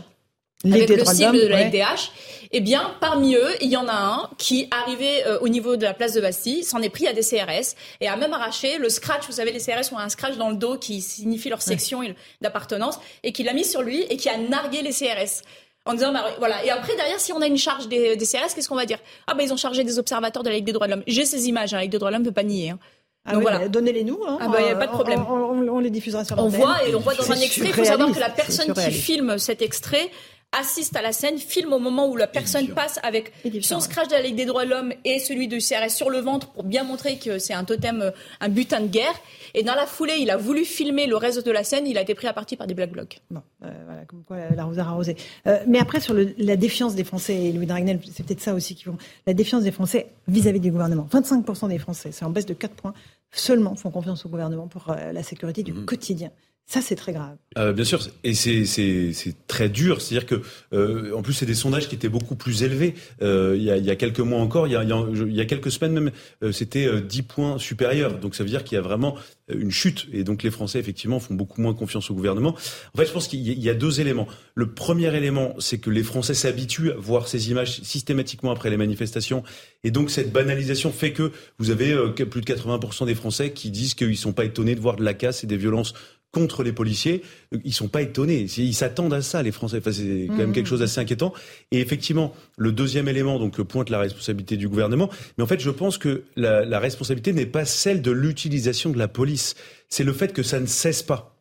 avec 0.65 0.89
le 0.89 1.05
sigle 1.05 1.41
de 1.41 1.47
la 1.47 1.69
LDH, 1.69 2.11
eh 2.53 2.61
bien, 2.61 2.95
parmi 3.01 3.35
eux, 3.35 3.49
il 3.63 3.71
y 3.71 3.77
en 3.77 3.89
a 3.89 3.95
un 3.95 4.31
qui, 4.37 4.69
arrivé 4.71 5.27
euh, 5.27 5.39
au 5.41 5.49
niveau 5.49 5.77
de 5.77 5.85
la 5.85 5.95
place 5.95 6.13
de 6.13 6.21
Bastille, 6.21 6.63
s'en 6.65 6.83
est 6.83 6.91
pris 6.91 7.07
à 7.07 7.15
des 7.15 7.23
CRS 7.23 7.75
et 8.01 8.09
a 8.09 8.17
même 8.17 8.35
arraché 8.35 8.77
le 8.77 8.91
scratch. 8.91 9.27
Vous 9.27 9.33
savez, 9.33 9.53
les 9.53 9.59
CRS 9.59 9.93
ont 9.93 9.99
un 9.99 10.11
scratch 10.11 10.37
dans 10.37 10.51
le 10.51 10.57
dos 10.57 10.77
qui 10.77 11.01
signifie 11.01 11.49
leur 11.49 11.63
section 11.63 12.03
d'appartenance 12.43 12.99
et 13.23 13.33
qui 13.33 13.43
l'a 13.43 13.55
mis 13.55 13.65
sur 13.65 13.83
lui 13.83 14.03
et 14.03 14.17
qui 14.19 14.29
a 14.29 14.37
nargué 14.37 14.83
les 14.83 14.93
CRS. 14.93 15.43
En 15.85 15.95
disant, 15.95 16.13
bah, 16.13 16.27
voilà. 16.39 16.65
Et 16.65 16.71
après, 16.71 16.95
derrière, 16.95 17.19
si 17.19 17.33
on 17.33 17.41
a 17.41 17.47
une 17.47 17.57
charge 17.57 17.89
des, 17.89 18.17
des 18.17 18.27
CRS, 18.27 18.55
qu'est-ce 18.55 18.69
qu'on 18.69 18.77
va 18.77 18.87
dire? 18.87 18.99
Ah, 19.27 19.35
ben, 19.35 19.45
ils 19.45 19.53
ont 19.53 19.57
chargé 19.57 19.83
des 19.83 19.99
observateurs 19.99 20.43
de 20.43 20.51
la 20.51 20.57
Ligue 20.57 20.67
des 20.67 20.73
droits 20.73 20.87
de 20.87 20.93
l'homme. 20.93 21.03
J'ai 21.07 21.25
ces 21.25 21.49
images, 21.49 21.73
hein, 21.73 21.79
la 21.79 21.83
Ligue 21.83 21.93
des 21.93 21.99
droits 21.99 22.11
de 22.11 22.15
l'homme 22.15 22.23
ne 22.23 22.29
peut 22.29 22.35
pas 22.35 22.45
nier. 22.45 22.71
Hein. 22.71 22.79
Ah 23.25 23.35
Donc 23.35 23.43
voilà. 23.43 23.69
Donnez-les 23.69 24.05
nous. 24.05 24.21
Hein. 24.27 24.39
Ah 24.41 24.49
bah, 24.49 24.61
y 24.61 24.71
a 24.71 24.75
pas 24.75 24.87
de 24.87 24.93
problème. 24.93 25.25
On, 25.29 25.79
les 25.79 25.91
diffusera 25.91 26.25
sur 26.25 26.39
On 26.39 26.49
voit 26.49 26.85
et 26.87 26.95
on 26.95 27.01
voit 27.01 27.15
dans 27.15 27.31
un 27.31 27.37
extrait. 27.37 27.67
Il 27.67 27.73
faut 27.73 27.85
savoir 27.85 28.13
que 28.13 28.19
la 28.19 28.31
personne 28.31 28.73
qui 28.75 28.91
filme 28.91 29.39
cet 29.39 29.63
extrait 29.63 30.11
assiste 30.53 30.97
à 30.97 31.03
la 31.03 31.13
scène, 31.13 31.39
filme 31.39 31.73
au 31.73 31.79
moment 31.79 32.09
où 32.09 32.17
la 32.17 32.27
personne 32.27 32.69
passe 32.69 33.01
avec 33.03 33.33
son 33.63 33.81
scratch 33.81 34.09
de 34.09 34.13
la 34.13 34.23
Ligue 34.23 34.37
des 34.37 34.45
droits 34.45 34.65
de 34.65 34.71
l'homme 34.71 34.93
et 35.05 35.19
celui 35.19 35.49
du 35.49 35.59
CRS 35.59 35.91
sur 35.91 36.11
le 36.11 36.19
ventre 36.19 36.49
pour 36.49 36.63
bien 36.63 36.85
montrer 36.85 37.19
que 37.19 37.39
c'est 37.39 37.55
un 37.55 37.65
totem, 37.65 38.03
euh, 38.03 38.11
un 38.41 38.49
butin 38.49 38.81
de 38.81 38.89
guerre. 38.89 39.15
Et 39.55 39.63
dans 39.63 39.75
la 39.75 39.87
foulée, 39.87 40.17
il 40.19 40.31
a 40.31 40.37
voulu 40.37 40.65
filmer 40.65 41.07
le 41.07 41.17
reste 41.17 41.45
de 41.45 41.51
la 41.51 41.65
scène. 41.65 41.87
Il 41.87 41.97
a 41.97 42.03
été 42.03 42.15
pris 42.15 42.27
à 42.27 42.33
partie 42.33 42.57
par 42.57 42.67
des 42.67 42.75
Black 42.75 42.91
Blocs. 42.91 43.21
Bon, 43.31 43.43
euh, 43.65 43.71
voilà, 43.87 44.05
comme 44.05 44.25
quoi 44.25 44.37
la 44.55 44.65
rose 44.65 44.79
a 44.79 44.83
arrosé. 44.83 45.17
Euh, 45.47 45.59
mais 45.67 45.79
après, 45.79 46.01
sur 46.01 46.15
le, 46.15 46.35
la 46.39 46.57
défiance 46.57 46.95
des 46.95 47.05
Français, 47.05 47.35
et 47.35 47.53
Louis 47.53 47.67
Dragnel, 47.67 48.01
c'est 48.13 48.25
peut-être 48.25 48.41
ça 48.41 48.55
aussi 48.55 48.75
qui 48.75 48.85
vont. 48.85 48.99
La 49.27 49.35
défiance 49.35 49.63
des 49.63 49.73
Français 49.73 50.09
vis-à-vis 50.29 50.61
du 50.61 50.71
gouvernement. 50.71 51.09
25% 51.11 51.69
des 51.69 51.79
Français, 51.79 52.11
c'est 52.13 52.25
en 52.25 52.31
baisse 52.31 52.47
de 52.47 52.55
4 52.55 52.75
points, 52.75 52.95
seulement 53.31 53.75
font 53.75 53.91
confiance 53.91 54.27
au 54.27 54.29
gouvernement 54.29 54.69
pour 54.69 54.95
la 54.95 55.23
sécurité 55.23 55.63
du 55.63 55.73
mmh. 55.73 55.87
quotidien. 55.87 56.31
Ça, 56.73 56.81
c'est 56.81 56.97
très 56.97 57.13
grave. 57.13 57.37
Euh, 57.59 57.75
bien 57.75 57.85
sûr, 57.85 58.01
et 58.25 58.33
c'est 58.33 59.37
très 59.47 59.69
dur. 59.69 60.01
C'est-à-dire 60.01 60.25
que, 60.25 60.41
euh, 60.73 61.15
en 61.15 61.21
plus, 61.21 61.35
c'est 61.35 61.45
des 61.45 61.55
sondages 61.55 61.87
qui 61.87 61.95
étaient 61.95 62.09
beaucoup 62.09 62.35
plus 62.35 62.63
élevés. 62.63 62.95
Euh, 63.21 63.55
il, 63.59 63.63
y 63.63 63.71
a, 63.71 63.77
y 63.77 63.91
a, 63.91 63.97
quelques 63.97 64.21
mois 64.21 64.41
encore, 64.41 64.67
il 64.67 64.73
y 64.73 64.77
a, 64.77 64.83
il 64.83 65.37
y 65.37 65.41
a 65.43 65.45
quelques 65.45 65.71
semaines 65.71 65.93
même, 65.93 66.13
euh, 66.43 66.51
c'était 66.51 67.03
10 67.03 67.23
points 67.25 67.59
supérieurs. 67.59 68.19
Donc, 68.19 68.35
ça 68.35 68.43
veut 68.43 68.49
dire 68.49 68.65
qu'il 68.65 68.77
y 68.77 68.79
a 68.79 68.81
vraiment 68.81 69.17
une 69.55 69.71
chute. 69.71 70.07
Et 70.15 70.25
donc, 70.25 70.43
les 70.43 70.51
Français, 70.51 70.79
effectivement, 70.79 71.21
font 71.21 71.35
beaucoup 71.35 71.61
moins 71.61 71.75
confiance 71.75 72.11
au 72.11 72.15
gouvernement. 72.15 72.57
En 72.95 72.99
fait, 72.99 73.05
je 73.05 73.13
pense 73.13 73.29
qu'il 73.29 73.43
y 73.43 73.69
a 73.69 73.75
deux 73.75 74.01
éléments. 74.01 74.27
Le 74.55 74.73
premier 74.73 75.15
élément, 75.15 75.55
c'est 75.59 75.77
que 75.77 75.91
les 75.91 76.03
Français 76.03 76.33
s'habituent 76.33 76.93
à 76.93 76.97
voir 76.97 77.29
ces 77.29 77.51
images 77.51 77.83
systématiquement 77.83 78.51
après 78.51 78.71
les 78.71 78.79
manifestations. 78.79 79.43
Et 79.85 79.91
donc, 79.91 80.11
cette 80.11 80.33
banalisation 80.33 80.91
fait 80.91 81.13
que 81.13 81.33
vous 81.59 81.69
avez 81.69 81.95
plus 82.15 82.41
de 82.41 82.47
80% 82.47 83.05
des 83.05 83.15
Français 83.15 83.51
qui 83.51 83.71
disent 83.71 83.93
qu'ils 83.93 84.17
sont 84.17 84.33
pas 84.33 84.47
étonnés 84.47 84.75
de 84.75 84.81
voir 84.81 84.97
de 84.97 85.05
la 85.05 85.13
casse 85.13 85.45
et 85.45 85.47
des 85.47 85.59
violences 85.59 85.93
contre 86.33 86.63
les 86.63 86.73
policiers, 86.73 87.23
ils 87.63 87.75
sont 87.75 87.89
pas 87.89 88.01
étonnés. 88.01 88.47
Ils 88.57 88.75
s'attendent 88.75 89.13
à 89.13 89.21
ça, 89.21 89.43
les 89.43 89.53
Français. 89.53 89.79
Enfin, 89.79 89.93
c'est 89.93 90.27
quand 90.29 90.37
même 90.37 90.51
mmh. 90.51 90.53
quelque 90.53 90.67
chose 90.67 90.81
d'assez 90.81 90.99
inquiétant. 90.99 91.35
Et 91.71 91.81
effectivement, 91.81 92.35
le 92.57 92.73
deuxième 92.73 93.07
élément 93.07 93.39
donc 93.39 93.61
pointe 93.61 93.91
la 93.91 93.99
responsabilité 93.99 94.57
du 94.57 94.69
gouvernement. 94.69 95.11
Mais 95.37 95.45
en 95.45 95.47
fait, 95.47 95.61
je 95.61 95.71
pense 95.71 95.99
que 95.99 96.25
la, 96.37 96.65
la 96.65 96.81
responsabilité 96.81 97.35
n'est 97.35 97.47
pas 97.47 97.67
celle 97.67 98.01
de 98.01 98.11
l'utilisation 98.11 98.91
de 98.91 98.99
la 98.99 99.09
police. 99.09 99.55
C'est 99.91 100.05
le 100.05 100.15
fait 100.15 100.33
que 100.33 100.43
ça 100.43 100.59
ne 100.59 100.67
cesse 100.67 101.03
pas. 101.03 101.32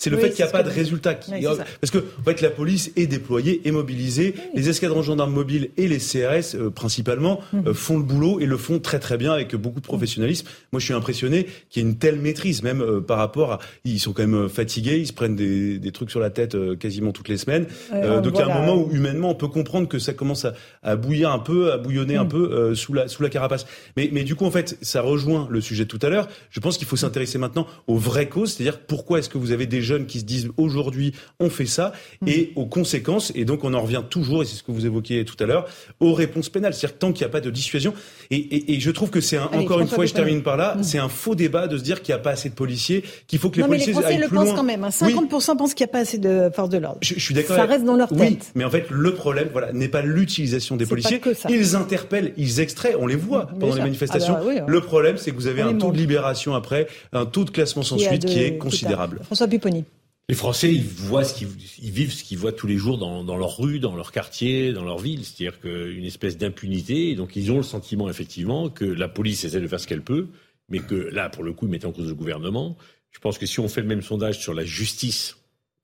C'est 0.00 0.08
le 0.08 0.16
fait 0.16 0.30
qu'il 0.30 0.42
n'y 0.42 0.48
a 0.48 0.52
pas 0.52 0.62
de 0.62 0.70
résultat. 0.70 1.14
parce 1.14 1.90
que 1.90 1.98
en 1.98 2.22
fait, 2.24 2.40
la 2.40 2.48
police 2.48 2.90
est 2.96 3.06
déployée, 3.06 3.60
est 3.68 3.70
mobilisée. 3.70 4.34
Les 4.54 4.70
escadrons 4.70 5.02
gendarmes 5.02 5.34
mobiles 5.34 5.70
et 5.76 5.88
les 5.88 5.98
CRS, 5.98 6.54
euh, 6.54 6.70
principalement, 6.70 7.40
hum. 7.52 7.64
euh, 7.66 7.74
font 7.74 7.98
le 7.98 8.02
boulot 8.02 8.40
et 8.40 8.46
le 8.46 8.56
font 8.56 8.78
très 8.78 8.98
très 8.98 9.18
bien 9.18 9.30
avec 9.30 9.54
beaucoup 9.54 9.80
de 9.80 9.84
professionnalisme. 9.84 10.46
Moi, 10.72 10.80
je 10.80 10.86
suis 10.86 10.94
impressionné 10.94 11.46
qu'il 11.68 11.82
y 11.82 11.86
ait 11.86 11.88
une 11.90 11.98
telle 11.98 12.18
maîtrise, 12.18 12.62
même 12.62 12.80
euh, 12.80 13.02
par 13.02 13.18
rapport 13.18 13.52
à... 13.52 13.58
Ils 13.84 14.00
sont 14.00 14.14
quand 14.14 14.26
même 14.26 14.48
fatigués, 14.48 14.96
ils 14.96 15.06
se 15.06 15.12
prennent 15.12 15.36
des, 15.36 15.78
des 15.78 15.92
trucs 15.92 16.10
sur 16.10 16.20
la 16.20 16.30
tête 16.30 16.56
quasiment 16.78 17.12
toutes 17.12 17.28
les 17.28 17.36
semaines. 17.36 17.66
donc, 17.92 18.32
il 18.34 18.38
y 18.38 18.42
a 18.42 18.46
un 18.46 18.60
moment 18.60 18.82
où, 18.82 18.90
humainement, 18.92 19.30
on 19.30 19.34
peut 19.34 19.48
comprendre 19.48 19.86
que 19.86 19.98
ça 19.98 20.14
commence 20.14 20.46
à, 20.46 20.54
à 20.82 20.96
bouillir 20.96 21.30
un 21.30 21.40
peu, 21.40 21.72
à 21.72 21.76
bouillonner 21.76 22.16
un 22.16 22.22
hum. 22.22 22.28
peu 22.28 22.74
sous, 22.74 22.94
la, 22.94 23.06
sous 23.08 23.22
la 23.22 23.28
carapace. 23.28 23.66
Mais, 23.98 24.08
mais 24.12 24.22
du 24.22 24.34
coup, 24.34 24.46
en 24.46 24.50
fait, 24.50 24.78
ça 24.80 25.02
rejoint 25.02 25.46
le 25.50 25.60
sujet 25.60 25.84
de 25.84 25.88
tout 25.90 25.98
à 26.00 26.08
l'heure. 26.08 26.26
Je 26.50 26.60
pense 26.60 26.78
qu'il 26.78 26.86
faut 26.86 26.96
s'intéresser 26.96 27.36
maintenant 27.36 27.66
aux 27.86 27.98
vraies 27.98 28.30
causes, 28.30 28.54
c'est-à-dire 28.54 28.80
pourquoi 28.80 29.18
est-ce 29.18 29.28
que 29.28 29.36
vous 29.36 29.52
avez 29.52 29.66
des 29.66 29.82
jeunes 29.90 30.06
qui 30.06 30.20
se 30.20 30.24
disent 30.24 30.48
aujourd'hui 30.56 31.12
on 31.40 31.50
fait 31.50 31.66
ça 31.66 31.92
mmh. 32.20 32.28
et 32.28 32.52
aux 32.56 32.66
conséquences. 32.66 33.32
Et 33.34 33.44
donc 33.44 33.64
on 33.64 33.74
en 33.74 33.82
revient 33.82 34.02
toujours, 34.08 34.42
et 34.42 34.46
c'est 34.46 34.56
ce 34.56 34.62
que 34.62 34.72
vous 34.72 34.86
évoquiez 34.86 35.24
tout 35.24 35.36
à 35.42 35.46
l'heure, 35.46 35.68
aux 35.98 36.14
réponses 36.14 36.48
pénales. 36.48 36.74
C'est-à-dire 36.74 36.98
tant 36.98 37.12
qu'il 37.12 37.24
n'y 37.24 37.30
a 37.30 37.32
pas 37.32 37.40
de 37.40 37.50
dissuasion. 37.50 37.92
Et, 38.32 38.78
je 38.78 38.90
trouve 38.92 39.10
que 39.10 39.20
c'est 39.20 39.38
encore 39.38 39.80
une 39.80 39.88
fois, 39.88 40.04
et 40.04 40.06
je 40.06 40.14
termine 40.14 40.42
par 40.42 40.56
là, 40.56 40.76
c'est 40.82 40.98
un 40.98 41.08
faux 41.08 41.34
débat 41.34 41.66
de 41.66 41.76
se 41.76 41.82
dire 41.82 42.00
qu'il 42.00 42.14
n'y 42.14 42.20
a 42.20 42.22
pas 42.22 42.30
assez 42.30 42.48
de 42.48 42.54
policiers, 42.54 43.04
qu'il 43.26 43.40
faut 43.40 43.50
que 43.50 43.56
les 43.56 43.66
policiers 43.66 43.92
mais 43.92 43.98
les 43.98 44.00
Français 44.00 44.18
le 44.18 44.28
pensent 44.28 44.54
quand 44.54 44.62
même. 44.62 44.82
50% 44.82 45.50
hein. 45.50 45.56
pensent 45.56 45.74
qu'il 45.74 45.84
n'y 45.84 45.90
a 45.90 45.92
pas 45.92 45.98
assez 46.00 46.18
de 46.18 46.48
forces 46.54 46.68
de 46.68 46.78
l'ordre. 46.78 46.98
Je, 47.02 47.18
suis 47.18 47.34
d'accord. 47.34 47.56
Ça 47.56 47.64
reste 47.64 47.84
dans 47.84 47.96
leur 47.96 48.08
tête. 48.08 48.18
Oui, 48.20 48.38
mais 48.54 48.64
en 48.64 48.70
fait 48.70 48.86
le 48.90 49.14
problème, 49.14 49.48
voilà, 49.50 49.72
n'est 49.72 49.88
pas 49.88 50.02
l'utilisation 50.02 50.76
des 50.76 50.86
policiers. 50.86 51.20
Ils 51.48 51.74
interpellent, 51.74 52.32
ils 52.36 52.60
extraient, 52.60 52.94
on 52.98 53.06
les 53.06 53.16
voit 53.16 53.46
pendant 53.46 53.74
les 53.74 53.82
manifestations. 53.82 54.36
Ah 54.38 54.42
bah 54.44 54.52
hein. 54.60 54.64
Le 54.66 54.80
problème, 54.80 55.16
c'est 55.16 55.32
que 55.32 55.36
vous 55.36 55.48
avez 55.48 55.62
un 55.62 55.74
taux 55.74 55.90
de 55.90 55.98
libération 55.98 56.54
après, 56.54 56.86
un 57.12 57.26
taux 57.26 57.44
de 57.44 57.50
classement 57.50 57.82
sans 57.82 57.98
suite 57.98 58.26
qui 58.26 58.40
est 58.40 58.58
considérable. 58.58 59.20
François 59.24 59.48
Pupponi. 59.48 59.84
Les 60.30 60.36
Français, 60.36 60.72
ils 60.72 60.84
voient 60.84 61.24
ce 61.24 61.34
qu'ils 61.34 61.48
ils 61.82 61.90
vivent 61.90 62.12
ce 62.12 62.22
qu'ils 62.22 62.38
voient 62.38 62.52
tous 62.52 62.68
les 62.68 62.76
jours 62.76 62.98
dans, 62.98 63.24
dans 63.24 63.36
leur 63.36 63.58
rue, 63.58 63.80
dans 63.80 63.96
leur 63.96 64.12
quartier, 64.12 64.72
dans 64.72 64.84
leur 64.84 65.00
ville. 65.00 65.24
C'est-à-dire 65.24 65.58
qu'une 65.58 66.04
espèce 66.04 66.38
d'impunité. 66.38 67.16
Donc, 67.16 67.34
ils 67.34 67.50
ont 67.50 67.56
le 67.56 67.64
sentiment, 67.64 68.08
effectivement, 68.08 68.70
que 68.70 68.84
la 68.84 69.08
police 69.08 69.42
essaie 69.42 69.60
de 69.60 69.66
faire 69.66 69.80
ce 69.80 69.88
qu'elle 69.88 70.02
peut, 70.02 70.28
mais 70.68 70.78
que 70.78 70.94
là, 70.94 71.30
pour 71.30 71.42
le 71.42 71.52
coup, 71.52 71.66
ils 71.66 71.72
mettent 71.72 71.84
en 71.84 71.90
cause 71.90 72.06
le 72.06 72.14
gouvernement. 72.14 72.76
Je 73.10 73.18
pense 73.18 73.38
que 73.38 73.46
si 73.46 73.58
on 73.58 73.66
fait 73.66 73.80
le 73.80 73.88
même 73.88 74.02
sondage 74.02 74.38
sur 74.38 74.54
la 74.54 74.64
justice, 74.64 75.36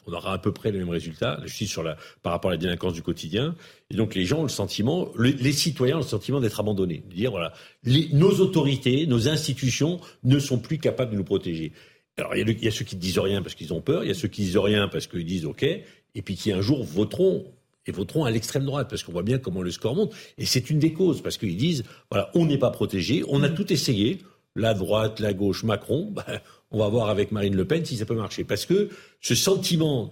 on 0.07 0.13
aura 0.13 0.35
à 0.35 0.39
peu 0.39 0.53
près 0.53 0.71
le 0.71 0.79
même 0.79 0.91
résultat, 0.91 1.39
la 1.41 1.47
justice 1.49 1.71
sur 1.73 1.83
la, 1.83 1.97
par 2.23 2.31
rapport 2.31 2.53
à 2.53 2.55
la 2.55 2.59
délinquance 2.59 2.93
du 2.93 3.03
quotidien. 3.03 3.57
Et 3.91 3.97
donc, 3.97 4.15
les 4.15 4.27
gens 4.27 4.39
ont 4.39 4.45
le 4.45 4.49
sentiment, 4.49 5.09
les, 5.19 5.53
citoyens 5.53 5.97
ont 5.97 6.03
le 6.03 6.05
sentiment 6.05 6.39
d'être 6.39 6.61
abandonnés. 6.61 7.03
De 7.11 7.17
dire, 7.17 7.33
voilà, 7.33 7.53
nos 8.13 8.31
autorités, 8.39 9.09
nos 9.09 9.29
institutions 9.29 9.99
ne 10.23 10.39
sont 10.39 10.61
plus 10.61 10.79
capables 10.79 11.11
de 11.11 11.17
nous 11.17 11.25
protéger. 11.25 11.73
Alors, 12.19 12.35
il 12.35 12.65
y, 12.65 12.69
a 12.69 12.71
ceux 12.71 12.85
qui 12.85 12.97
ne 12.97 13.01
disent 13.01 13.19
rien 13.19 13.43
parce 13.43 13.55
qu'ils 13.55 13.75
ont 13.75 13.83
peur, 13.83 14.03
il 14.03 14.09
y 14.09 14.11
a 14.11 14.15
ceux 14.15 14.29
qui 14.29 14.43
disent 14.43 14.57
rien 14.57 14.89
parce 14.89 15.07
qu'ils 15.07 15.27
disent 15.27 15.45
OK, 15.45 15.63
et 15.63 16.23
puis 16.23 16.35
qui 16.35 16.51
un 16.51 16.63
jour 16.63 16.83
voteront 16.83 17.45
et 17.87 17.93
voteront 17.93 18.25
à 18.25 18.31
l'extrême 18.31 18.65
droite 18.65 18.89
parce 18.89 19.03
qu'on 19.03 19.13
voit 19.13 19.23
bien 19.23 19.39
comment 19.39 19.63
le 19.63 19.71
score 19.71 19.95
monte. 19.95 20.15
Et 20.39 20.47
c'est 20.47 20.71
une 20.71 20.79
des 20.79 20.93
causes 20.93 21.21
parce 21.21 21.37
qu'ils 21.37 21.57
disent 21.57 21.85
voilà, 22.11 22.31
on 22.35 22.47
n'est 22.47 22.59
pas 22.59 22.71
protégé, 22.71 23.23
on 23.29 23.43
a 23.43 23.51
tout 23.51 23.71
essayé, 23.71 24.19
la 24.55 24.73
droite, 24.73 25.21
la 25.21 25.35
gauche, 25.35 25.63
Macron. 25.63 26.13
Ben, 26.17 26.41
on 26.73 26.79
va 26.79 26.89
voir 26.89 27.11
avec 27.11 27.31
Marine 27.31 27.55
Le 27.55 27.65
Pen 27.65 27.85
si 27.85 27.97
ça 27.97 28.07
peut 28.07 28.17
marcher 28.17 28.43
parce 28.43 28.67
que 28.67 28.89
ce 29.21 29.35
sentiment 29.35 30.11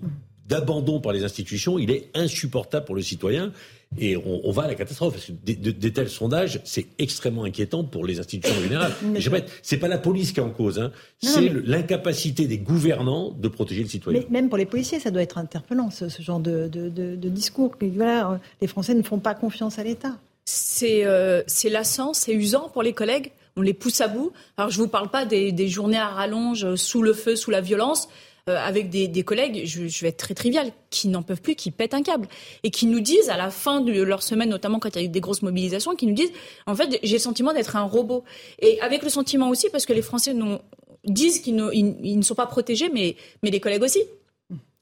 d'abandon 0.49 1.01
par 1.01 1.13
les 1.13 1.25
institutions, 1.25 1.79
il 1.79 1.91
est 1.91 2.11
insupportable 2.15 2.85
pour 2.85 2.95
le 2.95 3.03
citoyen. 3.03 3.53
Et 3.97 4.17
on, 4.17 4.51
va 4.51 4.65
à 4.65 4.67
la 4.67 4.75
catastrophe. 4.75 5.15
Parce 5.15 5.27
que 5.27 5.33
des, 5.33 5.93
tels 5.93 6.09
sondages, 6.09 6.61
c'est 6.65 6.87
extrêmement 6.99 7.45
inquiétant 7.45 7.85
pour 7.85 8.05
les 8.05 8.19
institutions 8.19 8.61
générales. 8.61 8.93
Je 9.17 9.31
répète, 9.31 9.51
c'est 9.63 9.77
pas 9.77 9.87
la 9.87 9.99
police 9.99 10.33
qui 10.33 10.41
est 10.41 10.43
en 10.43 10.51
cause, 10.51 10.81
hein. 10.81 10.91
c'est 11.23 11.49
l'incapacité 11.65 12.49
des 12.49 12.59
gouvernants 12.59 13.31
de 13.31 13.47
protéger 13.47 13.83
le 13.83 13.89
citoyen. 13.89 14.21
Mais 14.21 14.27
même 14.31 14.49
pour 14.49 14.59
les 14.59 14.67
policiers, 14.67 14.99
ça 14.99 15.13
doit 15.13 15.23
être 15.23 15.39
interpellant, 15.39 15.91
ce, 15.91 16.09
genre 16.21 16.41
de, 16.41 16.69
discours. 17.29 17.77
Voilà, 17.81 18.41
les 18.61 18.67
Français 18.67 18.95
ne 18.95 19.03
font 19.03 19.21
pas 19.21 19.35
confiance 19.35 19.79
à 19.79 19.85
l'État. 19.85 20.19
C'est 20.45 21.05
euh, 21.05 21.43
lassant, 21.71 22.15
c'est 22.15 22.35
usant 22.35 22.69
pour 22.69 22.83
les 22.83 22.93
collègues. 22.93 23.31
On 23.57 23.63
les 23.63 23.75
pousse 23.75 24.01
à 24.01 24.09
bout. 24.09 24.33
Alors 24.57 24.71
je 24.71 24.79
vous 24.79 24.89
parle 24.89 25.09
pas 25.09 25.25
des, 25.25 25.53
des 25.53 25.69
journées 25.69 25.99
à 25.99 26.09
rallonge 26.09 26.75
sous 26.75 27.03
le 27.03 27.13
feu, 27.13 27.37
sous 27.37 27.53
la 27.53 27.61
violence. 27.61 28.09
Euh, 28.51 28.59
avec 28.59 28.91
des, 28.91 29.23
collègues, 29.23 29.63
je, 29.65 30.03
vais 30.03 30.09
être 30.09 30.19
très 30.19 30.35
trivial, 30.35 30.71
qui 30.91 31.09
n'en 31.09 31.23
peuvent 31.23 31.41
plus, 31.41 31.55
qui 31.55 31.71
pètent 31.71 31.95
un 31.95 32.03
câble 32.03 32.29
et 32.63 32.71
qui 32.71 32.85
nous 32.85 33.01
disent 33.01 33.31
à 33.31 33.39
la 33.39 33.49
fin 33.49 33.81
de 33.81 34.03
leur 34.03 34.23
semaine, 34.23 34.51
notamment 34.51 34.81
quand 34.81 34.91
il 34.91 34.99
y 35.01 35.03
a 35.03 35.05
eu 35.07 35.09
des 35.09 35.23
grosses 35.23 35.41
mobilisations, 35.41 35.97
qui 35.97 36.07
nous 36.07 36.13
disent 36.13 36.33
en 36.67 36.75
fait 36.75 37.01
j'ai 37.03 37.15
le 37.15 37.21
sentiment 37.21 37.55
d'être 37.55 37.75
un 37.75 37.85
robot 37.85 38.23
et 38.59 38.79
avec 38.83 39.03
le 39.03 39.09
sentiment 39.09 39.49
aussi 39.49 39.71
parce 39.71 39.87
que 39.87 39.95
les 39.95 40.03
Français 40.03 40.37
disent 41.07 41.41
qu'ils 41.41 41.57
ne, 41.57 41.71
ne 41.73 42.21
sont 42.21 42.35
pas 42.35 42.45
protégés, 42.45 42.91
mais, 42.93 43.17
mais 43.43 43.49
les 43.49 43.61
collègues 43.61 43.83
aussi. 43.83 44.03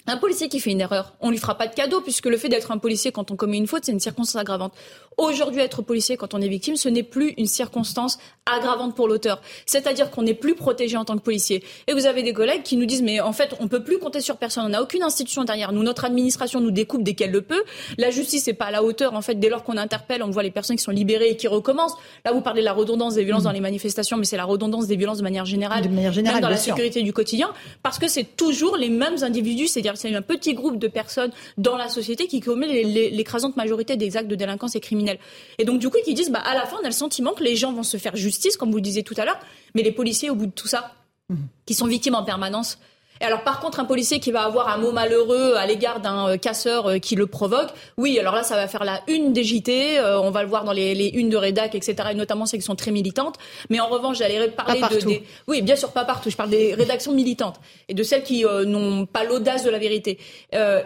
Un 0.08 0.16
policier 0.16 0.48
qui 0.48 0.58
fait 0.58 0.72
une 0.72 0.80
erreur, 0.80 1.14
on 1.20 1.30
lui 1.30 1.38
fera 1.38 1.56
pas 1.56 1.68
de 1.68 1.74
cadeau 1.76 2.00
puisque 2.00 2.26
le 2.26 2.36
fait 2.38 2.48
d'être 2.48 2.72
un 2.72 2.78
policier 2.78 3.12
quand 3.12 3.30
on 3.30 3.36
commet 3.36 3.58
une 3.58 3.68
faute, 3.68 3.84
c'est 3.84 3.92
une 3.92 4.00
circonstance 4.00 4.40
aggravante. 4.40 4.74
Aujourd'hui, 5.18 5.60
être 5.60 5.82
policier 5.82 6.16
quand 6.16 6.34
on 6.34 6.40
est 6.40 6.48
victime, 6.48 6.76
ce 6.76 6.88
n'est 6.88 7.02
plus 7.02 7.34
une 7.36 7.46
circonstance 7.46 8.18
aggravante 8.46 8.94
pour 8.94 9.08
l'auteur. 9.08 9.40
C'est-à-dire 9.66 10.10
qu'on 10.10 10.22
n'est 10.22 10.34
plus 10.34 10.54
protégé 10.54 10.96
en 10.96 11.04
tant 11.04 11.16
que 11.16 11.22
policier. 11.22 11.62
Et 11.86 11.92
vous 11.92 12.06
avez 12.06 12.22
des 12.22 12.32
collègues 12.32 12.62
qui 12.62 12.76
nous 12.76 12.86
disent 12.86 13.02
mais 13.02 13.20
en 13.20 13.32
fait, 13.32 13.54
on 13.60 13.68
peut 13.68 13.84
plus 13.84 13.98
compter 13.98 14.20
sur 14.20 14.36
personne. 14.36 14.64
On 14.66 14.70
n'a 14.70 14.82
aucune 14.82 15.02
institution 15.02 15.44
derrière 15.44 15.72
nous. 15.72 15.82
Notre 15.82 16.04
administration 16.04 16.60
nous 16.60 16.70
découpe 16.70 17.02
dès 17.02 17.14
qu'elle 17.14 17.30
le 17.30 17.42
peut. 17.42 17.62
La 17.98 18.10
justice 18.10 18.46
n'est 18.46 18.54
pas 18.54 18.66
à 18.66 18.70
la 18.70 18.82
hauteur. 18.82 19.14
En 19.14 19.22
fait, 19.22 19.34
dès 19.36 19.48
lors 19.48 19.62
qu'on 19.62 19.76
interpelle, 19.76 20.22
on 20.22 20.30
voit 20.30 20.42
les 20.42 20.50
personnes 20.50 20.76
qui 20.76 20.82
sont 20.82 20.90
libérées 20.90 21.30
et 21.30 21.36
qui 21.36 21.46
recommencent. 21.46 21.96
Là, 22.24 22.32
vous 22.32 22.40
parlez 22.40 22.60
de 22.60 22.66
la 22.66 22.72
redondance 22.72 23.14
des 23.14 23.24
violences 23.24 23.42
mmh. 23.42 23.44
dans 23.44 23.52
les 23.52 23.60
manifestations, 23.60 24.16
mais 24.16 24.24
c'est 24.24 24.36
la 24.36 24.44
redondance 24.44 24.86
des 24.86 24.96
violences 24.96 25.18
de 25.18 25.22
manière 25.22 25.44
générale, 25.44 25.82
de 25.82 25.88
manière 25.88 26.12
générale 26.12 26.36
même 26.36 26.42
dans 26.42 26.48
la 26.48 26.56
sécurité 26.56 27.02
du 27.02 27.12
quotidien, 27.12 27.52
parce 27.82 27.98
que 27.98 28.08
c'est 28.08 28.36
toujours 28.36 28.76
les 28.76 28.88
mêmes 28.88 29.22
individus. 29.22 29.68
C'est-à-dire 29.68 29.96
c'est 29.96 30.14
un 30.14 30.22
petit 30.22 30.54
groupe 30.54 30.78
de 30.78 30.88
personnes 30.88 31.30
dans 31.58 31.76
la 31.76 31.88
société 31.88 32.26
qui 32.26 32.40
commet 32.40 32.82
l'écrasante 32.82 33.56
majorité 33.56 33.96
des 33.96 34.16
actes 34.16 34.28
de 34.28 34.34
délinquance 34.34 34.74
et 34.74 34.80
criminels. 35.02 35.18
Et 35.58 35.64
donc 35.64 35.78
du 35.78 35.88
coup, 35.88 35.98
qui 36.04 36.14
disent, 36.14 36.30
bah, 36.30 36.40
à 36.40 36.54
la 36.54 36.66
fin, 36.66 36.76
on 36.80 36.84
a 36.84 36.88
le 36.88 36.92
sentiment 36.92 37.32
que 37.32 37.42
les 37.42 37.56
gens 37.56 37.72
vont 37.72 37.82
se 37.82 37.96
faire 37.96 38.16
justice, 38.16 38.56
comme 38.56 38.70
vous 38.70 38.76
le 38.76 38.82
disiez 38.82 39.02
tout 39.02 39.14
à 39.16 39.24
l'heure, 39.24 39.38
mais 39.74 39.82
les 39.82 39.92
policiers, 39.92 40.30
au 40.30 40.34
bout 40.34 40.46
de 40.46 40.52
tout 40.52 40.68
ça, 40.68 40.94
mmh. 41.28 41.36
qui 41.66 41.74
sont 41.74 41.86
victimes 41.86 42.14
en 42.14 42.24
permanence, 42.24 42.78
et 43.22 43.24
alors 43.24 43.44
par 43.44 43.60
contre, 43.60 43.78
un 43.78 43.84
policier 43.84 44.18
qui 44.18 44.32
va 44.32 44.42
avoir 44.42 44.68
un 44.68 44.78
mot 44.78 44.90
malheureux 44.90 45.54
à 45.54 45.64
l'égard 45.64 46.00
d'un 46.00 46.30
euh, 46.30 46.36
casseur 46.36 46.88
euh, 46.88 46.98
qui 46.98 47.14
le 47.14 47.28
provoque, 47.28 47.68
oui, 47.96 48.18
alors 48.18 48.34
là, 48.34 48.42
ça 48.42 48.56
va 48.56 48.66
faire 48.66 48.82
la 48.82 49.00
une 49.06 49.32
des 49.32 49.44
JT, 49.44 50.00
euh, 50.00 50.20
on 50.20 50.32
va 50.32 50.42
le 50.42 50.48
voir 50.48 50.64
dans 50.64 50.72
les, 50.72 50.92
les 50.96 51.06
unes 51.10 51.28
de 51.28 51.36
rédac, 51.36 51.76
etc. 51.76 51.94
Et 52.10 52.14
notamment 52.14 52.46
celles 52.46 52.58
qui 52.58 52.66
sont 52.66 52.74
très 52.74 52.90
militantes. 52.90 53.36
Mais 53.70 53.78
en 53.78 53.86
revanche, 53.86 54.18
j'allais 54.18 54.48
parler 54.48 54.80
de 54.80 55.06
des... 55.06 55.22
Oui, 55.46 55.62
bien 55.62 55.76
sûr, 55.76 55.92
pas 55.92 56.04
partout. 56.04 56.30
Je 56.30 56.36
parle 56.36 56.50
des 56.50 56.74
rédactions 56.74 57.14
militantes 57.14 57.60
et 57.88 57.94
de 57.94 58.02
celles 58.02 58.24
qui 58.24 58.44
n'ont 58.44 59.06
pas 59.06 59.22
l'audace 59.22 59.62
de 59.62 59.70
la 59.70 59.78
vérité. 59.78 60.18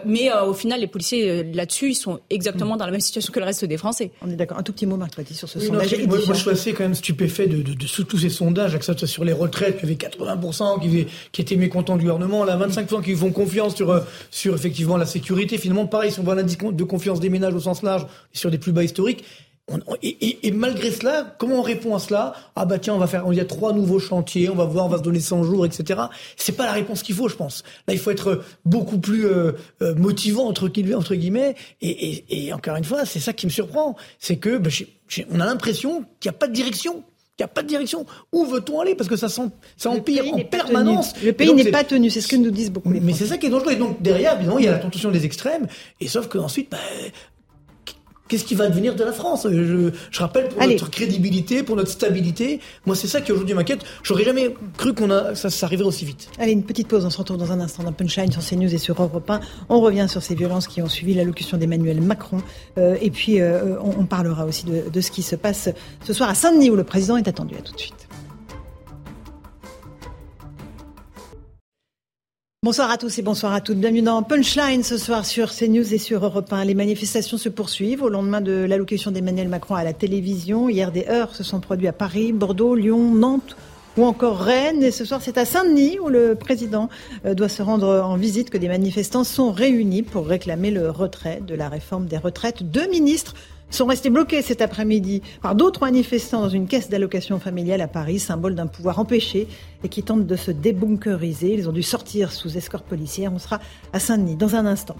mais 0.05 0.31
au 0.33 0.53
final, 0.53 0.79
les 0.79 0.87
policiers 0.87 1.43
là-dessus, 1.43 1.89
ils 1.89 1.95
sont 1.95 2.19
exactement 2.29 2.77
dans 2.77 2.85
la 2.85 2.91
même 2.91 3.01
situation 3.01 3.33
que 3.33 3.39
le 3.39 3.45
reste 3.45 3.65
des 3.65 3.77
Français. 3.77 4.11
On 4.21 4.29
est 4.29 4.35
d'accord. 4.35 4.59
Un 4.59 4.63
tout 4.63 4.73
petit 4.73 4.85
mot, 4.85 4.97
Marc 4.97 5.15
Paty, 5.15 5.33
sur 5.33 5.49
ce 5.49 5.59
sondage. 5.59 5.95
moi, 6.05 6.19
je 6.19 6.33
suis 6.33 6.49
assez 6.51 6.73
quand 6.73 6.83
même 6.83 6.95
stupéfait 6.95 7.47
de, 7.47 7.63
de, 7.63 7.73
de, 7.73 8.03
tous 8.03 8.17
ces 8.19 8.29
sondages, 8.29 8.77
que 8.77 8.85
ce 8.85 8.93
soit 8.93 9.07
sur 9.07 9.23
les 9.23 9.33
retraites, 9.33 9.79
il 9.81 9.89
y 9.89 9.93
avait 9.93 10.35
80% 10.35 10.79
qui, 10.81 11.07
qui 11.31 11.41
étaient 11.41 11.55
mécontents 11.55 11.95
du 11.95 12.03
gouvernement 12.03 12.26
on 12.33 12.47
a 12.47 12.67
25% 12.67 13.03
qui 13.03 13.15
font 13.15 13.31
confiance 13.31 13.75
sur, 13.75 13.91
euh, 13.91 14.01
sur 14.31 14.55
effectivement 14.55 14.97
la 14.97 15.05
sécurité. 15.05 15.57
Finalement, 15.57 15.87
pareil, 15.87 16.11
si 16.11 16.19
on 16.19 16.23
voit 16.23 16.35
l'indice 16.35 16.57
de 16.57 16.83
confiance 16.83 17.19
des 17.19 17.29
ménages 17.29 17.55
au 17.55 17.59
sens 17.59 17.83
large, 17.83 18.05
sur 18.33 18.51
des 18.51 18.57
plus 18.57 18.71
bas 18.71 18.83
historiques, 18.83 19.23
et, 20.01 20.51
malgré 20.51 20.91
cela, 20.91 21.35
comment 21.37 21.59
on 21.59 21.61
répond 21.61 21.93
à 21.93 21.99
cela? 21.99 22.33
Ah 22.55 22.65
bah 22.65 22.79
tiens, 22.79 22.93
on 22.93 22.99
va 22.99 23.07
faire, 23.07 23.25
il 23.29 23.35
y 23.35 23.41
a 23.41 23.45
trois 23.45 23.73
nouveaux 23.73 23.99
chantiers, 23.99 24.49
on 24.49 24.55
va 24.55 24.63
voir, 24.63 24.85
on 24.85 24.89
va 24.89 24.97
se 24.97 25.03
donner 25.03 25.19
100 25.19 25.43
jours, 25.43 25.65
etc. 25.65 26.03
C'est 26.37 26.55
pas 26.55 26.65
la 26.65 26.71
réponse 26.71 27.03
qu'il 27.03 27.15
faut, 27.15 27.27
je 27.27 27.35
pense. 27.35 27.63
Là, 27.85 27.93
il 27.93 27.99
faut 27.99 28.11
être 28.11 28.43
beaucoup 28.63 28.97
plus 28.97 29.25
euh, 29.25 29.51
euh, 29.81 29.93
motivant 29.95 30.47
entre, 30.47 30.71
entre 30.95 31.15
guillemets. 31.15 31.55
Et, 31.81 32.53
encore 32.53 32.77
une 32.77 32.85
fois, 32.85 33.05
c'est 33.05 33.19
ça 33.19 33.33
qui 33.33 33.45
me 33.45 33.51
surprend, 33.51 33.97
c'est 34.19 34.37
que 34.37 34.57
bah, 34.57 34.69
on 35.31 35.39
a 35.41 35.45
l'impression 35.45 36.05
qu'il 36.21 36.31
n'y 36.31 36.35
a 36.35 36.39
pas 36.39 36.47
de 36.47 36.53
direction. 36.53 37.03
Il 37.37 37.43
n'y 37.43 37.45
a 37.45 37.49
pas 37.49 37.61
de 37.61 37.67
direction. 37.67 38.05
Où 38.31 38.45
veut-on 38.45 38.81
aller? 38.81 38.95
Parce 38.95 39.07
que 39.07 39.15
ça, 39.15 39.29
ça 39.29 39.89
empire 39.89 40.25
en 40.33 40.39
permanence. 40.39 41.13
Le 41.23 41.33
pays 41.33 41.53
n'est 41.53 41.69
pas 41.69 41.83
tenu, 41.83 42.09
c'est 42.09 42.21
ce 42.21 42.27
que 42.27 42.35
nous 42.35 42.49
disent 42.49 42.71
beaucoup. 42.71 42.89
Mais, 42.89 43.13
c'est 43.13 43.27
ça 43.27 43.37
qui 43.37 43.45
est 43.45 43.49
dangereux. 43.49 43.73
Et 43.73 43.75
donc 43.75 44.01
derrière, 44.01 44.35
évidemment, 44.35 44.57
il 44.57 44.65
y 44.65 44.67
a 44.67 44.71
la 44.71 44.79
tentation 44.79 45.11
des 45.11 45.23
extrêmes. 45.25 45.67
Et 46.01 46.07
sauf 46.07 46.27
qu'ensuite, 46.27 46.71
bah, 46.71 46.77
Qu'est-ce 48.27 48.45
qui 48.45 48.55
va 48.55 48.67
devenir 48.67 48.95
de 48.95 49.03
la 49.03 49.11
France? 49.11 49.47
Je, 49.49 49.91
je, 50.11 50.19
rappelle 50.19 50.49
pour 50.49 50.65
notre 50.65 50.89
crédibilité, 50.89 51.63
pour 51.63 51.75
notre 51.75 51.91
stabilité. 51.91 52.59
Moi, 52.85 52.95
c'est 52.95 53.07
ça 53.07 53.21
qui 53.21 53.31
aujourd'hui 53.31 53.53
m'inquiète. 53.53 53.81
J'aurais 54.03 54.23
jamais 54.23 54.53
cru 54.77 54.93
qu'on 54.93 55.11
a 55.11 55.35
ça, 55.35 55.49
ça 55.49 55.65
arriverait 55.65 55.87
aussi 55.87 56.05
vite. 56.05 56.29
Allez, 56.39 56.51
une 56.51 56.63
petite 56.63 56.87
pause. 56.87 57.05
On 57.05 57.09
se 57.09 57.17
retrouve 57.17 57.37
dans 57.37 57.51
un 57.51 57.59
instant 57.59 57.83
dans 57.83 57.91
Punchline 57.91 58.31
sur 58.31 58.43
CNews 58.43 58.73
et 58.73 58.77
sur 58.77 59.01
Europe 59.01 59.29
1. 59.29 59.39
On 59.69 59.79
revient 59.79 60.07
sur 60.09 60.21
ces 60.23 60.35
violences 60.35 60.67
qui 60.67 60.81
ont 60.81 60.89
suivi 60.89 61.13
l'allocution 61.13 61.57
d'Emmanuel 61.57 62.01
Macron. 62.01 62.41
Euh, 62.77 62.97
et 63.01 63.11
puis, 63.11 63.39
euh, 63.39 63.75
on, 63.81 64.01
on, 64.01 64.05
parlera 64.05 64.45
aussi 64.45 64.65
de, 64.65 64.89
de 64.91 65.01
ce 65.01 65.11
qui 65.11 65.21
se 65.21 65.35
passe 65.35 65.69
ce 66.03 66.13
soir 66.13 66.29
à 66.29 66.35
Saint-Denis 66.35 66.69
où 66.69 66.75
le 66.75 66.83
président 66.83 67.17
est 67.17 67.27
attendu. 67.27 67.55
À 67.55 67.61
tout 67.61 67.73
de 67.73 67.79
suite. 67.79 68.06
Bonsoir 72.67 72.91
à 72.91 72.97
tous 72.97 73.17
et 73.17 73.21
bonsoir 73.21 73.53
à 73.53 73.61
toutes. 73.61 73.77
Bienvenue 73.77 74.01
dans 74.01 74.21
Punchline 74.23 74.83
ce 74.83 74.97
soir 74.97 75.25
sur 75.25 75.55
CNews 75.55 75.93
et 75.93 75.97
sur 75.97 76.25
Europe 76.25 76.51
1. 76.51 76.65
Les 76.65 76.73
manifestations 76.73 77.37
se 77.37 77.47
poursuivent 77.47 78.03
au 78.03 78.09
lendemain 78.09 78.41
de 78.41 78.65
l'allocution 78.65 79.09
d'Emmanuel 79.09 79.47
Macron 79.47 79.75
à 79.75 79.85
la 79.85 79.93
télévision. 79.93 80.67
Hier, 80.67 80.91
des 80.91 81.07
heures 81.07 81.33
se 81.33 81.45
sont 81.45 81.61
produits 81.61 81.87
à 81.87 81.93
Paris, 81.93 82.33
Bordeaux, 82.33 82.75
Lyon, 82.75 83.13
Nantes 83.13 83.55
ou 83.95 84.03
encore 84.03 84.39
Rennes. 84.39 84.83
Et 84.83 84.91
ce 84.91 85.05
soir, 85.05 85.21
c'est 85.23 85.37
à 85.37 85.45
Saint-Denis 85.45 85.97
où 85.99 86.09
le 86.09 86.35
président 86.35 86.89
euh, 87.25 87.33
doit 87.33 87.47
se 87.47 87.63
rendre 87.63 87.87
en 87.87 88.17
visite 88.17 88.49
que 88.49 88.57
des 88.57 88.67
manifestants 88.67 89.23
sont 89.23 89.53
réunis 89.53 90.03
pour 90.03 90.27
réclamer 90.27 90.69
le 90.69 90.89
retrait 90.89 91.41
de 91.47 91.55
la 91.55 91.69
réforme 91.69 92.07
des 92.07 92.17
retraites. 92.17 92.69
Deux 92.69 92.89
ministres 92.89 93.33
sont 93.69 93.85
restés 93.85 94.09
bloqués 94.09 94.41
cet 94.41 94.61
après-midi 94.61 95.21
par 95.41 95.55
d'autres 95.55 95.81
manifestants 95.81 96.41
dans 96.41 96.49
une 96.49 96.67
caisse 96.67 96.89
d'allocation 96.89 97.39
familiale 97.39 97.81
à 97.81 97.87
Paris, 97.87 98.19
symbole 98.19 98.55
d'un 98.55 98.67
pouvoir 98.67 98.99
empêché 98.99 99.47
et 99.83 99.89
qui 99.89 100.03
tente 100.03 100.25
de 100.25 100.35
se 100.35 100.51
débunkeriser. 100.51 101.53
Ils 101.53 101.69
ont 101.69 101.71
dû 101.71 101.83
sortir 101.83 102.31
sous 102.31 102.57
escorte 102.57 102.85
policière. 102.85 103.31
On 103.33 103.39
sera 103.39 103.59
à 103.93 103.99
Saint-Denis 103.99 104.35
dans 104.35 104.55
un 104.55 104.65
instant. 104.65 104.95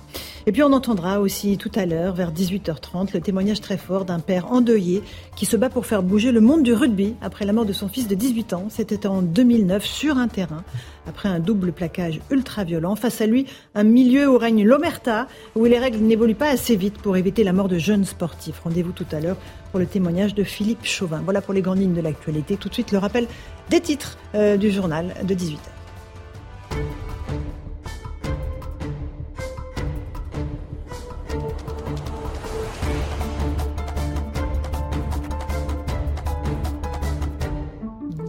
Et 0.45 0.51
puis 0.51 0.63
on 0.63 0.73
entendra 0.73 1.19
aussi 1.19 1.57
tout 1.57 1.71
à 1.75 1.85
l'heure, 1.85 2.13
vers 2.13 2.31
18h30, 2.31 3.13
le 3.13 3.21
témoignage 3.21 3.61
très 3.61 3.77
fort 3.77 4.05
d'un 4.05 4.19
père 4.19 4.51
endeuillé 4.51 5.03
qui 5.35 5.45
se 5.45 5.57
bat 5.57 5.69
pour 5.69 5.85
faire 5.85 6.03
bouger 6.03 6.31
le 6.31 6.41
monde 6.41 6.63
du 6.63 6.73
rugby 6.73 7.15
après 7.21 7.45
la 7.45 7.53
mort 7.53 7.65
de 7.65 7.73
son 7.73 7.87
fils 7.87 8.07
de 8.07 8.15
18 8.15 8.53
ans. 8.53 8.67
C'était 8.69 9.07
en 9.07 9.21
2009 9.21 9.85
sur 9.85 10.17
un 10.17 10.27
terrain 10.27 10.63
après 11.07 11.29
un 11.29 11.39
double 11.39 11.71
plaquage 11.71 12.19
ultra-violent. 12.29 12.95
Face 12.95 13.21
à 13.21 13.25
lui, 13.25 13.45
un 13.75 13.83
milieu 13.83 14.29
où 14.29 14.37
règne 14.37 14.63
l'omerta, 14.65 15.27
où 15.55 15.65
les 15.65 15.79
règles 15.79 15.99
n'évoluent 15.99 16.35
pas 16.35 16.49
assez 16.49 16.75
vite 16.75 16.97
pour 16.97 17.17
éviter 17.17 17.43
la 17.43 17.53
mort 17.53 17.69
de 17.69 17.77
jeunes 17.77 18.05
sportifs. 18.05 18.59
Rendez-vous 18.63 18.91
tout 18.91 19.05
à 19.11 19.19
l'heure 19.19 19.37
le 19.77 19.85
témoignage 19.85 20.33
de 20.35 20.43
Philippe 20.43 20.85
Chauvin. 20.85 21.21
Voilà 21.23 21.41
pour 21.41 21.53
les 21.53 21.61
grandes 21.61 21.79
lignes 21.79 21.93
de 21.93 22.01
l'actualité. 22.01 22.57
Tout 22.57 22.69
de 22.69 22.73
suite, 22.73 22.91
le 22.91 22.97
rappel 22.97 23.27
des 23.69 23.81
titres 23.81 24.17
euh, 24.35 24.57
du 24.57 24.71
journal 24.71 25.13
de 25.23 25.33
18h. 25.33 25.57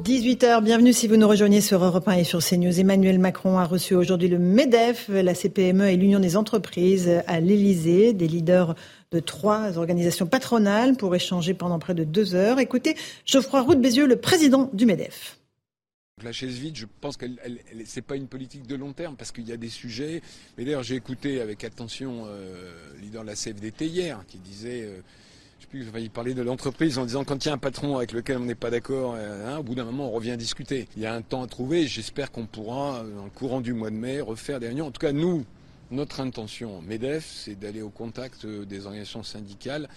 18h, 0.08 0.64
bienvenue 0.64 0.94
si 0.94 1.06
vous 1.06 1.18
nous 1.18 1.28
rejoignez 1.28 1.60
sur 1.60 1.84
Europe 1.84 2.08
1 2.08 2.12
et 2.12 2.24
sur 2.24 2.42
CNews. 2.42 2.80
Emmanuel 2.80 3.18
Macron 3.18 3.58
a 3.58 3.66
reçu 3.66 3.94
aujourd'hui 3.94 4.28
le 4.28 4.38
MEDEF, 4.38 5.08
la 5.10 5.34
CPME 5.34 5.90
et 5.90 5.96
l'Union 5.98 6.18
des 6.18 6.38
entreprises 6.38 7.10
à 7.26 7.40
l'Elysée, 7.40 8.14
des 8.14 8.26
leaders 8.26 8.74
de 9.10 9.20
trois 9.20 9.76
organisations 9.76 10.26
patronales 10.26 10.96
pour 10.96 11.14
échanger 11.14 11.52
pendant 11.52 11.78
près 11.78 11.92
de 11.92 12.04
deux 12.04 12.34
heures. 12.34 12.58
Écoutez, 12.58 12.96
Geoffroy 13.26 13.60
Roux 13.60 13.74
Bézieux, 13.74 14.06
le 14.06 14.16
président 14.16 14.70
du 14.72 14.86
MEDEF. 14.86 15.38
La 16.24 16.32
chaise 16.32 16.56
vide, 16.58 16.76
je 16.76 16.86
pense 17.02 17.18
que 17.18 17.26
ce 17.26 17.96
n'est 17.96 18.02
pas 18.02 18.16
une 18.16 18.28
politique 18.28 18.66
de 18.66 18.76
long 18.76 18.94
terme 18.94 19.14
parce 19.14 19.30
qu'il 19.30 19.46
y 19.46 19.52
a 19.52 19.58
des 19.58 19.68
sujets. 19.68 20.22
Mais 20.56 20.64
d'ailleurs, 20.64 20.84
j'ai 20.84 20.94
écouté 20.94 21.42
avec 21.42 21.64
attention 21.64 22.24
euh, 22.28 22.72
le 22.94 23.00
leader 23.02 23.24
de 23.24 23.26
la 23.26 23.34
CFDT 23.34 23.86
hier 23.86 24.24
qui 24.26 24.38
disait 24.38 24.84
euh, 24.84 25.00
il 25.74 26.10
parlait 26.10 26.34
de 26.34 26.42
l'entreprise 26.42 26.98
en 26.98 27.04
disant 27.04 27.24
quand 27.24 27.44
il 27.44 27.48
y 27.48 27.50
a 27.50 27.54
un 27.54 27.58
patron 27.58 27.96
avec 27.98 28.12
lequel 28.12 28.38
on 28.38 28.44
n'est 28.44 28.54
pas 28.54 28.70
d'accord, 28.70 29.14
euh, 29.16 29.54
hein, 29.54 29.58
au 29.58 29.62
bout 29.62 29.74
d'un 29.74 29.84
moment 29.84 30.08
on 30.08 30.12
revient 30.12 30.36
discuter. 30.36 30.88
Il 30.96 31.02
y 31.02 31.06
a 31.06 31.14
un 31.14 31.22
temps 31.22 31.42
à 31.42 31.46
trouver. 31.46 31.86
J'espère 31.86 32.30
qu'on 32.30 32.46
pourra, 32.46 33.02
dans 33.16 33.24
le 33.24 33.30
courant 33.30 33.60
du 33.60 33.74
mois 33.74 33.90
de 33.90 33.96
mai, 33.96 34.20
refaire 34.20 34.60
des 34.60 34.68
réunions. 34.68 34.86
En 34.86 34.90
tout 34.90 35.00
cas, 35.00 35.12
nous, 35.12 35.44
notre 35.90 36.20
intention, 36.20 36.82
MEDEF, 36.86 37.26
c'est 37.26 37.58
d'aller 37.58 37.82
au 37.82 37.90
contact 37.90 38.44
euh, 38.44 38.64
des 38.64 38.86
organisations 38.86 39.22
syndicales. 39.22 39.88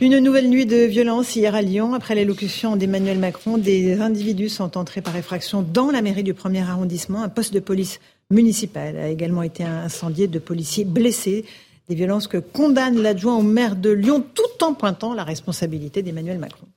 Une 0.00 0.18
nouvelle 0.18 0.48
nuit 0.48 0.66
de 0.66 0.84
violence 0.84 1.34
hier 1.34 1.54
à 1.54 1.62
Lyon. 1.62 1.94
Après 1.94 2.14
l'élocution 2.14 2.76
d'Emmanuel 2.76 3.18
Macron, 3.18 3.58
des 3.58 4.00
individus 4.00 4.48
sont 4.48 4.78
entrés 4.78 5.02
par 5.02 5.16
effraction 5.16 5.62
dans 5.62 5.90
la 5.90 6.00
mairie 6.00 6.22
du 6.22 6.32
premier 6.32 6.60
arrondissement. 6.60 7.22
Un 7.22 7.28
poste 7.28 7.52
de 7.52 7.60
police 7.60 8.00
municipal 8.30 8.96
a 8.96 9.08
également 9.08 9.42
été 9.42 9.64
incendié, 9.64 10.28
de 10.28 10.38
policiers 10.38 10.84
blessés. 10.84 11.44
Des 11.90 11.96
violences 11.96 12.28
que 12.28 12.38
condamne 12.38 13.02
l'adjoint 13.02 13.36
au 13.36 13.42
maire 13.42 13.74
de 13.74 13.90
Lyon 13.90 14.24
tout 14.32 14.64
en 14.64 14.74
pointant 14.74 15.12
la 15.12 15.24
responsabilité 15.24 16.04
d'Emmanuel 16.04 16.38
Macron. 16.38 16.68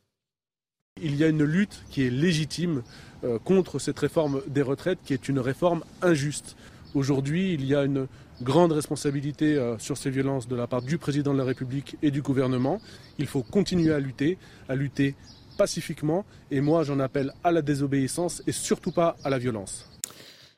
Il 1.03 1.15
y 1.15 1.23
a 1.23 1.27
une 1.27 1.43
lutte 1.43 1.83
qui 1.91 2.01
est 2.01 2.09
légitime 2.09 2.81
euh, 3.23 3.37
contre 3.37 3.77
cette 3.77 3.99
réforme 3.99 4.41
des 4.47 4.63
retraites 4.63 4.97
qui 5.05 5.13
est 5.13 5.29
une 5.29 5.37
réforme 5.37 5.83
injuste. 6.01 6.55
Aujourd'hui, 6.95 7.53
il 7.53 7.63
y 7.63 7.75
a 7.75 7.83
une 7.83 8.07
grande 8.41 8.71
responsabilité 8.71 9.55
euh, 9.55 9.77
sur 9.77 9.97
ces 9.97 10.09
violences 10.09 10.47
de 10.47 10.55
la 10.55 10.65
part 10.65 10.81
du 10.81 10.97
président 10.97 11.31
de 11.31 11.37
la 11.37 11.45
République 11.45 11.95
et 12.01 12.09
du 12.09 12.23
gouvernement. 12.23 12.81
Il 13.19 13.27
faut 13.27 13.43
continuer 13.43 13.93
à 13.93 13.99
lutter, 13.99 14.39
à 14.67 14.73
lutter 14.73 15.13
pacifiquement. 15.59 16.25
Et 16.49 16.59
moi, 16.59 16.81
j'en 16.81 16.99
appelle 16.99 17.33
à 17.43 17.51
la 17.51 17.61
désobéissance 17.61 18.41
et 18.47 18.51
surtout 18.51 18.91
pas 18.91 19.15
à 19.23 19.29
la 19.29 19.37
violence. 19.37 19.92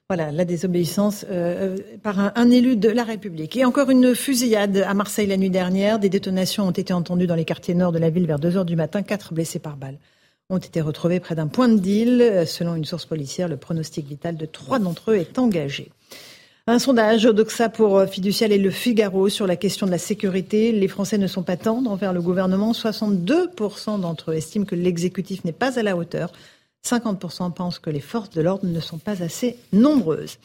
Voilà, 0.07 0.31
la 0.31 0.45
désobéissance 0.45 1.25
euh, 1.31 1.77
euh, 1.79 1.97
par 2.03 2.19
un, 2.19 2.51
élu 2.51 2.75
de 2.75 2.89
la 2.89 3.03
République. 3.03 3.57
Et 3.57 3.65
encore 3.65 3.89
une 3.89 4.13
fusillade 4.13 4.77
à 4.87 4.93
Marseille 4.93 5.25
la 5.25 5.35
nuit 5.35 5.49
dernière. 5.49 5.97
Des 5.97 6.09
détonations 6.09 6.67
ont 6.67 6.71
été 6.71 6.93
entendues 6.93 7.25
dans 7.25 7.33
les 7.33 7.43
quartiers 7.43 7.73
nord 7.73 7.91
de 7.91 7.97
la 7.97 8.11
ville 8.11 8.27
vers 8.27 8.37
2 8.37 8.55
heures 8.55 8.65
du 8.65 8.75
matin. 8.75 9.01
Quatre 9.01 9.33
blessés 9.33 9.57
par 9.57 9.77
balle 9.77 9.97
ont 10.51 10.59
été 10.59 10.79
retrouvés 10.79 11.19
près 11.19 11.33
d'un 11.33 11.47
point 11.47 11.67
de 11.69 11.79
deal. 11.79 12.43
Selon 12.45 12.75
une 12.75 12.85
source 12.85 13.07
policière, 13.07 13.47
le 13.47 13.57
pronostic 13.57 14.05
vital 14.05 14.37
de 14.37 14.45
trois 14.45 14.77
d'entre 14.77 15.09
eux 15.09 15.15
est 15.15 15.39
engagé. 15.39 15.89
Un 16.67 16.77
sondage 16.77 17.23
d'Oxa 17.23 17.69
pour 17.69 18.03
Fiducial 18.03 18.51
et 18.51 18.59
Le 18.59 18.69
Figaro 18.69 19.27
sur 19.29 19.47
la 19.47 19.55
question 19.55 19.87
de 19.87 19.91
la 19.91 19.97
sécurité. 19.97 20.71
Les 20.71 20.87
Français 20.87 21.17
ne 21.17 21.25
sont 21.25 21.41
pas 21.41 21.57
tendres 21.57 21.89
envers 21.89 22.13
le 22.13 22.21
gouvernement. 22.21 22.73
62% 22.73 24.01
d'entre 24.01 24.31
eux 24.31 24.35
estiment 24.35 24.65
que 24.65 24.75
l'exécutif 24.75 25.43
n'est 25.45 25.51
pas 25.51 25.79
à 25.79 25.83
la 25.83 25.97
hauteur 25.97 26.31
50% 26.85 27.53
pensent 27.53 27.79
que 27.79 27.89
les 27.89 27.99
forces 27.99 28.29
de 28.29 28.41
l'ordre 28.41 28.65
ne 28.65 28.79
sont 28.79 28.97
pas 28.97 29.23
assez 29.23 29.57
nombreuses. 29.73 30.37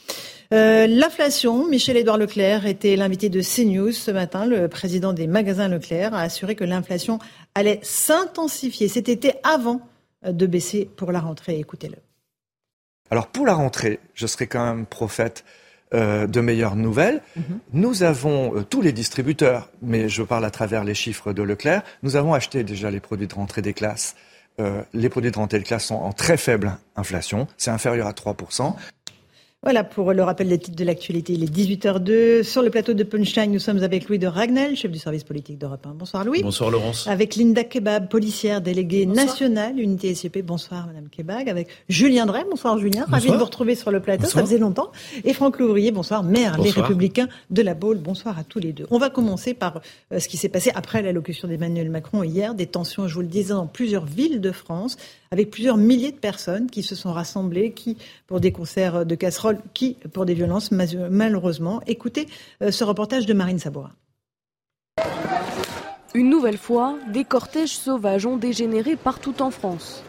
Euh, 0.52 0.86
l'inflation, 0.86 1.68
Michel-Édouard 1.68 2.18
Leclerc 2.18 2.66
était 2.66 2.96
l'invité 2.96 3.28
de 3.28 3.40
CNews 3.40 3.92
ce 3.92 4.10
matin. 4.10 4.46
Le 4.46 4.68
président 4.68 5.12
des 5.12 5.26
magasins 5.26 5.68
Leclerc 5.68 6.14
a 6.14 6.22
assuré 6.22 6.54
que 6.54 6.64
l'inflation 6.64 7.18
allait 7.54 7.80
s'intensifier 7.82 8.88
cet 8.88 9.08
été 9.08 9.34
avant 9.42 9.80
de 10.24 10.46
baisser 10.46 10.90
pour 10.96 11.12
la 11.12 11.20
rentrée. 11.20 11.58
Écoutez-le. 11.58 11.96
Alors 13.10 13.26
pour 13.26 13.44
la 13.46 13.54
rentrée, 13.54 14.00
je 14.14 14.26
serai 14.26 14.46
quand 14.46 14.64
même 14.64 14.86
prophète 14.86 15.44
euh, 15.92 16.28
de 16.28 16.40
meilleures 16.40 16.76
nouvelles. 16.76 17.20
Mhm. 17.34 17.58
Nous 17.72 18.02
avons, 18.04 18.56
euh, 18.56 18.62
tous 18.62 18.80
les 18.80 18.92
distributeurs, 18.92 19.70
mais 19.82 20.08
je 20.08 20.22
parle 20.22 20.44
à 20.44 20.50
travers 20.50 20.84
les 20.84 20.94
chiffres 20.94 21.32
de 21.32 21.42
Leclerc, 21.42 21.82
nous 22.04 22.14
avons 22.14 22.32
acheté 22.32 22.62
déjà 22.62 22.92
les 22.92 23.00
produits 23.00 23.26
de 23.26 23.34
rentrée 23.34 23.60
des 23.62 23.72
classes 23.72 24.14
euh, 24.14 24.29
les 24.92 25.08
produits 25.08 25.30
de 25.30 25.36
rentrée 25.36 25.58
de 25.58 25.64
classe 25.64 25.86
sont 25.86 25.94
en 25.94 26.12
très 26.12 26.36
faible 26.36 26.76
inflation, 26.96 27.46
c'est 27.56 27.70
inférieur 27.70 28.06
à 28.06 28.12
3%. 28.12 28.74
Voilà 29.62 29.84
pour 29.84 30.14
le 30.14 30.22
rappel 30.22 30.48
des 30.48 30.56
titres 30.56 30.78
de 30.78 30.84
l'actualité. 30.86 31.34
Il 31.34 31.44
est 31.44 31.54
18h02. 31.54 32.44
Sur 32.44 32.62
le 32.62 32.70
plateau 32.70 32.94
de 32.94 33.04
Punchline, 33.04 33.52
nous 33.52 33.58
sommes 33.58 33.82
avec 33.82 34.08
Louis 34.08 34.18
de 34.18 34.26
Ragnel, 34.26 34.74
chef 34.74 34.90
du 34.90 34.98
service 34.98 35.22
politique 35.22 35.58
d'Europe 35.58 35.86
1. 35.86 35.90
Bonsoir 35.90 36.24
Louis. 36.24 36.42
Bonsoir 36.42 36.70
Laurence. 36.70 37.06
Avec 37.06 37.36
Linda 37.36 37.62
Kebab, 37.62 38.08
policière 38.08 38.62
déléguée 38.62 39.04
nationale, 39.04 39.78
unité 39.78 40.14
SCP. 40.14 40.40
Bonsoir 40.40 40.86
Madame 40.86 41.10
Kebab. 41.10 41.46
Avec 41.46 41.68
Julien 41.90 42.24
Drey. 42.24 42.42
Bonsoir 42.48 42.78
Julien. 42.78 43.04
Ravi 43.06 43.28
de 43.28 43.36
vous 43.36 43.44
retrouver 43.44 43.74
sur 43.74 43.90
le 43.90 44.00
plateau. 44.00 44.24
Ça 44.24 44.40
faisait 44.40 44.56
longtemps. 44.56 44.92
Et 45.24 45.34
Franck 45.34 45.58
Louvrier. 45.58 45.90
Bonsoir. 45.90 46.22
Maire, 46.22 46.58
les 46.58 46.70
Républicains 46.70 47.28
de 47.50 47.60
la 47.60 47.74
Baule. 47.74 47.98
Bonsoir 47.98 48.38
à 48.38 48.44
tous 48.44 48.60
les 48.60 48.72
deux. 48.72 48.86
On 48.90 48.96
va 48.96 49.10
commencer 49.10 49.52
par 49.52 49.82
euh, 50.10 50.20
ce 50.20 50.28
qui 50.28 50.38
s'est 50.38 50.48
passé 50.48 50.72
après 50.74 51.02
l'allocution 51.02 51.48
d'Emmanuel 51.48 51.90
Macron 51.90 52.22
hier. 52.22 52.54
Des 52.54 52.66
tensions, 52.66 53.08
je 53.08 53.14
vous 53.14 53.20
le 53.20 53.26
disais, 53.26 53.52
dans 53.52 53.66
plusieurs 53.66 54.06
villes 54.06 54.40
de 54.40 54.52
France 54.52 54.96
avec 55.32 55.50
plusieurs 55.50 55.76
milliers 55.76 56.10
de 56.10 56.16
personnes 56.16 56.68
qui 56.68 56.82
se 56.82 56.96
sont 56.96 57.12
rassemblées, 57.12 57.70
qui 57.70 57.96
pour 58.26 58.40
des 58.40 58.50
concerts 58.50 59.06
de 59.06 59.14
casseroles, 59.14 59.49
qui 59.74 59.94
pour 60.12 60.26
des 60.26 60.34
violences 60.34 60.70
malheureusement. 60.70 61.80
Écoutez 61.86 62.28
euh, 62.62 62.70
ce 62.70 62.84
reportage 62.84 63.26
de 63.26 63.34
Marine 63.34 63.58
Sabora. 63.58 63.90
Une 66.12 66.28
nouvelle 66.28 66.58
fois, 66.58 66.96
des 67.12 67.24
cortèges 67.24 67.76
sauvages 67.76 68.26
ont 68.26 68.36
dégénéré 68.36 68.96
partout 68.96 69.40
en 69.40 69.50
France. 69.50 70.02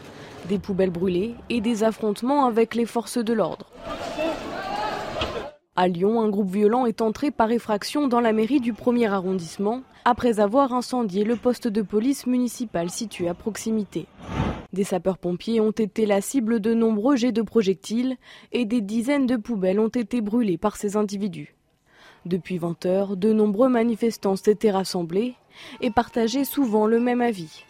Des 0.50 0.58
poubelles 0.58 0.90
brûlées 0.90 1.36
et 1.50 1.62
des 1.62 1.84
affrontements 1.84 2.46
avec 2.46 2.74
les 2.74 2.88
forces 2.88 3.20
de 3.20 3.34
l'ordre. 3.34 3.68
À 5.76 5.88
Lyon, 5.88 6.22
un 6.22 6.30
groupe 6.30 6.52
violent 6.52 6.86
est 6.86 7.02
entré 7.02 7.32
par 7.32 7.52
effraction 7.52 8.08
dans 8.08 8.20
la 8.20 8.34
mairie 8.34 8.60
du 8.60 8.74
premier 8.74 9.08
arrondissement 9.08 9.84
après 10.04 10.40
avoir 10.40 10.74
incendié 10.74 11.24
le 11.24 11.36
poste 11.36 11.68
de 11.68 11.82
police 11.82 12.26
municipal 12.26 12.90
situé 12.90 13.30
à 13.30 13.34
proximité. 13.34 14.08
Des 14.74 14.84
sapeurs-pompiers 14.86 15.60
ont 15.60 15.72
été 15.72 16.06
la 16.06 16.22
cible 16.22 16.62
de 16.62 16.74
nombreux 16.74 17.18
jets 17.18 17.34
de 17.34 17.42
projectiles 17.42 18.16
et 18.54 18.66
des 18.66 18.82
dizaines 18.82 19.28
de 19.28 19.36
poubelles 19.36 19.80
ont 19.80 19.90
été 19.90 20.22
brûlées 20.22 20.58
par 20.58 20.78
ces 20.78 20.96
individus. 20.96 21.56
Depuis 22.26 22.58
20 22.58 22.86
heures, 22.86 23.18
de 23.18 23.34
nombreux 23.34 23.68
manifestants 23.68 24.36
s'étaient 24.36 24.72
rassemblés 24.72 25.34
et 25.82 25.92
partageaient 25.92 26.46
souvent 26.46 26.86
le 26.86 27.00
même 27.00 27.20
avis. 27.22 27.66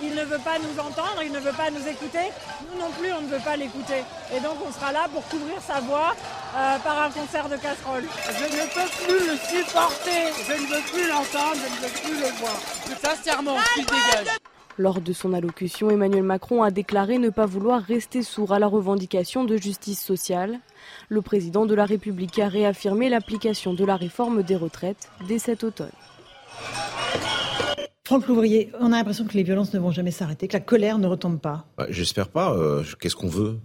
Il 0.00 0.14
ne 0.14 0.22
veut 0.22 0.38
pas 0.38 0.58
nous 0.58 0.78
entendre, 0.80 1.22
il 1.24 1.32
ne 1.32 1.40
veut 1.40 1.52
pas 1.52 1.70
nous 1.70 1.86
écouter. 1.88 2.30
Nous 2.62 2.80
non 2.80 2.90
plus, 2.92 3.12
on 3.12 3.22
ne 3.22 3.26
veut 3.26 3.44
pas 3.44 3.56
l'écouter. 3.56 4.04
Et 4.34 4.40
donc, 4.40 4.56
on 4.66 4.72
sera 4.72 4.92
là 4.92 5.08
pour 5.12 5.26
couvrir 5.28 5.60
sa 5.60 5.80
voix 5.80 6.14
euh, 6.54 6.78
par 6.78 7.02
un 7.02 7.10
concert 7.10 7.48
de 7.48 7.56
casserole. 7.56 8.04
Je 8.28 8.44
ne 8.44 8.66
peux 8.72 8.88
plus 9.04 9.26
le 9.26 9.36
supporter. 9.36 10.32
Je 10.46 10.52
ne 10.52 10.66
veux 10.68 10.82
plus 10.92 11.08
l'entendre, 11.08 11.56
je 11.56 11.74
ne 11.74 11.88
veux 11.88 12.00
plus 12.00 12.20
le 12.20 12.38
voir. 12.38 12.56
Sincèrement, 13.02 13.56
qu'il 13.74 13.84
dégage. 13.86 14.38
Lors 14.78 15.00
de 15.00 15.12
son 15.14 15.32
allocution, 15.32 15.90
Emmanuel 15.90 16.22
Macron 16.22 16.62
a 16.62 16.70
déclaré 16.70 17.18
ne 17.18 17.30
pas 17.30 17.46
vouloir 17.46 17.82
rester 17.82 18.22
sourd 18.22 18.52
à 18.52 18.58
la 18.58 18.66
revendication 18.66 19.44
de 19.44 19.56
justice 19.56 20.02
sociale. 20.02 20.60
Le 21.08 21.22
président 21.22 21.64
de 21.64 21.74
la 21.74 21.86
République 21.86 22.38
a 22.38 22.48
réaffirmé 22.48 23.08
l'application 23.08 23.72
de 23.72 23.84
la 23.84 23.96
réforme 23.96 24.42
des 24.42 24.56
retraites 24.56 25.08
dès 25.28 25.38
cet 25.38 25.64
automne. 25.64 25.88
Franck 28.04 28.28
Louvrier, 28.28 28.70
on 28.78 28.92
a 28.92 28.98
l'impression 28.98 29.24
que 29.24 29.34
les 29.34 29.42
violences 29.42 29.72
ne 29.72 29.78
vont 29.78 29.90
jamais 29.90 30.10
s'arrêter, 30.10 30.46
que 30.46 30.52
la 30.52 30.60
colère 30.60 30.98
ne 30.98 31.06
retombe 31.06 31.40
pas. 31.40 31.66
J'espère 31.88 32.28
pas. 32.28 32.54
Euh, 32.54 32.84
qu'est-ce 33.00 33.16
qu'on 33.16 33.28
veut? 33.28 33.58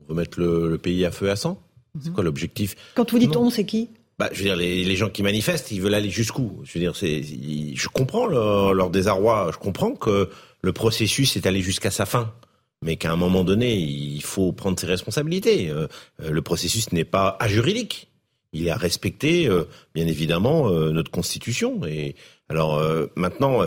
On 0.00 0.06
veut 0.08 0.14
mettre 0.14 0.40
le, 0.40 0.78
pays 0.78 1.04
à 1.04 1.10
feu 1.10 1.26
et 1.26 1.30
à 1.30 1.36
sang? 1.36 1.62
C'est 2.00 2.08
mhm. 2.08 2.14
quoi 2.14 2.24
l'objectif? 2.24 2.74
Quand 2.94 3.08
vous 3.10 3.18
dites 3.18 3.36
on, 3.36 3.50
c'est 3.50 3.66
qui? 3.66 3.90
Bah, 4.18 4.28
je 4.32 4.38
veux 4.38 4.44
dire, 4.44 4.56
les, 4.56 4.96
gens 4.96 5.10
qui 5.10 5.22
manifestent, 5.22 5.72
ils 5.72 5.80
veulent 5.80 5.94
aller 5.94 6.10
jusqu'où? 6.10 6.60
Je 6.62 6.72
veux 6.74 6.80
dire, 6.80 6.94
c'est, 6.94 7.22
je 7.22 7.88
comprends 7.88 8.26
leur, 8.26 8.90
désarroi. 8.90 9.50
Je 9.52 9.58
comprends 9.58 9.92
que 9.92 10.30
le 10.64 10.72
processus 10.72 11.36
est 11.36 11.46
allé 11.46 11.60
jusqu'à 11.60 11.90
sa 11.90 12.06
fin, 12.06 12.32
mais 12.82 12.96
qu'à 12.96 13.12
un 13.12 13.16
moment 13.16 13.44
donné, 13.44 13.76
il 13.76 14.22
faut 14.22 14.52
prendre 14.52 14.78
ses 14.78 14.86
responsabilités. 14.86 15.68
Euh, 15.70 15.86
euh, 16.22 16.30
le 16.30 16.42
processus 16.42 16.92
n'est 16.92 17.04
pas 17.04 17.36
ajuridique. 17.40 18.08
Il 18.52 18.66
est 18.66 18.70
à 18.70 18.76
respecter, 18.76 19.46
euh, 19.46 19.64
bien 19.94 20.06
évidemment, 20.06 20.70
notre 20.70 21.10
constitution. 21.10 21.84
Et 21.86 22.14
alors 22.48 22.80
maintenant, 23.16 23.62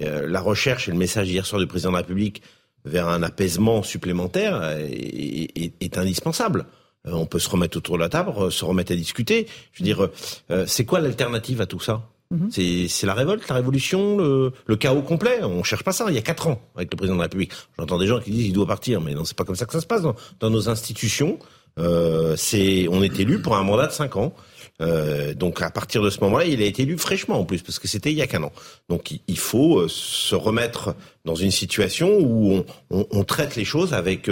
la 0.00 0.40
recherche 0.40 0.88
et 0.88 0.90
le 0.90 0.98
message 0.98 1.28
hier 1.30 1.46
soir 1.46 1.60
du 1.60 1.68
président 1.68 1.90
de 1.90 1.94
la 1.94 2.00
République 2.00 2.42
vers 2.84 3.08
un 3.08 3.22
apaisement 3.22 3.84
supplémentaire 3.84 4.60
est 4.80 5.96
indispensable. 5.96 6.66
Euh, 7.06 7.12
on 7.12 7.26
peut 7.26 7.38
se 7.38 7.48
remettre 7.48 7.76
autour 7.76 7.96
de 7.96 8.02
la 8.02 8.08
table, 8.08 8.52
se 8.52 8.64
remettre 8.64 8.92
à 8.92 8.96
discuter. 8.96 9.46
Je 9.72 9.82
veux 9.82 9.84
dire, 9.84 10.08
euh, 10.50 10.66
c'est 10.66 10.84
quoi 10.84 11.00
l'alternative 11.00 11.60
à 11.60 11.66
tout 11.66 11.80
ça? 11.80 12.08
Mhm. 12.32 12.50
C'est 12.88 13.06
la 13.06 13.14
révolte, 13.14 13.46
la 13.48 13.54
révolution, 13.54 14.18
le, 14.18 14.76
chaos 14.76 15.02
complet. 15.02 15.42
On 15.42 15.62
cherche 15.62 15.84
pas 15.84 15.92
ça. 15.92 16.06
Il 16.08 16.14
y 16.14 16.18
a 16.18 16.22
quatre 16.22 16.48
ans 16.48 16.60
avec 16.74 16.90
le 16.92 16.96
président 16.96 17.14
de 17.14 17.20
la 17.20 17.24
République. 17.24 17.52
J'entends 17.78 17.98
des 17.98 18.06
gens 18.06 18.20
qui 18.20 18.30
disent 18.30 18.46
il 18.46 18.52
doit 18.52 18.66
partir, 18.66 19.00
mais 19.00 19.14
non, 19.14 19.24
c'est 19.24 19.36
pas 19.36 19.44
comme 19.44 19.56
ça 19.56 19.66
que 19.66 19.72
ça 19.72 19.80
se 19.80 19.86
passe 19.86 20.02
dans, 20.02 20.50
nos 20.50 20.68
institutions. 20.68 21.38
Euh, 21.78 22.34
c'est 22.36 22.86
on 22.90 23.02
est 23.02 23.18
élu 23.18 23.40
pour 23.40 23.56
un 23.56 23.62
mandat 23.62 23.86
de 23.86 23.92
cinq 23.92 24.16
ans. 24.16 24.34
donc 25.36 25.62
à 25.62 25.70
partir 25.70 26.02
de 26.02 26.10
ce 26.10 26.20
moment-là, 26.20 26.44
il 26.44 26.60
a 26.60 26.66
été 26.66 26.82
élu 26.82 26.98
fraîchement 26.98 27.38
en 27.38 27.44
plus 27.44 27.62
parce 27.62 27.78
que 27.78 27.88
c'était 27.88 28.10
il 28.10 28.18
y 28.18 28.22
a 28.22 28.26
qu'un 28.26 28.42
an. 28.42 28.52
Donc 28.88 29.12
il 29.26 29.38
faut 29.38 29.88
se 29.88 30.34
remettre 30.34 30.94
dans 31.24 31.36
une 31.36 31.52
situation 31.52 32.18
où 32.18 32.64
on, 32.90 33.24
traite 33.24 33.56
les 33.56 33.64
choses 33.64 33.94
avec 33.94 34.28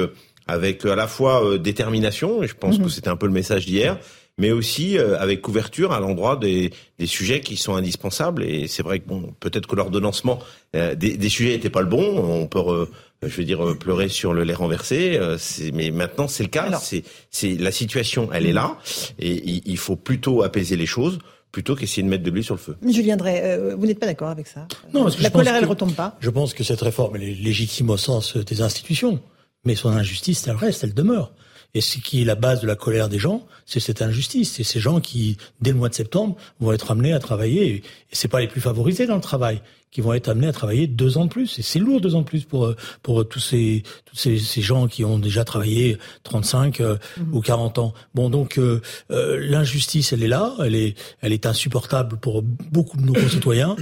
avec 0.51 0.85
à 0.85 0.97
la 0.97 1.07
fois 1.07 1.45
euh, 1.45 1.59
détermination, 1.59 2.43
et 2.43 2.49
je 2.49 2.55
pense 2.55 2.79
que 2.79 2.83
mhm. 2.83 2.89
c'était 2.89 3.09
un 3.09 3.17
peu 3.17 3.27
le 3.27 3.33
message 3.33 3.67
d'hier, 3.67 3.99
mais 4.41 4.51
aussi 4.51 4.99
euh, 4.99 5.21
avec 5.21 5.43
couverture 5.43 5.93
à 5.93 6.01
l'endroit 6.01 6.37
des, 6.37 6.73
des, 6.99 7.07
sujets 7.07 7.41
qui 7.41 7.57
sont 7.57 7.77
indispensables. 7.77 8.43
Et 8.43 8.67
c'est 8.67 8.83
vrai 8.83 8.99
que 8.99 9.07
bon, 9.07 9.35
peut-être 9.39 9.69
que 9.69 9.77
l'ordonnancement 9.77 10.41
euh, 10.75 10.95
des, 10.95 11.17
des, 11.17 11.29
sujets 11.29 11.53
n'était 11.53 11.71
pas 11.71 11.83
le 11.83 11.87
bon. 11.87 12.19
On 12.19 12.47
peut, 12.47 12.89
je 13.23 13.37
veux 13.37 13.45
dire, 13.45 13.77
pleurer 13.79 14.09
sur 14.09 14.33
le 14.33 14.43
lait 14.43 14.55
renversé. 14.55 15.21
mais 15.73 15.91
maintenant, 15.91 16.27
c'est 16.27 16.43
le 16.43 16.49
cas. 16.49 16.73
C'est, 16.81 17.05
c'est 17.31 17.55
la 17.55 17.71
situation, 17.71 18.31
elle 18.33 18.47
est 18.47 18.53
là, 18.53 18.79
et 19.19 19.61
il, 19.65 19.77
faut 19.77 19.97
plutôt 19.97 20.43
apaiser 20.43 20.77
les 20.77 20.87
choses 20.87 21.19
plutôt 21.53 21.75
qu'essayer 21.75 22.05
de 22.05 22.09
mettre 22.09 22.23
de 22.23 22.31
l'huile 22.31 22.45
sur 22.45 22.55
le 22.55 22.61
feu. 22.61 22.77
Julien 22.87 23.17
Drey, 23.17 23.59
vous 23.77 23.85
n'êtes 23.85 23.99
pas 23.99 24.07
d'accord 24.07 24.29
avec 24.29 24.47
ça? 24.47 24.69
Non, 24.95 25.07
la 25.21 25.31
colère, 25.31 25.57
elle 25.57 25.65
ne 25.65 25.69
retombe 25.69 25.95
pas? 25.95 26.17
Je 26.21 26.31
pense 26.31 26.55
que 26.55 26.63
cette 26.63 26.81
réforme 26.81 27.17
elle 27.17 27.25
est 27.25 27.35
légitime 27.35 27.91
au 27.91 27.97
sens 27.97 28.37
des 28.37 28.63
institutions 28.63 29.21
mais 29.65 29.75
son 29.75 29.91
injustice, 29.91 30.47
elle 30.47 30.57
reste, 30.57 30.85
elle 30.85 30.95
demeure. 30.95 31.33
Et 31.75 31.81
ce 31.81 31.99
qui 31.99 32.23
est 32.23 32.25
la 32.25 32.35
base 32.35 32.61
de 32.61 32.67
la 32.67 32.75
colère 32.75 33.09
des 33.09 33.19
gens, 33.19 33.47
c'est 33.65 33.81
cette 33.81 34.03
injustice. 34.03 34.53
C'est 34.53 34.65
ces 34.65 34.81
gens 34.81 35.01
qui, 35.01 35.37
dès 35.61 35.71
le 35.71 35.77
mois 35.77 35.89
de 35.89 35.95
septembre, 35.95 36.37
vont 36.59 36.73
être 36.73 36.91
amenés 36.91 37.13
à 37.13 37.19
travailler. 37.21 37.75
Et 37.77 37.83
c'est 38.13 38.29
pas 38.29 38.41
les 38.41 38.49
plus 38.49 38.61
favorisés 38.61 39.07
dans 39.07 39.15
le 39.15 39.21
travail 39.21 39.63
qui 39.91 40.01
vont 40.01 40.13
être 40.13 40.29
amenés 40.29 40.47
à 40.47 40.53
travailler 40.53 40.87
deux 40.87 41.19
ans 41.19 41.25
de 41.25 41.31
plus. 41.31 41.59
Et 41.59 41.63
c'est 41.63 41.79
lourd 41.79 42.01
deux 42.01 42.15
ans 42.15 42.21
de 42.21 42.27
plus 42.27 42.45
pour 42.45 42.75
pour 43.03 43.29
tous 43.29 43.41
ces 43.41 43.83
tous 44.05 44.17
ces, 44.17 44.39
ces 44.39 44.63
gens 44.63 44.87
qui 44.87 45.05
ont 45.05 45.19
déjà 45.19 45.45
travaillé 45.45 45.99
35 46.23 46.81
euh, 46.81 46.97
mhm. 47.19 47.35
ou 47.35 47.41
40 47.41 47.79
ans. 47.79 47.95
Bon, 48.15 48.31
donc 48.31 48.59
euh, 48.59 48.81
euh, 49.11 49.39
l'injustice, 49.41 50.13
elle 50.13 50.23
est 50.23 50.29
là, 50.29 50.55
elle 50.61 50.75
est 50.75 50.97
elle 51.21 51.33
est 51.33 51.47
insupportable 51.47 52.19
pour 52.19 52.43
beaucoup 52.43 52.97
de 52.97 53.03
nos 53.03 53.13
concitoyens. 53.21 53.77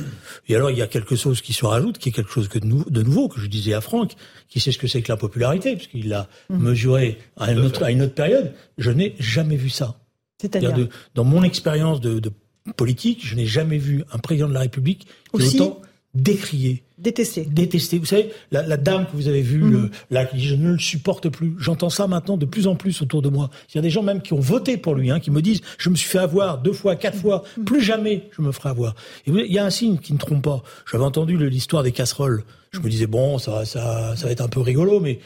Et 0.48 0.56
alors 0.56 0.70
il 0.70 0.78
y 0.78 0.82
a 0.82 0.86
quelque 0.86 1.16
chose 1.16 1.42
qui 1.42 1.52
se 1.52 1.66
rajoute, 1.66 1.98
qui 1.98 2.08
est 2.08 2.12
quelque 2.12 2.32
chose 2.32 2.48
que 2.48 2.58
de, 2.58 2.68
de 2.88 3.02
nouveau 3.02 3.28
que 3.28 3.40
je 3.40 3.46
disais 3.46 3.74
à 3.74 3.80
Franck, 3.80 4.12
qui 4.48 4.60
sait 4.60 4.72
ce 4.72 4.78
que 4.78 4.86
c'est 4.86 5.02
que 5.02 5.12
la 5.12 5.18
popularité, 5.18 5.76
puisqu'il 5.76 6.08
l'a 6.08 6.28
mhm. 6.48 6.62
mesuré 6.62 7.18
à 7.36 7.52
une, 7.52 7.58
autre, 7.58 7.82
à 7.82 7.90
une 7.90 8.02
autre 8.02 8.14
période. 8.14 8.52
Je 8.78 8.90
n'ai 8.90 9.14
jamais 9.18 9.56
vu 9.56 9.68
ça. 9.68 9.96
C'est-à-dire 10.40 10.74
dans 11.14 11.24
mon 11.24 11.42
expérience 11.42 12.00
de, 12.00 12.20
de 12.20 12.30
politique, 12.76 13.26
je 13.26 13.34
n'ai 13.34 13.46
jamais 13.46 13.78
vu 13.78 14.04
un 14.12 14.18
président 14.18 14.48
de 14.48 14.54
la 14.54 14.60
République 14.60 15.08
qui 15.34 15.42
autant 15.42 15.82
décrié. 16.14 16.82
Détesté. 16.98 17.44
Détesté. 17.44 17.98
Vous 17.98 18.06
savez, 18.06 18.30
la, 18.50 18.62
la 18.62 18.76
dame 18.76 19.06
que 19.06 19.12
vous 19.14 19.28
avez 19.28 19.42
vue, 19.42 19.62
mhm. 19.62 19.90
là, 20.10 20.24
qui 20.24 20.40
je 20.40 20.54
ne 20.54 20.72
le 20.72 20.78
supporte 20.78 21.28
plus. 21.28 21.54
J'entends 21.58 21.90
ça 21.90 22.08
maintenant 22.08 22.36
de 22.36 22.46
plus 22.46 22.66
en 22.66 22.74
plus 22.74 23.00
autour 23.02 23.22
de 23.22 23.28
moi. 23.28 23.50
Il 23.72 23.76
y 23.76 23.78
a 23.78 23.82
des 23.82 23.90
gens 23.90 24.02
même 24.02 24.20
qui 24.20 24.32
ont 24.32 24.40
voté 24.40 24.76
pour 24.76 24.94
lui, 24.94 25.10
hein, 25.10 25.20
qui 25.20 25.30
me 25.30 25.40
disent, 25.40 25.60
je 25.78 25.90
me 25.90 25.94
suis 25.94 26.08
fait 26.08 26.18
avoir 26.18 26.58
deux 26.58 26.72
fois, 26.72 26.96
quatre 26.96 27.18
fois, 27.18 27.44
mhm. 27.56 27.64
plus 27.64 27.82
jamais 27.82 28.28
je 28.36 28.42
me 28.42 28.50
ferai 28.50 28.70
avoir. 28.70 28.94
Et 29.26 29.30
il 29.30 29.52
y 29.52 29.58
a 29.58 29.64
un 29.64 29.70
signe 29.70 29.98
qui 29.98 30.12
ne 30.12 30.18
trompe 30.18 30.42
pas. 30.42 30.62
J'avais 30.90 31.04
entendu 31.04 31.36
l'histoire 31.48 31.82
des 31.82 31.92
casseroles. 31.92 32.42
Je 32.72 32.80
me 32.80 32.88
disais, 32.88 33.06
bon, 33.06 33.38
ça, 33.38 33.64
ça, 33.64 34.16
ça 34.16 34.26
va 34.26 34.32
être 34.32 34.42
un 34.42 34.48
peu 34.48 34.60
rigolo, 34.60 35.00
mais 35.00 35.20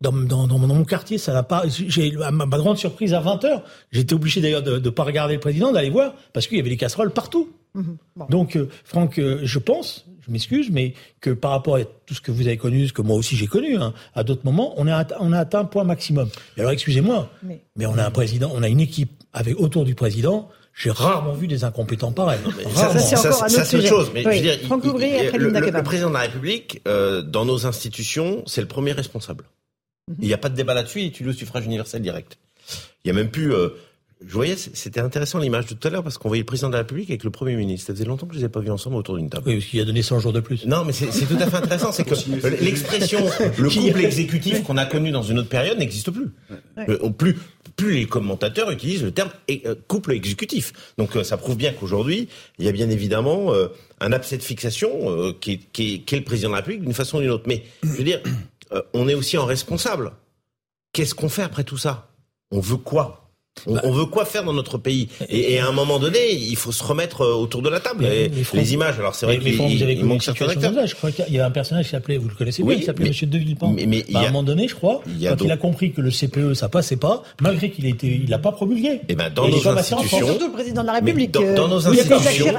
dans, 0.00 0.12
dans, 0.12 0.46
dans, 0.46 0.58
mon 0.58 0.84
quartier, 0.84 1.18
ça 1.18 1.32
n'a 1.32 1.42
pas. 1.42 1.64
J'ai 1.66 2.12
ma, 2.12 2.30
ma, 2.30 2.56
grande 2.56 2.78
surprise 2.78 3.14
à 3.14 3.20
20 3.20 3.42
h 3.44 3.62
J'étais 3.90 4.14
obligé 4.14 4.40
d'ailleurs 4.40 4.62
de 4.62 4.78
ne 4.78 4.90
pas 4.90 5.02
regarder 5.02 5.34
le 5.34 5.40
président, 5.40 5.72
d'aller 5.72 5.90
voir 5.90 6.14
parce 6.32 6.46
qu'il 6.46 6.56
y 6.56 6.60
avait 6.60 6.70
des 6.70 6.76
casseroles 6.76 7.10
partout. 7.10 7.48
Mhm. 7.74 7.96
Donc, 8.28 8.56
euh, 8.56 8.68
Franck, 8.84 9.18
euh, 9.18 9.40
je 9.42 9.58
pense, 9.58 10.06
je 10.26 10.32
m'excuse, 10.32 10.70
mais 10.70 10.94
que 11.20 11.30
par 11.30 11.52
rapport 11.52 11.76
à 11.76 11.84
tout 11.84 12.14
ce 12.14 12.20
que 12.20 12.30
vous 12.30 12.46
avez 12.46 12.56
connu, 12.56 12.86
ce 12.88 12.92
que 12.92 13.02
moi 13.02 13.16
aussi 13.16 13.36
j'ai 13.36 13.46
connu, 13.46 13.76
hein, 13.76 13.94
à 14.14 14.24
d'autres 14.24 14.44
moments, 14.44 14.74
on 14.76 14.86
a, 14.86 15.06
on 15.20 15.32
a 15.32 15.38
atteint 15.38 15.60
un 15.60 15.64
point 15.64 15.84
maximum. 15.84 16.28
Et 16.56 16.60
alors, 16.60 16.72
excusez-moi, 16.72 17.30
mais... 17.42 17.86
on 17.86 17.98
a 17.98 18.04
un 18.04 18.10
président, 18.10 18.50
on 18.54 18.62
a 18.62 18.68
une 18.68 18.80
équipe 18.80 19.12
avec 19.32 19.58
autour 19.58 19.84
du 19.84 19.94
président. 19.94 20.48
J'ai 20.74 20.90
rarement 20.90 21.32
vu 21.32 21.48
des 21.48 21.64
incompétents 21.64 22.12
pareils. 22.12 22.38
Ça, 22.72 22.96
ça 22.96 23.48
c'est 23.48 23.78
autre 23.78 23.88
chose. 23.88 24.10
Mais 24.14 24.22
je 24.22 24.28
veux 24.28 24.40
dire, 24.40 24.58
le, 24.68 25.82
président 25.82 26.08
de 26.08 26.14
la 26.14 26.20
République, 26.20 26.82
euh, 26.86 27.20
dans 27.20 27.44
nos 27.44 27.66
institutions, 27.66 28.44
c'est 28.46 28.60
le 28.60 28.68
premier 28.68 28.92
responsable. 28.92 29.44
Mhm. 30.08 30.16
Il 30.20 30.28
n'y 30.28 30.34
a 30.34 30.38
pas 30.38 30.48
de 30.48 30.54
débat 30.54 30.74
là-dessus, 30.74 31.00
il 31.00 31.06
est 31.06 31.20
élu 31.20 31.30
au 31.30 31.32
suffrage 31.32 31.64
universel 31.64 32.00
direct. 32.00 32.38
Il 33.04 33.12
n'y 33.12 33.18
a 33.18 33.22
même 33.22 33.30
plus 33.30 33.52
je 34.26 34.32
voyais, 34.32 34.56
c'était 34.56 34.98
intéressant 34.98 35.38
l'image 35.38 35.66
de 35.66 35.74
tout 35.74 35.86
à 35.86 35.90
l'heure 35.92 36.02
parce 36.02 36.18
qu'on 36.18 36.26
voyait 36.28 36.42
le 36.42 36.46
président 36.46 36.68
de 36.68 36.72
la 36.72 36.80
République 36.80 37.08
avec 37.08 37.22
le 37.22 37.30
Premier 37.30 37.54
ministre. 37.54 37.86
Ça 37.86 37.92
faisait 37.92 38.04
longtemps 38.04 38.26
que 38.26 38.34
je 38.34 38.40
les 38.40 38.46
ai 38.46 38.48
pas 38.48 38.58
vus 38.58 38.70
ensemble 38.70 38.96
autour 38.96 39.16
d'une 39.16 39.30
table. 39.30 39.44
Oui, 39.46 39.56
parce 39.56 39.66
qu'il 39.66 39.80
a 39.80 39.84
donné 39.84 40.02
100 40.02 40.18
jours 40.20 40.32
de 40.32 40.40
plus. 40.40 40.66
Non, 40.66 40.84
mais 40.84 40.92
c'est 40.92 41.06
tout 41.06 41.36
à 41.38 41.46
fait 41.46 41.56
intéressant. 41.56 41.92
C'est 41.92 42.04
que 42.04 42.14
l'expression, 42.62 43.20
le 43.58 43.68
couple 43.68 44.04
exécutif 44.04 44.64
qu'on 44.64 44.76
a 44.76 44.86
connu 44.86 45.12
dans 45.12 45.22
une 45.22 45.38
autre 45.38 45.48
période 45.48 45.78
n'existe 45.78 46.10
plus. 46.10 46.30
Euh, 46.78 47.10
plus. 47.10 47.38
Plus 47.76 47.94
les 47.94 48.06
commentateurs 48.06 48.72
utilisent 48.72 49.04
le 49.04 49.12
terme 49.12 49.30
euh, 49.50 49.76
couple 49.86 50.12
exécutif. 50.12 50.72
Donc 50.98 51.14
euh, 51.14 51.22
ça 51.22 51.36
prouve 51.36 51.56
bien 51.56 51.72
qu'aujourd'hui, 51.72 52.28
il 52.58 52.64
y 52.64 52.68
a 52.68 52.72
bien 52.72 52.90
évidemment 52.90 53.52
un 54.00 54.12
abcès 54.12 54.36
de 54.36 54.42
fixation 54.42 55.32
qui 55.40 55.52
est, 55.52 55.60
qui, 55.72 55.94
est, 55.94 55.98
qui, 56.00 56.14
est, 56.16 56.18
le 56.18 56.24
président 56.24 56.48
de 56.48 56.54
la 56.54 56.58
République 56.58 56.82
d'une 56.82 56.94
façon 56.94 57.18
ou 57.18 57.20
d'une 57.20 57.30
autre. 57.30 57.44
Mais 57.46 57.62
je 57.84 57.88
veux 57.88 58.04
dire, 58.04 58.20
on 58.94 59.08
est 59.08 59.14
aussi 59.14 59.38
en 59.38 59.44
responsable. 59.44 60.10
Qu'est-ce 60.92 61.14
qu'on 61.14 61.28
fait 61.28 61.42
après 61.42 61.62
tout 61.62 61.78
ça? 61.78 62.10
On 62.50 62.58
veut 62.58 62.78
quoi? 62.78 63.27
Bah. 63.66 63.80
On, 63.84 63.92
veut 63.92 64.06
quoi 64.06 64.24
faire 64.24 64.44
dans 64.44 64.52
notre 64.52 64.78
pays 64.78 65.08
et, 65.28 65.58
à 65.58 65.66
un 65.66 65.72
moment 65.72 65.98
donné, 65.98 66.32
il 66.32 66.56
faut 66.56 66.72
se 66.72 66.82
remettre 66.82 67.22
euh, 67.22 67.34
autour 67.34 67.62
de 67.62 67.68
la 67.68 67.80
table. 67.80 68.06
les 68.06 68.74
images, 68.74 68.98
alors 68.98 69.14
c'est 69.14 69.26
vrai 69.26 69.38
qu'il 69.38 70.04
manque 70.04 70.22
certains 70.22 70.48
acteurs. 70.48 70.86
Je 70.86 70.94
crois 70.94 71.10
qu'il 71.10 71.34
y 71.34 71.40
a 71.40 71.46
un 71.46 71.50
personnage 71.50 71.86
qui 71.86 71.90
s'appelait, 71.90 72.18
vous 72.18 72.28
le 72.28 72.34
connaissez 72.34 72.62
bien, 72.62 72.76
qui 72.76 72.84
s'appelait 72.84 73.08
Monsieur 73.08 73.26
De 73.26 73.38
Villepin. 73.38 73.72
Mais, 73.74 74.04
bah, 74.10 74.20
à 74.20 74.22
un 74.22 74.26
moment 74.26 74.42
donné, 74.42 74.68
je 74.68 74.74
crois, 74.74 75.02
quand 75.04 75.44
il 75.44 75.50
a 75.50 75.56
compris 75.56 75.92
que 75.92 76.00
le 76.00 76.10
CPE 76.10 76.54
ça 76.54 76.68
passait 76.68 76.96
pas, 76.96 77.22
malgré 77.40 77.70
qu'il 77.70 77.86
était, 77.86 78.06
il 78.06 78.30
n'a 78.30 78.38
pas 78.38 78.52
promulgué. 78.52 78.88
Et 78.88 79.00
eh 79.10 79.14
ben 79.14 79.30
dans 79.32 79.48
nos 79.48 79.68
institutions, 79.68 80.26
surtout 80.26 80.46
le 80.46 80.52
président 80.52 80.82
de 80.82 80.86
la 80.86 80.94
République. 80.94 81.32
Dans, 81.32 81.68
nos 81.68 81.86
institutions, 81.86 82.52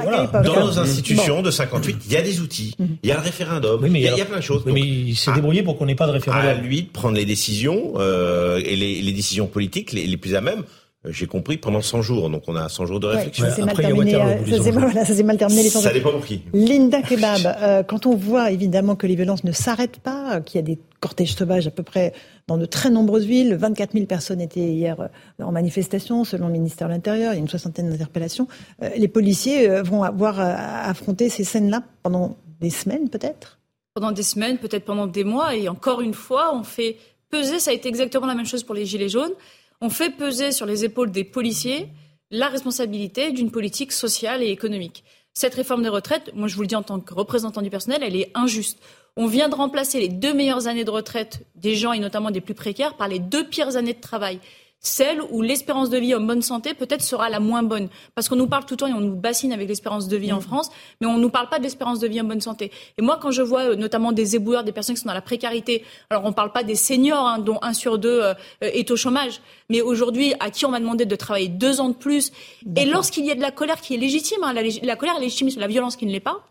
dans 0.44 0.66
nos 0.66 0.78
institutions 0.78 1.42
de 1.42 1.50
58, 1.50 1.96
il 2.06 2.12
y 2.12 2.16
a 2.16 2.22
des 2.22 2.40
outils, 2.40 2.74
mhm. 2.78 2.96
il 3.02 3.08
y 3.08 3.12
a 3.12 3.16
le 3.16 3.22
référendum, 3.22 3.86
il 3.86 4.00
y 4.00 4.08
a 4.08 4.24
plein 4.24 4.38
de 4.38 4.42
choses. 4.42 4.62
Mais 4.66 4.80
il 4.80 5.16
s'est 5.16 5.32
débrouillé 5.32 5.62
pour 5.62 5.76
qu'on 5.78 5.86
n'ait 5.86 5.94
pas 5.94 6.06
de 6.06 6.12
référendum. 6.12 6.48
À 6.48 6.54
lui 6.54 6.82
de 6.82 6.88
prendre 6.88 7.16
les 7.16 7.24
décisions 7.24 7.94
euh, 7.96 8.60
et 8.64 8.76
les 8.76 9.12
décisions 9.12 9.46
politiques 9.46 9.92
les 9.92 10.16
plus 10.16 10.34
à 10.34 10.40
même 10.40 10.64
j'ai 11.06 11.26
compris, 11.26 11.56
pendant 11.56 11.80
100 11.80 12.02
jours. 12.02 12.28
Donc 12.28 12.42
on 12.46 12.56
a 12.56 12.68
100 12.68 12.86
jours 12.86 13.00
de 13.00 13.06
réflexion. 13.06 13.46
ça 13.46 13.52
s'est 13.52 13.64
mal, 13.64 13.74
terminé, 13.74 14.12
ça 14.12 15.22
mal 15.22 15.38
terminé 15.38 15.62
les 15.62 15.70
100 15.70 15.80
Ça 15.80 15.92
dépend 15.92 16.10
qui. 16.20 16.42
Linda 16.52 17.00
Kebab, 17.00 17.40
euh, 17.46 17.82
quand 17.82 18.04
on 18.04 18.14
voit 18.14 18.50
évidemment 18.50 18.96
que 18.96 19.06
les 19.06 19.14
violences 19.14 19.44
ne 19.44 19.52
s'arrêtent 19.52 20.00
pas, 20.00 20.36
euh, 20.36 20.40
qu'il 20.40 20.56
y 20.56 20.58
a 20.58 20.62
des 20.62 20.78
cortèges 21.00 21.34
sauvages 21.34 21.66
à 21.66 21.70
peu 21.70 21.82
près 21.82 22.12
dans 22.48 22.58
de 22.58 22.66
très 22.66 22.90
nombreuses 22.90 23.24
villes, 23.24 23.54
24 23.54 23.92
000 23.92 24.04
personnes 24.04 24.42
étaient 24.42 24.60
hier 24.60 25.08
en 25.42 25.52
manifestation 25.52 26.24
selon 26.24 26.48
le 26.48 26.52
ministère 26.52 26.88
de 26.88 26.92
l'Intérieur, 26.92 27.32
il 27.32 27.36
y 27.36 27.38
a 27.38 27.40
une 27.40 27.48
soixantaine 27.48 27.88
d'interpellations. 27.88 28.48
les 28.96 29.08
policiers 29.08 29.80
vont 29.80 30.02
avoir 30.02 30.38
à 30.40 30.88
affronter 30.90 31.30
ces 31.30 31.44
scènes-là 31.44 31.82
pendant 32.02 32.36
des 32.60 32.70
semaines 32.70 33.08
peut-être? 33.08 33.58
Pendant 33.94 34.12
des 34.12 34.22
semaines, 34.22 34.58
peut-être 34.58 34.84
pendant 34.84 35.06
des 35.06 35.24
mois. 35.24 35.56
Et 35.56 35.68
encore 35.68 36.02
une 36.02 36.14
fois, 36.14 36.54
on 36.54 36.64
fait 36.64 36.96
peser, 37.30 37.60
ça 37.60 37.70
a 37.70 37.74
été 37.74 37.88
exactement 37.88 38.26
la 38.26 38.34
même 38.34 38.46
chose 38.46 38.64
pour 38.64 38.74
les 38.74 38.84
Gilets 38.84 39.08
jaunes 39.08 39.32
on 39.80 39.90
fait 39.90 40.10
peser 40.10 40.52
sur 40.52 40.66
les 40.66 40.84
épaules 40.84 41.10
des 41.10 41.24
policiers 41.24 41.88
la 42.30 42.48
responsabilité 42.48 43.32
d'une 43.32 43.50
politique 43.50 43.92
sociale 43.92 44.42
et 44.42 44.50
économique. 44.50 45.04
Cette 45.34 45.54
réforme 45.54 45.82
des 45.82 45.88
retraites, 45.88 46.30
moi 46.34 46.48
je 46.48 46.54
vous 46.54 46.62
le 46.62 46.66
dis 46.68 46.76
en 46.76 46.82
tant 46.82 47.00
que 47.00 47.14
représentant 47.14 47.62
du 47.62 47.70
personnel, 47.70 48.02
elle 48.02 48.16
est 48.16 48.30
injuste. 48.34 48.80
On 49.16 49.26
vient 49.26 49.48
de 49.48 49.54
remplacer 49.54 49.98
les 49.98 50.08
deux 50.08 50.32
meilleures 50.32 50.68
années 50.68 50.84
de 50.84 50.90
retraite 50.90 51.46
des 51.56 51.74
gens 51.74 51.92
et 51.92 51.98
notamment 51.98 52.30
des 52.30 52.40
plus 52.40 52.54
précaires 52.54 52.96
par 52.96 53.08
les 53.08 53.18
deux 53.18 53.48
pires 53.48 53.76
années 53.76 53.94
de 53.94 54.00
travail. 54.00 54.38
Celle 54.80 55.20
où 55.30 55.42
l'espérance 55.42 55.90
de 55.90 55.98
vie 55.98 56.14
en 56.14 56.20
bonne 56.20 56.42
santé 56.42 56.74
peut-être 56.74 57.02
sera 57.02 57.28
la 57.28 57.38
moins 57.38 57.62
bonne. 57.62 57.88
Parce 58.14 58.28
qu'on 58.28 58.36
nous 58.36 58.46
parle 58.46 58.64
tout 58.64 58.74
le 58.74 58.78
temps 58.78 58.86
et 58.86 58.92
on 58.92 59.00
nous 59.00 59.14
bassine 59.14 59.52
avec 59.52 59.68
l'espérance 59.68 60.08
de 60.08 60.16
vie 60.16 60.32
en 60.32 60.38
mm. 60.38 60.42
France, 60.42 60.70
mais 61.00 61.06
on 61.06 61.14
ne 61.14 61.20
nous 61.20 61.30
parle 61.30 61.48
pas 61.48 61.58
de 61.58 61.64
l'espérance 61.64 62.00
de 62.00 62.08
vie 62.08 62.20
en 62.20 62.24
bonne 62.24 62.40
santé. 62.40 62.72
Et 62.98 63.02
moi, 63.02 63.18
quand 63.20 63.30
je 63.30 63.42
vois 63.42 63.70
euh, 63.70 63.76
notamment 63.76 64.12
des 64.12 64.36
éboueurs, 64.36 64.64
des 64.64 64.72
personnes 64.72 64.94
qui 64.94 65.02
sont 65.02 65.08
dans 65.08 65.14
la 65.14 65.20
précarité, 65.20 65.84
alors 66.08 66.24
on 66.24 66.30
ne 66.30 66.34
parle 66.34 66.52
pas 66.52 66.62
des 66.62 66.74
seniors, 66.74 67.26
hein, 67.26 67.38
dont 67.38 67.58
un 67.62 67.74
sur 67.74 67.98
deux 67.98 68.22
euh, 68.22 68.34
est 68.60 68.90
au 68.90 68.96
chômage, 68.96 69.40
mais 69.68 69.82
aujourd'hui, 69.82 70.34
à 70.40 70.50
qui 70.50 70.64
on 70.64 70.70
m'a 70.70 70.80
demandé 70.80 71.04
de 71.04 71.16
travailler 71.16 71.48
deux 71.48 71.80
ans 71.80 71.90
de 71.90 71.94
plus, 71.94 72.32
et 72.76 72.86
lorsqu'il 72.86 73.26
y 73.26 73.30
a 73.30 73.34
de 73.34 73.40
la 73.40 73.50
colère 73.50 73.80
qui 73.80 73.94
est 73.94 73.98
légitime, 73.98 74.42
hein, 74.42 74.52
la, 74.52 74.62
la 74.82 74.96
colère 74.96 75.16
est 75.16 75.20
légitime, 75.20 75.48
la 75.58 75.66
violence 75.66 75.96
qui 75.96 76.06
ne 76.06 76.12
l'est 76.12 76.20
pas, 76.20 76.44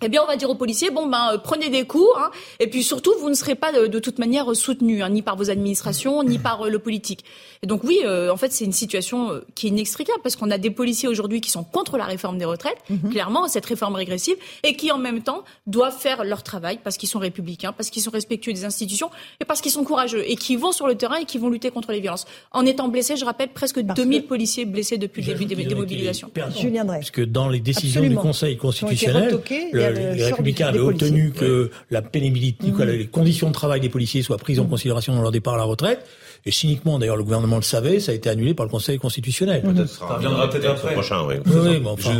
eh 0.00 0.08
bien, 0.08 0.22
on 0.22 0.26
va 0.26 0.36
dire 0.36 0.50
aux 0.50 0.54
policiers, 0.54 0.90
bon, 0.90 1.06
ben, 1.06 1.32
euh, 1.34 1.38
prenez 1.38 1.68
des 1.68 1.84
coups, 1.84 2.08
hein, 2.18 2.30
et 2.58 2.66
puis 2.66 2.82
surtout, 2.82 3.12
vous 3.20 3.28
ne 3.28 3.34
serez 3.34 3.54
pas 3.54 3.72
de, 3.72 3.98
toute 3.98 4.18
manière 4.18 4.54
soutenu, 4.56 5.02
hein, 5.02 5.10
ni 5.10 5.22
par 5.22 5.36
vos 5.36 5.50
administrations, 5.50 6.22
ni 6.24 6.38
par 6.38 6.62
euh, 6.62 6.70
le 6.70 6.78
politique. 6.78 7.24
Et 7.62 7.66
donc 7.66 7.84
oui, 7.84 8.00
euh, 8.04 8.32
en 8.32 8.36
fait, 8.36 8.52
c'est 8.52 8.64
une 8.64 8.72
situation 8.72 9.40
qui 9.54 9.66
est 9.66 9.70
inextricable, 9.70 10.18
parce 10.22 10.36
qu'on 10.36 10.50
a 10.50 10.58
des 10.58 10.70
policiers 10.70 11.08
aujourd'hui 11.08 11.40
qui 11.40 11.50
sont 11.50 11.62
contre 11.62 11.98
la 11.98 12.04
réforme 12.04 12.38
des 12.38 12.44
retraites, 12.44 12.78
mhm. 12.90 13.10
clairement, 13.10 13.46
cette 13.48 13.66
réforme 13.66 13.94
régressive, 13.94 14.36
et 14.64 14.76
qui 14.76 14.90
en 14.90 14.98
même 14.98 15.22
temps 15.22 15.44
doivent 15.66 15.96
faire 15.96 16.24
leur 16.24 16.42
travail, 16.42 16.80
parce 16.82 16.96
qu'ils 16.96 17.08
sont 17.08 17.20
républicains, 17.20 17.72
parce 17.72 17.90
qu'ils 17.90 18.02
sont 18.02 18.10
respectueux 18.10 18.52
des 18.52 18.64
institutions, 18.64 19.10
et 19.40 19.44
parce 19.44 19.60
qu'ils 19.60 19.72
sont 19.72 19.84
courageux, 19.84 20.28
et 20.28 20.36
qui 20.36 20.56
vont 20.56 20.72
sur 20.72 20.86
le 20.86 20.96
terrain 20.96 21.16
et 21.16 21.24
qui 21.24 21.38
vont 21.38 21.48
lutter 21.48 21.70
contre 21.70 21.92
les 21.92 22.00
violences. 22.00 22.26
En 22.50 22.66
étant 22.66 22.88
blessés, 22.88 23.16
je 23.16 23.24
rappelle, 23.24 23.50
presque 23.50 23.80
2000 23.80 24.24
policiers 24.24 24.64
blessés 24.64 24.98
depuis 24.98 25.22
le 25.22 25.34
début 25.34 25.64
des, 25.64 25.74
mobilisations. 25.74 26.30
Julien 26.58 26.84
Parce 26.84 27.10
que 27.10 27.22
dans 27.22 27.48
les 27.48 27.60
décisions 27.60 28.02
du 28.02 28.16
Conseil 28.16 28.56
constitutionnel, 28.56 29.38
les 29.92 30.24
Républicains 30.24 30.68
avaient 30.68 30.78
obtenu 30.78 31.30
que 31.30 31.70
la 31.90 32.02
pénibilité, 32.02 32.70
que 32.70 32.82
les 32.82 33.06
conditions 33.06 33.48
de 33.48 33.54
travail 33.54 33.80
des 33.80 33.88
policiers 33.88 34.22
soient 34.22 34.38
prises 34.38 34.60
en 34.60 34.66
considération 34.66 35.14
dans 35.14 35.22
leur 35.22 35.32
départ 35.32 35.54
à 35.54 35.58
la 35.58 35.64
retraite. 35.64 36.04
Et 36.44 36.50
cyniquement, 36.50 36.98
d'ailleurs, 36.98 37.16
le 37.16 37.24
gouvernement 37.24 37.56
le 37.56 37.62
savait, 37.62 38.00
ça 38.00 38.12
a 38.12 38.14
été 38.14 38.28
annulé 38.28 38.54
par 38.54 38.66
le 38.66 38.70
Conseil 38.70 38.98
constitutionnel. 38.98 39.62
Peut-être 39.62 39.88
ça 39.88 40.06
reviendra 40.06 40.50
peut-être 40.50 40.70
après. 40.70 40.92
Prochain, 40.94 41.24
oui. 41.26 41.36
oui, 41.46 41.80
mais 41.80 41.88
enfin, 41.88 42.14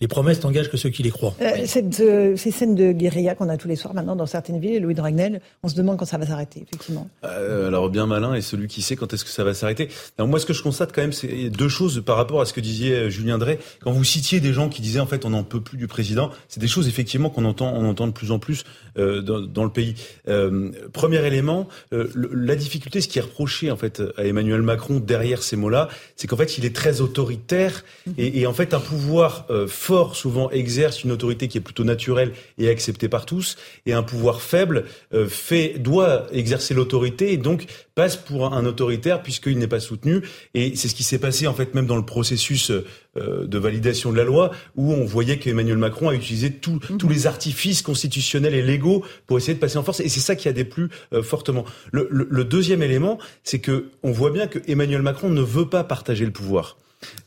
Les 0.00 0.08
promesses 0.08 0.42
n'engagent 0.42 0.70
que 0.70 0.76
ceux 0.76 0.90
qui 0.90 1.02
les 1.02 1.10
croient. 1.10 1.34
Euh, 1.40 1.66
cette, 1.66 2.00
euh, 2.00 2.36
ces 2.36 2.50
scènes 2.50 2.74
de 2.74 2.92
guérilla 2.92 3.34
qu'on 3.34 3.48
a 3.48 3.56
tous 3.56 3.68
les 3.68 3.76
soirs 3.76 3.94
maintenant 3.94 4.16
dans 4.16 4.26
certaines 4.26 4.60
villes, 4.60 4.82
Louis 4.82 4.94
Dragnel, 4.94 5.40
on 5.62 5.68
se 5.68 5.74
demande 5.74 5.98
quand 5.98 6.04
ça 6.04 6.18
va 6.18 6.26
s'arrêter, 6.26 6.62
effectivement. 6.62 7.08
Euh, 7.24 7.68
alors 7.68 7.90
bien 7.90 8.06
malin 8.06 8.34
est 8.34 8.40
celui 8.40 8.68
qui 8.68 8.82
sait 8.82 8.96
quand 8.96 9.12
est-ce 9.12 9.24
que 9.24 9.30
ça 9.30 9.44
va 9.44 9.54
s'arrêter. 9.54 9.88
Moi, 10.18 10.40
ce 10.40 10.46
que 10.46 10.52
je 10.52 10.62
constate 10.62 10.92
quand 10.92 11.02
même, 11.02 11.12
c'est 11.12 11.50
deux 11.50 11.68
choses 11.68 12.02
par 12.04 12.16
rapport 12.16 12.40
à 12.40 12.44
ce 12.44 12.52
que 12.52 12.60
disait 12.60 12.92
euh, 12.92 13.10
Julien 13.10 13.38
Drey. 13.38 13.58
Quand 13.82 13.92
vous 13.92 14.04
citiez 14.04 14.40
des 14.40 14.52
gens 14.52 14.68
qui 14.68 14.82
disaient 14.82 15.00
en 15.00 15.06
fait 15.06 15.24
on 15.24 15.30
n'en 15.30 15.42
peut 15.42 15.60
plus 15.60 15.78
du 15.78 15.88
président, 15.88 16.30
c'est 16.48 16.60
des 16.60 16.68
choses 16.68 16.88
effectivement 16.88 17.30
qu'on 17.30 17.44
entend, 17.44 17.72
on 17.74 17.88
entend 17.88 18.06
de 18.06 18.12
plus 18.12 18.30
en 18.30 18.38
plus 18.38 18.64
euh, 18.98 19.22
dans, 19.22 19.40
dans, 19.40 19.64
le 19.64 19.70
pays. 19.70 19.94
Euh, 20.28 20.70
premier 20.92 21.24
élément, 21.26 21.68
la 21.90 22.56
difficulté, 22.56 23.00
ce 23.00 23.08
qui 23.08 23.18
est 23.18 23.22
reproché 23.22 23.57
en 23.70 23.76
fait 23.76 24.02
à 24.16 24.24
Emmanuel 24.24 24.62
Macron 24.62 25.00
derrière 25.00 25.42
ces 25.42 25.56
mots-là, 25.56 25.88
c'est 26.16 26.26
qu'en 26.26 26.36
fait, 26.36 26.58
il 26.58 26.64
est 26.64 26.74
très 26.74 27.00
autoritaire 27.00 27.84
et, 28.16 28.40
et 28.40 28.46
en 28.46 28.52
fait, 28.52 28.74
un 28.74 28.80
pouvoir 28.80 29.46
euh, 29.50 29.66
fort 29.66 30.16
souvent 30.16 30.50
exerce 30.50 31.04
une 31.04 31.12
autorité 31.12 31.48
qui 31.48 31.58
est 31.58 31.62
plutôt 31.62 31.84
naturelle 31.84 32.32
et 32.58 32.68
acceptée 32.68 33.08
par 33.08 33.26
tous, 33.26 33.56
et 33.86 33.92
un 33.92 34.02
pouvoir 34.02 34.40
faible 34.40 34.84
euh, 35.14 35.26
fait 35.28 35.78
doit 35.78 36.26
exercer 36.32 36.74
l'autorité 36.74 37.32
et 37.32 37.36
donc 37.36 37.66
passe 37.94 38.16
pour 38.16 38.52
un 38.52 38.64
autoritaire 38.64 39.22
puisqu'il 39.22 39.58
n'est 39.58 39.68
pas 39.68 39.80
soutenu. 39.80 40.22
Et 40.54 40.76
c'est 40.76 40.88
ce 40.88 40.94
qui 40.94 41.02
s'est 41.02 41.18
passé 41.18 41.46
en 41.46 41.54
fait 41.54 41.74
même 41.74 41.86
dans 41.86 41.96
le 41.96 42.04
processus 42.04 42.70
euh, 42.70 43.46
de 43.46 43.58
validation 43.58 44.12
de 44.12 44.16
la 44.16 44.24
loi 44.24 44.52
où 44.76 44.92
on 44.92 45.04
voyait 45.04 45.38
qu'Emmanuel 45.38 45.78
Macron 45.78 46.08
a 46.08 46.14
utilisé 46.14 46.52
tous 46.52 46.80
les 47.08 47.26
artifices 47.26 47.82
constitutionnels 47.82 48.54
et 48.54 48.62
légaux 48.62 49.04
pour 49.26 49.38
essayer 49.38 49.54
de 49.54 49.58
passer 49.58 49.78
en 49.78 49.82
force. 49.82 50.00
Et 50.00 50.08
c'est 50.08 50.20
ça 50.20 50.36
qui 50.36 50.48
a 50.48 50.52
déplu 50.52 50.88
fortement. 51.22 51.64
Le, 51.90 52.06
le, 52.10 52.28
le, 52.30 52.44
deuxième 52.44 52.82
élément, 52.82 53.18
c'est 53.48 53.60
que 53.60 53.86
on 54.02 54.12
voit 54.12 54.30
bien 54.30 54.46
que 54.46 54.58
Emmanuel 54.68 55.00
Macron 55.00 55.30
ne 55.30 55.40
veut 55.40 55.68
pas 55.68 55.82
partager 55.82 56.26
le 56.26 56.32
pouvoir. 56.32 56.76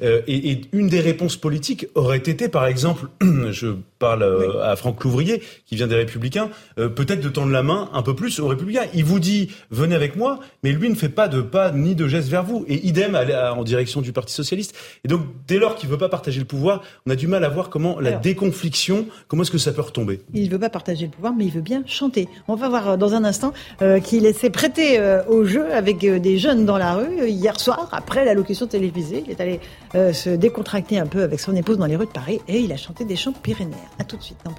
Euh, 0.01 0.21
et, 0.27 0.51
et, 0.51 0.61
une 0.71 0.87
des 0.87 0.99
réponses 0.99 1.35
politiques 1.35 1.87
aurait 1.95 2.17
été, 2.17 2.47
par 2.47 2.67
exemple, 2.67 3.07
je 3.51 3.75
parle 4.01 4.23
euh, 4.23 4.61
à 4.63 4.75
Franck 4.75 5.01
Louvrier, 5.03 5.41
qui 5.65 5.75
vient 5.75 5.87
des 5.87 5.95
Républicains, 5.95 6.49
euh, 6.77 6.89
peut-être 6.89 7.21
de 7.21 7.29
tendre 7.29 7.51
la 7.51 7.63
main 7.63 7.89
un 7.93 8.01
peu 8.01 8.15
plus 8.15 8.39
aux 8.39 8.47
Républicains. 8.47 8.87
Il 8.93 9.05
vous 9.05 9.19
dit, 9.19 9.51
venez 9.69 9.95
avec 9.95 10.17
moi, 10.17 10.39
mais 10.63 10.73
lui 10.73 10.89
ne 10.89 10.95
fait 10.95 11.07
pas 11.07 11.27
de 11.29 11.41
pas 11.41 11.71
ni 11.71 11.95
de 11.95 12.07
gestes 12.07 12.27
vers 12.27 12.43
vous. 12.43 12.65
Et 12.67 12.85
idem 12.87 13.15
en 13.15 13.63
direction 13.63 14.01
du 14.01 14.11
Parti 14.11 14.33
Socialiste. 14.33 14.75
Et 15.05 15.07
donc, 15.07 15.21
dès 15.47 15.59
lors 15.59 15.75
qu'il 15.75 15.87
ne 15.87 15.93
veut 15.93 15.99
pas 15.99 16.09
partager 16.09 16.39
le 16.39 16.45
pouvoir, 16.45 16.81
on 17.05 17.11
a 17.11 17.15
du 17.15 17.27
mal 17.27 17.45
à 17.45 17.49
voir 17.49 17.69
comment 17.69 17.99
la 17.99 18.13
déconfliction, 18.13 19.05
comment 19.27 19.43
est-ce 19.43 19.51
que 19.51 19.57
ça 19.57 19.71
peut 19.71 19.81
retomber 19.81 20.21
Il 20.33 20.45
ne 20.45 20.49
veut 20.49 20.59
pas 20.59 20.69
partager 20.69 21.05
le 21.05 21.11
pouvoir, 21.11 21.33
mais 21.33 21.45
il 21.45 21.51
veut 21.51 21.61
bien 21.61 21.83
chanter. 21.85 22.27
On 22.47 22.55
va 22.55 22.67
voir 22.67 22.97
dans 22.97 23.13
un 23.13 23.23
instant 23.23 23.53
qu'il 24.03 24.33
s'est 24.33 24.49
prêté 24.49 24.99
au 25.29 25.45
jeu 25.45 25.71
avec 25.71 25.99
des 25.99 26.37
jeunes 26.37 26.65
dans 26.65 26.77
la 26.77 26.95
rue 26.95 27.29
hier 27.29 27.59
soir, 27.59 27.89
après 27.91 28.25
l'allocution 28.25 28.65
télévisée. 28.65 29.23
Il 29.25 29.31
est 29.31 29.41
allé 29.41 29.59
euh, 29.93 30.13
se 30.13 30.29
décontracter 30.29 30.97
un 30.97 31.05
peu 31.05 31.21
avec 31.21 31.39
son 31.39 31.53
épouse 31.55 31.77
dans 31.77 31.85
les 31.85 31.97
rues 31.97 32.05
de 32.05 32.11
Paris 32.11 32.39
et 32.47 32.59
il 32.59 32.71
a 32.71 32.77
chanté 32.77 33.03
des 33.03 33.17
chants 33.17 33.33
pyrénéens. 33.33 33.77
A 33.99 34.03
tout 34.03 34.17
de 34.17 34.23
suite 34.23 34.39
dans 34.43 34.53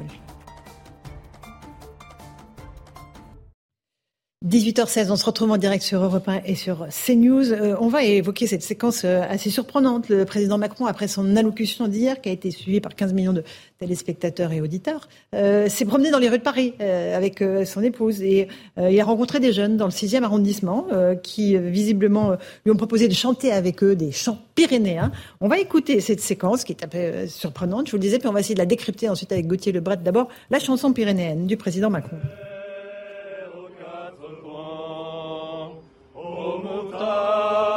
18h16, 4.45 5.12
on 5.12 5.14
se 5.14 5.24
retrouve 5.24 5.53
en 5.53 5.57
direct 5.57 5.84
sur 5.84 6.03
Europe 6.03 6.26
1 6.26 6.40
et 6.47 6.57
sur 6.57 6.88
CNews. 6.88 7.53
Euh, 7.53 7.76
on 7.78 7.86
va 7.86 8.03
évoquer 8.03 8.49
cette 8.49 8.64
séquence 8.64 9.03
euh, 9.05 9.22
assez 9.28 9.51
surprenante. 9.51 10.09
Le 10.09 10.24
président 10.24 10.59
Macron, 10.59 10.86
après 10.86 11.07
son 11.07 11.36
allocution 11.36 11.86
d'hier, 11.86 12.20
qui 12.20 12.28
a 12.28 12.32
été 12.32 12.51
suivie 12.51 12.80
par 12.80 12.97
15 12.97 13.12
millions 13.12 13.32
de 13.32 13.45
téléspectateurs 13.78 14.51
et 14.51 14.61
auditeurs, 14.61 15.09
euh, 15.36 15.68
s'est 15.68 15.84
promené 15.84 16.11
dans 16.11 16.18
les 16.18 16.28
rues 16.28 16.38
de 16.38 16.43
Paris 16.43 16.74
avec 16.80 17.45
son 17.66 17.82
épouse. 17.82 18.20
Et 18.22 18.49
il 18.78 19.01
a 19.01 19.05
rencontré 19.05 19.38
des 19.38 19.53
jeunes 19.53 19.76
dans 19.76 19.86
le 19.86 19.93
6e 19.93 20.22
arrondissement 20.24 20.86
qui, 21.22 21.57
visiblement, 21.57 22.36
lui 22.64 22.72
ont 22.72 22.76
proposé 22.76 23.09
de 23.09 23.14
chanter 23.14 23.53
avec 23.53 23.82
eux 23.82 23.95
des 23.95 24.12
chants 24.12 24.38
pyrénéens. 24.55 25.12
On 25.40 25.49
va 25.49 25.59
écouter 25.59 26.01
cette 26.01 26.20
séquence 26.20 26.64
qui 26.64 26.72
est 26.72 26.84
un 26.84 26.88
peu 26.88 27.26
surprenante, 27.28 27.86
je 27.86 27.93
vous 27.93 27.99
le 27.99 28.03
disais, 28.03 28.18
puis 28.18 28.28
on 28.28 28.32
va 28.32 28.40
essayer 28.40 28.55
de 28.55 28.61
la 28.61 28.66
décrypter 28.66 29.09
ensuite 29.09 29.32
avec 29.32 29.47
Gauthier 29.47 29.72
Lebret. 29.72 29.99
D'abord, 29.99 30.28
la 30.51 30.59
chanson 30.59 30.93
pyrénéenne 30.93 31.47
du 31.47 31.57
président 31.57 31.90
Macron. 31.90 32.18
Father. 37.03 37.71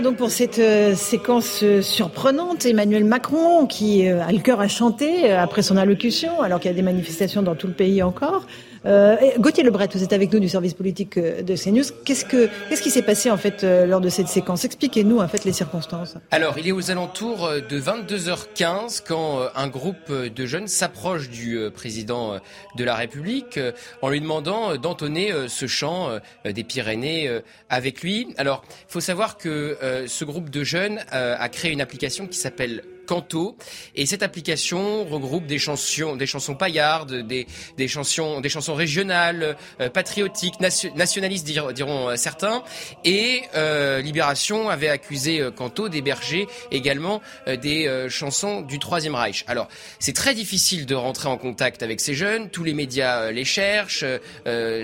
Donc 0.00 0.16
pour 0.16 0.30
cette 0.30 0.58
euh, 0.58 0.94
séquence 0.94 1.60
euh, 1.62 1.82
surprenante, 1.82 2.64
Emmanuel 2.64 3.04
Macron 3.04 3.66
qui 3.66 4.08
euh, 4.08 4.22
a 4.22 4.32
le 4.32 4.38
cœur 4.38 4.60
à 4.60 4.68
chanter 4.68 5.30
après 5.32 5.62
son 5.62 5.76
allocution, 5.76 6.40
alors 6.40 6.60
qu'il 6.60 6.70
y 6.70 6.74
a 6.74 6.76
des 6.76 6.82
manifestations 6.82 7.42
dans 7.42 7.54
tout 7.54 7.66
le 7.66 7.72
pays 7.72 8.02
encore. 8.02 8.46
Euh, 8.86 9.16
Gauthier 9.38 9.62
Lebret, 9.62 9.88
vous 9.92 10.02
êtes 10.02 10.12
avec 10.12 10.32
nous 10.32 10.40
du 10.40 10.48
service 10.48 10.72
politique 10.72 11.18
euh, 11.18 11.42
de 11.42 11.54
CNews. 11.54 11.84
Qu'est-ce, 12.04 12.24
que, 12.24 12.48
qu'est-ce 12.68 12.80
qui 12.80 12.90
s'est 12.90 13.02
passé 13.02 13.30
en 13.30 13.36
fait 13.36 13.62
euh, 13.62 13.84
lors 13.84 14.00
de 14.00 14.08
cette 14.08 14.28
séquence? 14.28 14.64
Expliquez-nous 14.64 15.18
en 15.18 15.28
fait 15.28 15.44
les 15.44 15.52
circonstances. 15.52 16.16
Alors, 16.30 16.58
il 16.58 16.66
est 16.66 16.72
aux 16.72 16.90
alentours 16.90 17.44
euh, 17.44 17.60
de 17.60 17.78
22h15 17.78 19.02
quand 19.06 19.40
un 19.54 19.68
groupe 19.68 20.10
de 20.10 20.46
jeunes 20.46 20.66
s'approche 20.66 21.28
du 21.28 21.58
président 21.74 22.38
de 22.76 22.84
la 22.84 22.94
République 22.94 23.58
en 24.02 24.08
lui 24.08 24.20
demandant 24.20 24.76
d'entonner 24.76 25.32
ce 25.48 25.66
chant 25.66 26.10
des 26.44 26.64
Pyrénées 26.64 27.40
avec 27.68 28.02
lui. 28.02 28.28
Alors, 28.36 28.62
il 28.68 28.92
faut 28.92 29.00
savoir 29.00 29.36
que 29.36 29.76
ce 30.06 30.24
groupe 30.24 30.50
de 30.50 30.64
jeunes 30.64 31.00
a 31.10 31.48
créé 31.48 31.72
une 31.72 31.80
application 31.80 32.26
qui 32.26 32.38
s'appelle 32.38 32.82
Canto. 33.10 33.56
Et 33.96 34.06
cette 34.06 34.22
application 34.22 35.04
regroupe 35.04 35.46
des 35.46 35.58
chansons, 35.58 36.14
des 36.14 36.26
chansons 36.26 36.54
paillardes, 36.54 37.26
des, 37.26 37.48
des 37.76 37.88
chansons, 37.88 38.40
des 38.40 38.48
chansons 38.48 38.74
régionales, 38.74 39.56
euh, 39.80 39.90
patriotiques, 39.90 40.60
nationalistes 40.60 41.44
diront 41.44 42.10
euh, 42.10 42.14
certains. 42.14 42.62
Et 43.04 43.42
euh, 43.56 44.00
Libération 44.00 44.70
avait 44.70 44.88
accusé 44.88 45.42
Canto 45.56 45.88
d'héberger 45.88 46.46
également 46.70 47.20
des 47.46 48.06
chansons 48.08 48.60
du 48.60 48.78
Troisième 48.78 49.16
Reich. 49.16 49.44
Alors, 49.48 49.66
c'est 49.98 50.12
très 50.12 50.34
difficile 50.34 50.86
de 50.86 50.94
rentrer 50.94 51.28
en 51.28 51.36
contact 51.36 51.82
avec 51.82 52.00
ces 52.00 52.14
jeunes. 52.14 52.48
Tous 52.50 52.62
les 52.62 52.74
médias 52.74 53.32
les 53.32 53.44
cherchent, 53.44 54.04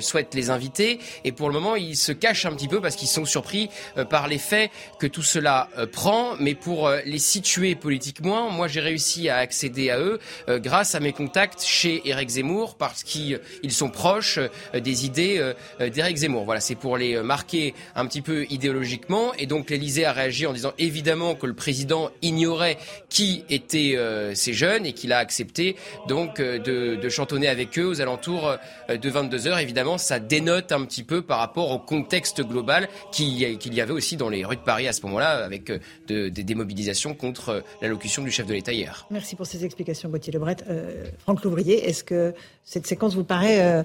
souhaitent 0.01 0.35
les 0.35 0.51
inviter. 0.51 0.99
Et 1.25 1.31
pour 1.31 1.49
le 1.49 1.55
moment, 1.55 1.77
ils 1.77 1.97
se 1.97 2.13
cachent 2.13 2.47
un 2.47 2.53
petit 2.53 2.69
peu 2.69 2.81
parce 2.81 2.97
qu'ils 2.97 3.09
sont 3.09 3.25
surpris 3.25 3.69
par 4.11 4.27
les 4.27 4.39
faits 4.39 4.71
que 4.99 5.07
tout 5.07 5.23
cela 5.23 5.69
prend. 5.93 6.35
Mais 6.41 6.55
pour 6.55 6.91
les 7.05 7.19
situer 7.19 7.75
politiquement, 7.75 8.16
moi 8.23 8.69
j'ai 8.69 8.81
réussi 8.81 9.29
à 9.29 9.37
accéder 9.37 9.91
à 9.91 9.99
eux 9.99 10.19
grâce 10.49 10.95
à 10.95 11.01
mes 11.01 11.13
contacts 11.13 11.63
chez 11.63 12.03
Éric 12.09 12.29
Zemmour 12.31 12.77
parce 12.77 13.03
qu'ils 13.03 13.41
sont 13.71 13.91
proches 13.91 14.39
des 14.75 15.07
idées 15.07 15.53
d'Éric 15.81 16.17
Zemmour. 16.17 16.45
Voilà, 16.45 16.61
c'est 16.61 16.75
pour 16.75 16.97
les 16.97 17.21
marquer 17.23 17.75
un 17.95 18.07
petit 18.07 18.23
peu 18.23 18.47
idéologiquement. 18.51 19.33
Et 19.39 19.47
donc 19.47 19.71
l'Élysée 19.71 20.05
a 20.05 20.13
réagi 20.13 20.47
en 20.47 20.53
disant 20.53 20.73
évidemment 20.79 21.35
que 21.35 21.47
le 21.47 21.55
président 21.55 22.11
ignorait 22.23 22.79
qui 23.09 23.45
étaient 23.51 23.97
ces 24.35 24.53
jeunes 24.53 24.87
et 24.87 24.93
qu'il 24.93 25.13
a 25.13 25.19
accepté 25.19 25.77
donc 26.09 26.41
de, 26.41 26.97
de 26.97 27.09
chantonner 27.09 27.49
avec 27.49 27.79
eux 27.79 27.87
aux 27.87 28.01
alentours 28.01 28.57
de 28.89 29.11
22 29.11 29.47
heures. 29.47 29.59
Évidemment, 29.59 29.99
ça 29.99 30.19
dénote 30.19 30.73
un 30.73 30.85
petit 30.85 31.03
peu 31.03 31.23
par 31.23 31.39
rapport 31.39 31.71
au 31.71 31.79
contexte 31.79 32.43
global 32.43 32.89
qu'il 33.13 33.75
y 33.75 33.81
avait 33.81 33.93
aussi 33.93 34.17
dans 34.17 34.29
les 34.29 34.45
rues 34.45 34.57
de 34.57 34.61
Paris 34.61 34.89
à 34.89 34.93
ce 34.93 35.03
moment-là, 35.03 35.45
avec 35.45 35.71
euh, 35.71 35.79
des 36.07 36.31
démobilisations 36.31 37.15
contre 37.15 37.49
euh, 37.51 37.61
l'allocution 37.97 38.23
du 38.23 38.31
chef 38.31 38.47
de 38.47 38.53
l'État 38.53 38.73
hier. 38.73 39.07
Merci 39.11 39.37
pour 39.37 39.47
ces 39.47 39.65
explications, 39.65 40.09
Gauthier 40.09 40.33
Lebret. 40.33 40.57
Euh, 40.69 41.07
Franck 41.21 41.43
Louvrier, 41.43 41.89
est-ce 41.89 42.05
que 42.05 42.35
cette 42.63 42.87
séquence 42.87 43.15
vous 43.15 43.25
paraît 43.25 43.85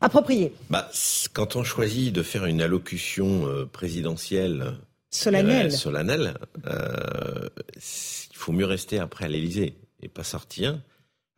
appropriée? 0.00 0.52
Bah, 0.68 0.90
Quand 1.32 1.56
on 1.56 1.62
choisit 1.62 2.12
de 2.12 2.22
faire 2.22 2.46
une 2.46 2.60
allocution 2.60 3.46
présidentielle 3.72 4.74
solennelle, 5.10 5.72
solennelle 5.72 6.34
il 6.66 8.36
faut 8.36 8.52
mieux 8.52 8.66
rester 8.66 8.98
après 8.98 9.26
à 9.26 9.28
l'Élysée 9.28 9.74
et 10.02 10.08
pas 10.08 10.24
sortir. 10.24 10.78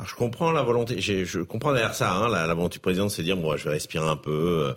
Alors 0.01 0.09
je 0.09 0.15
comprends 0.15 0.53
la 0.53 0.63
volonté, 0.63 1.01
je 1.01 1.41
comprends 1.43 1.73
derrière 1.73 1.95
ça, 1.95 2.13
hein, 2.13 2.29
la, 2.29 2.47
la, 2.47 2.55
volonté 2.55 2.75
du 2.75 2.81
président, 2.81 3.09
c'est 3.09 3.23
de 3.23 3.27
dire, 3.27 3.37
moi, 3.37 3.57
je 3.57 3.65
vais 3.65 3.71
respirer 3.71 4.09
un 4.09 4.17
peu, 4.17 4.75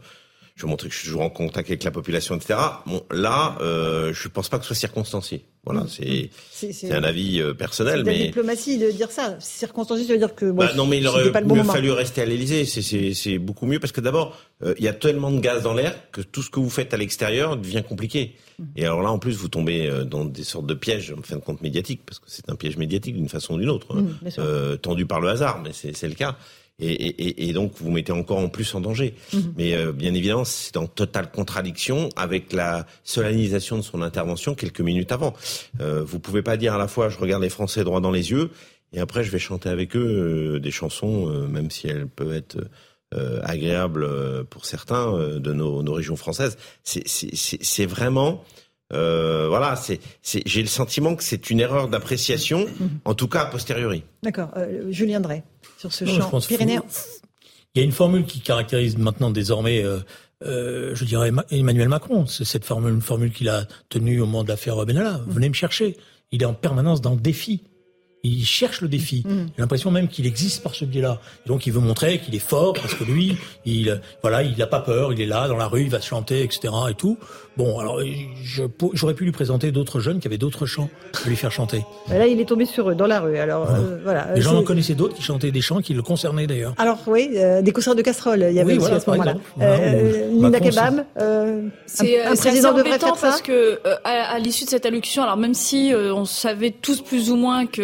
je 0.61 0.67
vais 0.67 0.69
montrer 0.69 0.89
que 0.89 0.93
je 0.93 0.99
suis 0.99 1.07
toujours 1.07 1.23
en 1.23 1.29
contact 1.31 1.69
avec 1.69 1.83
la 1.83 1.89
population, 1.89 2.35
etc. 2.35 2.59
Bon, 2.85 3.01
là, 3.09 3.57
euh, 3.61 4.13
je 4.13 4.27
pense 4.27 4.47
pas 4.47 4.59
que 4.59 4.63
ce 4.63 4.67
soit 4.67 4.79
circonstancié. 4.79 5.43
Voilà, 5.63 5.81
mm. 5.81 6.29
c'est 6.51 6.91
un 6.91 7.03
avis 7.03 7.41
euh, 7.41 7.53
personnel. 7.55 8.01
C'est 8.05 8.11
mais... 8.11 8.19
la 8.19 8.25
diplomatie 8.25 8.77
de 8.77 8.91
dire 8.91 9.09
ça. 9.09 9.37
Circonstancié, 9.39 10.05
ça 10.05 10.13
veut 10.13 10.19
dire 10.19 10.35
que 10.35 10.45
bon, 10.45 10.57
bah, 10.57 10.71
non, 10.75 10.85
mais 10.85 10.99
il 10.99 11.07
aurait 11.07 11.31
pas 11.31 11.41
mieux 11.41 11.63
fallu 11.63 11.91
rester 11.91 12.21
à 12.21 12.25
l'Élysée. 12.25 12.65
C'est 12.65 13.39
beaucoup 13.39 13.65
mieux 13.65 13.79
parce 13.79 13.91
que 13.91 14.01
d'abord, 14.01 14.37
euh, 14.63 14.75
il 14.77 14.85
y 14.85 14.87
a 14.87 14.93
tellement 14.93 15.31
de 15.31 15.39
gaz 15.39 15.63
dans 15.63 15.73
l'air 15.73 15.95
que 16.11 16.21
tout 16.21 16.43
ce 16.43 16.51
que 16.51 16.59
vous 16.59 16.69
faites 16.69 16.93
à 16.93 16.97
l'extérieur 16.97 17.57
devient 17.57 17.83
compliqué. 17.87 18.35
Mm. 18.59 18.63
Et 18.75 18.85
alors 18.85 19.01
là, 19.01 19.11
en 19.11 19.17
plus, 19.17 19.35
vous 19.37 19.47
tombez 19.47 19.87
euh, 19.87 20.03
dans 20.03 20.25
des 20.25 20.43
sortes 20.43 20.67
de 20.67 20.75
pièges, 20.75 21.13
en 21.17 21.23
fin 21.23 21.37
de 21.37 21.41
compte 21.41 21.61
médiatique, 21.61 22.01
parce 22.05 22.19
que 22.19 22.25
c'est 22.27 22.49
un 22.49 22.55
piège 22.55 22.77
médiatique 22.77 23.15
d'une 23.15 23.29
façon 23.29 23.55
ou 23.55 23.57
d'une 23.57 23.69
autre, 23.69 23.95
mm, 23.95 24.17
euh, 24.37 24.77
tendu 24.77 25.07
par 25.07 25.21
le 25.21 25.29
hasard, 25.29 25.61
mais 25.63 25.71
c'est 25.73 26.07
le 26.07 26.15
cas 26.15 26.37
et, 26.81 26.91
et, 26.91 27.49
et, 27.49 27.53
donc 27.53 27.73
vous 27.77 27.91
mettez 27.91 28.11
encore 28.11 28.39
en 28.39 28.49
plus 28.49 28.73
en 28.75 28.81
danger. 28.81 29.13
Mhm. 29.33 29.53
Mais 29.57 29.75
euh, 29.75 29.91
bien 29.91 30.13
évidemment, 30.13 30.45
c'est 30.45 30.77
en 30.77 30.87
totale 30.87 31.31
contradiction 31.31 32.09
avec 32.15 32.53
la 32.53 32.85
solennisation 33.03 33.77
de 33.77 33.81
son 33.81 34.01
intervention 34.01 34.55
quelques 34.55 34.81
minutes 34.81 35.11
avant. 35.11 35.33
Euh, 35.79 36.03
vous 36.03 36.19
pouvez 36.19 36.41
pas 36.41 36.57
dire 36.57 36.73
à 36.73 36.77
la 36.77 36.87
fois 36.87 37.09
je 37.09 37.17
regarde 37.17 37.43
les 37.43 37.49
Français 37.49 37.83
droit 37.83 38.01
dans 38.01 38.11
les 38.11 38.31
yeux 38.31 38.49
et 38.93 38.99
après 38.99 39.23
je 39.23 39.31
vais 39.31 39.39
chanter 39.39 39.69
avec 39.69 39.95
eux 39.95 40.55
euh, 40.55 40.59
des 40.59 40.71
chansons, 40.71 41.29
euh, 41.29 41.47
même 41.47 41.69
si 41.69 41.87
elles 41.87 42.07
peuvent 42.07 42.33
être 42.33 42.57
agréables 43.43 44.07
pour 44.45 44.63
certains 44.63 45.37
de 45.37 45.51
nos, 45.51 45.83
nos 45.83 45.91
régions 45.91 46.15
françaises. 46.15 46.55
C'est 46.85 47.85
vraiment 47.85 48.41
euh, 48.93 49.47
voilà, 49.47 49.75
c'est, 49.75 49.99
j'ai 50.23 50.61
le 50.61 50.67
sentiment 50.67 51.15
que 51.15 51.23
c'est 51.23 51.49
une 51.49 51.59
erreur 51.59 51.87
d'appréciation, 51.87 52.65
mhm. 52.79 52.89
en 53.05 53.13
tout 53.13 53.27
cas 53.27 53.41
a 53.41 53.45
posteriori. 53.45 54.03
D'accord. 54.23 54.49
Euh, 54.57 54.91
Julien 54.91 55.21
Drey 55.21 55.43
sur 55.81 55.93
ce 55.93 56.05
champ 56.05 56.39
pyrénéen. 56.41 56.83
Il 57.73 57.79
y 57.79 57.81
a 57.81 57.85
une 57.85 57.91
formule 57.91 58.25
qui 58.25 58.41
caractérise 58.41 58.97
maintenant 58.97 59.31
désormais, 59.31 59.83
euh, 59.83 59.99
euh, 60.43 60.93
je 60.93 61.05
dirais, 61.05 61.31
Emmanuel 61.49 61.89
Macron. 61.89 62.27
C'est 62.27 62.43
cette 62.43 62.65
formule, 62.65 62.93
une 62.93 63.01
formule 63.01 63.31
qu'il 63.31 63.49
a 63.49 63.65
tenue 63.89 64.21
au 64.21 64.25
moment 64.25 64.43
de 64.43 64.49
l'affaire 64.49 64.85
Benalla. 64.85 65.19
Mm. 65.19 65.25
Venez 65.29 65.49
me 65.49 65.53
chercher. 65.53 65.97
Il 66.31 66.41
est 66.43 66.45
en 66.45 66.53
permanence 66.53 67.01
dans 67.01 67.15
le 67.15 67.21
défi. 67.21 67.63
Il 68.23 68.45
cherche 68.45 68.81
le 68.81 68.87
défi. 68.87 69.23
Mm. 69.25 69.47
J'ai 69.55 69.61
l'impression 69.61 69.91
même 69.91 70.07
qu'il 70.07 70.25
existe 70.27 70.61
par 70.63 70.75
ce 70.75 70.85
biais-là. 70.85 71.19
donc 71.45 71.65
il 71.65 71.73
veut 71.73 71.79
montrer 71.79 72.19
qu'il 72.19 72.35
est 72.35 72.39
fort 72.39 72.73
parce 72.73 72.93
que 72.93 73.03
lui, 73.03 73.37
il 73.65 73.99
voilà, 74.21 74.43
il 74.43 74.57
n'a 74.57 74.67
pas 74.67 74.79
peur. 74.79 75.13
Il 75.13 75.21
est 75.21 75.25
là 75.25 75.47
dans 75.47 75.57
la 75.57 75.67
rue, 75.67 75.83
il 75.83 75.89
va 75.89 75.99
se 75.99 76.07
chanter, 76.07 76.43
etc. 76.43 76.73
et 76.89 76.93
tout. 76.93 77.17
Bon, 77.57 77.79
alors 77.79 77.99
j'aurais 78.93 79.13
pu 79.13 79.25
lui 79.25 79.31
présenter 79.31 79.71
d'autres 79.71 79.99
jeunes 79.99 80.19
qui 80.19 80.27
avaient 80.27 80.37
d'autres 80.37 80.65
chants 80.65 80.89
à 81.13 81.27
lui 81.27 81.35
faire 81.35 81.51
chanter. 81.51 81.83
Là, 82.09 82.25
il 82.25 82.39
est 82.39 82.45
tombé 82.45 82.65
sur 82.65 82.89
eux 82.89 82.95
dans 82.95 83.07
la 83.07 83.19
rue. 83.19 83.37
Alors 83.37 83.69
euh, 83.69 83.99
voilà. 84.03 84.27
Les 84.33 84.41
gens 84.41 84.57
en 84.57 84.63
connaissaient 84.63 84.95
d'autres 84.95 85.15
qui 85.15 85.21
chantaient 85.21 85.51
des 85.51 85.61
chants 85.61 85.81
qui 85.81 85.93
le 85.93 86.01
concernaient 86.01 86.47
d'ailleurs. 86.47 86.73
Alors 86.77 86.99
oui, 87.07 87.31
euh, 87.35 87.61
des 87.61 87.71
concerts 87.73 87.95
de 87.95 88.01
casseroles. 88.01 88.45
Il 88.49 88.55
y 88.55 88.59
avait 88.59 88.77
aussi 88.77 88.91
à 88.91 88.99
ce 88.99 89.09
moment-là. 89.09 89.35
Euh, 89.61 90.29
Nina 90.29 90.59
Kebab, 90.59 91.05
c'est 91.85 92.21
un, 92.23 92.35
président 92.35 92.73
devrait 92.73 92.99
faire 92.99 93.15
ça 93.15 93.29
parce 93.29 93.41
que 93.41 93.79
à, 94.05 94.33
à 94.33 94.39
l'issue 94.39 94.63
de 94.63 94.69
cette 94.69 94.85
allocution, 94.85 95.23
alors 95.23 95.37
même 95.37 95.53
si 95.53 95.93
on 95.93 96.25
savait 96.25 96.71
tous 96.71 97.01
plus 97.01 97.31
ou 97.31 97.35
moins 97.35 97.65
que 97.65 97.81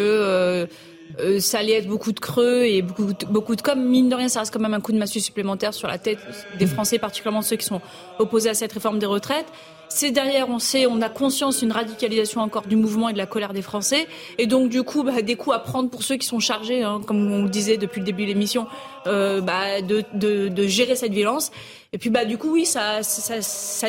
euh, 1.19 1.39
ça 1.39 1.59
allait 1.59 1.73
être 1.73 1.88
beaucoup 1.88 2.11
de 2.11 2.19
creux 2.19 2.63
et 2.63 2.82
beaucoup, 2.82 3.55
de 3.55 3.61
com. 3.61 3.82
Mine 3.82 4.09
de 4.09 4.15
rien, 4.15 4.28
ça 4.28 4.41
reste 4.41 4.53
quand 4.53 4.59
même 4.59 4.73
un 4.73 4.82
coup 4.82 4.91
de 4.91 4.97
massue 4.97 5.19
supplémentaire 5.19 5.73
sur 5.73 5.88
la 5.88 5.97
tête 5.97 6.19
des 6.59 6.67
Français, 6.67 6.99
particulièrement 6.99 7.41
ceux 7.41 7.55
qui 7.55 7.65
sont 7.65 7.82
opposés 8.19 8.49
à 8.49 8.53
cette 8.53 8.73
réforme 8.73 8.99
des 8.99 9.05
retraites. 9.05 9.47
C'est 9.89 10.11
derrière, 10.11 10.49
on 10.49 10.59
sait, 10.59 10.86
on 10.86 11.01
a 11.01 11.07
conscience 11.07 11.59
d'une 11.59 11.71
radicalisation 11.71 12.41
encore 12.41 12.67
du 12.67 12.75
mouvement 12.75 13.07
et 13.07 13.13
de 13.13 13.17
la 13.17 13.25
colère 13.25 13.53
des 13.53 13.61
Français. 13.61 14.05
Et 14.38 14.45
donc, 14.45 14.69
du 14.69 14.84
coup, 14.84 15.03
bah, 15.03 15.21
des 15.21 15.36
coups 15.36 15.55
à 15.55 15.59
prendre 15.59 15.89
pour 15.89 16.03
ceux 16.03 16.17
qui 16.17 16.28
sont 16.28 16.39
chargés, 16.39 16.84
hein, 16.84 16.99
comme 17.07 17.32
on 17.32 17.43
le 17.43 17.49
disait 17.49 17.78
depuis 17.78 18.01
le 18.01 18.05
début 18.05 18.23
de 18.23 18.28
l'émission, 18.28 18.67
euh, 19.07 19.39
bah, 19.39 19.82
de, 19.82 20.67
gérer 20.67 20.97
cette 20.97 21.13
violence. 21.13 21.51
Et 21.93 21.97
puis, 21.97 22.09
bah, 22.09 22.25
du 22.25 22.38
coup, 22.38 22.51
oui, 22.51 22.65
ça 22.65 23.01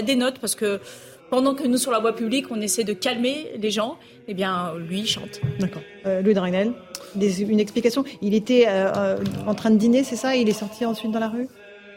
dénote 0.03 0.39
parce 0.39 0.55
que 0.55 0.81
pendant 1.31 1.55
que 1.55 1.67
nous, 1.67 1.79
sur 1.79 1.91
la 1.91 1.99
voie 1.99 2.15
publique, 2.15 2.47
on 2.51 2.61
essaie 2.61 2.85
de 2.85 2.93
calmer 2.93 3.51
les 3.59 3.71
gens, 3.71 3.99
eh 4.29 4.35
bien, 4.35 4.75
lui, 4.77 5.01
il 5.01 5.07
chante. 5.07 5.41
D'accord. 5.59 5.83
Euh, 6.07 6.23
Louis 6.23 6.35
Dragnel 6.35 6.73
une 7.17 7.61
explication 7.61 8.05
Il 8.23 8.35
était 8.35 8.67
euh, 8.69 8.93
euh, 8.95 9.25
en 9.47 9.55
train 9.55 9.71
de 9.71 9.77
dîner, 9.77 10.05
c'est 10.05 10.17
ça? 10.17 10.37
Il 10.37 10.49
est 10.49 10.53
sorti 10.53 10.85
ensuite 10.85 11.11
dans 11.11 11.19
la 11.19 11.29
rue? 11.29 11.49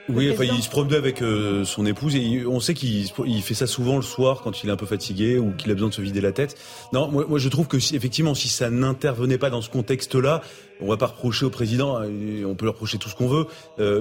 Oui, 0.09 0.31
enfin, 0.31 0.43
il 0.43 0.61
se 0.61 0.69
promenait 0.69 0.95
avec 0.95 1.21
euh, 1.21 1.63
son 1.63 1.85
épouse 1.85 2.15
et 2.15 2.45
on 2.45 2.59
sait 2.59 2.73
qu'il 2.73 3.05
il 3.25 3.41
fait 3.41 3.53
ça 3.53 3.67
souvent 3.67 3.95
le 3.95 4.01
soir 4.01 4.41
quand 4.41 4.63
il 4.63 4.69
est 4.69 4.71
un 4.71 4.77
peu 4.77 4.85
fatigué 4.85 5.37
ou 5.37 5.51
qu'il 5.51 5.71
a 5.71 5.73
besoin 5.73 5.89
de 5.89 5.93
se 5.93 6.01
vider 6.01 6.21
la 6.21 6.31
tête. 6.31 6.57
Non, 6.93 7.07
moi, 7.07 7.25
moi 7.27 7.39
je 7.39 7.49
trouve 7.49 7.67
que 7.67 7.79
si, 7.79 7.95
effectivement, 7.95 8.35
si 8.35 8.49
ça 8.49 8.69
n'intervenait 8.69 9.37
pas 9.37 9.49
dans 9.49 9.61
ce 9.61 9.69
contexte-là, 9.69 10.41
on 10.81 10.87
va 10.87 10.97
pas 10.97 11.07
reprocher 11.07 11.45
au 11.45 11.49
président, 11.49 12.01
on 12.01 12.55
peut 12.55 12.65
lui 12.65 12.71
reprocher 12.71 12.97
tout 12.97 13.09
ce 13.09 13.15
qu'on 13.15 13.27
veut, 13.27 13.45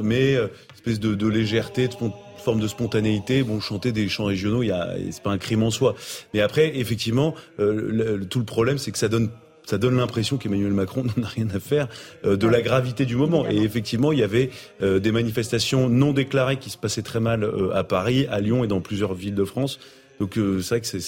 mais 0.03 0.37
espèce 0.75 0.99
de, 0.99 1.15
de 1.15 1.27
légèreté, 1.27 1.89
de 1.89 1.95
forme 2.43 2.61
de 2.61 2.69
spontanéité. 2.69 3.43
Bon, 3.43 3.61
chanter 3.61 3.93
des 3.93 4.09
chants 4.09 4.25
régionaux, 4.25 4.63
il 4.63 4.69
y 4.69 4.73
a, 4.73 4.95
c'est 5.11 5.23
pas 5.23 5.31
un 5.31 5.37
crime 5.37 5.63
en 5.63 5.71
soi. 5.71 5.95
Mais 6.33 6.41
après, 6.41 6.79
effectivement, 6.79 7.35
tout 7.59 8.39
le 8.39 8.45
problème, 8.47 8.79
c'est 8.79 8.93
que 8.93 8.99
ça 8.99 9.09
donne 9.09 9.29
ça 9.71 9.79
donne 9.79 9.97
l'impression 9.97 10.37
qu'Emmanuel 10.37 10.73
Macron 10.73 11.05
n'en 11.16 11.23
a 11.23 11.29
rien 11.29 11.47
à 11.55 11.61
faire 11.61 11.89
euh, 12.25 12.37
de 12.37 12.49
la 12.49 12.61
gravité 12.61 13.07
du 13.07 13.16
moment. 13.16 13.49
Et 13.49 13.59
effectivement, 13.59 14.11
il 14.12 14.18
y 14.18 14.25
avait 14.25 14.51
euh, 14.83 14.99
des 14.99 15.12
manifestations 15.12 15.89
non 15.89 16.12
déclarées 16.12 16.57
qui 16.57 16.71
se 16.71 16.77
passaient 16.77 17.03
très 17.03 17.21
mal 17.21 17.45
euh, 17.45 17.75
à 17.75 17.85
Paris, 17.85 18.27
à 18.31 18.41
Lyon 18.41 18.64
et 18.64 18.66
dans 18.66 18.81
plusieurs 18.81 19.14
villes 19.14 19.37
de 19.37 19.45
France. 19.45 19.79
Donc 20.18 20.35
c'est 20.35 20.68
vrai 20.68 20.81
que 20.83 20.87
c'est 20.87 21.01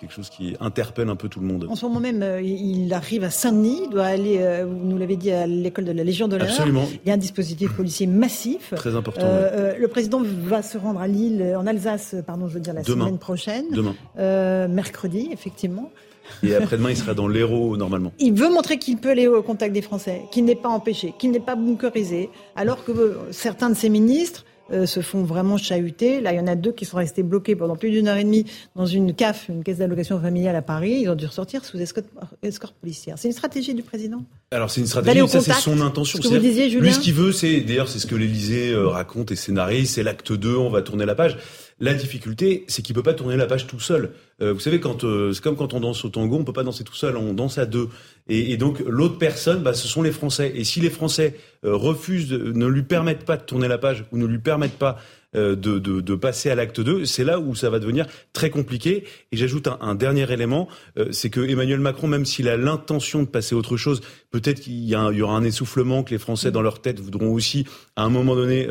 quelque 0.00 0.12
chose 0.12 0.30
qui 0.30 0.54
interpelle 0.60 1.08
un 1.08 1.16
peu 1.16 1.28
tout 1.28 1.40
le 1.40 1.46
monde. 1.46 1.66
En 1.68 1.74
ce 1.74 1.84
moment 1.86 1.98
même, 1.98 2.24
il 2.40 2.94
arrive 2.94 3.24
à 3.24 3.30
Saint-Denis, 3.30 3.80
il 3.86 3.90
doit 3.90 4.04
aller, 4.04 4.62
vous 4.62 4.86
nous 4.86 4.96
l'avez 4.96 5.16
dit, 5.16 5.32
à 5.32 5.48
l'école 5.48 5.86
de 5.86 5.90
la 5.90 6.04
Légion 6.04 6.28
de 6.28 6.36
Absolument. 6.36 6.86
Il 7.04 7.08
y 7.08 7.10
a 7.10 7.14
un 7.14 7.16
dispositif 7.16 7.72
policier 7.72 8.06
massif. 8.06 8.72
Très 8.76 8.94
important. 8.94 9.26
Le 9.76 9.88
président 9.88 10.22
va 10.22 10.62
se 10.62 10.78
rendre 10.78 11.00
à 11.00 11.08
Lille, 11.08 11.52
en 11.58 11.66
Alsace, 11.66 12.14
pardon, 12.24 12.46
je 12.46 12.54
veux 12.54 12.60
dire 12.60 12.74
la 12.74 12.84
semaine 12.84 13.18
prochaine. 13.18 13.64
Demain. 13.72 14.68
mercredi, 14.68 15.30
effectivement. 15.32 15.90
Et 16.42 16.54
après-demain, 16.54 16.90
il 16.90 16.96
sera 16.96 17.14
dans 17.14 17.28
l'Hérault, 17.28 17.76
normalement. 17.76 18.12
Il 18.18 18.34
veut 18.34 18.50
montrer 18.50 18.78
qu'il 18.78 18.96
peut 18.96 19.10
aller 19.10 19.26
au 19.26 19.42
contact 19.42 19.72
des 19.72 19.82
Français, 19.82 20.22
qu'il 20.30 20.44
n'est 20.44 20.54
pas 20.54 20.68
empêché, 20.68 21.14
qu'il 21.18 21.30
n'est 21.30 21.40
pas 21.40 21.56
bunkerisé, 21.56 22.30
alors 22.56 22.84
que 22.84 22.92
euh, 22.92 23.14
certains 23.30 23.70
de 23.70 23.74
ses 23.74 23.88
ministres 23.88 24.44
euh, 24.72 24.86
se 24.86 25.00
font 25.00 25.22
vraiment 25.22 25.56
chahuter. 25.56 26.20
Là, 26.20 26.32
il 26.32 26.36
y 26.36 26.40
en 26.40 26.46
a 26.46 26.54
deux 26.54 26.72
qui 26.72 26.84
sont 26.84 26.96
restés 26.96 27.22
bloqués 27.22 27.56
pendant 27.56 27.76
plus 27.76 27.90
d'une 27.90 28.08
heure 28.08 28.16
et 28.16 28.24
demie 28.24 28.46
dans 28.76 28.86
une 28.86 29.14
CAF, 29.14 29.48
une 29.48 29.64
caisse 29.64 29.78
d'allocation 29.78 30.20
familiale 30.20 30.56
à 30.56 30.62
Paris. 30.62 31.00
Ils 31.02 31.08
ont 31.08 31.14
dû 31.14 31.26
ressortir 31.26 31.64
sous 31.64 31.78
escorte, 31.78 32.06
policière. 32.80 33.16
C'est 33.18 33.28
une 33.28 33.34
stratégie 33.34 33.74
du 33.74 33.82
président? 33.82 34.24
Alors, 34.50 34.70
c'est 34.70 34.80
une 34.80 34.86
stratégie, 34.86 35.28
ça, 35.28 35.40
c'est 35.40 35.52
son 35.52 35.80
intention. 35.80 36.20
Ce 36.20 36.28
que 36.28 36.34
vous 36.34 36.40
disiez, 36.40 36.70
Julien 36.70 36.84
Lui, 36.84 36.92
ce 36.92 37.00
qu'il 37.00 37.14
veut, 37.14 37.32
c'est, 37.32 37.60
d'ailleurs, 37.60 37.88
c'est 37.88 37.98
ce 37.98 38.06
que 38.06 38.14
l'Élysée 38.16 38.72
euh, 38.72 38.88
raconte 38.88 39.30
et 39.30 39.36
scénarise, 39.36 39.90
c'est 39.90 40.02
l'acte 40.02 40.32
2, 40.32 40.56
on 40.56 40.70
va 40.70 40.82
tourner 40.82 41.06
la 41.06 41.14
page. 41.14 41.36
La 41.82 41.94
difficulté, 41.94 42.66
c'est 42.68 42.82
qu'il 42.82 42.94
peut 42.94 43.02
pas 43.02 43.14
tourner 43.14 43.38
la 43.38 43.46
page 43.46 43.66
tout 43.66 43.80
seul. 43.80 44.12
Euh, 44.42 44.52
vous 44.52 44.60
savez, 44.60 44.80
quand 44.80 45.02
euh, 45.04 45.32
c'est 45.32 45.42
comme 45.42 45.56
quand 45.56 45.72
on 45.72 45.80
danse 45.80 46.04
au 46.04 46.10
tango, 46.10 46.36
on 46.36 46.44
peut 46.44 46.52
pas 46.52 46.62
danser 46.62 46.84
tout 46.84 46.94
seul, 46.94 47.16
on 47.16 47.32
danse 47.32 47.56
à 47.56 47.64
deux. 47.64 47.88
Et, 48.30 48.52
et 48.52 48.56
donc 48.56 48.80
l'autre 48.86 49.18
personne, 49.18 49.62
bah, 49.62 49.74
ce 49.74 49.86
sont 49.86 50.02
les 50.02 50.12
Français. 50.12 50.52
Et 50.54 50.64
si 50.64 50.80
les 50.80 50.88
Français 50.88 51.36
euh, 51.64 51.74
refusent, 51.74 52.32
ne 52.32 52.66
lui 52.66 52.82
permettent 52.82 53.26
pas 53.26 53.36
de 53.36 53.42
tourner 53.42 53.68
la 53.68 53.76
page 53.76 54.04
ou 54.12 54.18
ne 54.18 54.26
lui 54.26 54.38
permettent 54.38 54.78
pas 54.78 54.96
de, 55.32 55.54
de, 55.54 55.78
de, 55.78 56.14
passer 56.16 56.50
à 56.50 56.56
l'acte 56.56 56.80
2, 56.80 57.04
c'est 57.04 57.22
là 57.22 57.38
où 57.38 57.54
ça 57.54 57.70
va 57.70 57.78
devenir 57.78 58.04
très 58.32 58.50
compliqué. 58.50 59.04
Et 59.30 59.36
j'ajoute 59.36 59.68
un, 59.68 59.78
un, 59.80 59.94
dernier 59.94 60.28
élément, 60.32 60.66
c'est 61.12 61.30
que 61.30 61.40
Emmanuel 61.40 61.78
Macron, 61.78 62.08
même 62.08 62.24
s'il 62.24 62.48
a 62.48 62.56
l'intention 62.56 63.22
de 63.22 63.28
passer 63.28 63.54
à 63.54 63.58
autre 63.58 63.76
chose, 63.76 64.00
peut-être 64.32 64.58
qu'il 64.58 64.72
y, 64.72 64.88
y, 64.88 65.22
aura 65.22 65.36
un 65.36 65.44
essoufflement, 65.44 66.02
que 66.02 66.10
les 66.10 66.18
Français 66.18 66.50
dans 66.50 66.62
leur 66.62 66.82
tête 66.82 66.98
voudront 66.98 67.32
aussi, 67.32 67.64
à 67.94 68.02
un 68.02 68.08
moment 68.08 68.34
donné, 68.34 68.66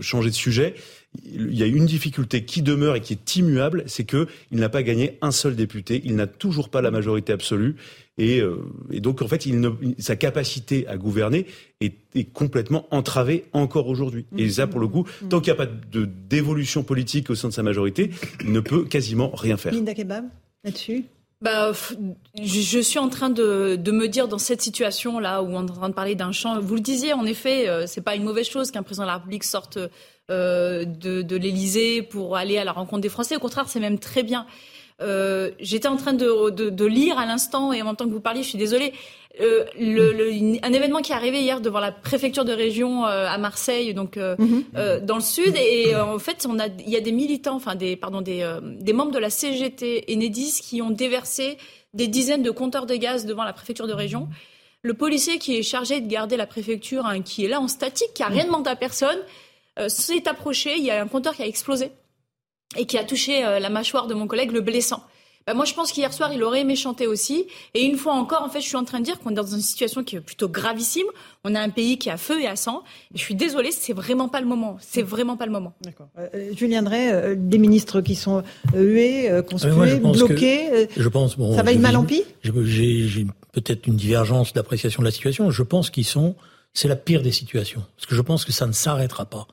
changer 0.00 0.30
de 0.30 0.34
sujet 0.36 0.76
il 1.24 1.56
y 1.56 1.62
a 1.62 1.66
une 1.66 1.86
difficulté 1.86 2.44
qui 2.44 2.62
demeure 2.62 2.96
et 2.96 3.00
qui 3.00 3.12
est 3.12 3.36
immuable, 3.36 3.84
c'est 3.86 4.04
que 4.04 4.26
il 4.50 4.58
n'a 4.58 4.68
pas 4.68 4.82
gagné 4.82 5.18
un 5.22 5.30
seul 5.30 5.56
député, 5.56 6.02
il 6.04 6.16
n'a 6.16 6.26
toujours 6.26 6.68
pas 6.68 6.82
la 6.82 6.90
majorité 6.90 7.32
absolue. 7.32 7.76
Et, 8.18 8.40
euh, 8.40 8.62
et 8.90 9.00
donc, 9.00 9.20
en 9.20 9.28
fait, 9.28 9.44
il 9.44 9.60
ne, 9.60 9.70
sa 9.98 10.16
capacité 10.16 10.86
à 10.86 10.96
gouverner 10.96 11.46
est, 11.80 11.94
est 12.14 12.24
complètement 12.24 12.86
entravée 12.90 13.44
encore 13.52 13.88
aujourd'hui. 13.88 14.24
Et 14.38 14.48
ça, 14.48 14.66
pour 14.66 14.80
le 14.80 14.88
coup, 14.88 15.06
tant 15.28 15.40
qu'il 15.40 15.52
n'y 15.52 15.58
a 15.58 15.66
pas 15.66 15.70
de 15.70 16.06
d'évolution 16.06 16.82
politique 16.82 17.28
au 17.30 17.34
sein 17.34 17.48
de 17.48 17.52
sa 17.52 17.62
majorité, 17.62 18.10
il 18.42 18.52
ne 18.52 18.60
peut 18.60 18.84
quasiment 18.84 19.30
rien 19.34 19.56
faire. 19.56 19.72
Linda 19.72 19.94
Kebab, 19.94 20.24
là-dessus? 20.64 21.04
Bah, 21.42 21.72
je 22.42 22.78
suis 22.80 22.98
en 22.98 23.10
train 23.10 23.28
de, 23.28 23.76
de, 23.76 23.92
me 23.92 24.08
dire 24.08 24.26
dans 24.26 24.38
cette 24.38 24.62
situation 24.62 25.18
là 25.18 25.42
où 25.42 25.48
on 25.48 25.66
est 25.66 25.70
en 25.70 25.74
train 25.74 25.88
de 25.90 25.94
parler 25.94 26.14
d'un 26.14 26.32
champ. 26.32 26.58
Vous 26.58 26.74
le 26.74 26.80
disiez, 26.80 27.12
en 27.12 27.26
effet, 27.26 27.68
euh, 27.68 27.86
c'est 27.86 28.00
pas 28.00 28.14
une 28.14 28.24
mauvaise 28.24 28.48
chose 28.48 28.70
qu'un 28.70 28.82
président 28.82 29.04
de 29.04 29.08
la 29.08 29.16
République 29.16 29.44
sorte 29.44 29.78
euh, 30.30 30.84
de, 30.84 31.22
de 31.22 31.36
l'Élysée 31.36 32.02
pour 32.02 32.36
aller 32.36 32.58
à 32.58 32.64
la 32.64 32.72
rencontre 32.72 33.02
des 33.02 33.08
Français. 33.08 33.36
Au 33.36 33.40
contraire, 33.40 33.68
c'est 33.68 33.80
même 33.80 33.98
très 33.98 34.22
bien. 34.22 34.46
Euh, 35.02 35.50
J'étais 35.60 35.88
en 35.88 35.96
train 35.96 36.14
de, 36.14 36.50
de, 36.50 36.70
de 36.70 36.84
lire 36.84 37.18
à 37.18 37.26
l'instant 37.26 37.72
et 37.72 37.82
en 37.82 37.86
même 37.86 37.96
temps 37.96 38.06
que 38.06 38.12
vous 38.12 38.20
parliez, 38.20 38.42
je 38.42 38.48
suis 38.48 38.58
désolée. 38.58 38.92
Euh, 39.40 39.66
le, 39.78 40.12
le, 40.12 40.30
un 40.64 40.72
événement 40.72 41.02
qui 41.02 41.12
est 41.12 41.14
arrivé 41.14 41.42
hier 41.42 41.60
devant 41.60 41.80
la 41.80 41.92
préfecture 41.92 42.46
de 42.46 42.52
région 42.52 43.04
euh, 43.04 43.26
à 43.28 43.36
Marseille, 43.36 43.92
donc 43.92 44.16
euh, 44.16 44.34
mhm. 44.38 45.04
dans 45.04 45.16
le 45.16 45.20
sud, 45.20 45.54
et, 45.56 45.94
en 45.94 46.18
fait, 46.18 46.46
on 46.48 46.58
a, 46.58 46.68
il 46.68 46.88
y 46.88 46.96
a 46.96 47.00
des 47.00 47.12
militants, 47.12 47.56
enfin 47.56 47.74
des, 47.74 47.96
pardon, 47.96 48.22
des, 48.22 48.50
des 48.62 48.92
membres 48.94 49.12
de 49.12 49.18
la 49.18 49.28
CGT 49.28 50.06
Enedis 50.08 50.60
qui 50.62 50.80
ont 50.80 50.90
déversé 50.90 51.58
des 51.92 52.08
dizaines 52.08 52.42
de 52.42 52.50
compteurs 52.50 52.86
de 52.86 52.94
gaz 52.94 53.26
devant 53.26 53.44
la 53.44 53.52
préfecture 53.52 53.86
de 53.86 53.92
région. 53.92 54.28
Le 54.82 54.94
policier 54.94 55.38
qui 55.38 55.56
est 55.56 55.62
chargé 55.62 56.00
de 56.00 56.06
garder 56.08 56.36
la 56.36 56.46
préfecture, 56.46 57.04
hein, 57.04 57.20
qui 57.20 57.44
est 57.44 57.48
là 57.48 57.60
en 57.60 57.68
statique, 57.68 58.14
qui 58.14 58.22
a 58.22 58.28
rien 58.28 58.44
demandé 58.44 58.70
à 58.70 58.76
personne, 58.76 59.18
s'est 59.88 60.28
approché. 60.28 60.74
Il 60.76 60.84
y 60.84 60.90
a 60.90 61.02
un 61.02 61.08
compteur 61.08 61.34
qui 61.34 61.42
a 61.42 61.46
explosé 61.46 61.90
et 62.76 62.86
qui 62.86 62.98
a 62.98 63.04
touché 63.04 63.44
euh, 63.44 63.58
la 63.58 63.70
mâchoire 63.70 64.06
de 64.06 64.14
mon 64.14 64.26
collègue, 64.26 64.52
le 64.52 64.60
blessant. 64.60 65.02
Bah, 65.46 65.54
moi, 65.54 65.64
je 65.64 65.74
pense 65.74 65.92
qu'hier 65.92 66.12
soir, 66.12 66.32
il 66.32 66.42
aurait 66.42 66.62
aimé 66.62 66.74
chanter 66.74 67.06
aussi. 67.06 67.46
Et 67.74 67.84
une 67.84 67.96
fois 67.96 68.14
encore, 68.14 68.42
en 68.42 68.48
fait, 68.48 68.60
je 68.60 68.66
suis 68.66 68.76
en 68.76 68.84
train 68.84 68.98
de 68.98 69.04
dire 69.04 69.20
qu'on 69.20 69.30
est 69.30 69.34
dans 69.34 69.46
une 69.46 69.60
situation 69.60 70.02
qui 70.02 70.16
est 70.16 70.20
plutôt 70.20 70.48
gravissime. 70.48 71.06
On 71.44 71.54
a 71.54 71.60
un 71.60 71.68
pays 71.68 71.98
qui 71.98 72.10
a 72.10 72.16
feu 72.16 72.42
et 72.42 72.48
à 72.48 72.56
sang. 72.56 72.82
Et 73.14 73.18
je 73.18 73.22
suis 73.22 73.36
désolée, 73.36 73.70
c'est 73.70 73.92
vraiment 73.92 74.28
pas 74.28 74.40
le 74.40 74.46
moment. 74.48 74.76
C'est 74.80 75.02
vraiment 75.02 75.36
pas 75.36 75.46
le 75.46 75.52
moment. 75.52 75.74
D'accord. 75.82 76.08
Euh, 76.18 76.26
euh 76.34 76.52
Julien 76.56 76.82
Drey, 76.82 77.12
euh, 77.12 77.36
des 77.38 77.58
ministres 77.58 78.00
qui 78.00 78.16
sont 78.16 78.42
hués, 78.74 79.30
conspués, 79.48 80.00
bloqués. 80.00 80.88
je 80.96 81.08
pense. 81.08 81.36
Bon, 81.36 81.54
ça 81.54 81.62
va 81.62 81.70
une 81.70 81.80
mal 81.80 81.94
en 81.94 82.04
pis 82.04 82.24
J'ai 82.42 83.26
peut-être 83.52 83.86
une 83.86 83.96
divergence 83.96 84.52
d'appréciation 84.52 85.00
de 85.00 85.06
la 85.06 85.12
situation. 85.12 85.52
Je 85.52 85.62
pense 85.62 85.90
qu'ils 85.90 86.04
sont. 86.04 86.34
C'est 86.74 86.88
la 86.88 86.96
pire 86.96 87.22
des 87.22 87.32
situations. 87.32 87.84
Parce 87.96 88.06
que 88.06 88.14
je 88.16 88.20
pense 88.20 88.44
que 88.44 88.52
ça 88.52 88.66
ne 88.66 88.72
s'arrêtera 88.72 89.24
pas 89.24 89.46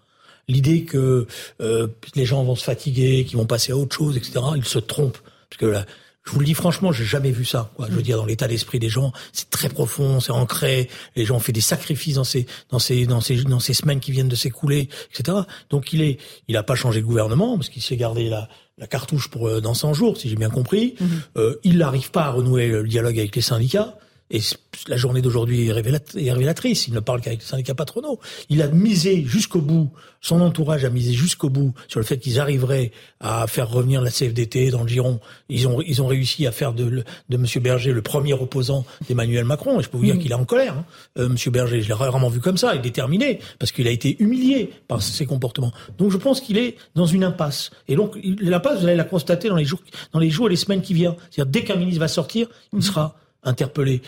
l'idée 0.47 0.83
que 0.83 1.27
euh, 1.61 1.87
les 2.15 2.25
gens 2.25 2.43
vont 2.43 2.55
se 2.55 2.63
fatiguer, 2.63 3.25
qu'ils 3.25 3.37
vont 3.37 3.45
passer 3.45 3.71
à 3.71 3.77
autre 3.77 3.95
chose, 3.95 4.17
etc., 4.17 4.39
ils 4.55 4.65
se 4.65 4.79
trompent. 4.79 5.19
Parce 5.49 5.59
que 5.59 5.65
là, 5.65 5.85
je 6.25 6.31
vous 6.31 6.39
le 6.39 6.45
dis 6.45 6.53
franchement, 6.53 6.91
j'ai 6.91 7.03
jamais 7.03 7.31
vu 7.31 7.43
ça. 7.43 7.71
Quoi. 7.75 7.87
Je 7.89 7.95
veux 7.95 8.01
dire, 8.01 8.17
dans 8.17 8.25
l'état 8.25 8.47
d'esprit 8.47 8.79
des 8.79 8.87
gens, 8.87 9.11
c'est 9.33 9.49
très 9.49 9.67
profond, 9.67 10.21
c'est 10.21 10.31
ancré. 10.31 10.89
Les 11.15 11.25
gens 11.25 11.35
ont 11.35 11.39
fait 11.39 11.51
des 11.51 11.61
sacrifices 11.61 12.15
dans 12.15 12.23
ces, 12.23 12.45
dans 12.69 12.79
ces, 12.79 13.05
dans 13.05 13.19
ces, 13.19 13.43
dans 13.43 13.59
ces 13.59 13.73
semaines 13.73 13.99
qui 13.99 14.11
viennent 14.11 14.29
de 14.29 14.35
s'écouler, 14.35 14.87
etc. 15.13 15.39
Donc 15.69 15.91
il 15.91 16.01
est, 16.01 16.19
il 16.47 16.55
a 16.55 16.63
pas 16.63 16.75
changé 16.75 17.01
de 17.01 17.05
gouvernement 17.05 17.57
parce 17.57 17.67
qu'il 17.67 17.81
s'est 17.81 17.97
gardé 17.97 18.29
la, 18.29 18.47
la 18.77 18.87
cartouche 18.87 19.29
pour 19.29 19.49
euh, 19.49 19.59
dans 19.59 19.73
100 19.73 19.93
jours, 19.93 20.17
si 20.17 20.29
j'ai 20.29 20.37
bien 20.37 20.49
compris. 20.49 20.95
Mm-hmm. 20.97 21.07
Euh, 21.37 21.55
il 21.63 21.77
n'arrive 21.77 22.09
pas 22.11 22.23
à 22.23 22.29
renouer 22.31 22.69
le 22.69 22.87
dialogue 22.87 23.19
avec 23.19 23.35
les 23.35 23.41
syndicats. 23.41 23.97
Et 24.31 24.39
la 24.87 24.97
journée 24.97 25.21
d'aujourd'hui 25.21 25.67
est, 25.67 25.71
révélatrice. 25.71 26.87
Il 26.87 26.93
ne 26.93 26.99
parle 26.99 27.21
qu'avec 27.21 27.39
les 27.41 27.45
syndicats 27.45 27.75
patronaux. 27.75 28.19
Il 28.49 28.61
a 28.61 28.67
misé 28.67 29.23
jusqu'au 29.25 29.61
bout, 29.61 29.91
son 30.21 30.41
entourage 30.41 30.85
a 30.85 30.89
misé 30.89 31.13
jusqu'au 31.13 31.49
bout 31.49 31.73
sur 31.87 31.99
le 31.99 32.05
fait 32.05 32.17
qu'ils 32.17 32.39
arriveraient 32.39 32.91
à 33.19 33.45
faire 33.47 33.69
revenir 33.69 34.01
la 34.01 34.09
CFDT 34.09 34.71
dans 34.71 34.83
le 34.83 34.87
giron. 34.87 35.19
Ils 35.49 35.67
ont, 35.67 35.81
ils 35.81 36.01
ont 36.01 36.07
réussi 36.07 36.47
à 36.47 36.51
faire 36.51 36.73
de, 36.73 37.03
de 37.29 37.35
M. 37.35 37.45
Berger 37.61 37.91
le 37.91 38.01
premier 38.01 38.33
opposant 38.33 38.85
d'Emmanuel 39.07 39.45
Macron. 39.45 39.79
Et 39.79 39.83
je 39.83 39.89
peux 39.89 39.97
vous 39.97 40.05
dire 40.05 40.15
mmh. 40.15 40.19
qu'il 40.19 40.31
est 40.31 40.35
en 40.35 40.45
colère. 40.45 40.77
Hein. 40.77 40.85
Euh, 41.19 41.27
M. 41.27 41.35
Berger, 41.51 41.81
je 41.81 41.87
l'ai 41.87 41.93
rarement 41.93 42.29
vu 42.29 42.39
comme 42.39 42.57
ça, 42.57 42.73
il 42.73 42.79
est 42.79 42.81
déterminé, 42.81 43.39
parce 43.59 43.71
qu'il 43.71 43.87
a 43.87 43.91
été 43.91 44.15
humilié 44.19 44.71
par 44.87 45.01
ses 45.01 45.25
comportements. 45.25 45.73
Donc 45.97 46.11
je 46.11 46.17
pense 46.17 46.41
qu'il 46.41 46.57
est 46.57 46.77
dans 46.95 47.05
une 47.05 47.23
impasse. 47.23 47.71
Et 47.87 47.95
donc 47.95 48.17
l'impasse, 48.23 48.79
vous 48.79 48.87
allez 48.87 48.95
la 48.95 49.03
constater 49.03 49.49
dans 49.49 49.55
les 49.55 49.65
jours, 49.65 49.81
dans 50.11 50.19
les 50.19 50.29
jours 50.29 50.47
et 50.47 50.49
les 50.49 50.55
semaines 50.55 50.81
qui 50.81 50.93
viennent. 50.93 51.15
C'est-à-dire 51.29 51.51
dès 51.51 51.63
qu'un 51.63 51.75
ministre 51.75 51.99
va 51.99 52.07
sortir, 52.07 52.47
il 52.71 52.79
mmh. 52.79 52.81
sera 52.81 53.15
interpellé, 53.43 54.01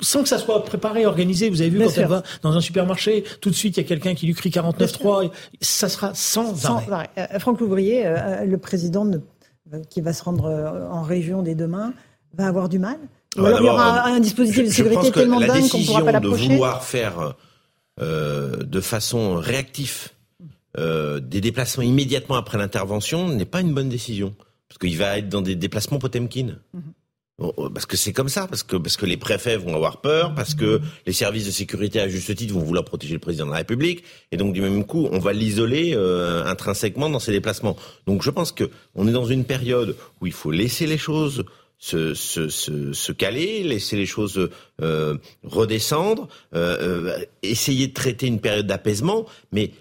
sans 0.00 0.22
que 0.22 0.28
ça 0.28 0.38
soit 0.38 0.64
préparé, 0.64 1.06
organisé. 1.06 1.50
Vous 1.50 1.60
avez 1.60 1.70
vu 1.70 1.82
quand 1.82 1.90
elle 1.96 2.06
va 2.06 2.22
dans 2.42 2.52
un 2.52 2.60
supermarché, 2.60 3.24
tout 3.40 3.50
de 3.50 3.54
suite 3.54 3.76
il 3.76 3.80
y 3.80 3.84
a 3.84 3.88
quelqu'un 3.88 4.14
qui 4.14 4.26
lui 4.26 4.34
crie 4.34 4.50
49.3. 4.50 5.30
Ça 5.60 5.88
sera 5.88 6.14
sans, 6.14 6.54
sans 6.54 6.82
arrêt. 6.90 7.10
Euh, 7.18 7.38
Franck 7.38 7.60
Louvrier, 7.60 8.06
euh, 8.06 8.16
euh, 8.16 8.44
le 8.44 8.58
président 8.58 9.08
qui 9.90 10.00
va 10.00 10.12
se 10.12 10.22
rendre 10.22 10.88
en 10.90 11.02
région 11.02 11.42
dès 11.42 11.54
demain, 11.54 11.92
va 12.34 12.46
avoir 12.46 12.68
du 12.68 12.78
mal. 12.78 12.98
Ou 13.36 13.44
alors 13.44 13.60
il 13.60 13.66
y 13.66 13.68
aura 13.68 14.06
un 14.06 14.20
dispositif 14.20 14.64
de 14.64 14.70
sécurité 14.70 15.10
tellement 15.10 15.40
dingue 15.40 15.68
qu'on 15.68 15.78
ne 15.78 15.86
pourra 15.86 16.04
pas 16.04 16.12
l'approcher. 16.12 16.48
de 16.48 16.52
vouloir 16.52 16.84
faire 16.84 17.34
de 18.00 18.80
façon 18.80 19.34
réactive 19.36 20.10
des 20.78 21.40
déplacements 21.40 21.82
immédiatement 21.82 22.36
après 22.36 22.58
l'intervention 22.58 23.28
n'est 23.28 23.44
pas 23.44 23.60
une 23.60 23.74
bonne 23.74 23.88
décision. 23.88 24.34
Parce 24.68 24.78
qu'il 24.78 24.96
va 24.98 25.18
être 25.18 25.28
dans 25.28 25.42
des 25.42 25.54
déplacements 25.54 25.98
Potemkin. 25.98 26.58
Mhm. 26.74 26.82
Parce 27.38 27.84
que 27.84 27.96
c'est 27.96 28.12
comme 28.12 28.30
ça, 28.30 28.46
parce 28.46 28.62
que 28.62 28.76
parce 28.76 28.96
que 28.96 29.04
les 29.04 29.18
préfets 29.18 29.56
vont 29.56 29.74
avoir 29.74 30.00
peur, 30.00 30.34
parce 30.34 30.54
que 30.54 30.80
les 31.06 31.12
services 31.12 31.44
de 31.44 31.50
sécurité 31.50 32.00
à 32.00 32.08
juste 32.08 32.34
titre 32.34 32.54
vont 32.54 32.60
vouloir 32.60 32.84
protéger 32.84 33.12
le 33.12 33.20
président 33.20 33.44
de 33.44 33.50
la 33.50 33.58
République, 33.58 34.04
et 34.32 34.38
donc 34.38 34.54
du 34.54 34.62
même 34.62 34.84
coup, 34.84 35.06
on 35.12 35.18
va 35.18 35.34
l'isoler 35.34 35.92
euh, 35.94 36.44
intrinsèquement 36.46 37.10
dans 37.10 37.18
ses 37.18 37.32
déplacements. 37.32 37.76
Donc 38.06 38.22
je 38.22 38.30
pense 38.30 38.52
que 38.52 38.70
on 38.94 39.06
est 39.06 39.12
dans 39.12 39.26
une 39.26 39.44
période 39.44 39.96
où 40.20 40.26
il 40.26 40.32
faut 40.32 40.50
laisser 40.50 40.86
les 40.86 40.98
choses 40.98 41.44
se, 41.78 43.12
caler, 43.12 43.62
laisser 43.62 43.96
les 43.96 44.06
choses 44.06 44.48
euh, 44.80 45.18
redescendre, 45.44 46.28
euh, 46.54 47.10
euh 47.12 47.24
essayer 47.42 47.88
de 47.88 47.92
traiter 47.92 48.26
une 48.26 48.40
période 48.40 48.66
d'apaisement, 48.66 49.26
mais 49.52 49.72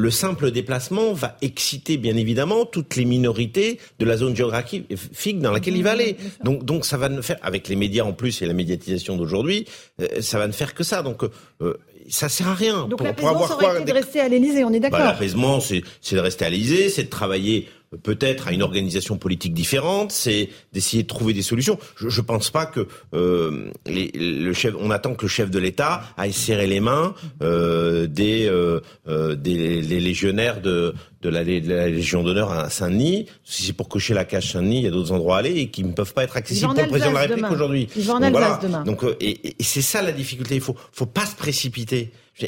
le 0.00 0.10
simple 0.10 0.50
déplacement 0.50 1.12
va 1.12 1.36
exciter 1.42 1.98
bien 1.98 2.16
évidemment 2.16 2.64
toutes 2.64 2.96
les 2.96 3.04
minorités 3.04 3.78
de 3.98 4.06
la 4.06 4.16
zone 4.16 4.34
géographique 4.34 5.38
dans 5.40 5.52
laquelle 5.52 5.76
il 5.76 5.82
va 5.82 5.92
aller. 5.92 6.16
Donc, 6.42 6.64
donc 6.64 6.86
ça 6.86 6.96
va 6.96 7.08
ne 7.08 7.20
faire, 7.20 7.36
avec 7.42 7.68
les 7.68 7.76
médias 7.76 8.04
en 8.04 8.12
plus 8.12 8.40
et 8.40 8.46
la 8.46 8.54
médiatisation 8.54 9.16
d'aujourd'hui, 9.16 9.66
euh, 10.00 10.06
ça 10.20 10.38
va 10.38 10.46
ne 10.46 10.52
faire 10.52 10.74
que 10.74 10.84
ça. 10.84 11.02
Donc 11.02 11.22
euh, 11.60 11.74
ça 12.08 12.30
sert 12.30 12.48
à 12.48 12.54
rien. 12.54 12.86
Donc 12.88 13.02
l'apaisement, 13.02 13.46
ça 13.46 13.54
aurait 13.54 13.76
été 13.76 13.84
de 13.84 13.92
rester 13.92 14.20
à 14.20 14.28
l'Élysée, 14.28 14.64
on 14.64 14.72
est 14.72 14.80
d'accord. 14.80 15.00
Bah, 15.00 15.04
l'apaisement, 15.04 15.60
c'est 15.60 15.82
de 16.12 16.18
rester 16.18 16.46
à 16.46 16.50
l'Élysée, 16.50 16.88
c'est 16.88 17.04
de 17.04 17.10
travailler 17.10 17.68
peut-être 18.02 18.46
à 18.48 18.52
une 18.52 18.62
organisation 18.62 19.18
politique 19.18 19.52
différente, 19.52 20.12
c'est 20.12 20.48
d'essayer 20.72 21.02
de 21.02 21.08
trouver 21.08 21.32
des 21.32 21.42
solutions. 21.42 21.78
Je 21.96 22.06
ne 22.06 22.24
pense 22.24 22.50
pas 22.50 22.66
que 22.66 22.86
euh, 23.14 23.70
les, 23.86 24.12
le 24.14 24.52
chef, 24.52 24.74
on 24.78 24.90
attend 24.90 25.14
que 25.14 25.22
le 25.22 25.28
chef 25.28 25.50
de 25.50 25.58
l'État 25.58 26.02
aille 26.16 26.32
serrer 26.32 26.68
les 26.68 26.78
mains 26.78 27.14
euh, 27.42 28.06
des, 28.06 28.46
euh, 28.46 28.80
euh 29.08 29.34
des 29.34 29.80
les 29.80 30.00
légionnaires 30.00 30.60
de, 30.60 30.94
de, 31.22 31.28
la, 31.28 31.44
de 31.44 31.68
la 31.68 31.88
Légion 31.88 32.22
d'honneur 32.22 32.52
à 32.52 32.70
Saint-Denis. 32.70 33.26
Si 33.44 33.64
c'est 33.64 33.72
pour 33.72 33.88
cocher 33.88 34.14
la 34.14 34.24
cage 34.24 34.52
Saint-Denis, 34.52 34.78
il 34.78 34.84
y 34.84 34.88
a 34.88 34.92
d'autres 34.92 35.12
endroits 35.12 35.36
à 35.36 35.38
aller 35.40 35.58
et 35.58 35.70
qui 35.70 35.82
ne 35.82 35.92
peuvent 35.92 36.14
pas 36.14 36.22
être 36.22 36.36
accessibles 36.36 36.72
pour 36.72 36.82
le 36.82 36.88
président 36.88 37.10
de 37.10 37.14
la 37.14 37.20
République 37.22 37.50
aujourd'hui. 37.50 37.88
Ils 37.96 38.04
vont 38.04 38.14
en 38.14 38.20
Donc, 38.20 38.30
voilà. 38.30 38.60
demain. 38.62 38.84
Donc, 38.84 39.02
euh, 39.02 39.16
et, 39.20 39.48
et 39.58 39.62
c'est 39.64 39.82
ça 39.82 40.00
la 40.00 40.12
difficulté. 40.12 40.54
Il 40.54 40.60
faut, 40.60 40.76
faut 40.92 41.06
pas 41.06 41.26
se 41.26 41.34
précipiter. 41.34 42.12
Je, 42.34 42.46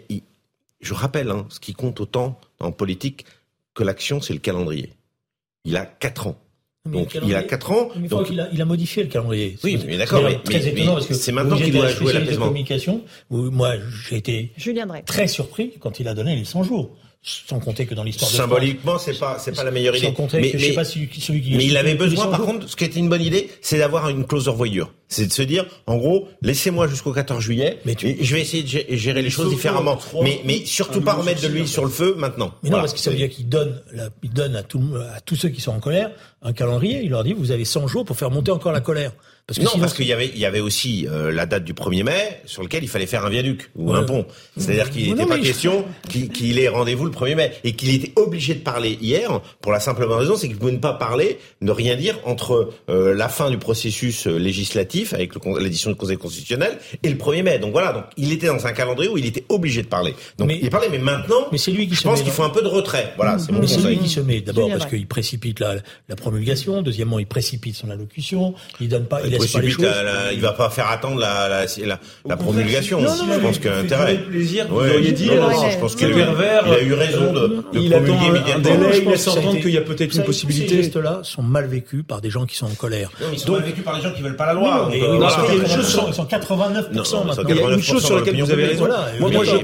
je 0.81 0.94
rappelle, 0.94 1.31
hein, 1.31 1.47
ce 1.48 1.59
qui 1.59 1.74
compte 1.74 2.01
autant 2.01 2.40
en 2.60 2.70
politique 2.70 3.27
que 3.74 3.82
l'action, 3.82 4.20
c'est 4.20 4.35
le 4.35 4.39
calendrier 4.39 4.90
il 5.64 5.76
a 5.76 5.86
4 5.86 6.26
ans. 6.26 6.39
Donc 6.84 7.14
il 7.14 7.34
a 7.34 7.43
4 7.44 7.70
ans. 7.70 7.89
donc... 7.97 8.28
Il, 8.30 8.40
a, 8.40 8.48
il 8.52 8.60
a 8.60 8.64
modifié 8.64 9.05
le 9.05 9.09
calendrier. 9.09 9.56
Oui, 9.62 9.78
mais 9.86 9.97
d'accord. 9.97 10.22
Mais, 10.22 10.40
c'est 11.12 11.32
maintenant 11.32 11.56
qu'il 11.56 11.72
doit 11.72 11.89
jouer 11.89 12.12
l'apaisement. 12.12 12.47
communication. 12.47 13.02
Moi, 13.30 13.74
j'ai 14.09 14.16
été 14.16 14.52
très 15.06 15.28
surpris 15.28 15.72
quand 15.78 16.01
il 16.01 16.09
a 16.09 16.14
donné 16.14 16.34
les 16.34 16.44
100 16.44 16.64
jours 16.64 16.97
sans 17.24 17.60
compter 17.60 17.86
que 17.86 17.94
dans 17.94 18.02
l'histoire 18.02 18.30
de 18.30 18.36
symboliquement 18.36 18.98
c'est 18.98 19.16
pas 19.16 19.39
c'est 19.39 19.55
pas 19.55 19.62
la 19.62 19.70
meilleure 19.70 19.94
idée 19.94 20.06
sans 20.06 20.12
compter 20.12 20.40
mais, 20.40 20.51
que 20.51 20.59
je 20.59 20.66
sais 20.66 20.72
pas 20.72 20.84
celui, 20.84 21.09
celui 21.20 21.40
qui 21.40 21.55
mais 21.55 21.66
il 21.66 21.76
avait 21.76 21.94
besoin 21.94 22.26
par 22.26 22.40
contre 22.40 22.68
ce 22.68 22.74
qui 22.74 22.82
était 22.82 22.98
une 22.98 23.09
bonne 23.09 23.22
idée 23.22 23.48
c'est 23.60 23.78
d'avoir 23.78 24.09
une 24.09 24.26
clause 24.26 24.47
de 24.47 24.51
revoyure 24.51 24.93
c'est 25.12 25.26
de 25.26 25.32
se 25.32 25.43
dire 25.43 25.66
en 25.86 25.97
gros 25.97 26.28
laissez-moi 26.40 26.89
jusqu'au 26.89 27.12
14 27.12 27.43
juillet 27.43 27.78
mais 27.84 27.94
je 27.98 28.34
vais 28.34 28.40
essayer 28.40 28.62
de 28.62 28.97
gérer 28.97 29.22
les 29.22 29.30
choses 29.30 29.51
différemment. 29.51 29.98
mais 30.22 30.40
mais 30.44 30.64
surtout 30.64 31.01
pas 31.01 31.14
remettre 31.14 31.43
de 31.43 31.48
l'huile 31.48 31.68
sur 31.68 31.84
le 31.84 31.90
feu 31.90 32.14
maintenant. 32.16 32.55
Mais 32.62 32.70
non 32.70 32.78
parce 32.78 32.93
que 32.93 32.98
ça 32.98 33.10
veut 33.10 33.16
dire 33.16 33.28
qu'il 33.28 33.48
donne 33.48 33.80
il 34.22 34.32
donne 34.32 34.56
à 34.56 34.62
tout 34.62 34.82
à 35.14 35.20
tous 35.20 35.36
ceux 35.36 35.51
qui 35.51 35.60
sont 35.60 35.72
en 35.72 35.80
colère 35.80 36.10
un 36.43 36.52
calendrier. 36.52 37.02
Il 37.02 37.10
leur 37.10 37.24
dit 37.24 37.32
vous 37.32 37.51
avez 37.51 37.64
100 37.64 37.86
jours 37.86 38.05
pour 38.05 38.16
faire 38.16 38.30
monter 38.30 38.51
encore 38.51 38.72
la 38.72 38.80
colère 38.80 39.12
parce 39.47 39.59
que 39.59 39.64
non, 39.64 39.81
parce 39.81 39.93
qu'il 39.93 40.06
y 40.06 40.12
avait, 40.12 40.28
il 40.28 40.39
y 40.39 40.47
avait 40.47 40.60
aussi 40.60 41.06
euh, 41.09 41.32
la 41.32 41.47
date 41.47 41.64
du 41.64 41.74
1er 41.74 42.05
mai 42.05 42.40
sur 42.44 42.62
lequel 42.62 42.85
il 42.85 42.89
fallait 42.89 43.06
faire 43.06 43.27
un 43.27 43.28
viaduc 43.28 43.70
ou 43.74 43.93
un 43.93 44.05
pont. 44.05 44.24
C'est-à-dire 44.56 44.89
qu'il 44.89 45.10
n'était 45.10 45.27
pas 45.27 45.39
question 45.39 45.85
qu'il 46.09 46.59
ait 46.60 46.69
rendez-vous 46.69 47.05
le 47.05 47.10
1er 47.10 47.35
mai 47.35 47.52
et 47.64 47.73
qu'il 47.73 47.93
était 47.93 48.12
obligé 48.14 48.55
de 48.55 48.60
parler 48.60 48.97
hier 49.01 49.40
pour 49.60 49.73
la 49.73 49.81
simple 49.81 50.05
raison, 50.05 50.36
c'est 50.36 50.47
qu'il 50.47 50.56
ne 50.56 50.60
pouvait 50.60 50.78
pas 50.78 50.93
parler, 50.93 51.39
ne 51.60 51.73
rien 51.73 51.97
dire 51.97 52.19
entre 52.24 52.70
euh, 52.89 53.14
la 53.14 53.28
fin 53.28 53.51
du 53.51 53.59
processus 53.59 54.27
législatif 54.27 55.12
avec 55.12 55.32
l'édition 55.59 55.90
du 55.90 55.97
Conseil 55.97 56.19
constitutionnel 56.19 56.78
et 57.02 57.10
le 57.10 57.16
1er 57.16 57.43
mai. 57.43 57.59
Donc 57.59 57.73
voilà, 57.73 57.93
donc 57.93 58.05
il 58.16 58.32
était 58.32 58.47
dans 58.47 58.64
un 58.64 58.73
calendrier 58.73 59.10
où 59.10 59.19
il 59.19 59.27
était 59.27 59.44
obligé 59.48 59.82
de 59.82 59.89
parler. 59.89 60.14
Donc 60.39 60.48
mais, 60.48 60.60
il 60.62 60.70
parlait, 60.70 60.89
mais 60.89 60.98
maintenant, 60.98 61.48
mais 61.51 61.59
c'est 61.59 61.73
lui 61.73 61.89
qui 61.89 61.97
je 61.97 62.02
pense 62.02 62.23
qu'il 62.23 62.32
faut 62.32 62.44
un 62.44 62.51
peu 62.51 62.62
de 62.62 62.69
retrait. 62.69 63.12
Voilà, 63.16 63.39
c'est 63.39 63.51
mon 63.51 63.66
C'est 63.66 63.81
lui 63.81 63.98
qui 63.98 64.09
se 64.09 64.20
met 64.20 64.40
d'abord 64.40 64.69
parce 64.70 64.86
qu'il 64.86 65.06
précipite 65.09 65.59
la, 65.59 65.77
la, 66.09 66.16
promulgation, 66.16 66.82
deuxièmement 66.82 67.19
il 67.19 67.27
précipite 67.27 67.74
son 67.74 67.90
allocution, 67.90 68.55
il 68.81 68.89
donne 68.89 69.06
pas, 69.06 69.20
il, 69.27 69.31
laisse 69.32 69.52
pas 69.52 69.60
les 69.60 69.70
choses. 69.70 69.86
il 70.32 70.40
va 70.40 70.52
pas 70.52 70.70
faire 70.70 70.90
attendre 70.90 71.18
la, 71.18 71.48
la, 71.48 71.98
la, 72.26 72.36
promulgation. 72.36 73.00
je 73.00 73.40
pense 73.40 73.59
qu'il 73.59 73.70
a 73.70 73.78
intérêt. 73.78 74.18
plaisir, 74.18 74.66
vous 74.68 74.80
auriez 74.80 75.12
dit. 75.12 75.26
Je 75.26 75.78
pense 75.78 75.96
qu'il 75.96 76.12
a 76.12 76.82
eu 76.82 76.92
raison 76.94 77.32
de 77.32 77.60
promulguer 77.60 78.26
immédiatement. 78.26 78.88
Il 78.94 79.09
laisse 79.09 79.28
entendre 79.28 79.60
qu'il 79.60 79.70
y 79.70 79.78
a 79.78 79.82
peut-être 79.82 80.14
une 80.14 80.24
possibilité. 80.24 80.68
Ces 80.68 80.82
gestes-là 80.84 81.20
sont 81.22 81.42
mal 81.42 81.66
vécus 81.66 82.02
par 82.06 82.20
des 82.20 82.30
gens 82.30 82.46
qui 82.46 82.56
sont 82.56 82.66
en 82.66 82.74
colère. 82.74 83.10
ils 83.32 83.38
sont 83.38 83.52
mal 83.52 83.62
vécus 83.62 83.84
par 83.84 83.96
des 83.96 84.02
gens 84.02 84.12
qui 84.12 84.22
veulent 84.22 84.36
pas 84.36 84.46
la 84.46 84.54
loi. 84.54 84.90
Ils 84.92 86.14
sont 86.14 86.24
89% 86.24 87.26
maintenant. 87.26 87.44
Il 87.48 87.56
y 87.56 87.60
a 87.60 87.70
une 87.70 87.82
chose 87.82 88.04
sur 88.04 88.16
laquelle 88.16 88.40
vous 88.40 88.50
avez 88.50 88.66
raison. 88.66 88.88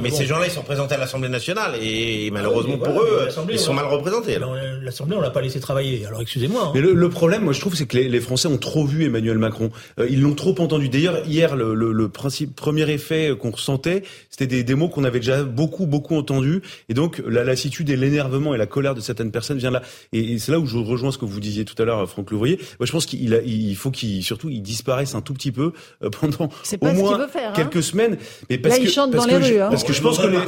Mais 0.02 0.10
ces 0.10 0.26
gens-là, 0.26 0.46
ils 0.46 0.52
sont 0.52 0.60
représentés 0.60 0.94
à 0.94 0.98
l'Assemblée 0.98 1.28
nationale 1.28 1.72
et 1.80 2.30
malheureusement 2.30 2.78
pour 2.78 3.00
eux, 3.00 3.28
ils 3.50 3.58
sont 3.58 3.74
mal 3.74 3.86
représentés. 3.86 4.38
L'Assemblée, 4.82 5.16
on 5.16 5.20
l'a 5.20 5.30
pas 5.30 5.40
laissé 5.40 5.60
travailler. 5.60 6.06
Alors 6.06 6.20
excusez-moi. 6.20 6.66
Hein. 6.66 6.72
Mais 6.74 6.80
le 6.80 7.08
problème, 7.08 7.42
moi 7.42 7.52
je 7.52 7.60
trouve, 7.60 7.74
c'est 7.74 7.86
que 7.86 7.98
les 7.98 8.20
Français 8.20 8.48
ont 8.48 8.58
trop 8.58 8.84
vu 8.86 9.04
Emmanuel 9.04 9.38
Macron. 9.38 9.57
Euh, 9.98 10.06
ils 10.10 10.20
l'ont 10.20 10.34
trop 10.34 10.54
entendu. 10.58 10.88
D'ailleurs, 10.88 11.26
hier, 11.26 11.56
le 11.56 12.08
premier 12.08 12.90
effet 12.90 13.32
qu'on 13.38 13.50
ressentait, 13.50 14.02
c'était 14.30 14.62
des 14.62 14.74
mots 14.74 14.88
qu'on 14.88 15.04
avait 15.04 15.18
déjà 15.18 15.42
beaucoup, 15.42 15.86
beaucoup 15.86 16.16
entendus. 16.16 16.62
Et 16.88 16.94
donc, 16.94 17.22
la 17.26 17.44
lassitude 17.44 17.90
et 17.90 17.96
l'énervement 17.96 18.54
et 18.54 18.58
la 18.58 18.66
colère 18.66 18.94
de 18.94 19.00
certaines 19.00 19.30
personnes 19.30 19.58
vient 19.58 19.70
là. 19.70 19.82
Et, 20.12 20.38
c'est 20.38 20.52
là 20.52 20.58
où 20.58 20.66
je 20.66 20.78
rejoins 20.78 21.10
ce 21.10 21.18
que 21.18 21.24
vous 21.24 21.40
disiez 21.40 21.64
tout 21.64 21.80
à 21.82 21.84
l'heure, 21.84 22.08
Franck 22.08 22.30
Louvrier. 22.30 22.58
Moi, 22.78 22.86
je 22.86 22.92
pense 22.92 23.06
qu'il 23.06 23.42
il 23.44 23.76
faut 23.76 23.90
qu'il, 23.90 24.22
surtout, 24.22 24.48
il 24.48 24.62
disparaisse 24.62 25.14
un 25.14 25.20
tout 25.20 25.34
petit 25.34 25.52
peu 25.52 25.72
euh, 26.02 26.10
pendant 26.20 26.48
au 26.48 26.92
moins 26.94 27.28
faire, 27.28 27.50
hein. 27.50 27.52
quelques 27.54 27.82
semaines. 27.82 28.16
Mais 28.50 28.58
parce 28.58 28.78
là, 28.78 28.84
il 28.84 28.90
chante 28.90 29.10
dans 29.10 29.24
les 29.24 29.36
rues. 29.36 29.60
Hein. 29.60 29.68
Parce 29.70 29.84
que 29.84 29.92
je 29.92 30.00
pense 30.00 30.18
que 30.18 30.26
les... 30.26 30.38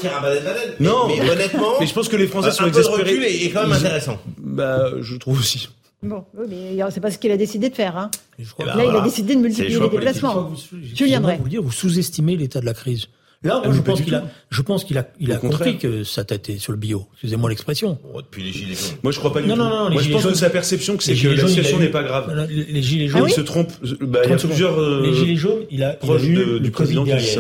non, 0.81 1.09
mais, 1.09 1.31
honnêtement, 1.31 1.75
mais 1.81 1.87
je 1.87 1.95
pense 1.95 2.09
que 2.09 2.17
les 2.17 2.27
Français 2.27 2.53
sont 2.53 2.67
exaspérés. 2.67 3.03
Le 3.03 3.21
recul 3.21 3.25
est 3.25 3.51
quand 3.51 3.63
même 3.63 3.73
intéressant. 3.73 4.19
Bah, 4.39 4.91
je 5.01 5.17
trouve 5.17 5.39
aussi. 5.39 5.69
Bon, 6.03 6.25
mais 6.49 6.79
c'est 6.91 7.01
pas 7.01 7.11
ce 7.11 7.19
qu'il 7.19 7.31
a 7.31 7.37
décidé 7.37 7.69
de 7.69 7.75
faire. 7.75 7.97
Hein. 7.97 8.11
Là, 8.59 8.85
il 8.85 8.97
a 8.97 9.01
décidé 9.03 9.35
de 9.35 9.41
multiplier 9.41 9.79
les 9.79 9.89
déplacements. 9.89 10.53
Julien 10.95 11.21
Drey. 11.21 11.39
Vous 11.43 11.49
dire, 11.49 11.63
vous 11.63 11.73
sous-estimez 11.73 12.37
l'état 12.37 12.61
de 12.61 12.67
la 12.67 12.75
crise. 12.75 13.07
Là, 13.43 13.55
moi, 13.55 13.63
ah, 13.69 13.73
je, 13.73 13.81
pense 13.81 14.03
qu'il 14.03 14.15
a, 14.15 14.25
je 14.51 14.61
pense 14.61 14.85
qu'il 14.85 14.99
a, 14.99 15.09
il 15.19 15.33
a 15.33 15.37
compris 15.37 15.79
que 15.79 16.05
sa 16.05 16.25
tête 16.25 16.51
est 16.51 16.59
sur 16.59 16.73
le 16.73 16.79
bio. 16.79 17.07
Excusez-moi 17.15 17.49
l'expression. 17.49 17.99
Oh, 18.13 18.21
depuis 18.21 18.43
les 18.43 18.53
gilets 18.53 18.75
jaunes. 18.75 18.99
Moi, 19.03 19.13
je 19.13 19.19
crois 19.19 19.33
pas 19.33 19.41
du 19.41 19.49
non, 19.49 19.55
tout. 19.55 19.63
Non, 19.63 19.71
non, 19.71 19.91
moi, 19.91 20.03
je 20.03 20.13
pense 20.13 20.23
jaunes, 20.23 20.33
que 20.33 20.39
sa 20.39 20.51
perception, 20.51 20.99
que 20.99 21.03
c'est 21.03 21.15
que 21.15 21.29
la 21.29 21.49
situation 21.49 21.79
n'est 21.79 21.89
pas 21.89 22.03
grave. 22.03 22.49
Les 22.51 22.83
gilets 22.83 23.09
jaunes. 23.09 23.25
il 23.27 23.33
se 23.33 23.41
trompe. 23.41 23.73
Bah, 24.03 24.21
il 24.25 24.31
y 24.31 24.33
a 24.35 24.37
plusieurs. 24.37 24.79
Euh, 24.79 25.03
les 25.03 25.15
gilets 25.15 25.37
jaunes, 25.37 25.65
il 25.71 25.83
a, 25.83 25.99
il 26.03 26.11
a 26.11 26.23
eu 26.23 26.61
du 26.61 26.71
président 26.71 27.05
qui 27.05 27.17
dit 27.17 27.39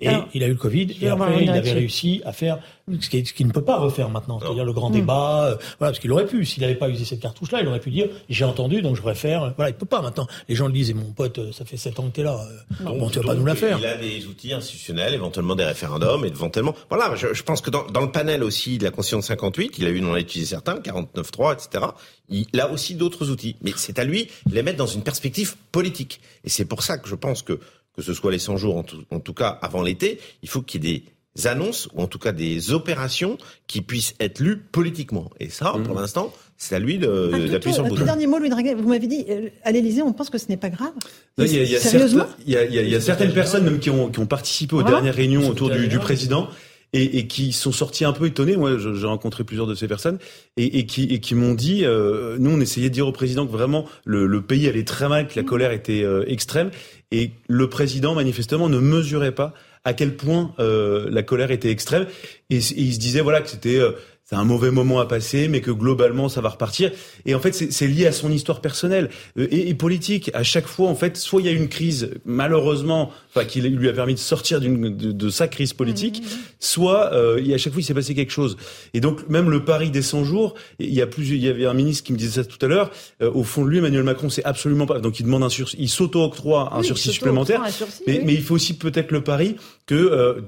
Et 0.00 0.08
il 0.34 0.42
a 0.42 0.46
eu 0.46 0.50
le 0.50 0.56
Covid, 0.56 0.96
et 1.00 1.08
après, 1.08 1.44
il 1.44 1.50
avait 1.50 1.72
réussi 1.72 2.22
à 2.24 2.32
faire 2.32 2.58
ce 3.00 3.08
qu'il 3.08 3.46
ne 3.46 3.52
peut 3.52 3.64
pas 3.64 3.78
refaire 3.78 4.10
maintenant, 4.10 4.38
c'est-à-dire 4.38 4.64
le 4.64 4.72
grand 4.72 4.90
hmm. 4.90 4.94
débat. 4.94 5.44
Euh, 5.44 5.56
voilà, 5.78 5.92
parce 5.92 5.98
qu'il 5.98 6.12
aurait 6.12 6.26
pu, 6.26 6.44
s'il 6.44 6.62
n'avait 6.62 6.74
pas 6.74 6.88
usé 6.88 7.04
cette 7.04 7.20
cartouche-là, 7.20 7.60
il 7.62 7.68
aurait 7.68 7.80
pu 7.80 7.90
dire 7.90 8.08
j'ai 8.28 8.44
entendu, 8.44 8.82
donc 8.82 8.96
je 8.96 9.00
voudrais 9.00 9.14
faire. 9.14 9.54
Voilà, 9.56 9.70
il 9.70 9.74
peut 9.74 9.86
pas 9.86 10.02
maintenant. 10.02 10.26
Les 10.48 10.54
gens 10.54 10.66
le 10.66 10.72
disent, 10.72 10.90
et 10.90 10.94
mon 10.94 11.12
pote, 11.12 11.38
euh, 11.38 11.52
ça 11.52 11.64
fait 11.64 11.76
sept 11.76 11.98
ans 11.98 12.08
que 12.08 12.14
tu 12.14 12.20
es 12.20 12.24
là. 12.24 12.38
Euh, 12.80 12.84
bon, 12.84 13.08
tu 13.08 13.20
vas 13.20 13.26
pas 13.26 13.34
nous 13.34 13.46
la 13.46 13.54
faire. 13.54 13.78
Il 13.78 13.86
a 13.86 13.96
des 13.96 14.26
outils 14.26 14.52
institutionnels, 14.52 15.14
éventuellement 15.14 15.54
des 15.54 15.64
référendums, 15.64 16.24
et 16.24 16.28
éventuellement. 16.28 16.74
Voilà, 16.90 17.14
je, 17.14 17.32
je 17.32 17.42
pense 17.42 17.60
que 17.60 17.70
dans, 17.70 17.86
dans, 17.86 18.02
le 18.02 18.10
panel 18.10 18.42
aussi 18.42 18.76
de 18.78 18.84
la 18.84 18.90
Constitution 18.90 19.18
de 19.18 19.24
58, 19.24 19.78
il 19.78 19.86
a 19.86 19.90
eu, 19.90 20.04
on 20.04 20.12
a 20.12 20.20
utilisé 20.20 20.50
certains, 20.50 20.74
49.3, 20.74 21.54
etc. 21.54 21.86
Il 22.28 22.60
a 22.60 22.70
aussi 22.70 22.94
d'autres 22.94 23.30
outils, 23.30 23.56
mais 23.62 23.72
c'est 23.76 23.98
à 23.98 24.04
lui 24.04 24.28
de 24.46 24.54
les 24.54 24.62
mettre 24.62 24.78
dans 24.78 24.86
une 24.86 25.02
perspective 25.02 25.56
politique. 25.72 26.20
Et 26.44 26.48
c'est 26.50 26.64
pour 26.64 26.82
ça 26.82 26.98
que 26.98 27.08
je 27.08 27.14
pense 27.14 27.42
que 27.42 27.60
que 27.96 28.02
ce 28.02 28.14
soit 28.14 28.32
les 28.32 28.38
100 28.38 28.56
jours, 28.56 28.76
en 28.76 28.82
tout, 28.82 29.04
en 29.10 29.20
tout 29.20 29.34
cas 29.34 29.48
avant 29.62 29.82
l'été, 29.82 30.18
il 30.42 30.48
faut 30.48 30.62
qu'il 30.62 30.84
y 30.84 30.88
ait 30.88 31.02
des 31.36 31.46
annonces, 31.46 31.88
ou 31.94 32.02
en 32.02 32.06
tout 32.06 32.18
cas 32.18 32.32
des 32.32 32.72
opérations 32.72 33.38
qui 33.66 33.82
puissent 33.82 34.14
être 34.20 34.40
lues 34.40 34.58
politiquement. 34.58 35.30
Et 35.40 35.48
ça, 35.48 35.72
pour 35.84 35.94
mmh. 35.94 36.00
l'instant, 36.00 36.32
c'est 36.56 36.76
à 36.76 36.78
lui 36.78 36.98
d'appuyer 36.98 37.74
sur 37.74 37.82
le 37.82 37.88
bouton. 37.88 38.04
dernier 38.04 38.26
mot, 38.26 38.38
Louis 38.38 38.50
Draguet, 38.50 38.74
vous 38.74 38.88
m'avez 38.88 39.06
dit, 39.06 39.26
euh, 39.28 39.48
à 39.64 39.72
l'Élysée, 39.72 40.02
on 40.02 40.12
pense 40.12 40.30
que 40.30 40.38
ce 40.38 40.48
n'est 40.48 40.56
pas 40.56 40.70
grave. 40.70 40.92
il 41.38 41.46
y 41.46 41.76
a, 41.76 41.80
Sérieusement 41.80 42.26
Il 42.46 42.52
y 42.52 42.56
a, 42.56 42.64
il 42.64 42.88
y 42.88 42.94
a, 42.94 43.00
certaines 43.00 43.32
personnes 43.32 43.64
même 43.64 43.80
qui 43.80 43.90
ont, 43.90 44.10
qui 44.10 44.20
ont 44.20 44.26
participé 44.26 44.76
aux 44.76 44.82
dernières 44.82 45.14
réunions 45.14 45.48
autour 45.48 45.70
du, 45.70 45.88
du 45.88 45.98
président. 45.98 46.48
Et, 46.96 47.18
et, 47.18 47.26
qui 47.26 47.52
sont 47.52 47.72
sortis 47.72 48.04
un 48.04 48.12
peu 48.12 48.26
étonnés. 48.26 48.56
Moi, 48.56 48.78
j'ai 48.78 49.06
rencontré 49.06 49.42
plusieurs 49.42 49.66
de 49.66 49.74
ces 49.74 49.88
personnes 49.88 50.18
et, 50.56 50.78
et 50.78 50.86
qui, 50.86 51.02
et 51.04 51.18
qui 51.18 51.34
m'ont 51.34 51.54
dit, 51.54 51.84
euh, 51.84 52.36
nous, 52.38 52.50
on 52.50 52.60
essayait 52.60 52.88
de 52.88 52.94
dire 52.94 53.08
au 53.08 53.12
président 53.12 53.46
que 53.46 53.50
vraiment 53.50 53.84
le, 54.04 54.28
le 54.28 54.42
pays 54.42 54.68
allait 54.68 54.84
très 54.84 55.08
mal, 55.08 55.26
que 55.26 55.34
la 55.34 55.42
mmh. 55.42 55.46
colère 55.46 55.72
était 55.72 56.04
euh, 56.04 56.24
extrême, 56.28 56.70
et 57.10 57.32
le 57.48 57.68
président, 57.68 58.14
manifestement, 58.14 58.68
ne 58.68 58.78
mesurait 58.78 59.34
pas 59.34 59.54
à 59.84 59.92
quel 59.92 60.16
point 60.16 60.54
euh, 60.58 61.08
la 61.10 61.22
colère 61.22 61.50
était 61.50 61.70
extrême. 61.70 62.06
Et, 62.50 62.56
il 62.56 62.94
se 62.94 62.98
disait 62.98 63.20
voilà 63.20 63.40
que 63.40 63.48
c'était 63.48 63.78
euh, 63.78 63.92
c'est 64.24 64.36
un 64.36 64.44
mauvais 64.44 64.70
moment 64.70 65.00
à 65.00 65.06
passer, 65.06 65.48
mais 65.48 65.60
que 65.60 65.70
globalement 65.70 66.30
ça 66.30 66.40
va 66.40 66.48
repartir. 66.48 66.90
Et 67.26 67.34
en 67.34 67.40
fait, 67.40 67.52
c'est 67.52 67.86
lié 67.86 68.06
à 68.06 68.12
son 68.12 68.32
histoire 68.32 68.62
personnelle 68.62 69.10
euh, 69.38 69.46
et, 69.50 69.74
politique. 69.74 70.30
À 70.32 70.42
chaque 70.42 70.66
fois, 70.66 70.88
en 70.88 70.94
fait, 70.94 71.18
soit 71.18 71.42
il 71.42 71.46
y 71.46 71.48
a 71.50 71.52
une 71.52 71.68
crise, 71.68 72.10
malheureusement, 72.24 73.12
enfin 73.28 73.44
qui 73.44 73.60
lui 73.60 73.88
a 73.88 73.92
permis 73.92 74.14
de 74.14 74.18
sortir 74.18 74.62
de, 74.62 74.68
de, 74.68 75.28
sa 75.28 75.46
crise 75.46 75.74
politique, 75.74 76.22
mmh, 76.22 76.24
mmh, 76.24 76.28
mmh. 76.28 76.56
soit 76.58 77.12
euh, 77.12 77.54
à 77.54 77.58
chaque 77.58 77.74
fois 77.74 77.82
il 77.82 77.84
s'est 77.84 77.94
passé 77.94 78.14
quelque 78.14 78.32
chose. 78.32 78.56
Et 78.94 79.00
donc 79.00 79.28
même 79.28 79.50
le 79.50 79.64
pari 79.64 79.90
des 79.90 80.02
100 80.02 80.24
jours, 80.24 80.54
il 80.78 80.94
y 80.94 81.02
a 81.02 81.06
plus, 81.06 81.28
il 81.28 81.44
y 81.44 81.48
avait 81.48 81.66
un 81.66 81.74
ministre 81.74 82.04
qui 82.04 82.12
me 82.14 82.18
disait 82.18 82.42
ça 82.42 82.44
tout 82.44 82.64
à 82.64 82.68
l'heure. 82.68 82.90
Euh, 83.20 83.30
au 83.34 83.44
fond 83.44 83.64
de 83.64 83.68
lui, 83.68 83.78
Emmanuel 83.78 84.04
Macron, 84.04 84.30
c'est 84.30 84.44
absolument 84.44 84.86
pas. 84.86 85.00
Donc 85.00 85.20
il 85.20 85.24
demande 85.24 85.42
un 85.42 85.50
sursis, 85.50 85.76
il 85.78 85.90
s'auto-octroie 85.90 86.74
un 86.74 86.82
sursis 86.82 87.12
supplémentaire. 87.12 87.62
mais, 88.06 88.22
mais, 88.24 88.32
il 88.32 88.42
faut 88.42 88.54
aussi 88.54 88.78
peut-être 88.78 89.10
le 89.10 89.22
pari 89.22 89.56
que 89.86 89.94
euh, 89.94 90.40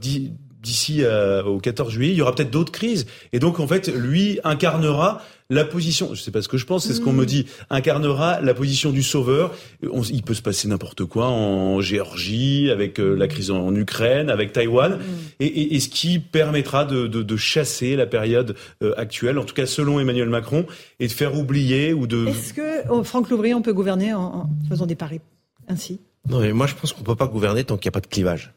d'ici 0.63 1.03
euh, 1.03 1.43
au 1.43 1.59
14 1.59 1.93
juillet, 1.93 2.13
il 2.13 2.17
y 2.17 2.23
aura 2.23 2.35
peut-être 2.35 2.51
d'autres 2.51 2.73
crises. 2.73 3.07
Et 3.33 3.39
donc, 3.39 3.61
en 3.61 3.67
fait, 3.67 3.89
lui 3.89 4.41
incarnera 4.45 5.23
la 5.49 5.65
position, 5.65 6.13
je 6.13 6.21
sais 6.21 6.33
pas 6.33 6.43
ce 6.43 6.49
que 6.49 6.57
je 6.57 6.67
pense, 6.67 6.87
c'est 6.87 6.93
ce 6.93 7.01
qu'on 7.01 7.13
me 7.13 7.23
mm. 7.23 7.27
dit, 7.27 7.47
incarnera 7.71 8.41
la 8.41 8.53
position 8.53 8.91
du 8.91 9.03
sauveur. 9.03 9.55
il 9.81 10.23
peut 10.23 10.35
se 10.35 10.43
passer 10.43 10.67
n'importe 10.67 11.05
quoi 11.05 11.29
en 11.29 11.81
Géorgie, 11.81 12.69
avec 12.71 12.99
euh, 12.99 13.15
la 13.15 13.29
crise 13.29 13.53
en, 13.53 13.75
Ukraine, 13.75 14.29
avec 14.29 14.53
Taïwan, 14.53 14.97
mm. 14.97 15.01
et, 15.41 15.79
ce 15.79 15.89
qui 15.89 16.19
permettra 16.19 16.85
de, 16.85 17.37
chasser 17.37 17.97
la 17.97 18.07
période 18.07 18.57
euh, 18.83 18.95
actuelle, 18.97 19.39
en 19.39 19.45
tout 19.45 19.55
cas 19.55 19.67
selon 19.67 20.01
Emmanuel 20.01 20.29
Macron, 20.29 20.67
et 20.99 21.07
de 21.07 21.13
faire 21.13 21.39
oublier 21.39 21.93
ou 21.93 22.07
de... 22.07 22.27
Est-ce 22.27 22.55
que, 22.55 22.89
oh, 22.91 23.05
Franck 23.05 23.31
Louvrier, 23.31 23.55
on 23.55 23.63
peut 23.63 23.75
gouverner 23.75 24.15
en, 24.15 24.21
en 24.21 24.49
faisant 24.69 24.87
des 24.87 24.97
paris 24.97 25.21
ainsi? 25.69 26.01
Non, 26.29 26.41
mais 26.41 26.53
moi 26.53 26.67
je 26.67 26.75
pense 26.75 26.93
qu'on 26.93 27.03
peut 27.03 27.15
pas 27.15 27.29
gouverner 27.29 27.65
tant 27.65 27.77
qu'il 27.77 27.89
n'y 27.89 27.93
a 27.93 27.99
pas 27.99 28.01
de 28.01 28.07
clivage. 28.07 28.53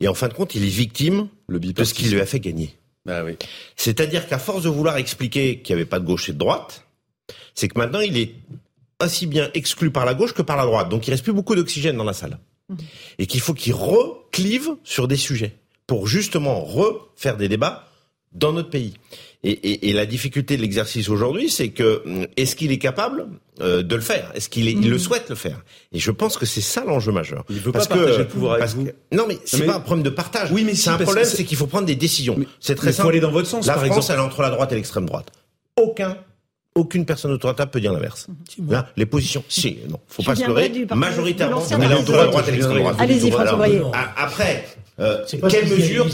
Et 0.00 0.08
en 0.08 0.14
fin 0.14 0.28
de 0.28 0.34
compte, 0.34 0.54
il 0.54 0.64
est 0.64 0.68
victime 0.68 1.28
de 1.48 1.84
ce 1.84 1.94
qui 1.94 2.08
lui 2.08 2.20
a 2.20 2.26
fait 2.26 2.40
gagner. 2.40 2.74
Bah 3.04 3.22
oui. 3.24 3.36
C'est-à-dire 3.76 4.26
qu'à 4.26 4.38
force 4.38 4.62
de 4.62 4.68
vouloir 4.68 4.96
expliquer 4.96 5.60
qu'il 5.60 5.74
n'y 5.74 5.82
avait 5.82 5.88
pas 5.88 6.00
de 6.00 6.06
gauche 6.06 6.28
et 6.28 6.32
de 6.32 6.38
droite, 6.38 6.86
c'est 7.54 7.68
que 7.68 7.78
maintenant 7.78 8.00
il 8.00 8.16
est 8.16 8.34
aussi 9.02 9.26
bien 9.26 9.50
exclu 9.54 9.90
par 9.90 10.04
la 10.04 10.14
gauche 10.14 10.32
que 10.32 10.42
par 10.42 10.56
la 10.56 10.64
droite. 10.64 10.88
Donc 10.88 11.06
il 11.06 11.10
reste 11.10 11.24
plus 11.24 11.32
beaucoup 11.32 11.54
d'oxygène 11.54 11.96
dans 11.96 12.04
la 12.04 12.12
salle. 12.12 12.38
Mmh. 12.68 12.76
Et 13.18 13.26
qu'il 13.26 13.40
faut 13.40 13.54
qu'il 13.54 13.74
reclive 13.74 14.70
sur 14.84 15.06
des 15.06 15.16
sujets 15.16 15.54
pour 15.86 16.06
justement 16.06 16.60
refaire 16.64 17.36
des 17.36 17.48
débats 17.48 17.88
dans 18.32 18.52
notre 18.52 18.70
pays. 18.70 18.94
Et, 19.44 19.50
et, 19.50 19.90
et 19.90 19.92
la 19.92 20.06
difficulté 20.06 20.56
de 20.56 20.62
l'exercice 20.62 21.08
aujourd'hui, 21.08 21.50
c'est 21.50 21.68
que 21.68 22.02
hum, 22.06 22.26
est-ce 22.36 22.56
qu'il 22.56 22.72
est 22.72 22.78
capable 22.78 23.26
euh, 23.60 23.82
de 23.82 23.94
le 23.94 24.00
faire? 24.00 24.30
Est-ce 24.34 24.48
qu'il 24.48 24.66
il 24.66 24.88
le 24.88 24.96
mmh. 24.96 24.98
souhaite 24.98 25.28
le 25.28 25.34
faire? 25.34 25.62
Et 25.92 25.98
je 25.98 26.10
pense 26.10 26.38
que 26.38 26.46
c'est 26.46 26.62
ça 26.62 26.84
l'enjeu 26.84 27.12
majeur. 27.12 27.44
Il 27.50 27.60
veut 27.60 27.70
parce 27.70 27.86
pas 27.86 27.96
partager 27.96 28.18
le 28.18 28.26
pouvoir 28.26 28.54
avec 28.54 28.68
vous. 28.70 28.88
non, 29.12 29.26
mais 29.28 29.38
c'est 29.44 29.66
pas 29.66 29.76
un 29.76 29.80
problème 29.80 30.02
de 30.02 30.10
partage. 30.10 30.50
Oui, 30.50 30.64
mais 30.64 30.74
c'est 30.74 30.90
un 30.90 30.98
problème, 30.98 31.24
c'est 31.24 31.44
qu'il 31.44 31.58
faut 31.58 31.66
prendre 31.66 31.86
des 31.86 31.94
décisions. 31.94 32.36
C'est 32.58 32.74
très 32.74 32.92
simple. 32.92 32.98
Il 32.98 33.02
faut 33.02 33.08
aller 33.10 33.20
dans 33.20 33.30
votre 33.30 33.48
sens. 33.48 33.66
La 33.66 33.74
par 33.74 33.84
France, 33.84 33.96
exemple. 33.98 34.12
elle 34.12 34.18
est 34.18 34.26
entre 34.26 34.42
la 34.42 34.50
droite 34.50 34.72
et 34.72 34.74
l'extrême 34.76 35.06
droite. 35.06 35.30
Aucun 35.76 36.16
aucune 36.76 37.06
personne 37.06 37.30
autour 37.30 37.50
de 37.50 37.52
la 37.52 37.58
table 37.58 37.70
peut 37.70 37.80
dire 37.80 37.92
l'inverse. 37.92 38.26
Mmh. 38.58 38.76
les 38.96 39.06
positions, 39.06 39.44
si, 39.48 39.78
non, 39.88 40.00
faut 40.08 40.24
pas 40.24 40.34
se 40.34 40.44
leurrer. 40.44 40.72
Majoritairement, 40.92 41.62
on 41.70 41.80
est 41.80 41.94
entre 41.94 42.12
la 42.16 42.26
droite 42.26 42.48
et 42.48 42.50
l'extrême 42.50 42.78
droite. 42.78 42.96
Allez-y, 42.98 43.30
François 43.30 43.66
Après, 44.16 44.64
euh, 45.00 45.24
quelle 45.50 45.68
mesure 45.68 46.06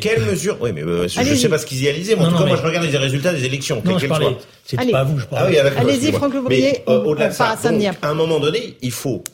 Quelle 0.00 0.24
mesure 0.24 0.58
Oui, 0.60 0.70
mais 0.72 0.82
euh, 0.82 1.08
je 1.08 1.20
ne 1.20 1.34
sais 1.34 1.48
pas 1.48 1.58
ce 1.58 1.66
qu'ils 1.66 1.82
y 1.82 1.88
réalisé, 1.88 2.14
mais 2.14 2.24
en 2.24 2.30
tout 2.30 2.38
cas, 2.38 2.46
moi, 2.46 2.56
je 2.56 2.62
regarde 2.62 2.86
les 2.86 2.96
résultats 2.96 3.32
des 3.32 3.44
élections, 3.44 3.82
quelles 3.82 3.96
qu'elles 3.96 4.14
soient. 4.14 4.38
C'est 4.64 4.90
pas 4.90 5.02
vous, 5.02 5.18
je 5.18 5.26
parle. 5.26 5.56
Ah 5.56 5.80
Allez-y, 5.80 6.12
Franck 6.12 6.34
Lebrier. 6.34 6.82
Euh, 6.88 7.02
au-delà 7.02 7.28
de 7.28 7.34
ça, 7.34 7.56
à 8.02 8.08
un 8.08 8.14
moment 8.14 8.38
donné, 8.38 8.76
il 8.80 8.92
faut 8.92 9.24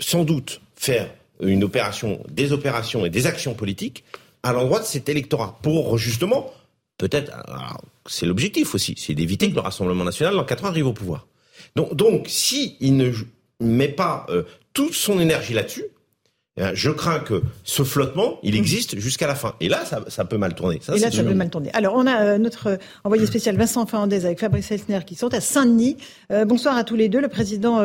sans 0.00 0.24
doute 0.24 0.60
faire 0.74 1.08
une 1.40 1.62
opération, 1.62 2.20
des 2.28 2.52
opérations 2.52 3.06
et 3.06 3.10
des 3.10 3.26
actions 3.26 3.54
politiques 3.54 4.02
à 4.42 4.52
l'endroit 4.52 4.80
de 4.80 4.84
cet 4.84 5.08
électorat 5.08 5.58
pour 5.62 5.96
justement, 5.96 6.52
peut-être, 6.98 7.32
c'est 8.06 8.26
l'objectif 8.26 8.74
aussi, 8.74 8.94
c'est 8.96 9.14
d'éviter 9.14 9.50
que 9.50 9.54
le 9.54 9.60
Rassemblement 9.60 10.04
national, 10.04 10.34
dans 10.34 10.44
4 10.44 10.64
ans, 10.64 10.68
arrive 10.68 10.86
au 10.86 10.92
pouvoir. 10.92 11.26
Donc, 11.76 11.94
donc 11.94 12.26
si 12.28 12.76
il 12.80 12.96
ne 12.96 13.12
met 13.60 13.88
pas 13.88 14.26
toute 14.72 14.94
son 14.94 15.20
énergie 15.20 15.54
là-dessus, 15.54 15.84
je 16.74 16.90
crains 16.90 17.18
que 17.18 17.42
ce 17.64 17.82
flottement, 17.82 18.38
il 18.42 18.56
existe 18.56 18.98
jusqu'à 18.98 19.26
la 19.26 19.34
fin. 19.34 19.54
Et 19.60 19.68
là, 19.68 19.84
ça, 19.84 20.04
ça 20.08 20.24
peut 20.24 20.38
mal 20.38 20.54
tourner. 20.54 20.80
Ça, 20.82 20.96
et 20.96 20.98
là, 20.98 21.10
ça 21.10 21.22
peut 21.22 21.34
mal 21.34 21.50
tourner. 21.50 21.70
Alors, 21.74 21.94
on 21.94 22.06
a 22.06 22.22
euh, 22.22 22.38
notre 22.38 22.68
euh, 22.68 22.76
envoyé 23.04 23.26
spécial 23.26 23.56
Vincent 23.56 23.84
Fernandez 23.84 24.24
avec 24.24 24.40
Fabrice 24.40 24.70
Elsner 24.70 25.00
qui 25.06 25.16
sont 25.16 25.32
à 25.34 25.40
Saint-Denis. 25.40 25.98
Euh, 26.32 26.44
bonsoir 26.46 26.76
à 26.76 26.84
tous 26.84 26.96
les 26.96 27.08
deux. 27.08 27.20
Le 27.20 27.28
président 27.28 27.82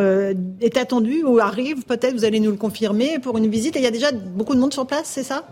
est 0.62 0.78
attendu 0.78 1.24
ou 1.24 1.40
arrive, 1.40 1.84
peut-être, 1.84 2.14
vous 2.14 2.26
allez 2.26 2.40
nous 2.40 2.52
le 2.52 2.58
confirmer, 2.58 3.20
pour 3.20 3.38
une 3.38 3.50
visite. 3.50 3.76
Et 3.76 3.80
il 3.80 3.84
y 3.84 3.88
a 3.88 3.92
déjà 3.92 4.12
beaucoup 4.12 4.56
de 4.56 4.60
monde 4.60 4.74
sur 4.74 4.88
place, 4.88 5.06
c'est 5.06 5.24
ça? 5.24 5.46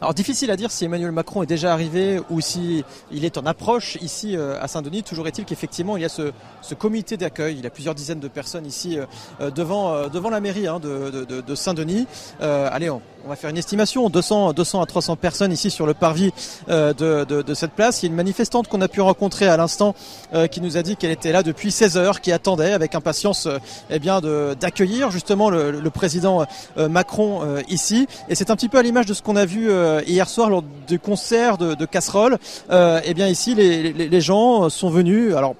Alors 0.00 0.12
difficile 0.12 0.50
à 0.50 0.56
dire 0.56 0.70
si 0.70 0.84
Emmanuel 0.84 1.10
Macron 1.10 1.42
est 1.42 1.46
déjà 1.46 1.72
arrivé 1.72 2.20
ou 2.28 2.42
si 2.42 2.84
il 3.10 3.24
est 3.24 3.38
en 3.38 3.46
approche 3.46 3.96
ici 4.02 4.36
euh, 4.36 4.60
à 4.60 4.68
Saint-Denis. 4.68 5.02
Toujours 5.02 5.26
est-il 5.26 5.46
qu'effectivement 5.46 5.96
il 5.96 6.02
y 6.02 6.04
a 6.04 6.10
ce, 6.10 6.32
comité 6.78 7.16
d'accueil. 7.16 7.56
Il 7.56 7.64
y 7.64 7.66
a 7.66 7.70
plusieurs 7.70 7.94
dizaines 7.94 8.20
de 8.20 8.28
personnes 8.28 8.66
ici 8.66 8.98
euh, 8.98 9.06
euh, 9.40 9.50
devant, 9.50 10.08
devant 10.08 10.28
la 10.28 10.40
mairie 10.40 10.66
hein, 10.66 10.80
de, 10.80 11.54
Saint-Denis. 11.54 12.06
allez, 12.40 12.90
on, 12.90 13.00
va 13.26 13.36
faire 13.36 13.50
une 13.50 13.56
estimation 13.56 14.10
200, 14.10 14.52
200 14.52 14.82
à 14.82 14.86
300 14.86 15.16
personnes 15.16 15.50
ici 15.50 15.70
sur 15.70 15.86
le 15.86 15.94
parvis 15.94 16.32
de, 16.68 17.54
cette 17.54 17.72
place. 17.72 18.02
Il 18.02 18.06
y 18.06 18.08
a 18.08 18.10
une 18.10 18.16
manifestante 18.16 18.68
qu'on 18.68 18.80
a 18.82 18.88
pu 18.88 19.00
rencontrer 19.00 19.48
à 19.48 19.56
l'instant 19.56 19.94
qui 20.50 20.60
nous 20.60 20.76
a 20.76 20.82
dit 20.82 20.96
qu'elle 20.96 21.10
était 21.10 21.32
là 21.32 21.42
depuis 21.42 21.72
16 21.72 21.96
heures, 21.96 22.20
qui 22.20 22.30
attendait 22.30 22.72
avec 22.72 22.94
impatience 22.94 23.48
eh 23.90 23.98
bien 23.98 24.20
d'accueillir 24.60 25.10
justement 25.10 25.50
le 25.50 25.90
président 25.90 26.44
Macron 26.76 27.62
ici. 27.68 28.06
Et 28.28 28.34
c'est 28.34 28.50
un 28.50 28.56
petit 28.56 28.68
peu 28.68 28.78
à 28.78 28.82
l'image 28.82 29.06
de 29.06 29.14
ce 29.14 29.22
qu'on 29.22 29.36
a 29.36 29.46
vu 29.46 29.70
euh, 29.86 30.02
hier 30.06 30.28
soir 30.28 30.50
lors 30.50 30.64
du 30.88 30.98
concert 30.98 31.58
de, 31.58 31.74
de 31.74 31.86
casseroles, 31.86 32.38
euh, 32.70 33.00
eh 33.04 33.14
bien 33.14 33.28
ici 33.28 33.54
les, 33.54 34.20
gens 34.20 34.68
sont 34.68 34.90
venus. 34.90 35.34
Alors 35.34 35.54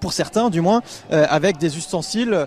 pour 0.00 0.12
certains 0.12 0.50
du 0.50 0.60
moins, 0.60 0.82
euh, 1.12 1.26
avec 1.28 1.56
des 1.56 1.78
ustensiles 1.78 2.46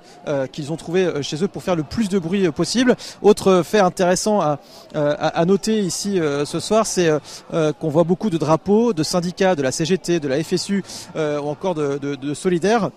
qu'ils 0.51 0.71
ont 0.71 0.75
trouvés 0.75 1.23
chez 1.23 1.43
eux 1.43 1.47
pour 1.47 1.63
faire 1.63 1.75
le 1.75 1.83
plus 1.83 2.07
de 2.07 2.19
bruit 2.19 2.49
possible. 2.51 2.95
Autre 3.21 3.63
fait 3.63 3.79
intéressant 3.79 4.41
à, 4.41 5.45
noter 5.45 5.79
ici 5.79 6.19
ce 6.19 6.59
soir, 6.59 6.85
c'est 6.85 7.09
qu'on 7.51 7.89
voit 7.89 8.03
beaucoup 8.03 8.29
de 8.29 8.37
drapeaux 8.37 8.93
de 8.93 9.03
syndicats, 9.03 9.55
de 9.55 9.63
la 9.63 9.71
CGT, 9.71 10.19
de 10.19 10.27
la 10.27 10.41
FSU 10.43 10.83
ou 11.15 11.47
encore 11.47 11.75
de 11.75 12.33
Solidaires 12.33 12.89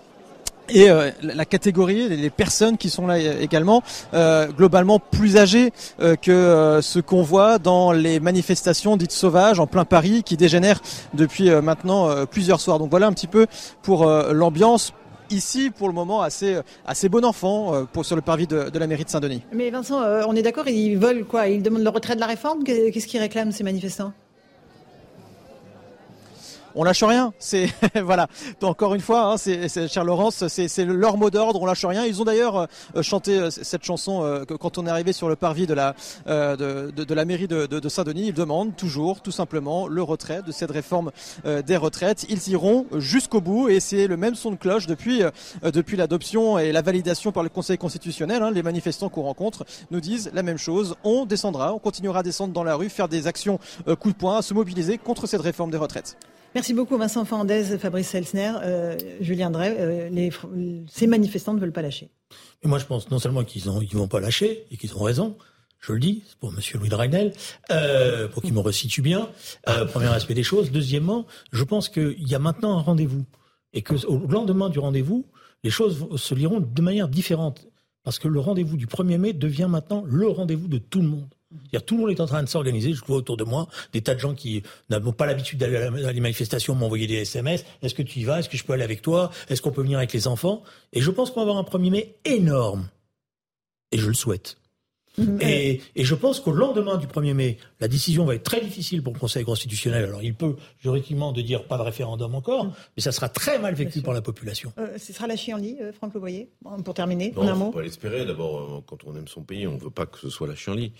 et 0.71 0.89
euh, 0.89 1.11
la 1.21 1.45
catégorie, 1.45 2.09
les 2.09 2.29
personnes 2.29 2.77
qui 2.77 2.89
sont 2.89 3.07
là 3.07 3.17
également, 3.17 3.83
euh, 4.13 4.47
globalement 4.47 4.99
plus 4.99 5.37
âgées 5.37 5.71
euh, 5.99 6.15
que 6.15 6.79
ce 6.81 6.99
qu'on 6.99 7.21
voit 7.21 7.59
dans 7.59 7.91
les 7.91 8.19
manifestations 8.19 8.97
dites 8.97 9.11
sauvages 9.11 9.59
en 9.59 9.67
plein 9.67 9.85
Paris, 9.85 10.23
qui 10.23 10.37
dégénèrent 10.37 10.81
depuis 11.13 11.49
maintenant 11.49 12.25
plusieurs 12.25 12.61
soirs. 12.61 12.79
Donc 12.79 12.89
voilà 12.89 13.07
un 13.07 13.13
petit 13.13 13.27
peu 13.27 13.47
pour 13.81 14.05
l'ambiance. 14.05 14.93
Ici, 15.31 15.69
pour 15.69 15.87
le 15.87 15.93
moment, 15.93 16.21
assez, 16.21 16.57
assez 16.87 17.07
bon 17.07 17.23
enfant 17.23 17.85
pour, 17.93 18.03
sur 18.03 18.15
le 18.15 18.21
parvis 18.21 18.47
de, 18.47 18.69
de 18.69 18.79
la 18.79 18.87
mairie 18.87 19.05
de 19.05 19.09
Saint-Denis. 19.09 19.43
Mais 19.53 19.69
Vincent, 19.69 20.01
on 20.27 20.35
est 20.35 20.41
d'accord, 20.41 20.67
ils 20.67 20.97
veulent 20.97 21.23
quoi? 21.25 21.47
Ils 21.47 21.61
demandent 21.61 21.83
le 21.83 21.89
retrait 21.89 22.15
de 22.15 22.19
la 22.19 22.25
réforme? 22.25 22.63
Qu'est-ce 22.63 23.07
qu'ils 23.07 23.19
réclament 23.19 23.51
ces 23.51 23.63
manifestants? 23.63 24.11
On 26.75 26.83
lâche 26.83 27.03
rien. 27.03 27.33
C'est 27.39 27.69
voilà. 28.03 28.27
Encore 28.61 28.95
une 28.95 29.01
fois, 29.01 29.33
hein, 29.33 29.37
c'est 29.37 29.87
cher 29.87 30.03
Laurence, 30.03 30.47
c'est 30.47 30.85
leur 30.85 31.17
mot 31.17 31.29
d'ordre. 31.29 31.61
On 31.61 31.65
lâche 31.65 31.85
rien. 31.85 32.05
Ils 32.05 32.21
ont 32.21 32.25
d'ailleurs 32.25 32.67
euh, 32.95 33.01
chanté 33.01 33.37
euh, 33.37 33.49
cette 33.49 33.83
chanson 33.83 34.23
euh, 34.23 34.45
quand 34.45 34.77
on 34.77 34.85
est 34.85 34.89
arrivé 34.89 35.13
sur 35.13 35.29
le 35.29 35.35
parvis 35.35 35.67
de 35.67 35.73
la 35.73 35.95
mairie 37.25 37.47
de, 37.47 37.89
Saint-Denis. 37.89 38.27
Ils 38.27 38.33
demandent 38.33 38.75
toujours, 38.75 39.21
tout 39.21 39.31
simplement, 39.31 39.87
le 39.87 40.03
retrait 40.03 40.41
de 40.45 40.51
cette 40.51 40.71
réforme 40.71 41.11
des 41.45 41.77
retraites. 41.77 42.25
Ils 42.29 42.49
iront 42.49 42.85
jusqu'au 42.97 43.41
bout 43.41 43.69
et 43.69 43.79
c'est 43.79 44.07
le 44.07 44.17
même 44.17 44.35
son 44.35 44.51
de 44.51 44.55
cloche 44.55 44.87
depuis 44.87 45.23
l'adoption 45.97 46.59
et 46.59 46.71
la 46.71 46.81
validation 46.81 47.31
par 47.31 47.43
le 47.43 47.49
Conseil 47.49 47.77
constitutionnel. 47.77 48.43
Hein. 48.43 48.51
Les 48.51 48.63
manifestants 48.63 49.09
qu'on 49.09 49.23
rencontre 49.23 49.65
nous 49.91 50.01
disent 50.01 50.29
la 50.33 50.43
même 50.43 50.57
chose. 50.57 50.95
On 51.03 51.25
descendra, 51.25 51.73
on 51.73 51.79
continuera 51.79 52.19
à 52.19 52.23
descendre 52.23 52.53
dans 52.53 52.63
la 52.63 52.75
rue, 52.75 52.89
faire 52.89 53.07
des 53.07 53.27
actions 53.27 53.59
coup 53.99 54.11
de 54.11 54.17
poing, 54.17 54.41
se 54.41 54.53
mobiliser 54.53 54.97
contre 54.97 55.27
cette 55.27 55.41
réforme 55.41 55.71
des 55.71 55.77
retraites. 55.77 56.17
Merci 56.55 56.73
beaucoup 56.73 56.97
Vincent 56.97 57.25
Fernandez, 57.25 57.77
Fabrice 57.77 58.15
Elsner, 58.15 58.53
euh, 58.63 58.97
Julien 59.21 59.51
Drey. 59.51 59.75
Euh, 59.79 60.31
ces 60.87 61.05
manifestants 61.05 61.53
ne 61.53 61.59
veulent 61.59 61.71
pas 61.71 61.83
lâcher. 61.83 62.09
moi 62.63 62.79
je 62.79 62.85
pense 62.85 63.11
non 63.11 63.19
seulement 63.19 63.43
qu'ils 63.43 63.67
ne 63.67 63.97
vont 63.97 64.07
pas 64.07 64.19
lâcher 64.19 64.65
et 64.71 64.77
qu'ils 64.77 64.95
ont 64.95 65.03
raison, 65.03 65.37
je 65.79 65.93
le 65.93 65.99
dis, 65.99 66.23
pour 66.39 66.51
Monsieur 66.51 66.79
Louis 66.79 66.89
Dragnel, 66.89 67.33
euh, 67.71 68.27
pour 68.27 68.41
qu'il 68.41 68.53
me 68.53 68.59
resitue 68.59 69.03
bien. 69.03 69.29
premier 69.91 70.07
aspect 70.07 70.33
des 70.33 70.43
choses. 70.43 70.71
Deuxièmement, 70.71 71.27
je 71.51 71.63
pense 71.63 71.87
qu'il 71.87 72.27
y 72.27 72.33
a 72.33 72.39
maintenant 72.39 72.77
un 72.77 72.81
rendez-vous 72.81 73.25
et 73.73 73.83
que 73.83 74.05
au 74.07 74.17
lendemain 74.27 74.69
du 74.69 74.79
rendez-vous, 74.79 75.27
les 75.63 75.69
choses 75.69 76.07
se 76.15 76.33
liront 76.33 76.61
de 76.61 76.81
manière 76.81 77.09
différente 77.09 77.67
parce 78.03 78.17
que 78.17 78.27
le 78.27 78.39
rendez-vous 78.39 78.75
du 78.75 78.87
1er 78.87 79.17
mai 79.19 79.33
devient 79.33 79.67
maintenant 79.69 80.03
le 80.03 80.27
rendez-vous 80.27 80.67
de 80.67 80.79
tout 80.79 81.01
le 81.01 81.07
monde. 81.07 81.29
Tout 81.85 81.95
le 81.95 82.01
monde 82.01 82.11
est 82.11 82.19
en 82.21 82.25
train 82.25 82.43
de 82.43 82.49
s'organiser. 82.49 82.93
Je 82.93 83.03
vois 83.03 83.17
autour 83.17 83.37
de 83.37 83.43
moi 83.43 83.67
des 83.93 84.01
tas 84.01 84.13
de 84.13 84.19
gens 84.19 84.35
qui 84.35 84.63
n'ont 84.89 85.13
pas 85.13 85.25
l'habitude 85.25 85.59
d'aller 85.59 85.77
à 85.77 86.11
les 86.11 86.19
manifestations 86.19 86.75
m'envoyer 86.75 87.07
des 87.07 87.15
SMS. 87.15 87.65
Est-ce 87.81 87.95
que 87.95 88.03
tu 88.03 88.19
y 88.19 88.23
vas? 88.23 88.39
Est-ce 88.39 88.49
que 88.49 88.57
je 88.57 88.63
peux 88.63 88.73
aller 88.73 88.83
avec 88.83 89.01
toi? 89.01 89.31
Est-ce 89.49 89.61
qu'on 89.61 89.71
peut 89.71 89.81
venir 89.81 89.97
avec 89.97 90.13
les 90.13 90.27
enfants? 90.27 90.63
Et 90.93 91.01
je 91.01 91.09
pense 91.09 91.31
qu'on 91.31 91.43
va 91.43 91.51
avoir 91.51 91.57
un 91.57 91.63
1er 91.63 91.89
mai 91.89 92.15
énorme. 92.25 92.87
Et 93.91 93.97
je 93.97 94.07
le 94.07 94.13
souhaite. 94.13 94.57
Mm-hmm. 95.17 95.81
Et, 95.95 96.03
je 96.03 96.15
pense 96.15 96.39
qu'au 96.39 96.51
lendemain 96.51 96.97
du 96.97 97.07
1er 97.07 97.33
mai, 97.33 97.57
la 97.79 97.87
décision 97.87 98.25
va 98.25 98.35
être 98.35 98.43
très 98.43 98.61
difficile 98.61 99.01
pour 99.01 99.13
le 99.13 99.19
Conseil 99.19 99.43
constitutionnel. 99.43 100.05
Alors 100.05 100.23
il 100.23 100.35
peut 100.35 100.55
juridiquement 100.79 101.31
de 101.31 101.41
dire 101.41 101.65
pas 101.65 101.77
de 101.77 101.83
référendum 101.83 102.35
encore, 102.35 102.65
mm. 102.65 102.73
mais 102.95 103.03
ça 103.03 103.11
sera 103.11 103.29
très 103.29 103.59
mal 103.59 103.73
vécu 103.73 104.01
par 104.01 104.13
la 104.13 104.21
population. 104.21 104.71
Euh, 104.77 104.97
ce 104.97 105.11
sera 105.13 105.27
lâché 105.27 105.53
en 105.53 105.57
lit, 105.57 105.77
euh, 105.81 105.91
Franck 105.91 106.13
Levoyer, 106.13 106.49
pour 106.85 106.93
terminer, 106.93 107.33
en 107.35 107.47
un 107.47 107.55
mot. 107.55 107.65
On 107.65 107.71
peut 107.71 107.81
l'espérer. 107.81 108.25
D'abord, 108.25 108.59
euh, 108.59 108.83
quand 108.87 109.03
on 109.05 109.15
aime 109.15 109.27
son 109.27 109.41
pays, 109.41 109.67
on 109.67 109.73
ne 109.73 109.79
veut 109.79 109.89
pas 109.89 110.05
que 110.05 110.19
ce 110.19 110.29
soit 110.29 110.47
lâché 110.47 110.71
en 110.71 110.75
lit. 110.75 110.93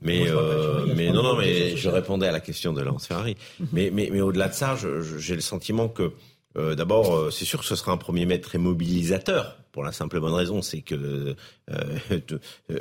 Mais, 0.00 0.28
euh, 0.28 0.86
mais 0.96 1.10
non, 1.10 1.22
non, 1.22 1.36
mais 1.36 1.76
je 1.76 1.88
répondais 1.88 2.26
à 2.26 2.32
la 2.32 2.40
question 2.40 2.72
de 2.72 2.82
Lance 2.82 3.06
Ferrari. 3.06 3.36
Mhm. 3.60 3.68
mais, 3.72 3.90
mais, 3.92 4.08
mais 4.12 4.20
au-delà 4.20 4.48
de 4.48 4.54
ça, 4.54 4.76
j'ai 5.18 5.34
le 5.34 5.40
sentiment 5.40 5.88
que, 5.88 6.12
euh, 6.58 6.74
d'abord, 6.74 7.14
euh, 7.14 7.30
c'est 7.30 7.44
sûr 7.44 7.60
que 7.60 7.64
ce 7.64 7.76
sera 7.76 7.92
un 7.92 7.96
premier 7.96 8.26
mètre 8.26 8.48
très 8.48 8.58
mobilisateur. 8.58 9.58
Pour 9.72 9.84
la 9.84 9.92
simple 9.92 10.18
et 10.18 10.20
bonne 10.20 10.34
raison, 10.34 10.60
c'est 10.60 10.82
que 10.82 11.34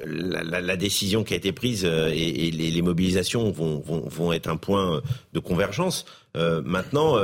la, 0.05 0.75
décision 0.75 1.23
qui 1.23 1.33
a 1.33 1.37
été 1.37 1.53
prise 1.53 1.85
et, 1.85 2.51
les, 2.51 2.81
mobilisations 2.81 3.49
vont, 3.49 3.79
vont, 3.79 4.09
vont, 4.09 4.33
être 4.33 4.49
un 4.49 4.57
point 4.57 5.01
de 5.31 5.39
convergence. 5.39 6.03
maintenant, 6.35 7.15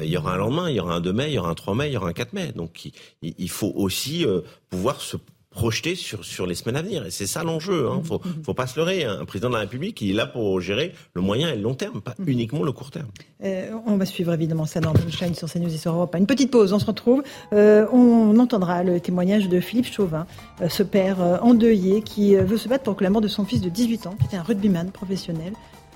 il 0.00 0.08
y 0.08 0.16
aura 0.16 0.32
un 0.32 0.38
lendemain, 0.38 0.70
il 0.70 0.76
y 0.76 0.80
aura 0.80 0.94
un 0.94 1.00
2 1.02 1.12
mai, 1.12 1.28
il 1.28 1.34
y 1.34 1.38
aura 1.38 1.50
un 1.50 1.54
3 1.54 1.74
mai, 1.74 1.88
il 1.88 1.92
y 1.92 1.96
aura 1.98 2.08
un 2.08 2.14
4 2.14 2.32
mai. 2.32 2.52
Donc, 2.52 2.86
il, 2.86 3.34
il 3.36 3.50
faut 3.50 3.70
aussi 3.76 4.24
pouvoir 4.70 5.02
se 5.02 5.18
projeté 5.56 5.94
sur, 5.94 6.24
sur 6.24 6.46
les 6.46 6.54
semaines 6.54 6.76
à 6.76 6.82
venir. 6.82 7.06
Et 7.06 7.10
c'est 7.10 7.26
ça 7.26 7.42
l'enjeu. 7.42 7.88
Hein. 7.88 8.02
Faut, 8.04 8.20
faut 8.44 8.54
pas 8.54 8.66
se 8.66 8.78
leurrer. 8.78 9.04
Un 9.04 9.24
président 9.24 9.48
de 9.48 9.54
la 9.54 9.60
République, 9.60 10.00
il 10.02 10.10
est 10.10 10.14
là 10.14 10.26
pour 10.26 10.60
gérer 10.60 10.92
le 11.14 11.22
moyen 11.22 11.48
et 11.48 11.56
le 11.56 11.62
long 11.62 11.74
terme, 11.74 12.02
pas 12.02 12.14
mm. 12.18 12.28
uniquement 12.28 12.62
le 12.62 12.72
court 12.72 12.90
terme. 12.90 13.08
Euh, 13.42 13.70
on 13.86 13.96
va 13.96 14.04
suivre 14.04 14.32
évidemment 14.34 14.66
ça 14.66 14.80
dans 14.80 14.92
Punchline 14.92 15.34
sur 15.34 15.50
CNews 15.50 15.74
et 15.74 15.78
sur 15.78 15.92
Europe. 15.92 16.14
Une 16.16 16.26
petite 16.26 16.50
pause, 16.50 16.72
on 16.74 16.78
se 16.78 16.84
retrouve. 16.84 17.22
Euh, 17.54 17.86
on 17.90 18.38
entendra 18.38 18.82
le 18.82 19.00
témoignage 19.00 19.48
de 19.48 19.58
Philippe 19.60 19.90
Chauvin, 19.90 20.26
euh, 20.60 20.68
ce 20.68 20.82
père 20.82 21.18
endeuillé 21.42 22.02
qui 22.02 22.36
veut 22.36 22.58
se 22.58 22.68
battre 22.68 22.84
pour 22.84 22.96
que 22.96 23.04
la 23.04 23.10
mort 23.10 23.22
de 23.22 23.28
son 23.28 23.44
fils 23.46 23.62
de 23.62 23.70
18 23.70 24.06
ans, 24.06 24.14
qui 24.18 24.26
était 24.26 24.36
un 24.36 24.42
rugbyman 24.42 24.90
professionnel, 24.90 25.54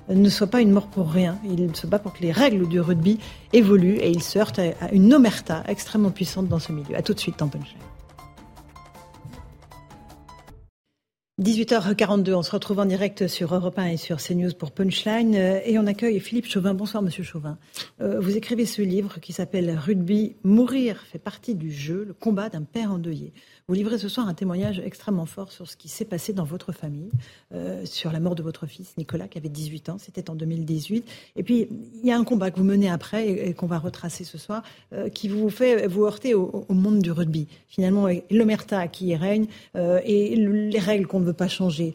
ne 0.08 0.28
soit 0.28 0.46
pas 0.46 0.62
une 0.62 0.72
mort 0.72 0.86
pour 0.86 1.10
rien. 1.10 1.38
Il 1.44 1.76
se 1.76 1.86
bat 1.86 1.98
pour 1.98 2.14
que 2.14 2.22
les 2.22 2.32
règles 2.32 2.66
du 2.66 2.80
rugby 2.80 3.18
évoluent 3.52 3.98
et 3.98 4.10
il 4.10 4.22
se 4.22 4.38
heurte 4.38 4.58
à 4.58 4.92
une 4.92 5.12
omerta 5.12 5.62
extrêmement 5.68 6.10
puissante 6.10 6.48
dans 6.48 6.58
ce 6.58 6.72
milieu. 6.72 6.96
A 6.96 7.02
tout 7.02 7.14
de 7.14 7.20
suite 7.20 7.38
dans 7.38 7.48
Punchline. 7.48 7.89
18h42, 11.40 12.34
on 12.34 12.42
se 12.42 12.50
retrouve 12.50 12.80
en 12.80 12.84
direct 12.84 13.26
sur 13.26 13.54
Europe 13.54 13.78
1 13.78 13.86
et 13.86 13.96
sur 13.96 14.18
CNews 14.18 14.52
pour 14.52 14.72
Punchline 14.72 15.34
euh, 15.34 15.60
et 15.64 15.78
on 15.78 15.86
accueille 15.86 16.20
Philippe 16.20 16.46
Chauvin. 16.46 16.74
Bonsoir 16.74 17.02
Monsieur 17.02 17.22
Chauvin. 17.22 17.56
Euh, 18.02 18.20
vous 18.20 18.36
écrivez 18.36 18.66
ce 18.66 18.82
livre 18.82 19.20
qui 19.20 19.32
s'appelle 19.32 19.74
Rugby, 19.74 20.36
mourir 20.44 21.02
fait 21.10 21.18
partie 21.18 21.54
du 21.54 21.72
jeu, 21.72 22.04
le 22.06 22.12
combat 22.12 22.50
d'un 22.50 22.60
père 22.60 22.92
endeuillé. 22.92 23.32
Vous 23.70 23.76
livrez 23.76 23.98
ce 23.98 24.08
soir 24.08 24.26
un 24.26 24.34
témoignage 24.34 24.82
extrêmement 24.84 25.26
fort 25.26 25.52
sur 25.52 25.70
ce 25.70 25.76
qui 25.76 25.88
s'est 25.88 26.04
passé 26.04 26.32
dans 26.32 26.42
votre 26.42 26.72
famille, 26.72 27.12
euh, 27.54 27.84
sur 27.84 28.10
la 28.10 28.18
mort 28.18 28.34
de 28.34 28.42
votre 28.42 28.66
fils 28.66 28.96
Nicolas 28.98 29.28
qui 29.28 29.38
avait 29.38 29.48
18 29.48 29.90
ans, 29.90 29.96
c'était 29.96 30.28
en 30.28 30.34
2018. 30.34 31.08
Et 31.36 31.44
puis 31.44 31.68
il 31.70 32.04
y 32.04 32.10
a 32.10 32.18
un 32.18 32.24
combat 32.24 32.50
que 32.50 32.58
vous 32.58 32.64
menez 32.64 32.90
après 32.90 33.28
et, 33.28 33.54
qu'on 33.54 33.68
va 33.68 33.78
retracer 33.78 34.24
ce 34.24 34.38
soir, 34.38 34.64
euh, 34.92 35.08
qui 35.08 35.28
vous 35.28 35.50
fait 35.50 35.86
vous 35.86 36.04
heurter 36.04 36.34
au, 36.34 36.66
monde 36.70 36.98
du 36.98 37.12
rugby. 37.12 37.46
Finalement, 37.68 38.08
l'omerta 38.32 38.88
qui 38.88 39.06
y 39.06 39.14
règne 39.14 39.46
euh, 39.76 40.00
et 40.04 40.34
les 40.34 40.78
règles 40.80 41.06
qu'on 41.06 41.20
ne 41.20 41.26
veut 41.26 41.32
pas 41.32 41.46
changer 41.46 41.94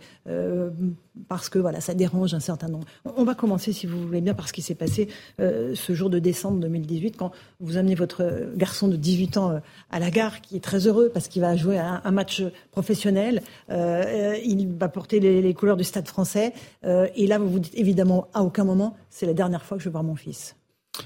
parce 1.27 1.49
que 1.49 1.59
voilà, 1.59 1.81
ça 1.81 1.93
dérange 1.93 2.33
un 2.33 2.39
certain 2.39 2.67
nombre. 2.67 2.85
On 3.15 3.23
va 3.23 3.35
commencer, 3.35 3.73
si 3.73 3.87
vous 3.87 4.01
voulez 4.05 4.21
bien, 4.21 4.33
par 4.33 4.47
ce 4.47 4.53
qui 4.53 4.61
s'est 4.61 4.75
passé 4.75 5.07
euh, 5.39 5.73
ce 5.75 5.93
jour 5.93 6.09
de 6.09 6.19
décembre 6.19 6.59
2018, 6.59 7.17
quand 7.17 7.31
vous 7.59 7.77
amenez 7.77 7.95
votre 7.95 8.51
garçon 8.55 8.87
de 8.87 8.95
18 8.95 9.37
ans 9.37 9.51
euh, 9.51 9.59
à 9.91 9.99
la 9.99 10.11
gare, 10.11 10.41
qui 10.41 10.57
est 10.57 10.63
très 10.63 10.87
heureux 10.87 11.09
parce 11.13 11.27
qu'il 11.27 11.41
va 11.41 11.55
jouer 11.55 11.77
un, 11.77 12.11
match 12.11 12.43
professionnel. 12.71 13.41
Euh, 13.69 14.37
il 14.45 14.67
va 14.67 14.87
porter 14.87 15.19
les, 15.19 15.53
couleurs 15.53 15.77
du 15.77 15.83
Stade 15.83 16.07
français. 16.07 16.53
et 16.83 17.27
là, 17.27 17.39
vous 17.39 17.49
vous 17.49 17.59
dites 17.59 17.75
évidemment, 17.75 18.27
à 18.33 18.43
aucun 18.43 18.63
moment, 18.63 18.95
c'est 19.09 19.25
la 19.25 19.33
dernière 19.33 19.63
fois 19.63 19.77
que 19.77 19.83
je 19.83 19.89
vais 19.89 19.93
voir 19.93 20.03
mon 20.03 20.15
fils. 20.15 20.55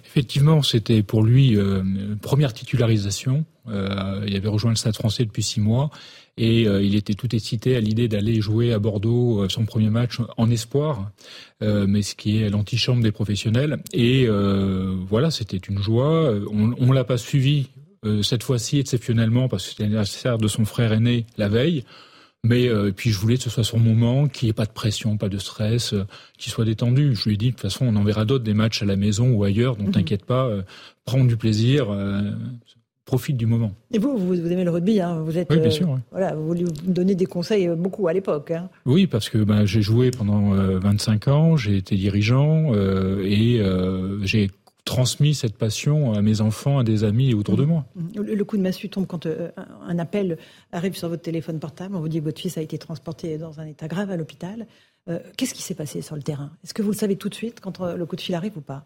Effectivement, 0.06 0.62
c'était 0.62 1.02
pour 1.02 1.24
lui 1.24 1.56
euh, 1.56 1.84
première 2.22 2.54
titularisation. 2.54 3.46
Il 3.68 4.36
avait 4.36 4.48
rejoint 4.48 4.72
le 4.72 4.76
Stade 4.76 4.96
français 4.96 5.26
depuis 5.26 5.44
six 5.44 5.62
mois 5.62 5.92
et 6.40 6.68
euh, 6.68 6.82
il 6.82 6.96
était 6.96 7.14
tout 7.14 7.36
excité 7.36 7.76
à 7.76 7.80
l'idée 7.80 8.08
d'aller 8.08 8.42
jouer 8.42 8.74
à 8.74 8.80
Bordeaux 8.80 9.48
son 9.50 9.66
premier 9.66 9.90
match 9.90 10.20
en 10.38 10.50
espoir, 10.50 11.12
mais 11.62 12.02
ce 12.02 12.16
qui 12.16 12.38
est 12.38 12.50
l'antichambre 12.50 13.04
des 13.04 13.12
professionnels. 13.12 13.80
Et 13.94 14.28
voilà, 15.10 15.30
c'était 15.32 15.58
une 15.58 15.80
joie. 15.80 16.34
On, 16.52 16.74
on 16.80 16.92
l'a 16.92 17.04
pas 17.04 17.18
suivi 17.18 17.68
cette 18.24 18.44
fois-ci 18.44 18.80
exceptionnellement 18.80 19.50
parce 19.50 19.66
que 19.66 19.70
c'était 19.72 19.84
l'anniversaire 19.84 20.38
de 20.38 20.48
son 20.48 20.66
frère 20.66 20.94
aîné 20.94 21.26
la 21.38 21.50
veille. 21.50 21.84
Mais 22.44 22.70
euh, 22.70 22.92
puis 22.92 23.10
je 23.10 23.20
voulais 23.20 23.36
que 23.36 23.44
ce 23.44 23.50
soit 23.50 23.66
son 23.66 23.80
moment, 23.80 24.28
qu'il 24.30 24.46
n'y 24.46 24.52
ait 24.52 24.54
pas 24.54 24.66
de 24.66 24.72
pression, 24.72 25.18
pas 25.18 25.28
de 25.28 25.38
stress, 25.38 25.94
euh, 25.94 26.06
qu'il 26.38 26.52
soit 26.52 26.64
détendu. 26.64 27.14
Je 27.14 27.26
lui 27.26 27.34
ai 27.34 27.38
dit 27.38 27.48
de 27.48 27.52
toute 27.52 27.62
façon 27.62 27.86
on 27.86 27.96
en 27.98 28.04
verra 28.04 28.24
d'autres 28.24 28.46
des 28.46 28.54
matchs 28.54 28.82
à 28.82 28.86
la 28.86 28.96
maison 28.96 29.30
ou 29.32 29.44
ailleurs, 29.44 29.76
donc 29.76 29.88
mhm. 29.88 29.94
t'inquiète 29.94 30.26
pas, 30.26 30.46
euh, 30.46 30.62
prends 31.04 31.26
du 31.26 31.36
plaisir, 31.36 31.90
euh, 31.92 32.32
profite 33.10 33.38
du 33.38 33.48
moment. 33.48 33.72
Et 33.92 33.98
vous, 33.98 34.16
vous, 34.16 34.52
aimez 34.52 34.64
le 34.64 34.70
rugby, 34.70 35.02
hein 35.02 35.22
vous 35.26 35.36
êtes, 35.36 35.52
oui, 35.52 35.60
bien 35.60 35.72
sûr. 35.72 35.98
Voilà, 36.12 36.36
vous 36.36 36.54
lui 36.54 36.66
donnez 36.84 37.16
des 37.16 37.26
conseils 37.26 37.68
beaucoup 37.70 38.08
à 38.08 38.14
l'époque. 38.14 38.52
Hein. 38.52 38.70
Oui, 38.86 39.08
parce 39.08 39.30
que 39.30 39.40
ben, 39.40 39.66
j'ai 39.66 39.82
joué 39.82 40.12
pendant 40.12 40.52
25 40.52 41.28
ans, 41.28 41.58
j'ai 41.58 41.78
été 41.78 41.96
dirigeant 41.96 42.72
et 43.24 43.62
j'ai 44.22 44.52
transmis 44.90 45.36
cette 45.36 45.56
passion 45.56 46.14
à 46.14 46.22
mes 46.24 46.42
enfants, 46.42 46.80
à 46.80 46.84
des 46.84 47.04
amis 47.04 47.36
autour 47.36 47.56
de 47.56 47.64
moi. 47.64 47.86
Le 48.16 48.44
coup 48.44 48.58
de 48.58 48.62
massue 48.64 48.90
tombe 48.90 49.06
quand 49.06 49.28
euh, 49.28 49.52
un 49.88 50.00
appel 50.00 50.38
arrive 50.72 50.98
sur 50.98 51.10
votre 51.10 51.22
téléphone 51.22 51.60
portable. 51.60 51.96
On 51.96 52.00
vous 52.00 52.10
dit 52.10 52.20
que 52.20 52.24
votre 52.24 52.42
fils 52.42 52.58
a 52.58 52.62
été 52.62 52.80
transporté 52.80 53.38
dans 53.38 53.60
un 53.60 53.68
état 53.68 53.88
grave 53.88 54.10
à 54.10 54.18
l'hôpital. 54.18 54.66
Euh, 55.08 55.20
qu'est-ce 55.38 55.54
qui 55.54 55.62
s'est 55.62 55.76
passé 55.76 56.02
sur 56.02 56.16
le 56.16 56.24
terrain? 56.24 56.52
Est-ce 56.64 56.74
que 56.74 56.82
vous 56.82 56.90
le 56.90 56.96
savez 56.96 57.16
tout 57.18 57.30
de 57.30 57.36
suite 57.36 57.60
quand 57.60 57.80
euh, 57.82 57.96
le 57.96 58.06
coup 58.08 58.16
de 58.16 58.22
fil 58.22 58.34
arrive 58.34 58.58
ou 58.58 58.62
pas? 58.62 58.86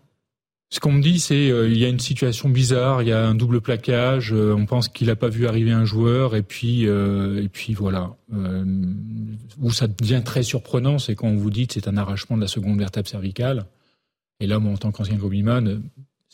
Ce 0.74 0.80
qu'on 0.80 0.91
me 0.91 1.02
dit, 1.02 1.20
c'est 1.20 1.48
il 1.48 1.78
y 1.78 1.86
a 1.86 1.88
une 1.88 2.00
situation 2.00 2.50
bizarre, 2.50 3.04
il 3.04 3.10
y 3.10 3.12
a 3.12 3.28
un 3.28 3.36
double 3.36 3.62
plaquage, 3.62 4.34
on 4.34 4.66
pense 4.66 4.88
qu'il 4.88 5.08
n'a 5.08 5.16
pas 5.16 5.30
vu 5.30 5.45
arriver 5.45 5.72
un 5.72 5.86
joueur, 5.86 6.36
et 6.36 6.41
puis 6.41 6.86
et 6.86 7.50
puis 7.52 7.76
voilà. 7.76 8.16
où 9.62 9.72
ça 9.72 9.86
devient 9.88 10.24
très 10.26 10.41
surprenant, 10.41 10.98
c'est 10.98 11.14
quand 11.14 11.28
on 11.28 11.36
vous 11.36 11.52
dit 11.52 11.68
que 11.68 11.76
c'est 11.76 11.88
un 11.88 11.95
arrachement 11.95 12.38
de 12.38 12.41
la 12.41 12.48
seconde 12.48 12.80
vertèbre 12.80 13.08
cervicale. 13.08 13.66
Et 14.40 14.48
là, 14.48 14.60
moi, 14.60 14.74
en 14.74 14.78
tant 14.78 14.91
qu'ancien 14.91 15.18
rugbyman, 15.18 15.84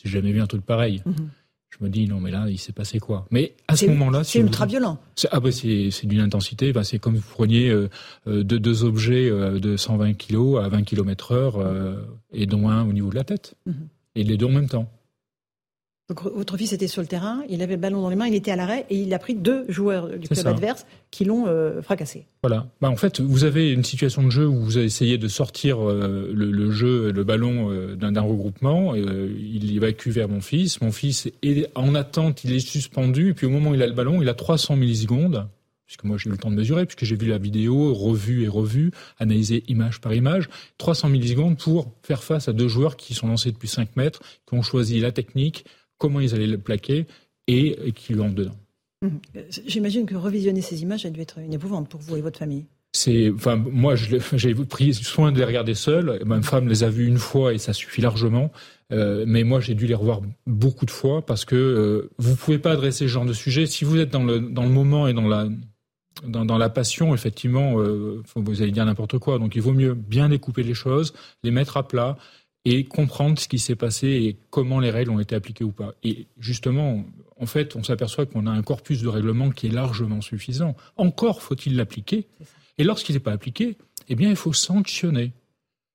j'ai 0.02 0.08
jamais 0.08 0.32
vu 0.32 0.40
un 0.40 0.46
truc 0.46 0.64
pareil. 0.64 1.02
Mhm. 1.04 1.30
Je 1.70 1.84
me 1.84 1.88
dis, 1.88 2.08
non, 2.08 2.18
mais 2.18 2.32
là, 2.32 2.46
il 2.48 2.58
s'est 2.58 2.72
passé 2.72 2.98
quoi? 2.98 3.26
Mais 3.30 3.54
à 3.68 3.76
ce 3.76 3.86
moment-là... 3.86 4.24
C'est 4.24 4.40
ultra 4.40 4.66
violent. 4.66 4.98
Ah 5.30 5.38
bah 5.38 5.52
c'est 5.52 6.04
d'une 6.04 6.20
intensité. 6.20 6.72
Bah, 6.72 6.82
c'est 6.82 6.98
comme 6.98 7.14
vous 7.14 7.30
preniez 7.30 7.70
euh, 7.70 7.88
euh, 8.26 8.42
deux, 8.42 8.82
objets 8.82 9.30
euh, 9.30 9.60
de 9.60 9.76
120 9.76 10.14
kg 10.14 10.58
à 10.62 10.68
20 10.68 10.82
km 10.82 11.32
heure, 11.32 11.58
et 12.32 12.46
dont 12.46 12.68
un 12.68 12.84
au 12.84 12.92
niveau 12.92 13.10
de 13.10 13.14
la 13.14 13.24
tête. 13.24 13.54
Mhm. 13.66 13.88
Et 14.20 14.22
les 14.22 14.36
deux 14.36 14.46
en 14.46 14.50
même 14.50 14.68
temps. 14.68 14.86
Donc 16.10 16.24
votre 16.24 16.56
fils 16.56 16.72
était 16.72 16.88
sur 16.88 17.00
le 17.00 17.06
terrain, 17.06 17.42
il 17.48 17.62
avait 17.62 17.76
le 17.76 17.80
ballon 17.80 18.02
dans 18.02 18.10
les 18.10 18.16
mains, 18.16 18.26
il 18.26 18.34
était 18.34 18.50
à 18.50 18.56
l'arrêt 18.56 18.84
et 18.90 18.96
il 18.96 19.14
a 19.14 19.18
pris 19.20 19.34
deux 19.36 19.64
joueurs 19.68 20.08
du 20.08 20.28
club 20.28 20.44
adverse 20.44 20.84
qui 21.10 21.24
l'ont 21.24 21.46
euh, 21.46 21.80
fracassé. 21.82 22.26
Voilà. 22.42 22.66
Bah, 22.80 22.90
en 22.90 22.96
fait, 22.96 23.20
vous 23.20 23.44
avez 23.44 23.72
une 23.72 23.84
situation 23.84 24.24
de 24.24 24.30
jeu 24.30 24.44
où 24.44 24.60
vous 24.60 24.78
essayez 24.78 25.18
de 25.18 25.28
sortir 25.28 25.88
euh, 25.88 26.28
le, 26.34 26.70
jeu, 26.72 27.12
le 27.12 27.22
ballon 27.22 27.70
euh, 27.70 27.94
d'un 27.94 28.20
regroupement. 28.20 28.96
il 28.96 29.76
évacue 29.76 30.10
vers 30.10 30.28
mon 30.28 30.40
fils. 30.40 30.80
Mon 30.80 30.90
fils 30.90 31.30
est 31.42 31.70
en 31.76 31.94
attente, 31.94 32.42
il 32.42 32.54
est 32.54 32.58
suspendu. 32.58 33.30
Et 33.30 33.34
puis 33.34 33.46
au 33.46 33.50
moment 33.50 33.70
où 33.70 33.74
il 33.74 33.82
a 33.82 33.86
le 33.86 33.92
ballon, 33.92 34.20
il 34.20 34.28
a 34.28 34.34
300 34.34 34.74
millisecondes 34.74 35.46
puisque 35.90 36.04
moi 36.04 36.16
j'ai 36.16 36.28
eu 36.28 36.32
le 36.32 36.38
temps 36.38 36.52
de 36.52 36.54
mesurer, 36.54 36.86
puisque 36.86 37.04
j'ai 37.04 37.16
vu 37.16 37.26
la 37.26 37.38
vidéo, 37.38 37.92
revue 37.92 38.44
et 38.44 38.48
revue, 38.48 38.92
analysée 39.18 39.64
image 39.66 40.00
par 40.00 40.14
image, 40.14 40.48
300 40.78 41.08
millisecondes 41.08 41.58
pour 41.58 41.92
faire 42.04 42.22
face 42.22 42.46
à 42.46 42.52
deux 42.52 42.68
joueurs 42.68 42.96
qui 42.96 43.12
sont 43.12 43.26
lancés 43.26 43.50
depuis 43.50 43.66
5 43.66 43.96
mètres, 43.96 44.22
qui 44.46 44.54
ont 44.54 44.62
choisi 44.62 45.00
la 45.00 45.10
technique, 45.10 45.64
comment 45.98 46.20
ils 46.20 46.32
allaient 46.32 46.46
le 46.46 46.58
plaquer 46.58 47.06
et, 47.48 47.92
qui 47.96 48.12
lui 48.12 48.22
dedans. 48.22 48.56
Hum. 49.02 49.18
J'imagine 49.66 50.06
que 50.06 50.14
revisionner 50.14 50.60
ces 50.60 50.80
images 50.82 51.04
a 51.06 51.10
dû 51.10 51.22
être 51.22 51.40
une 51.40 51.54
épouvante 51.54 51.88
pour 51.88 52.00
vous 52.00 52.16
et 52.16 52.20
votre 52.20 52.38
famille. 52.38 52.66
C'est, 52.92 53.30
enfin, 53.30 53.56
moi, 53.56 53.94
j'ai 54.34 54.54
pris 54.54 54.94
soin 54.94 55.32
de 55.32 55.38
les 55.38 55.44
regarder 55.44 55.74
seul. 55.74 56.22
Ma 56.24 56.40
femme 56.42 56.68
les 56.68 56.84
a 56.84 56.88
vues 56.88 57.06
une 57.06 57.18
fois 57.18 57.52
et 57.52 57.58
ça 57.58 57.72
suffit 57.72 58.00
largement. 58.00 58.52
Euh, 58.92 59.24
mais 59.26 59.44
moi, 59.44 59.60
j'ai 59.60 59.74
dû 59.74 59.86
les 59.86 59.94
revoir 59.94 60.20
beaucoup 60.46 60.86
de 60.86 60.90
fois 60.90 61.24
parce 61.24 61.44
que 61.44 61.56
euh, 61.56 62.10
vous 62.18 62.34
pouvez 62.34 62.58
pas 62.58 62.72
adresser 62.72 63.04
ce 63.04 63.08
genre 63.08 63.24
de 63.24 63.32
sujet 63.32 63.66
si 63.66 63.84
vous 63.84 63.98
êtes 63.98 64.10
dans 64.10 64.24
le 64.24 64.40
dans 64.40 64.64
le 64.64 64.70
moment 64.70 65.06
et 65.06 65.12
dans 65.12 65.28
la 65.28 65.48
dans, 66.26 66.44
dans 66.44 66.58
la 66.58 66.68
passion. 66.68 67.14
Effectivement, 67.14 67.80
euh, 67.80 68.22
vous 68.34 68.62
allez 68.62 68.72
dire 68.72 68.84
n'importe 68.84 69.18
quoi. 69.18 69.38
Donc, 69.38 69.54
il 69.54 69.62
vaut 69.62 69.72
mieux 69.72 69.94
bien 69.94 70.28
découper 70.28 70.62
les 70.62 70.74
choses, 70.74 71.14
les 71.42 71.50
mettre 71.50 71.76
à 71.76 71.86
plat 71.86 72.16
et 72.64 72.84
comprendre 72.84 73.38
ce 73.38 73.48
qui 73.48 73.58
s'est 73.58 73.76
passé 73.76 74.08
et 74.08 74.36
comment 74.50 74.80
les 74.80 74.90
règles 74.90 75.10
ont 75.10 75.20
été 75.20 75.34
appliquées 75.34 75.64
ou 75.64 75.72
pas. 75.72 75.94
Et 76.02 76.26
justement, 76.38 77.04
en 77.38 77.46
fait, 77.46 77.74
on 77.74 77.82
s'aperçoit 77.82 78.26
qu'on 78.26 78.46
a 78.46 78.50
un 78.50 78.62
corpus 78.62 79.00
de 79.00 79.08
règlement 79.08 79.50
qui 79.50 79.68
est 79.68 79.70
largement 79.70 80.20
suffisant. 80.20 80.76
Encore 80.96 81.40
faut-il 81.40 81.76
l'appliquer. 81.76 82.26
Et 82.76 82.84
lorsqu'il 82.84 83.14
n'est 83.14 83.20
pas 83.20 83.32
appliqué, 83.32 83.76
eh 84.08 84.14
bien, 84.14 84.28
il 84.28 84.36
faut 84.36 84.52
sanctionner. 84.52 85.32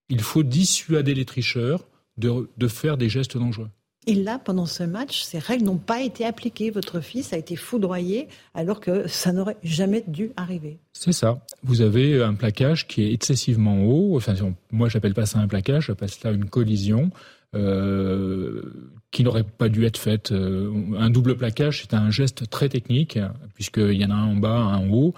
Il 0.09 0.21
faut 0.21 0.43
dissuader 0.43 1.13
les 1.13 1.25
tricheurs 1.25 1.87
de, 2.17 2.49
de 2.57 2.67
faire 2.67 2.97
des 2.97 3.09
gestes 3.09 3.37
dangereux. 3.37 3.69
Et 4.07 4.13
là, 4.13 4.39
pendant 4.43 4.67
ce 4.67 4.83
match, 4.83 5.23
ces 5.23 5.39
règles 5.39 5.65
n'ont 5.65 5.77
pas 5.77 6.01
été 6.01 6.25
appliquées. 6.25 6.69
Votre 6.69 6.99
fils 6.99 7.33
a 7.33 7.37
été 7.37 7.55
foudroyé 7.55 8.27
alors 8.53 8.79
que 8.79 9.07
ça 9.07 9.31
n'aurait 9.31 9.57
jamais 9.63 10.03
dû 10.07 10.31
arriver. 10.37 10.77
C'est 10.93 11.11
ça. 11.11 11.39
Vous 11.63 11.81
avez 11.81 12.21
un 12.21 12.35
plaquage 12.35 12.87
qui 12.87 13.03
est 13.03 13.13
excessivement 13.13 13.83
haut. 13.83 14.15
Enfin, 14.15 14.33
moi, 14.71 14.89
j'appelle 14.89 15.15
pas 15.15 15.25
ça 15.25 15.39
un 15.39 15.47
plaquage, 15.47 15.87
j'appelle 15.87 16.11
ça 16.11 16.31
une 16.31 16.45
collision. 16.45 17.09
Euh, 17.55 18.91
qui 19.11 19.23
n'aurait 19.23 19.45
pas 19.45 19.69
dû 19.69 19.85
être 19.85 19.97
faite. 19.97 20.33
Euh, 20.33 20.69
un 20.97 21.09
double 21.09 21.37
plaquage, 21.37 21.83
c'est 21.83 21.93
un 21.93 22.11
geste 22.11 22.49
très 22.49 22.67
technique, 22.67 23.17
puisqu'il 23.53 23.93
y 23.93 24.03
en 24.03 24.09
a 24.09 24.13
un 24.13 24.25
en 24.25 24.35
bas, 24.35 24.49
un 24.49 24.79
en 24.79 24.89
haut. 24.89 25.13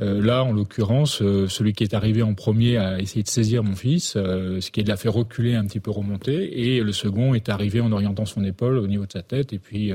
Euh, 0.00 0.22
là, 0.22 0.44
en 0.44 0.52
l'occurrence, 0.52 1.18
celui 1.18 1.74
qui 1.74 1.84
est 1.84 1.92
arrivé 1.92 2.22
en 2.22 2.32
premier 2.32 2.78
a 2.78 2.98
essayé 2.98 3.22
de 3.22 3.28
saisir 3.28 3.62
mon 3.62 3.76
fils, 3.76 4.12
ce 4.14 4.70
qui 4.70 4.82
l'a 4.82 4.96
fait 4.96 5.10
reculer 5.10 5.56
un 5.56 5.66
petit 5.66 5.80
peu 5.80 5.90
remonter, 5.90 6.58
et 6.58 6.80
le 6.80 6.92
second 6.92 7.34
est 7.34 7.50
arrivé 7.50 7.82
en 7.82 7.92
orientant 7.92 8.24
son 8.24 8.42
épaule 8.44 8.78
au 8.78 8.86
niveau 8.86 9.04
de 9.04 9.12
sa 9.12 9.22
tête, 9.22 9.52
et 9.52 9.58
puis 9.58 9.92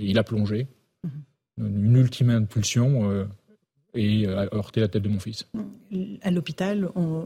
il 0.00 0.18
a, 0.18 0.24
plongé. 0.24 0.66
Mhm. 1.04 1.66
Une 1.66 1.96
ultime 1.96 2.30
impulsion 2.30 3.26
et 3.94 4.26
a 4.26 4.48
heurté 4.54 4.80
la 4.80 4.88
tête 4.88 5.02
de 5.02 5.08
mon 5.08 5.20
fils. 5.20 5.46
À 6.22 6.30
l'hôpital, 6.30 6.90
on, 6.94 7.24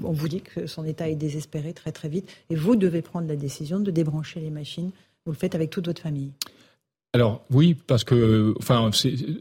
vous 0.00 0.28
dit 0.28 0.40
que 0.40 0.66
son 0.66 0.84
état 0.84 1.08
est 1.08 1.16
désespéré 1.16 1.72
très 1.72 1.92
très 1.92 2.08
vite 2.08 2.28
et 2.48 2.54
vous 2.54 2.76
devez 2.76 3.02
prendre 3.02 3.28
la 3.28 3.36
décision 3.36 3.80
de 3.80 3.90
débrancher 3.90 4.40
les 4.40 4.50
machines. 4.50 4.90
Vous 5.26 5.32
le 5.32 5.38
faites 5.38 5.54
avec 5.54 5.70
toute 5.70 5.86
votre 5.86 6.02
famille. 6.02 6.32
Alors 7.12 7.44
oui, 7.50 7.74
parce 7.74 8.04
que 8.04 8.54
enfin 8.58 8.90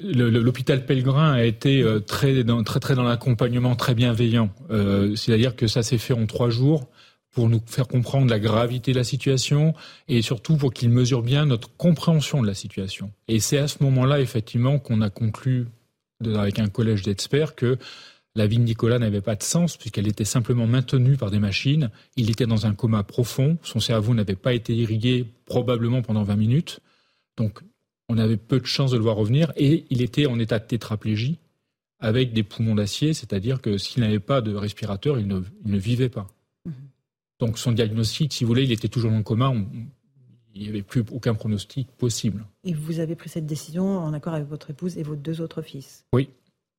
l'hôpital 0.04 0.86
Pellegrin 0.86 1.34
a 1.34 1.44
été 1.44 1.84
euh, 1.84 2.00
très 2.00 2.44
dans, 2.44 2.64
très 2.64 2.80
très 2.80 2.96
dans 2.96 3.04
l'accompagnement 3.04 3.76
très 3.76 3.94
bienveillant. 3.94 4.50
Euh, 4.72 5.16
c'est-à-dire 5.16 5.56
que 5.56 5.68
ça 5.68 5.84
s'est 5.84 6.00
fait 6.00 6.14
en 6.14 6.26
trois 6.26 6.50
jours 6.50 6.88
pour 7.32 7.48
nous 7.48 7.62
faire 7.68 7.88
comprendre 7.88 8.28
la 8.30 8.40
gravité 8.40 8.92
de 8.92 8.98
la 8.98 9.04
situation 9.04 9.76
et 10.08 10.24
surtout 10.24 10.58
pour 10.58 10.74
qu'il 10.74 10.90
mesure 10.90 11.22
bien 11.22 11.46
notre 11.46 11.70
compréhension 11.78 12.42
de 12.42 12.48
la 12.48 12.56
situation. 12.56 13.12
Et 13.28 13.40
c'est 13.40 13.60
à 13.60 13.68
ce 13.68 13.84
moment-là 13.84 14.20
effectivement 14.20 14.80
qu'on 14.80 15.02
a 15.02 15.12
conclu 15.12 15.68
avec 16.26 16.60
un 16.60 16.68
collège 16.68 17.02
d'experts 17.04 17.56
que 17.56 17.78
la 18.36 18.48
vie 18.48 18.58
de 18.58 18.64
Nicolas 18.64 19.00
n'avait 19.00 19.22
pas 19.22 19.36
de 19.36 19.44
sens 19.44 19.78
puisqu'elle 19.78 20.08
était 20.08 20.26
simplement 20.26 20.68
maintenue 20.68 21.18
par 21.18 21.32
des 21.32 21.40
machines. 21.40 21.90
Il 22.16 22.30
était 22.30 22.46
dans 22.46 22.66
un 22.66 22.74
coma 22.74 23.04
profond. 23.04 23.58
Son 23.64 23.80
cerveau 23.80 24.14
n'avait 24.14 24.36
pas 24.36 24.54
été 24.54 24.76
irrigué 24.76 25.26
probablement 25.46 26.02
pendant 26.02 26.24
20 26.24 26.36
minutes. 26.36 26.80
Donc, 27.38 27.62
on 28.08 28.18
avait 28.18 28.38
peu 28.38 28.60
de 28.60 28.66
chances 28.66 28.92
de 28.92 28.98
le 28.98 29.04
voir 29.04 29.16
revenir. 29.16 29.52
Et 29.56 29.86
il 29.90 30.02
était 30.02 30.26
en 30.26 30.40
état 30.40 30.60
de 30.60 30.66
tétraplégie 30.66 31.40
avec 32.00 32.32
des 32.34 32.44
poumons 32.44 32.76
d'acier, 32.76 33.14
c'est-à-dire 33.14 33.62
que 33.62 33.78
s'il 33.78 34.04
n'avait 34.04 34.20
pas 34.20 34.42
de 34.42 34.56
respirateur, 34.56 35.20
il 35.20 35.28
ne, 35.28 35.78
vivait 35.78 36.10
pas. 36.10 36.28
Mhm. 36.66 36.74
Donc, 37.40 37.58
son 37.58 37.72
diagnostic, 37.72 38.32
si 38.32 38.44
vous 38.44 38.50
voulez, 38.50 38.64
il 38.64 38.72
était 38.72 38.88
toujours 38.88 39.12
en 39.12 39.22
coma. 39.22 39.54
Il 40.56 40.64
n'y 40.64 40.70
avait 40.70 40.82
plus 40.82 41.04
aucun 41.12 41.34
pronostic 41.34 41.90
possible. 41.98 42.46
Et 42.64 42.74
vous 42.74 43.00
avez 43.00 43.16
pris 43.16 43.30
cette 43.30 43.46
décision 43.46 44.00
en 44.00 44.14
accord 44.14 44.34
avec 44.34 44.48
votre 44.48 44.70
épouse 44.72 44.98
et 44.98 45.04
vos 45.04 45.16
deux 45.16 45.42
autres 45.42 45.62
fils 45.62 46.06
Oui. 46.14 46.30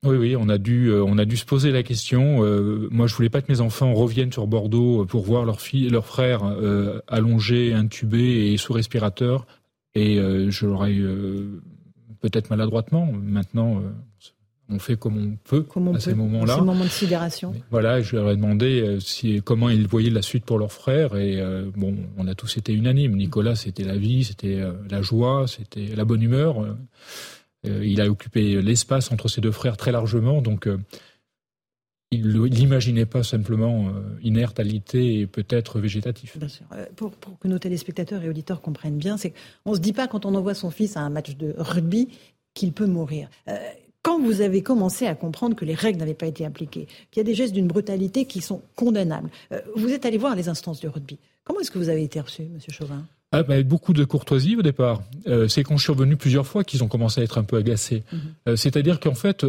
Oui, 0.02 0.16
oui, 0.16 0.34
on 0.34 0.48
a 0.48 0.56
dû, 0.56 0.86
euh, 0.86 1.04
on 1.04 1.18
a 1.18 1.26
dû 1.26 1.36
se 1.36 1.44
poser 1.44 1.72
la 1.72 1.82
question. 1.82 2.42
Euh, 2.42 2.88
moi, 2.90 3.06
je 3.06 3.14
voulais 3.14 3.28
pas 3.28 3.42
que 3.42 3.52
mes 3.52 3.60
enfants 3.60 3.92
reviennent 3.92 4.32
sur 4.32 4.46
Bordeaux 4.46 5.04
pour 5.04 5.24
voir 5.24 5.44
leur 5.44 5.60
fille, 5.60 5.90
leur 5.90 6.06
frère 6.06 6.42
euh, 6.42 7.00
allongé, 7.06 7.74
intubé 7.74 8.50
et 8.50 8.56
sous 8.56 8.72
respirateur. 8.72 9.46
Et 9.94 10.16
je 10.16 10.66
l'aurais 10.66 10.94
peut-être 12.20 12.48
maladroitement. 12.48 13.10
Maintenant, 13.12 13.82
on 14.70 14.78
fait 14.78 14.96
comme 14.96 15.16
on 15.16 15.36
peut 15.48 15.66
à 15.94 16.00
ces 16.00 16.14
moments-là. 16.14 16.56
Ces 16.56 16.60
moments 16.60 16.84
de 16.84 16.88
sidération. 16.88 17.54
voilà, 17.70 18.00
je 18.00 18.16
leur 18.16 18.30
ai 18.30 18.36
demandé 18.36 18.98
si, 19.00 19.40
comment 19.42 19.68
ils 19.68 19.86
voyaient 19.86 20.10
la 20.10 20.22
suite 20.22 20.44
pour 20.44 20.58
leur 20.58 20.72
frère. 20.72 21.16
Et 21.16 21.42
bon, 21.76 21.96
on 22.16 22.26
a 22.26 22.34
tous 22.34 22.56
été 22.56 22.72
unanimes. 22.72 23.16
Nicolas, 23.16 23.56
c'était 23.56 23.84
la 23.84 23.96
vie, 23.96 24.24
c'était 24.24 24.60
la 24.88 25.02
joie, 25.02 25.46
c'était 25.46 25.94
la 25.94 26.04
bonne 26.04 26.22
humeur. 26.22 26.64
Euh, 27.66 27.84
il 27.84 28.00
a 28.00 28.08
occupé 28.08 28.60
l'espace 28.62 29.12
entre 29.12 29.28
ses 29.28 29.40
deux 29.40 29.52
frères 29.52 29.76
très 29.76 29.92
largement, 29.92 30.40
donc 30.40 30.66
euh, 30.66 30.78
il 32.10 32.40
n'imaginait 32.40 33.06
pas 33.06 33.22
simplement 33.22 33.88
euh, 33.88 34.18
inertalité 34.22 35.20
et 35.20 35.26
peut-être 35.26 35.78
végétatif. 35.78 36.38
Bien 36.38 36.48
sûr. 36.48 36.66
Euh, 36.72 36.86
pour, 36.96 37.12
que 37.38 37.48
nos 37.48 37.58
téléspectateurs 37.58 38.22
et 38.22 38.28
auditeurs 38.28 38.60
comprennent 38.62 38.98
bien, 38.98 39.16
c'est 39.16 39.30
qu'on 39.64 39.72
ne 39.72 39.76
se 39.76 39.80
dit 39.80 39.92
pas 39.92 40.08
quand 40.08 40.24
on 40.24 40.34
envoie 40.34 40.54
son 40.54 40.70
fils 40.70 40.96
à 40.96 41.00
un 41.00 41.10
match 41.10 41.36
de 41.36 41.54
rugby 41.58 42.08
qu'il 42.54 42.72
peut 42.72 42.86
mourir. 42.86 43.28
Euh, 43.48 43.56
quand 44.02 44.20
vous 44.20 44.40
avez 44.40 44.62
commencé 44.62 45.06
à 45.06 45.14
comprendre 45.14 45.54
que 45.54 45.64
les 45.64 45.74
règles 45.74 45.98
n'avaient 45.98 46.14
pas 46.14 46.26
été 46.26 46.44
appliquées, 46.44 46.86
qu'il 47.10 47.20
y 47.20 47.20
a 47.20 47.24
des 47.24 47.34
gestes 47.34 47.52
d'une 47.52 47.66
brutalité 47.68 48.24
qui 48.24 48.40
sont 48.40 48.62
condamnables, 48.76 49.30
vous 49.76 49.90
êtes 49.90 50.06
allé 50.06 50.16
voir 50.16 50.34
les 50.34 50.48
instances 50.48 50.80
du 50.80 50.88
rugby. 50.88 51.18
Comment 51.44 51.60
est-ce 51.60 51.70
que 51.70 51.78
vous 51.78 51.88
avez 51.88 52.02
été 52.02 52.20
reçu, 52.20 52.44
Monsieur 52.44 52.72
Chauvin? 52.72 53.04
Ah, 53.32 53.42
bah, 53.42 53.62
beaucoup 53.62 53.92
de 53.92 54.04
courtoisie 54.04 54.56
au 54.56 54.62
départ. 54.62 55.02
c'est 55.48 55.62
quand 55.62 55.76
je 55.76 55.82
suis 55.82 55.92
revenu 55.92 56.16
plusieurs 56.16 56.46
fois 56.46 56.64
qu'ils 56.64 56.82
ont 56.82 56.88
commencé 56.88 57.20
à 57.20 57.24
être 57.24 57.38
un 57.38 57.44
peu 57.44 57.56
agacés. 57.56 58.02
Mhm. 58.12 58.56
C'est-à-dire 58.56 59.00
qu'en 59.00 59.14
fait, 59.14 59.44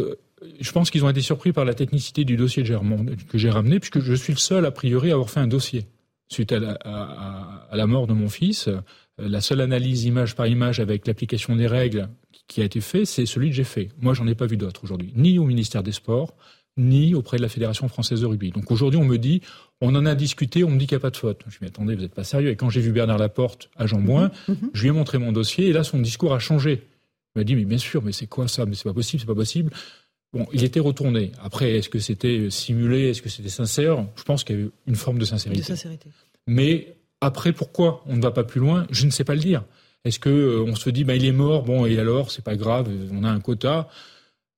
je 0.60 0.72
pense 0.72 0.90
qu'ils 0.90 1.04
ont 1.04 1.10
été 1.10 1.20
surpris 1.20 1.52
par 1.52 1.64
la 1.64 1.74
technicité 1.74 2.24
du 2.24 2.36
dossier 2.36 2.62
que 2.62 3.38
j'ai 3.38 3.50
ramené, 3.50 3.78
puisque 3.78 4.00
je 4.00 4.14
suis 4.14 4.32
le 4.32 4.38
seul, 4.38 4.66
a 4.66 4.70
priori, 4.70 5.10
à 5.10 5.14
avoir 5.14 5.30
fait 5.30 5.40
un 5.40 5.46
dossier. 5.46 5.86
Suite 6.28 6.52
à 6.52 6.58
la, 6.58 7.86
mort 7.86 8.06
de 8.06 8.14
mon 8.14 8.28
fils, 8.28 8.68
euh, 8.68 8.80
la 9.18 9.42
seule 9.42 9.60
analyse 9.60 10.04
image 10.04 10.34
par 10.34 10.46
image 10.46 10.80
avec 10.80 11.06
l'application 11.06 11.54
des 11.56 11.66
règles 11.66 12.08
qui 12.48 12.60
a 12.60 12.64
été 12.64 12.80
fait, 12.80 13.04
c'est 13.04 13.26
celui 13.26 13.50
que 13.50 13.56
j'ai 13.56 13.64
fait. 13.64 13.88
Moi, 14.00 14.14
j'en 14.14 14.26
ai 14.26 14.34
pas 14.34 14.46
vu 14.46 14.56
d'autres 14.56 14.84
aujourd'hui, 14.84 15.12
ni 15.16 15.38
au 15.38 15.44
ministère 15.44 15.82
des 15.82 15.92
Sports, 15.92 16.34
ni 16.76 17.14
auprès 17.14 17.36
de 17.36 17.42
la 17.42 17.48
Fédération 17.48 17.88
française 17.88 18.20
de 18.20 18.26
rugby. 18.26 18.50
Donc 18.50 18.70
aujourd'hui, 18.70 18.98
on 18.98 19.04
me 19.04 19.18
dit, 19.18 19.42
on 19.80 19.94
en 19.94 20.06
a 20.06 20.14
discuté, 20.14 20.64
on 20.64 20.70
me 20.70 20.78
dit 20.78 20.86
qu'il 20.86 20.96
n'y 20.96 21.00
a 21.00 21.02
pas 21.02 21.10
de 21.10 21.16
faute. 21.16 21.40
Je 21.48 21.56
me 21.56 21.60
dis, 21.60 21.66
attendez, 21.66 21.94
vous 21.94 22.02
n'êtes 22.02 22.14
pas 22.14 22.24
sérieux. 22.24 22.50
Et 22.50 22.56
quand 22.56 22.70
j'ai 22.70 22.80
vu 22.80 22.92
Bernard 22.92 23.18
Laporte 23.18 23.70
à 23.76 23.86
Jean 23.86 24.00
Bouin, 24.00 24.30
mhm. 24.48 24.56
Mhm. 24.60 24.70
je 24.72 24.82
lui 24.82 24.88
ai 24.88 24.92
montré 24.92 25.18
mon 25.18 25.32
dossier, 25.32 25.68
et 25.68 25.72
là, 25.72 25.84
son 25.84 25.98
discours 25.98 26.34
a 26.34 26.38
changé. 26.38 26.82
Il 27.34 27.40
m'a 27.40 27.44
dit, 27.44 27.56
mais 27.56 27.64
bien 27.64 27.78
sûr, 27.78 28.02
mais 28.02 28.12
c'est 28.12 28.26
quoi 28.26 28.48
ça? 28.48 28.66
Mais 28.66 28.74
c'est 28.74 28.84
pas 28.84 28.94
possible, 28.94 29.20
c'est 29.20 29.26
pas 29.26 29.34
possible. 29.34 29.72
Bon, 30.32 30.46
il 30.52 30.64
était 30.64 30.80
retourné. 30.80 31.32
Après, 31.42 31.72
est-ce 31.72 31.90
que 31.90 31.98
c'était 31.98 32.48
simulé? 32.50 33.10
Est-ce 33.10 33.20
que 33.20 33.28
c'était 33.28 33.50
sincère? 33.50 34.06
Je 34.16 34.22
pense 34.22 34.44
qu'il 34.44 34.56
y 34.56 34.58
a 34.58 34.62
eu 34.62 34.70
une 34.86 34.96
forme 34.96 35.18
de 35.18 35.26
sincérité. 35.26 35.60
De 35.60 35.66
sincérité. 35.66 36.08
Mais 36.46 36.96
après, 37.20 37.52
pourquoi 37.52 38.02
on 38.06 38.16
ne 38.16 38.22
va 38.22 38.30
pas 38.30 38.44
plus 38.44 38.60
loin? 38.60 38.86
Je 38.90 39.04
ne 39.04 39.10
sais 39.10 39.24
pas 39.24 39.34
le 39.34 39.40
dire. 39.40 39.62
Est-ce 40.04 40.18
que 40.18 40.30
euh, 40.30 40.64
on 40.66 40.74
se 40.74 40.90
dit, 40.90 41.04
bah, 41.04 41.14
il 41.14 41.24
est 41.24 41.32
mort, 41.32 41.62
bon, 41.62 41.86
et 41.86 41.98
alors, 41.98 42.30
c'est 42.30 42.44
pas 42.44 42.56
grave, 42.56 42.88
on 43.12 43.24
a 43.24 43.28
un 43.28 43.40
quota 43.40 43.88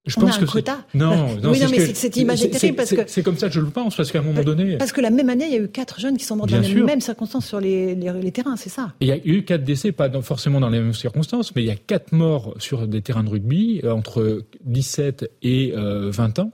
je 0.05 0.19
pense 0.19 0.33
a 0.33 0.37
un 0.37 0.39
que 0.39 0.45
quota. 0.45 0.85
Non, 0.93 1.35
non, 1.41 1.51
oui, 1.51 1.59
non 1.59 1.67
mais 1.71 1.93
cette 1.93 2.15
image 2.17 2.43
est 2.43 2.49
terrible 2.49 2.77
parce 2.77 2.91
que 2.91 3.01
c'est 3.07 3.23
comme 3.23 3.37
ça 3.37 3.47
que 3.47 3.53
je 3.55 3.59
le 3.59 3.69
pense 3.69 3.95
parce 3.95 4.11
qu'à 4.11 4.19
un 4.19 4.23
moment 4.23 4.43
donné. 4.43 4.77
Parce 4.77 4.91
que 4.91 5.01
la 5.01 5.09
même 5.09 5.29
année, 5.29 5.45
il 5.45 5.53
y 5.53 5.55
a 5.55 5.59
eu 5.59 5.67
quatre 5.67 5.99
jeunes 5.99 6.17
qui 6.17 6.25
sont 6.25 6.35
morts 6.35 6.47
dans 6.47 6.59
les 6.59 6.75
mêmes 6.75 7.01
circonstances 7.01 7.47
sur 7.47 7.59
les, 7.59 7.95
les, 7.95 8.31
terrains, 8.31 8.55
c'est 8.55 8.69
ça? 8.69 8.93
il 8.99 9.07
y 9.07 9.11
a 9.11 9.17
eu 9.17 9.43
quatre 9.43 9.63
décès, 9.63 9.91
pas 9.91 10.09
forcément 10.21 10.59
dans 10.59 10.69
les 10.69 10.79
mêmes 10.79 10.93
circonstances, 10.93 11.55
mais 11.55 11.63
il 11.63 11.67
y 11.67 11.71
a 11.71 11.75
quatre 11.75 12.11
morts 12.11 12.53
sur 12.59 12.87
des 12.87 13.01
terrains 13.01 13.23
de 13.23 13.29
rugby 13.29 13.81
euh, 13.83 13.91
entre 13.91 14.43
17 14.63 15.31
et 15.41 15.71
20 15.71 15.79
euh, 15.79 16.41
ans, 16.41 16.51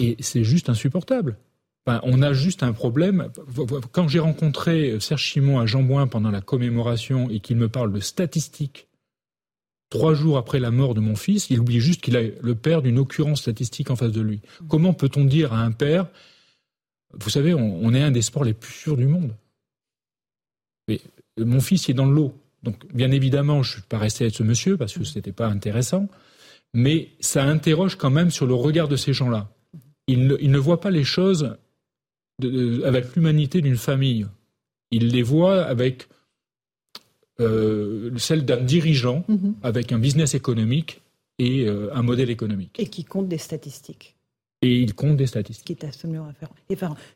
et 0.00 0.16
c'est 0.20 0.44
juste 0.44 0.68
insupportable. 0.68 1.36
Enfin, 1.86 2.00
on 2.04 2.22
a 2.22 2.32
juste 2.32 2.62
un 2.62 2.72
problème. 2.72 3.28
Quand 3.90 4.06
j'ai 4.06 4.20
rencontré 4.20 5.00
Serge 5.00 5.22
Chimon 5.22 5.58
à 5.58 5.66
Jambouin 5.66 6.06
pendant 6.06 6.30
la 6.30 6.40
commémoration 6.40 7.28
et 7.28 7.40
qu'il 7.40 7.56
me 7.56 7.68
parle 7.68 7.92
de 7.92 8.00
statistiques 8.00 8.88
trois 9.92 10.14
jours 10.14 10.38
après 10.38 10.58
la 10.58 10.70
mort 10.70 10.94
de 10.94 11.00
mon 11.00 11.16
fils, 11.16 11.50
il 11.50 11.60
oublie 11.60 11.80
juste 11.80 12.00
qu'il 12.00 12.16
a 12.16 12.22
le 12.22 12.54
père 12.54 12.80
d'une 12.80 12.98
occurrence 12.98 13.42
statistique 13.42 13.90
en 13.90 13.96
face 13.96 14.10
de 14.10 14.22
lui. 14.22 14.40
Comment 14.68 14.94
peut-on 14.94 15.24
dire 15.24 15.52
à 15.52 15.60
un 15.60 15.70
père, 15.70 16.06
vous 17.12 17.28
savez, 17.28 17.52
on, 17.52 17.92
est 17.92 18.02
un 18.02 18.10
des 18.10 18.22
sports 18.22 18.44
les 18.44 18.54
plus 18.54 18.72
sûrs 18.72 18.96
du 18.96 19.06
monde. 19.06 19.34
Mais 20.88 21.00
mon 21.36 21.60
fils 21.60 21.90
est 21.90 21.94
dans 21.94 22.06
l'eau. 22.06 22.34
Donc, 22.62 22.76
bien 22.94 23.10
évidemment, 23.10 23.62
je 23.62 23.70
ne 23.70 23.72
suis 23.74 23.88
pas 23.88 23.98
resté 23.98 24.24
avec 24.24 24.34
ce 24.34 24.42
monsieur 24.42 24.78
parce 24.78 24.94
que 24.94 25.04
ce 25.04 25.14
n'était 25.16 25.32
pas 25.32 25.46
intéressant. 25.46 26.08
Mais 26.72 27.10
ça 27.20 27.44
interroge 27.44 27.96
quand 27.96 28.10
même 28.10 28.30
sur 28.30 28.46
le 28.46 28.54
regard 28.54 28.88
de 28.88 28.96
ces 28.96 29.12
gens-là. 29.12 29.50
Ils 30.06 30.26
ne, 30.26 30.58
voient 30.58 30.80
pas 30.80 30.90
les 30.90 31.04
choses 31.04 31.56
avec 32.84 33.14
l'humanité 33.14 33.60
d'une 33.60 33.76
famille. 33.76 34.26
Ils 34.90 35.08
les 35.08 35.22
voient 35.22 35.62
avec 35.62 36.08
euh, 37.40 38.10
celle 38.18 38.44
d'un 38.44 38.60
dirigeant 38.60 39.24
mhm. 39.28 39.54
avec 39.62 39.92
un 39.92 39.98
business 39.98 40.34
économique 40.34 41.00
et 41.38 41.66
euh, 41.66 41.88
un 41.94 42.02
modèle 42.02 42.30
économique. 42.30 42.78
Et 42.78 42.86
qui 42.86 43.04
compte 43.04 43.28
des 43.28 43.38
statistiques. 43.38 44.16
Et 44.62 44.76
il 44.76 44.94
compte 44.94 45.16
des 45.16 45.26
statistiques. 45.26 45.78
Qui 45.78 45.84
est 45.84 45.88
absolument 45.88 46.28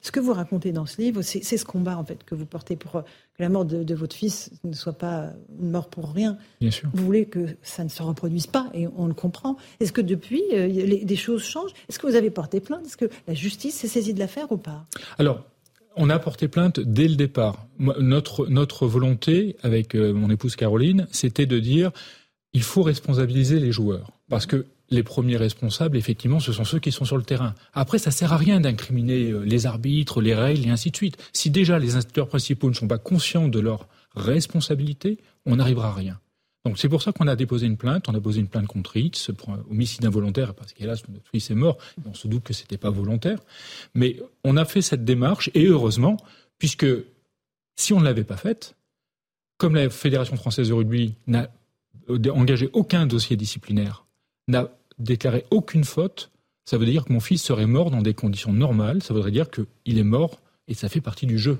Ce 0.02 0.10
que 0.10 0.20
vous 0.20 0.32
racontez 0.32 0.72
dans 0.72 0.84
ce 0.84 1.00
livre, 1.00 1.22
c'est 1.22 1.42
ce 1.42 1.64
combat 1.64 1.96
en 1.96 2.04
fait 2.04 2.24
que 2.24 2.34
vous 2.34 2.44
portez 2.44 2.74
pour 2.74 2.92
que 2.92 3.42
la 3.42 3.48
mort 3.48 3.64
de, 3.64 3.94
votre 3.94 4.16
fils 4.16 4.50
ne 4.64 4.72
soit 4.72 4.98
pas 4.98 5.32
une 5.60 5.70
mort 5.70 5.88
pour 5.88 6.12
rien. 6.12 6.38
Bien 6.60 6.72
sûr. 6.72 6.88
Vous 6.92 7.04
voulez 7.04 7.26
que 7.26 7.46
ça 7.62 7.84
ne 7.84 7.88
se 7.88 8.02
reproduise 8.02 8.48
pas 8.48 8.68
et 8.74 8.88
on 8.96 9.06
le 9.06 9.14
comprend. 9.14 9.56
Est-ce 9.78 9.92
que 9.92 10.00
depuis, 10.00 10.42
euh, 10.52 11.04
des 11.04 11.16
choses 11.16 11.44
changent? 11.44 11.72
Est-ce 11.88 11.98
que 11.98 12.06
vous 12.06 12.16
avez 12.16 12.30
porté 12.30 12.60
plainte? 12.60 12.84
Est-ce 12.84 12.96
que 12.96 13.10
la 13.28 13.34
justice 13.34 13.76
s'est 13.76 13.88
saisie 13.88 14.12
de 14.12 14.18
l'affaire 14.18 14.50
ou 14.50 14.56
pas? 14.56 14.86
Alors, 15.18 15.44
on 15.96 16.10
a 16.10 16.18
porté 16.18 16.48
plainte 16.48 16.80
dès 16.80 17.08
le 17.08 17.16
départ. 17.16 17.66
Notre, 17.78 18.46
notre 18.48 18.86
volonté, 18.86 19.56
avec 19.62 19.94
euh, 19.94 20.12
mon 20.12 20.30
épouse 20.30 20.56
Caroline, 20.56 21.06
c'était 21.12 21.46
de 21.46 21.58
dire 21.58 21.92
il 22.52 22.62
faut 22.62 22.82
responsabiliser 22.82 23.60
les 23.60 23.72
joueurs. 23.72 24.10
Parce 24.28 24.46
que 24.46 24.66
les 24.90 25.02
premiers 25.02 25.36
responsables, 25.36 25.96
effectivement, 25.96 26.40
ce 26.40 26.52
sont 26.52 26.64
ceux 26.64 26.78
qui 26.78 26.92
sont 26.92 27.04
sur 27.04 27.16
le 27.16 27.22
terrain. 27.22 27.54
Après, 27.72 27.98
ça 27.98 28.10
sert 28.10 28.32
à 28.32 28.36
rien 28.36 28.60
d'incriminer 28.60 29.30
euh, 29.30 29.40
les 29.40 29.66
arbitres, 29.66 30.20
les 30.20 30.34
règles 30.34 30.66
et 30.66 30.70
ainsi 30.70 30.90
de 30.90 30.96
suite. 30.96 31.16
Si 31.32 31.50
déjà 31.50 31.78
les 31.78 31.96
instituteurs 31.96 32.28
principaux 32.28 32.68
ne 32.68 32.74
sont 32.74 32.88
pas 32.88 32.98
conscients 32.98 33.48
de 33.48 33.58
leur 33.58 33.88
responsabilité, 34.14 35.18
on 35.44 35.56
n'arrivera 35.56 35.88
à 35.88 35.94
rien. 35.94 36.20
Donc 36.64 36.78
c'est 36.78 36.88
pour 36.88 37.00
ça 37.02 37.12
qu'on 37.12 37.28
a 37.28 37.36
déposé 37.36 37.66
une 37.66 37.76
plainte. 37.76 38.08
On 38.08 38.14
a 38.14 38.20
posé 38.20 38.40
une 38.40 38.48
plainte 38.48 38.66
contre 38.66 38.96
X 38.96 39.30
pour 39.36 39.56
homicide 39.70 40.04
involontaire 40.04 40.52
parce 40.52 40.72
qu'hélas 40.72 41.00
notre 41.08 41.30
fils 41.30 41.50
est 41.50 41.54
mort. 41.54 41.78
On 42.04 42.14
se 42.14 42.26
doute 42.26 42.42
que 42.42 42.52
c'était 42.52 42.78
pas 42.78 42.90
volontaire. 42.90 43.38
Mais 43.94 44.20
on 44.42 44.56
a 44.56 44.64
fait 44.64 44.82
cette 44.82 45.04
démarche 45.04 45.48
et 45.54 45.66
heureusement, 45.66 46.16
puisque 46.58 46.86
si 47.76 47.92
on 47.92 48.00
ne 48.00 48.04
l'avait 48.04 48.24
pas 48.24 48.36
faite, 48.36 48.74
comme 49.58 49.76
la 49.76 49.88
Fédération 49.90 50.36
française 50.36 50.68
de 50.68 50.72
rugby 50.72 51.14
n'a 51.28 51.48
engagé 52.08 52.68
aucun 52.72 53.06
dossier 53.06 53.36
disciplinaire, 53.36 54.05
n'a 54.48 54.70
déclaré 54.98 55.44
aucune 55.50 55.84
faute, 55.84 56.30
ça 56.64 56.78
veut 56.78 56.86
dire 56.86 57.04
que 57.04 57.12
mon 57.12 57.20
fils 57.20 57.42
serait 57.42 57.66
mort 57.66 57.90
dans 57.90 58.02
des 58.02 58.14
conditions 58.14 58.52
normales. 58.52 59.02
Ça 59.02 59.14
voudrait 59.14 59.30
dire 59.30 59.50
qu'il 59.50 59.98
est 59.98 60.04
mort 60.04 60.40
et 60.66 60.74
ça 60.74 60.88
fait 60.88 61.00
partie 61.00 61.26
du 61.26 61.38
jeu. 61.38 61.58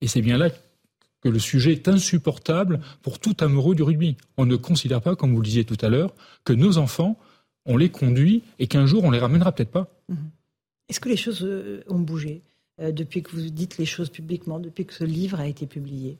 Et 0.00 0.08
c'est 0.08 0.22
bien 0.22 0.38
là 0.38 0.48
que 1.20 1.28
le 1.28 1.38
sujet 1.38 1.72
est 1.72 1.88
insupportable 1.88 2.80
pour 3.02 3.18
tout 3.18 3.36
amoureux 3.40 3.74
du 3.74 3.82
rugby. 3.82 4.16
On 4.36 4.46
ne 4.46 4.56
considère 4.56 5.02
pas, 5.02 5.14
comme 5.14 5.32
vous 5.32 5.40
le 5.40 5.46
disiez 5.46 5.64
tout 5.64 5.76
à 5.80 5.88
l'heure, 5.88 6.14
que 6.44 6.52
nos 6.52 6.78
enfants, 6.78 7.18
on 7.66 7.76
les 7.76 7.90
conduit 7.90 8.42
et 8.58 8.66
qu'un 8.66 8.86
jour 8.86 9.04
on 9.04 9.10
les 9.10 9.20
ramènera 9.20 9.52
peut-être 9.52 9.70
pas. 9.70 9.88
Mhm. 10.08 10.30
Est-ce 10.88 10.98
que 10.98 11.08
les 11.08 11.16
choses 11.16 11.44
euh, 11.44 11.84
ont 11.86 12.00
bougé 12.00 12.42
euh, 12.80 12.92
depuis 12.92 13.22
que 13.22 13.30
vous 13.30 13.42
dites 13.50 13.78
les 13.78 13.86
choses 13.86 14.10
publiquement, 14.10 14.58
depuis 14.58 14.84
que 14.84 14.94
ce 14.94 15.04
livre 15.04 15.38
a 15.38 15.46
été 15.46 15.66
publié? 15.66 16.18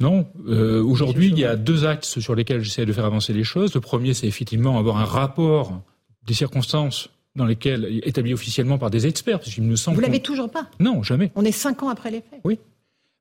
Non, 0.00 0.26
euh, 0.48 0.82
aujourd'hui 0.82 1.28
il 1.28 1.38
y 1.38 1.44
a 1.44 1.56
deux 1.56 1.84
axes 1.84 2.18
sur 2.18 2.34
lesquels 2.34 2.62
j'essaie 2.62 2.86
de 2.86 2.92
faire 2.92 3.04
avancer 3.04 3.32
les 3.32 3.44
choses. 3.44 3.74
Le 3.74 3.80
premier, 3.80 4.12
c'est 4.14 4.26
effectivement 4.26 4.78
avoir 4.78 4.96
un 4.96 5.04
rapport 5.04 5.80
des 6.26 6.34
circonstances 6.34 7.10
dans 7.36 7.44
lesquelles 7.44 8.00
établi 8.04 8.32
officiellement 8.32 8.78
par 8.78 8.90
des 8.90 9.06
experts. 9.06 9.40
Parce 9.40 9.56
me 9.58 9.76
semble 9.76 9.96
Vous 9.96 10.02
l'avez 10.02 10.20
toujours 10.20 10.50
pas 10.50 10.68
Non, 10.80 11.02
jamais. 11.02 11.30
On 11.34 11.44
est 11.44 11.52
cinq 11.52 11.82
ans 11.82 11.88
après 11.88 12.10
les 12.10 12.22
faits. 12.22 12.40
Oui, 12.44 12.58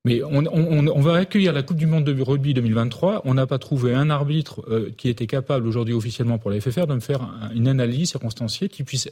mais 0.05 0.21
on, 0.21 0.99
va 0.99 1.15
accueillir 1.15 1.53
la 1.53 1.63
Coupe 1.63 1.77
du 1.77 1.85
Monde 1.85 2.03
de 2.03 2.21
rugby 2.21 2.53
2023. 2.53 3.21
On 3.23 3.35
n'a 3.35 3.47
pas 3.47 3.57
trouvé 3.57 3.93
un 3.93 4.09
arbitre 4.09 4.61
euh, 4.69 4.91
qui 4.97 5.07
était 5.07 5.27
capable 5.27 5.65
aujourd'hui 5.65 5.93
officiellement 5.93 6.37
pour 6.37 6.51
la 6.51 6.59
FFR 6.59 6.87
de 6.87 6.95
me 6.95 6.99
faire 6.99 7.29
une 7.55 7.69
analyse 7.69 8.09
circonstanciée 8.09 8.67
qui 8.67 8.83
puisse 8.83 9.09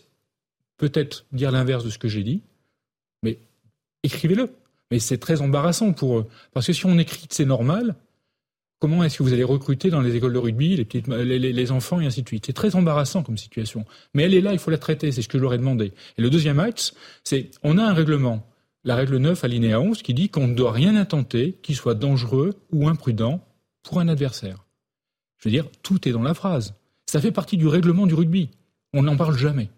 peut-être 0.78 1.26
dire 1.32 1.52
l'inverse 1.52 1.86
de 1.86 1.90
ce 1.90 1.98
que 1.98 2.10
j'ai 2.10 2.24
dit. 2.24 2.42
Mais 3.24 3.38
écrivez-le. 4.04 4.50
Mais 4.92 5.00
c'est 5.00 5.18
très 5.18 5.42
embarrassant 5.42 5.94
pour 5.94 6.20
eux. 6.20 6.28
Parce 6.54 6.68
que 6.68 6.74
si 6.74 6.86
on 6.86 7.00
écrit 7.00 7.26
c'est 7.30 7.46
normal, 7.46 7.96
comment 8.80 9.04
est-ce 9.04 9.18
que 9.18 9.24
vous 9.24 9.34
allez 9.34 9.44
recruter 9.44 9.90
dans 9.90 10.02
les 10.02 10.16
écoles 10.16 10.34
de 10.34 10.38
rugby 10.38 10.86
les, 11.08 11.40
les, 11.40 11.72
enfants 11.72 12.00
et 12.02 12.06
ainsi 12.06 12.22
de 12.22 12.28
suite? 12.28 12.46
C'est 12.46 12.54
très 12.54 12.76
embarrassant 12.76 13.24
comme 13.24 13.38
situation. 13.38 13.86
Mais 14.14 14.24
elle 14.24 14.34
est 14.34 14.42
là, 14.42 14.54
il 14.54 14.60
faut 14.60 14.72
la 14.72 14.78
traiter, 14.78 15.12
c'est 15.12 15.22
ce 15.22 15.28
que 15.28 15.38
je 15.38 15.44
leur 15.44 15.54
ai 15.54 15.58
demandé. 15.58 15.94
Et 16.18 16.22
le 16.22 16.30
deuxième 16.30 16.60
axe, 16.60 16.94
c'est 17.24 17.52
on 17.64 17.78
a 17.78 17.84
un 17.84 17.94
règlement 17.94 18.46
la 18.84 18.96
règle 18.96 19.18
9, 19.18 19.44
alinéa 19.44 19.80
11, 19.80 20.02
qui 20.02 20.14
dit 20.14 20.30
qu'on 20.30 20.48
ne 20.48 20.56
doit 20.56 20.72
rien 20.72 20.96
intenter 20.96 21.58
qui 21.62 21.76
soit 21.76 21.94
dangereux 21.94 22.56
ou 22.72 22.88
imprudent 22.88 23.46
pour 23.84 24.00
un 24.00 24.08
adversaire. 24.08 24.66
Je 25.38 25.50
veux 25.50 25.52
dire, 25.52 25.66
tout 25.84 26.08
est 26.08 26.12
dans 26.12 26.24
la 26.24 26.34
phrase. 26.34 26.74
Ça 27.06 27.22
fait 27.22 27.32
partie 27.32 27.58
du 27.58 27.68
règlement 27.68 28.08
du 28.08 28.14
rugby. 28.14 28.50
On 28.94 29.04
n'en 29.04 29.18
parle 29.18 29.38
jamais. 29.38 29.70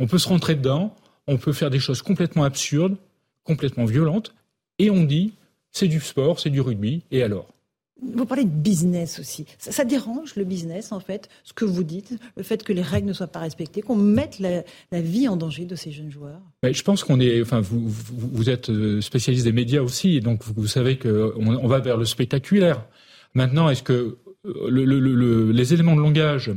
On 0.00 0.06
peut 0.06 0.18
se 0.18 0.28
rentrer 0.28 0.54
dedans, 0.54 0.94
on 1.26 1.38
peut 1.38 1.52
faire 1.52 1.70
des 1.70 1.78
choses 1.78 2.02
complètement 2.02 2.44
absurdes, 2.44 2.96
complètement 3.46 3.84
violentes, 3.84 4.34
et 4.78 4.90
on 4.90 5.04
dit, 5.04 5.32
c'est 5.70 5.88
du 5.88 6.00
sport, 6.00 6.40
c'est 6.40 6.50
du 6.50 6.60
rugby, 6.60 7.02
et 7.10 7.22
alors? 7.22 7.48
Vous 8.02 8.26
parlez 8.26 8.44
de 8.44 8.50
business 8.50 9.18
aussi. 9.18 9.46
Ça, 9.58 9.84
dérange 9.84 10.36
le 10.36 10.44
business, 10.44 10.92
en 10.92 11.00
fait, 11.00 11.30
ce 11.44 11.54
que 11.54 11.64
vous 11.64 11.82
dites, 11.82 12.18
le 12.36 12.42
fait 12.42 12.62
que 12.62 12.74
les 12.74 12.82
règles 12.82 13.08
ne 13.08 13.14
soient 13.14 13.26
pas 13.26 13.38
respectées, 13.38 13.80
qu'on 13.80 13.96
mette 13.96 14.38
la, 14.38 14.62
vie 14.92 15.28
en 15.28 15.36
danger 15.36 15.64
de 15.64 15.76
ces 15.76 15.92
jeunes 15.92 16.10
joueurs? 16.10 16.40
Je 16.62 16.82
pense 16.82 17.04
qu'on 17.04 17.20
est. 17.20 17.40
Enfin, 17.40 17.60
vous, 17.60 17.88
vous, 17.88 18.50
êtes 18.50 18.68
euh, 18.68 19.00
spécialiste 19.00 19.46
des 19.46 19.52
médias 19.52 19.80
aussi, 19.80 20.20
donc 20.20 20.42
vous, 20.44 20.66
savez 20.66 20.98
qu'on 20.98 21.32
on 21.36 21.66
va 21.66 21.78
vers 21.78 21.96
le 21.96 22.04
spectaculaire. 22.04 22.84
Maintenant, 23.32 23.70
est-ce 23.70 23.82
que 23.82 24.18
euh, 24.44 24.68
le, 24.68 25.50
les 25.50 25.72
éléments 25.72 25.96
de 25.96 26.02
langage 26.02 26.50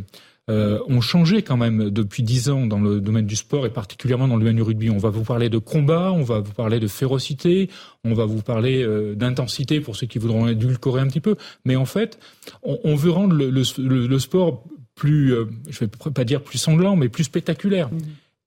euh, 0.50 0.80
ont 0.88 1.02
changé 1.02 1.42
quand 1.44 1.58
même 1.58 1.90
depuis 1.90 2.24
dix 2.24 2.50
ans 2.50 2.66
dans 2.66 2.80
le 2.80 3.00
domaine 3.00 3.26
du 3.26 3.36
sport 3.36 3.66
et 3.66 3.70
particulièrement 3.70 4.28
dans 4.28 4.36
le 4.36 4.42
domaine 4.42 4.56
du 4.56 4.62
rugby. 4.62 4.90
On 4.90 4.98
va 4.98 5.10
vous 5.10 5.24
parler 5.24 5.50
de 5.50 5.58
combat, 5.60 6.12
on 6.12 6.24
va 6.24 6.40
vous 6.40 6.54
parler 6.54 6.80
de 6.80 6.88
férocité, 6.88 7.70
on 8.04 8.14
va 8.14 8.26
vous 8.26 8.42
parler 8.42 8.84
euh, 8.84 9.16
d'intensité 9.16 9.80
pour 9.80 9.96
ceux 9.96 10.08
qui 10.08 10.18
voudront 10.18 10.48
édulcorer 10.48 11.02
un 11.02 11.08
petit 11.08 11.22
peu. 11.22 11.36
Mais 11.66 11.76
en 11.76 11.86
fait, 11.86 12.20
on, 12.64 12.80
on 12.84 12.96
veut 12.96 13.12
rendre 13.12 13.36
le, 13.36 13.50
le, 13.50 14.08
le 14.08 14.20
sport 14.20 14.64
plus, 14.96 15.34
euh, 15.34 15.46
je 15.70 15.80
vais 15.80 15.88
pas 15.88 16.26
dire 16.26 16.42
plus 16.42 16.58
sanglant, 16.58 16.96
mais 16.96 17.10
plus 17.10 17.24
spectaculaire. 17.24 17.90
Mmh. 17.90 17.98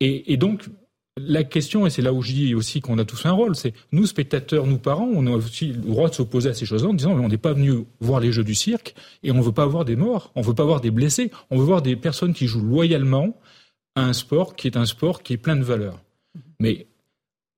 Et, 0.01 0.33
et, 0.33 0.37
donc, 0.37 0.65
la 1.19 1.45
question, 1.45 1.87
et 1.87 1.91
c'est 1.91 2.03
là 2.03 2.13
où 2.13 2.23
je 2.23 2.33
dis 2.33 2.55
aussi 2.55 2.81
qu'on 2.81 2.99
a 2.99 3.05
tous 3.05 3.27
un 3.27 3.33
rôle, 3.33 3.55
c'est 3.55 3.75
nous, 3.93 4.07
spectateurs, 4.07 4.67
nous, 4.67 4.79
parents, 4.79 5.11
on 5.13 5.27
a 5.27 5.31
aussi 5.31 5.69
le 5.69 5.75
droit 5.75 6.09
de 6.09 6.15
s'opposer 6.15 6.49
à 6.49 6.55
ces 6.55 6.65
choses-là 6.65 6.89
en 6.89 6.95
disant, 6.95 7.15
mais 7.15 7.25
on 7.25 7.29
n'est 7.29 7.37
pas 7.37 7.53
venu 7.53 7.85
voir 8.01 8.21
les 8.21 8.33
jeux 8.33 8.45
du 8.45 8.55
cirque 8.55 8.95
et 9.23 9.31
on 9.31 9.37
ne 9.37 9.43
veut 9.43 9.53
pas 9.53 9.65
avoir 9.65 9.85
des 9.85 9.97
morts, 9.97 10.33
on 10.35 10.41
ne 10.41 10.47
veut 10.47 10.55
pas 10.55 10.63
avoir 10.63 10.81
des 10.81 10.91
blessés, 10.91 11.31
on 11.51 11.59
veut 11.59 11.65
voir 11.65 11.83
des 11.83 11.97
personnes 11.97 12.33
qui 12.33 12.47
jouent 12.47 12.67
loyalement 12.67 13.37
à 13.95 14.05
un 14.07 14.15
sport 14.15 14.57
qui 14.57 14.67
est 14.67 14.77
un 14.77 14.87
sport 14.87 15.23
qui 15.23 15.35
est 15.35 15.39
plein 15.39 15.57
de 15.57 15.65
valeurs. 15.65 16.01
Mais 16.59 16.87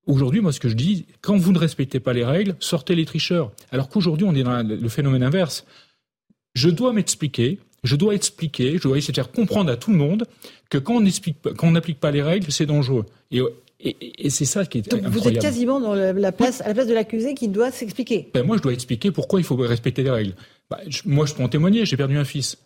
aujourd'hui, 0.05 0.41
moi, 0.41 0.51
ce 0.51 0.59
que 0.59 0.67
je 0.67 0.75
dis, 0.75 1.05
quand 1.21 1.37
vous 1.37 1.53
ne 1.53 1.59
respectez 1.59 2.01
pas 2.01 2.11
les 2.11 2.25
règles, 2.25 2.57
sortez 2.59 2.93
les 2.93 3.05
tricheurs. 3.05 3.53
Alors 3.71 3.87
qu'aujourd'hui, 3.87 4.27
on 4.27 4.35
est 4.35 4.43
dans 4.43 4.67
le 4.67 4.89
phénomène 4.89 5.23
inverse. 5.23 5.65
Je 6.55 6.69
dois 6.69 6.91
m'expliquer, 6.91 7.59
je 7.85 7.95
dois 7.95 8.15
expliquer, 8.15 8.77
je 8.77 8.83
dois 8.83 8.97
essayer 8.97 9.11
de 9.11 9.15
faire 9.15 9.31
comprendre 9.31 9.71
à 9.71 9.77
tout 9.77 9.91
le 9.91 9.97
monde 9.97 10.25
que 10.69 10.77
quand 10.77 11.01
on 11.63 11.71
n'applique 11.71 11.99
pas 11.99 12.11
les 12.11 12.21
règles, 12.21 12.51
c'est 12.51 12.65
dangereux. 12.65 13.05
Et, 13.31 13.41
et, 13.79 14.29
c'est 14.29 14.45
ça 14.45 14.65
qui 14.65 14.79
est 14.79 14.89
Donc 14.89 15.03
Vous 15.03 15.27
êtes 15.27 15.39
quasiment 15.39 15.79
dans 15.79 15.93
la 15.93 16.31
place, 16.31 16.61
à 16.61 16.67
la 16.69 16.73
place 16.73 16.87
de 16.87 16.93
l'accusé 16.93 17.35
qui 17.35 17.47
doit 17.47 17.71
s'expliquer. 17.71 18.29
Ben 18.33 18.43
moi, 18.43 18.57
je 18.57 18.61
dois 18.61 18.73
expliquer 18.73 19.11
pourquoi 19.11 19.39
il 19.39 19.43
faut 19.43 19.55
respecter 19.55 20.01
les 20.01 20.09
règles. 20.09 20.33
Ben, 20.69 20.77
moi, 21.05 21.25
je 21.25 21.33
peux 21.33 21.43
en 21.43 21.49
témoigner. 21.49 21.85
J'ai 21.85 21.97
perdu 21.97 22.17
un 22.17 22.23
fils 22.23 22.57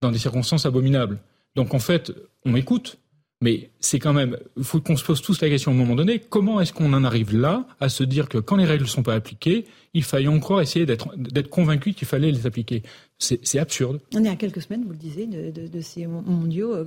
dans 0.00 0.10
des 0.10 0.18
circonstances 0.18 0.66
abominables. 0.66 1.18
Donc, 1.54 1.74
en 1.74 1.78
fait, 1.78 2.12
on 2.44 2.50
m'écoute. 2.50 2.98
Mais 3.40 3.70
c'est 3.78 4.00
quand 4.00 4.12
même, 4.12 4.36
il 4.56 4.64
faut 4.64 4.80
qu'on 4.80 4.96
se 4.96 5.04
pose 5.04 5.22
tous 5.22 5.40
la 5.40 5.48
question 5.48 5.70
à 5.70 5.74
un 5.74 5.76
moment 5.76 5.94
donné, 5.94 6.18
comment 6.18 6.60
est-ce 6.60 6.72
qu'on 6.72 6.92
en 6.92 7.04
arrive 7.04 7.36
là 7.36 7.66
à 7.78 7.88
se 7.88 8.02
dire 8.02 8.28
que 8.28 8.38
quand 8.38 8.56
les 8.56 8.64
règles 8.64 8.82
ne 8.82 8.88
sont 8.88 9.04
pas 9.04 9.14
appliquées, 9.14 9.66
il 9.94 10.02
faille 10.02 10.26
encore 10.26 10.60
essayer 10.60 10.86
d'être 10.86 11.48
convaincu 11.48 11.92
qu'il 11.92 12.08
fallait 12.08 12.32
les 12.32 12.46
appliquer 12.46 12.82
C'est 13.18 13.58
absurde. 13.58 14.00
On 14.14 14.24
est 14.24 14.28
à 14.28 14.36
quelques 14.36 14.62
semaines, 14.62 14.84
vous 14.84 14.92
le 14.92 14.96
disiez, 14.96 15.26
de, 15.26 15.50
de, 15.50 15.68
de 15.68 15.80
ces 15.80 16.06
mondiaux. 16.06 16.84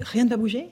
Rien 0.00 0.24
ne 0.24 0.30
va 0.30 0.36
bouger? 0.36 0.68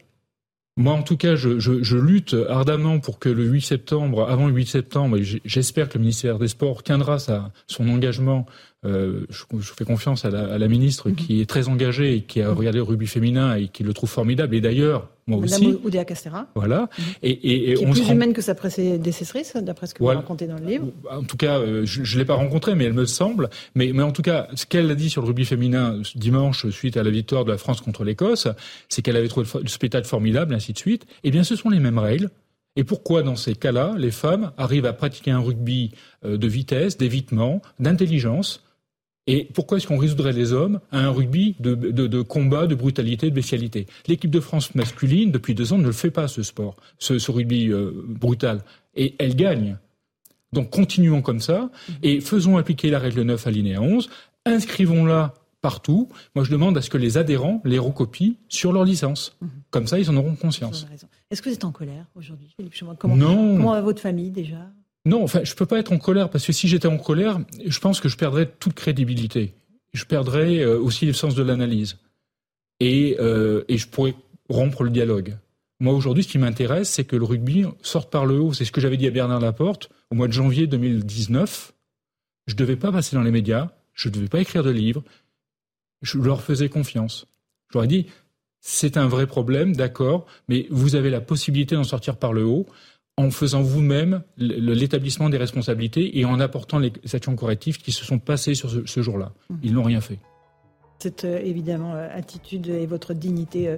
Moi, 0.77 0.93
en 0.93 1.05
tout 1.05 1.17
cas, 1.17 1.37
je, 1.37 1.61
je, 1.61 1.85
je, 1.85 1.97
lutte 1.97 2.35
ardemment 2.49 2.99
pour 2.99 3.21
que 3.21 3.29
le 3.29 3.45
8 3.45 3.61
septembre, 3.61 4.29
avant 4.29 4.49
le 4.49 4.55
8 4.55 4.67
septembre, 4.67 5.19
j'espère 5.45 5.89
que 5.89 5.99
le 5.99 6.01
ministère 6.01 6.41
des 6.41 6.49
Sports 6.49 6.83
tiendra 6.83 7.21
sa, 7.21 7.53
son 7.69 7.89
engagement 7.89 8.45
euh, 8.85 9.27
je, 9.31 9.45
je, 9.59 9.73
fais 9.73 9.85
confiance 9.85 10.25
à 10.25 10.31
la, 10.31 10.53
à 10.55 10.59
la 10.59 10.69
ministre 10.69 11.09
-hmm. 11.11 11.15
qui 11.15 11.41
est 11.41 11.47
très 11.47 11.69
engagée 11.69 12.17
et 12.17 12.21
qui 12.23 12.43
a 12.43 12.53
regardé 12.53 12.79
le 12.79 12.85
rugby 12.85 13.07
féminin 13.07 13.57
et 13.57 13.69
qui 13.69 13.83
le 13.83 13.93
trouve 13.93 14.11
formidable. 14.11 14.55
Et 14.55 14.61
d'ailleurs, 14.61 15.09
moi 15.27 15.39
Madame 15.41 15.67
aussi. 15.67 15.79
Oudéa 15.85 16.05
Castera. 16.05 16.47
Voilà. 16.55 16.81
-hmm. 16.85 17.03
et, 17.23 17.31
et, 17.31 17.71
et 17.71 17.75
qui 17.75 17.83
est 17.83 17.87
on 17.87 17.93
plus 17.93 18.05
se 18.05 18.13
humaine 18.13 18.31
rend... 18.31 18.35
que 18.35 18.43
sa 18.43 18.55
prédécessrice, 18.55 19.57
d'après 19.57 19.87
ce 19.87 19.95
que 19.95 20.03
voilà. 20.03 20.21
vous 20.21 20.23
racontez 20.25 20.47
dans 20.47 20.59
le 20.59 20.67
livre. 20.67 20.87
En 21.11 21.23
tout 21.31 21.37
cas, 21.37 21.59
euh, 21.59 21.87
je 21.87 22.01
ne 22.15 22.19
l'ai 22.19 22.27
pas 22.27 22.35
rencontrée, 22.35 22.75
mais 22.75 22.85
elle 22.85 22.93
me 22.93 23.07
semble. 23.07 23.49
Mais, 23.75 23.93
mais 23.97 24.03
en 24.03 24.13
tout 24.13 24.23
cas, 24.23 24.49
ce 24.55 24.65
qu'elle 24.67 24.91
a 24.91 24.95
dit 24.95 25.09
sur 25.09 25.23
le 25.23 25.29
rugby 25.29 25.45
féminin 25.45 25.85
dimanche, 26.15 26.69
suite 26.81 26.97
à 26.97 27.03
la 27.03 27.11
victoire 27.11 27.45
de 27.45 27.53
la 27.53 27.59
France 27.59 27.81
contre 27.81 28.05
l'Écosse, 28.05 28.49
c'est 28.89 29.01
qu'elle 29.03 29.17
avait 29.17 29.29
trouvé 29.29 29.47
le 29.63 29.69
spectacle 29.69 30.07
formidable, 30.07 30.55
ainsi 30.55 30.73
de 30.73 30.79
suite. 30.79 31.07
Eh 31.25 31.31
bien, 31.31 31.45
ce 31.45 31.57
sont 31.57 31.71
les 31.71 31.81
mêmes 31.81 31.99
règles. 31.99 32.29
Et 32.77 32.83
pourquoi, 32.83 33.23
dans 33.23 33.37
ces 33.37 33.55
cas-là, 33.55 33.95
les 33.97 34.11
femmes 34.11 34.51
arrivent 34.57 34.87
à 34.87 34.93
pratiquer 34.93 35.31
un 35.31 35.39
rugby 35.39 35.93
euh, 36.25 36.37
de 36.37 36.49
vitesse, 36.49 36.99
d'évitement, 36.99 37.63
d'intelligence 37.79 38.64
et 39.27 39.49
pourquoi 39.55 39.79
est-ce 39.79 39.87
qu'on 39.87 39.97
résoudrait 39.97 40.33
les 40.33 40.53
hommes 40.53 40.81
à 40.93 40.99
un 40.99 41.11
rugby 41.11 41.57
de, 41.59 41.75
de, 41.75 42.07
de, 42.07 42.23
combat, 42.23 42.67
de 42.67 42.75
brutalité, 42.75 43.31
de 43.31 43.35
bestialité? 43.35 43.87
L'équipe 44.07 44.31
de 44.31 44.41
France 44.41 44.75
masculine, 44.75 45.31
depuis 45.31 45.55
deux 45.55 45.73
ans, 45.73 45.79
ne 45.79 45.87
le 45.87 45.93
fait 45.93 46.11
pas, 46.11 46.29
ce 46.29 46.43
sport, 46.43 46.77
ce, 46.99 47.19
ce 47.19 47.31
rugby 47.31 47.71
euh, 47.71 47.91
brutal. 48.07 48.63
Et 48.95 49.15
elle 49.19 49.35
gagne. 49.35 49.79
Donc 50.53 50.71
continuons 50.71 51.21
comme 51.21 51.41
ça 51.41 51.71
et 52.03 52.21
faisons 52.21 52.59
appliquer 52.59 52.89
la 52.89 53.01
règle 53.01 53.23
9 53.23 53.47
alinéa 53.47 53.83
11, 53.83 54.09
inscrivons-la 54.47 55.35
partout. 55.61 56.11
Moi, 56.35 56.45
je 56.45 56.51
demande 56.51 56.77
à 56.79 56.83
ce 56.83 56.91
que 56.91 56.99
les 56.99 57.19
adhérents 57.19 57.61
les 57.65 57.79
recopient 57.79 58.35
sur 58.49 58.73
leur 58.73 58.85
licence. 58.85 59.37
Mmh. 59.41 59.47
Comme 59.71 59.87
ça, 59.87 59.99
ils 59.99 60.11
en 60.11 60.17
auront 60.17 60.37
conscience. 60.37 60.87
Est-ce 61.31 61.43
que 61.43 61.49
vous 61.49 61.55
êtes 61.55 61.65
en 61.65 61.73
colère 61.73 62.05
aujourd'hui, 62.15 62.55
Philippe 62.55 62.75
comment, 62.99 63.17
non. 63.17 63.57
Comment 63.57 63.73
va 63.73 63.81
votre 63.81 64.01
famille 64.01 64.31
déjà? 64.31 64.71
Non, 65.07 65.23
enfin, 65.23 65.45
je 65.45 65.55
peux 65.55 65.67
pas 65.67 65.79
être 65.79 65.93
en 65.93 65.99
colère 65.99 66.31
parce 66.31 66.47
que 66.47 66.53
si 66.53 66.67
j'étais 66.67 66.89
en 66.89 66.97
colère, 66.97 67.39
je 67.67 67.79
pense 67.79 68.01
que 68.01 68.09
je 68.09 68.17
perdrais 68.17 68.47
toute 68.47 68.75
crédibilité. 68.75 69.55
Je 69.93 70.05
perdrais 70.05 70.61
euh, 70.61 70.79
aussi 70.79 71.07
le 71.07 71.13
sens 71.13 71.35
de 71.35 71.43
l'analyse 71.43 71.99
et, 72.81 73.17
euh, 73.21 73.65
et 73.69 73.77
je 73.77 73.87
pourrais 73.87 74.15
rompre 74.49 74.83
le 74.83 74.91
dialogue. 74.91 75.37
Moi, 75.81 75.93
aujourd'hui, 75.93 76.25
ce 76.25 76.29
qui 76.29 76.39
m'intéresse, 76.39 76.89
c'est 76.89 77.05
que 77.05 77.17
le 77.17 77.25
rugby 77.25 77.67
sorte 77.83 78.11
par 78.11 78.25
le 78.25 78.39
haut. 78.39 78.53
C'est 78.53 78.65
ce 78.65 78.73
que 78.73 78.81
j'avais 78.81 78.97
dit 78.97 79.07
à 79.07 79.11
Bernard 79.11 79.41
Laporte 79.41 79.91
au 80.11 80.15
mois 80.15 80.29
de 80.29 80.33
janvier 80.33 80.67
2019. 80.67 81.75
Je 82.47 82.55
ne 82.55 82.59
devais 82.59 82.77
pas 82.77 82.93
passer 82.93 83.17
dans 83.17 83.23
les 83.23 83.31
médias, 83.31 83.71
je 83.93 84.09
ne 84.09 84.15
devais 84.15 84.29
pas 84.29 84.41
écrire 84.41 84.63
de 84.63 84.71
livres. 84.71 85.03
Je 86.03 86.19
leur 86.19 86.43
faisais 86.43 86.69
confiance. 86.69 87.27
Je 87.71 87.79
leur 87.79 87.85
ai 87.85 87.89
dit, 87.89 88.07
c'est 88.61 88.97
un 88.97 89.09
vrai 89.09 89.27
problème, 89.27 89.75
d'accord, 89.75 90.27
mais 90.49 90.67
vous 90.71 90.95
avez 90.95 91.11
la 91.11 91.21
possibilité 91.21 91.75
d'en 91.75 91.85
sortir 91.85 92.17
par 92.17 92.33
le 92.33 92.45
haut 92.45 92.67
en 93.17 93.31
faisant 93.31 93.63
vous-même 93.63 94.23
l'établissement 94.37 95.29
des 95.29 95.37
responsabilités 95.37 96.19
et 96.19 96.25
en 96.25 96.41
apportant 96.41 96.79
les 96.79 96.93
actions 97.13 97.37
correctives 97.37 97.79
qui 97.79 97.93
se 97.93 98.05
sont 98.05 98.19
passées 98.19 98.55
sur 98.55 98.71
ce, 98.71 98.85
ce 98.87 99.03
jour-là. 99.03 99.33
Mmh. 99.49 99.55
Ils 99.63 99.73
n'ont 99.75 99.83
rien 99.83 100.01
fait. 100.01 100.19
Cette 100.99 101.25
euh, 101.25 101.39
évidemment 101.39 101.95
euh, 101.95 102.09
attitude 102.13 102.69
et 102.69 102.87
votre 102.87 103.15
dignité 103.15 103.69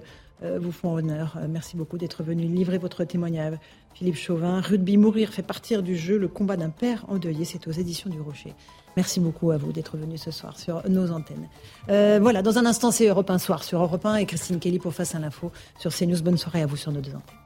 euh, 0.42 0.58
vous 0.58 0.72
font 0.72 0.94
honneur. 0.94 1.38
Merci 1.48 1.76
beaucoup 1.76 1.98
d'être 1.98 2.22
venu 2.22 2.44
livrer 2.44 2.78
votre 2.78 3.04
témoignage. 3.04 3.54
Philippe 3.94 4.16
Chauvin, 4.16 4.60
Rugby 4.60 4.98
Mourir 4.98 5.30
fait 5.30 5.42
partir 5.42 5.82
du 5.82 5.96
jeu 5.96 6.18
le 6.18 6.28
combat 6.28 6.56
d'un 6.56 6.68
père 6.68 7.06
endeuillé. 7.08 7.46
C'est 7.46 7.66
aux 7.66 7.72
éditions 7.72 8.10
du 8.10 8.20
Rocher. 8.20 8.52
Merci 8.96 9.20
beaucoup 9.20 9.50
à 9.50 9.56
vous 9.56 9.72
d'être 9.72 9.96
venu 9.96 10.18
ce 10.18 10.30
soir 10.30 10.58
sur 10.58 10.86
nos 10.88 11.10
antennes. 11.10 11.48
Euh, 11.88 12.18
voilà, 12.20 12.42
dans 12.42 12.58
un 12.58 12.66
instant, 12.66 12.90
c'est 12.90 13.06
Europe 13.06 13.30
1 13.30 13.38
Soir 13.38 13.64
sur 13.64 13.80
Europe 13.80 14.04
1 14.04 14.16
et 14.16 14.26
Christine 14.26 14.58
Kelly 14.58 14.78
pour 14.78 14.92
Face 14.92 15.14
à 15.14 15.18
l'info 15.18 15.50
sur 15.78 15.94
CNews. 15.94 16.22
Bonne 16.22 16.38
soirée 16.38 16.62
à 16.62 16.66
vous 16.66 16.76
sur 16.76 16.92
nos 16.92 17.00
deux 17.00 17.14
antennes. 17.14 17.45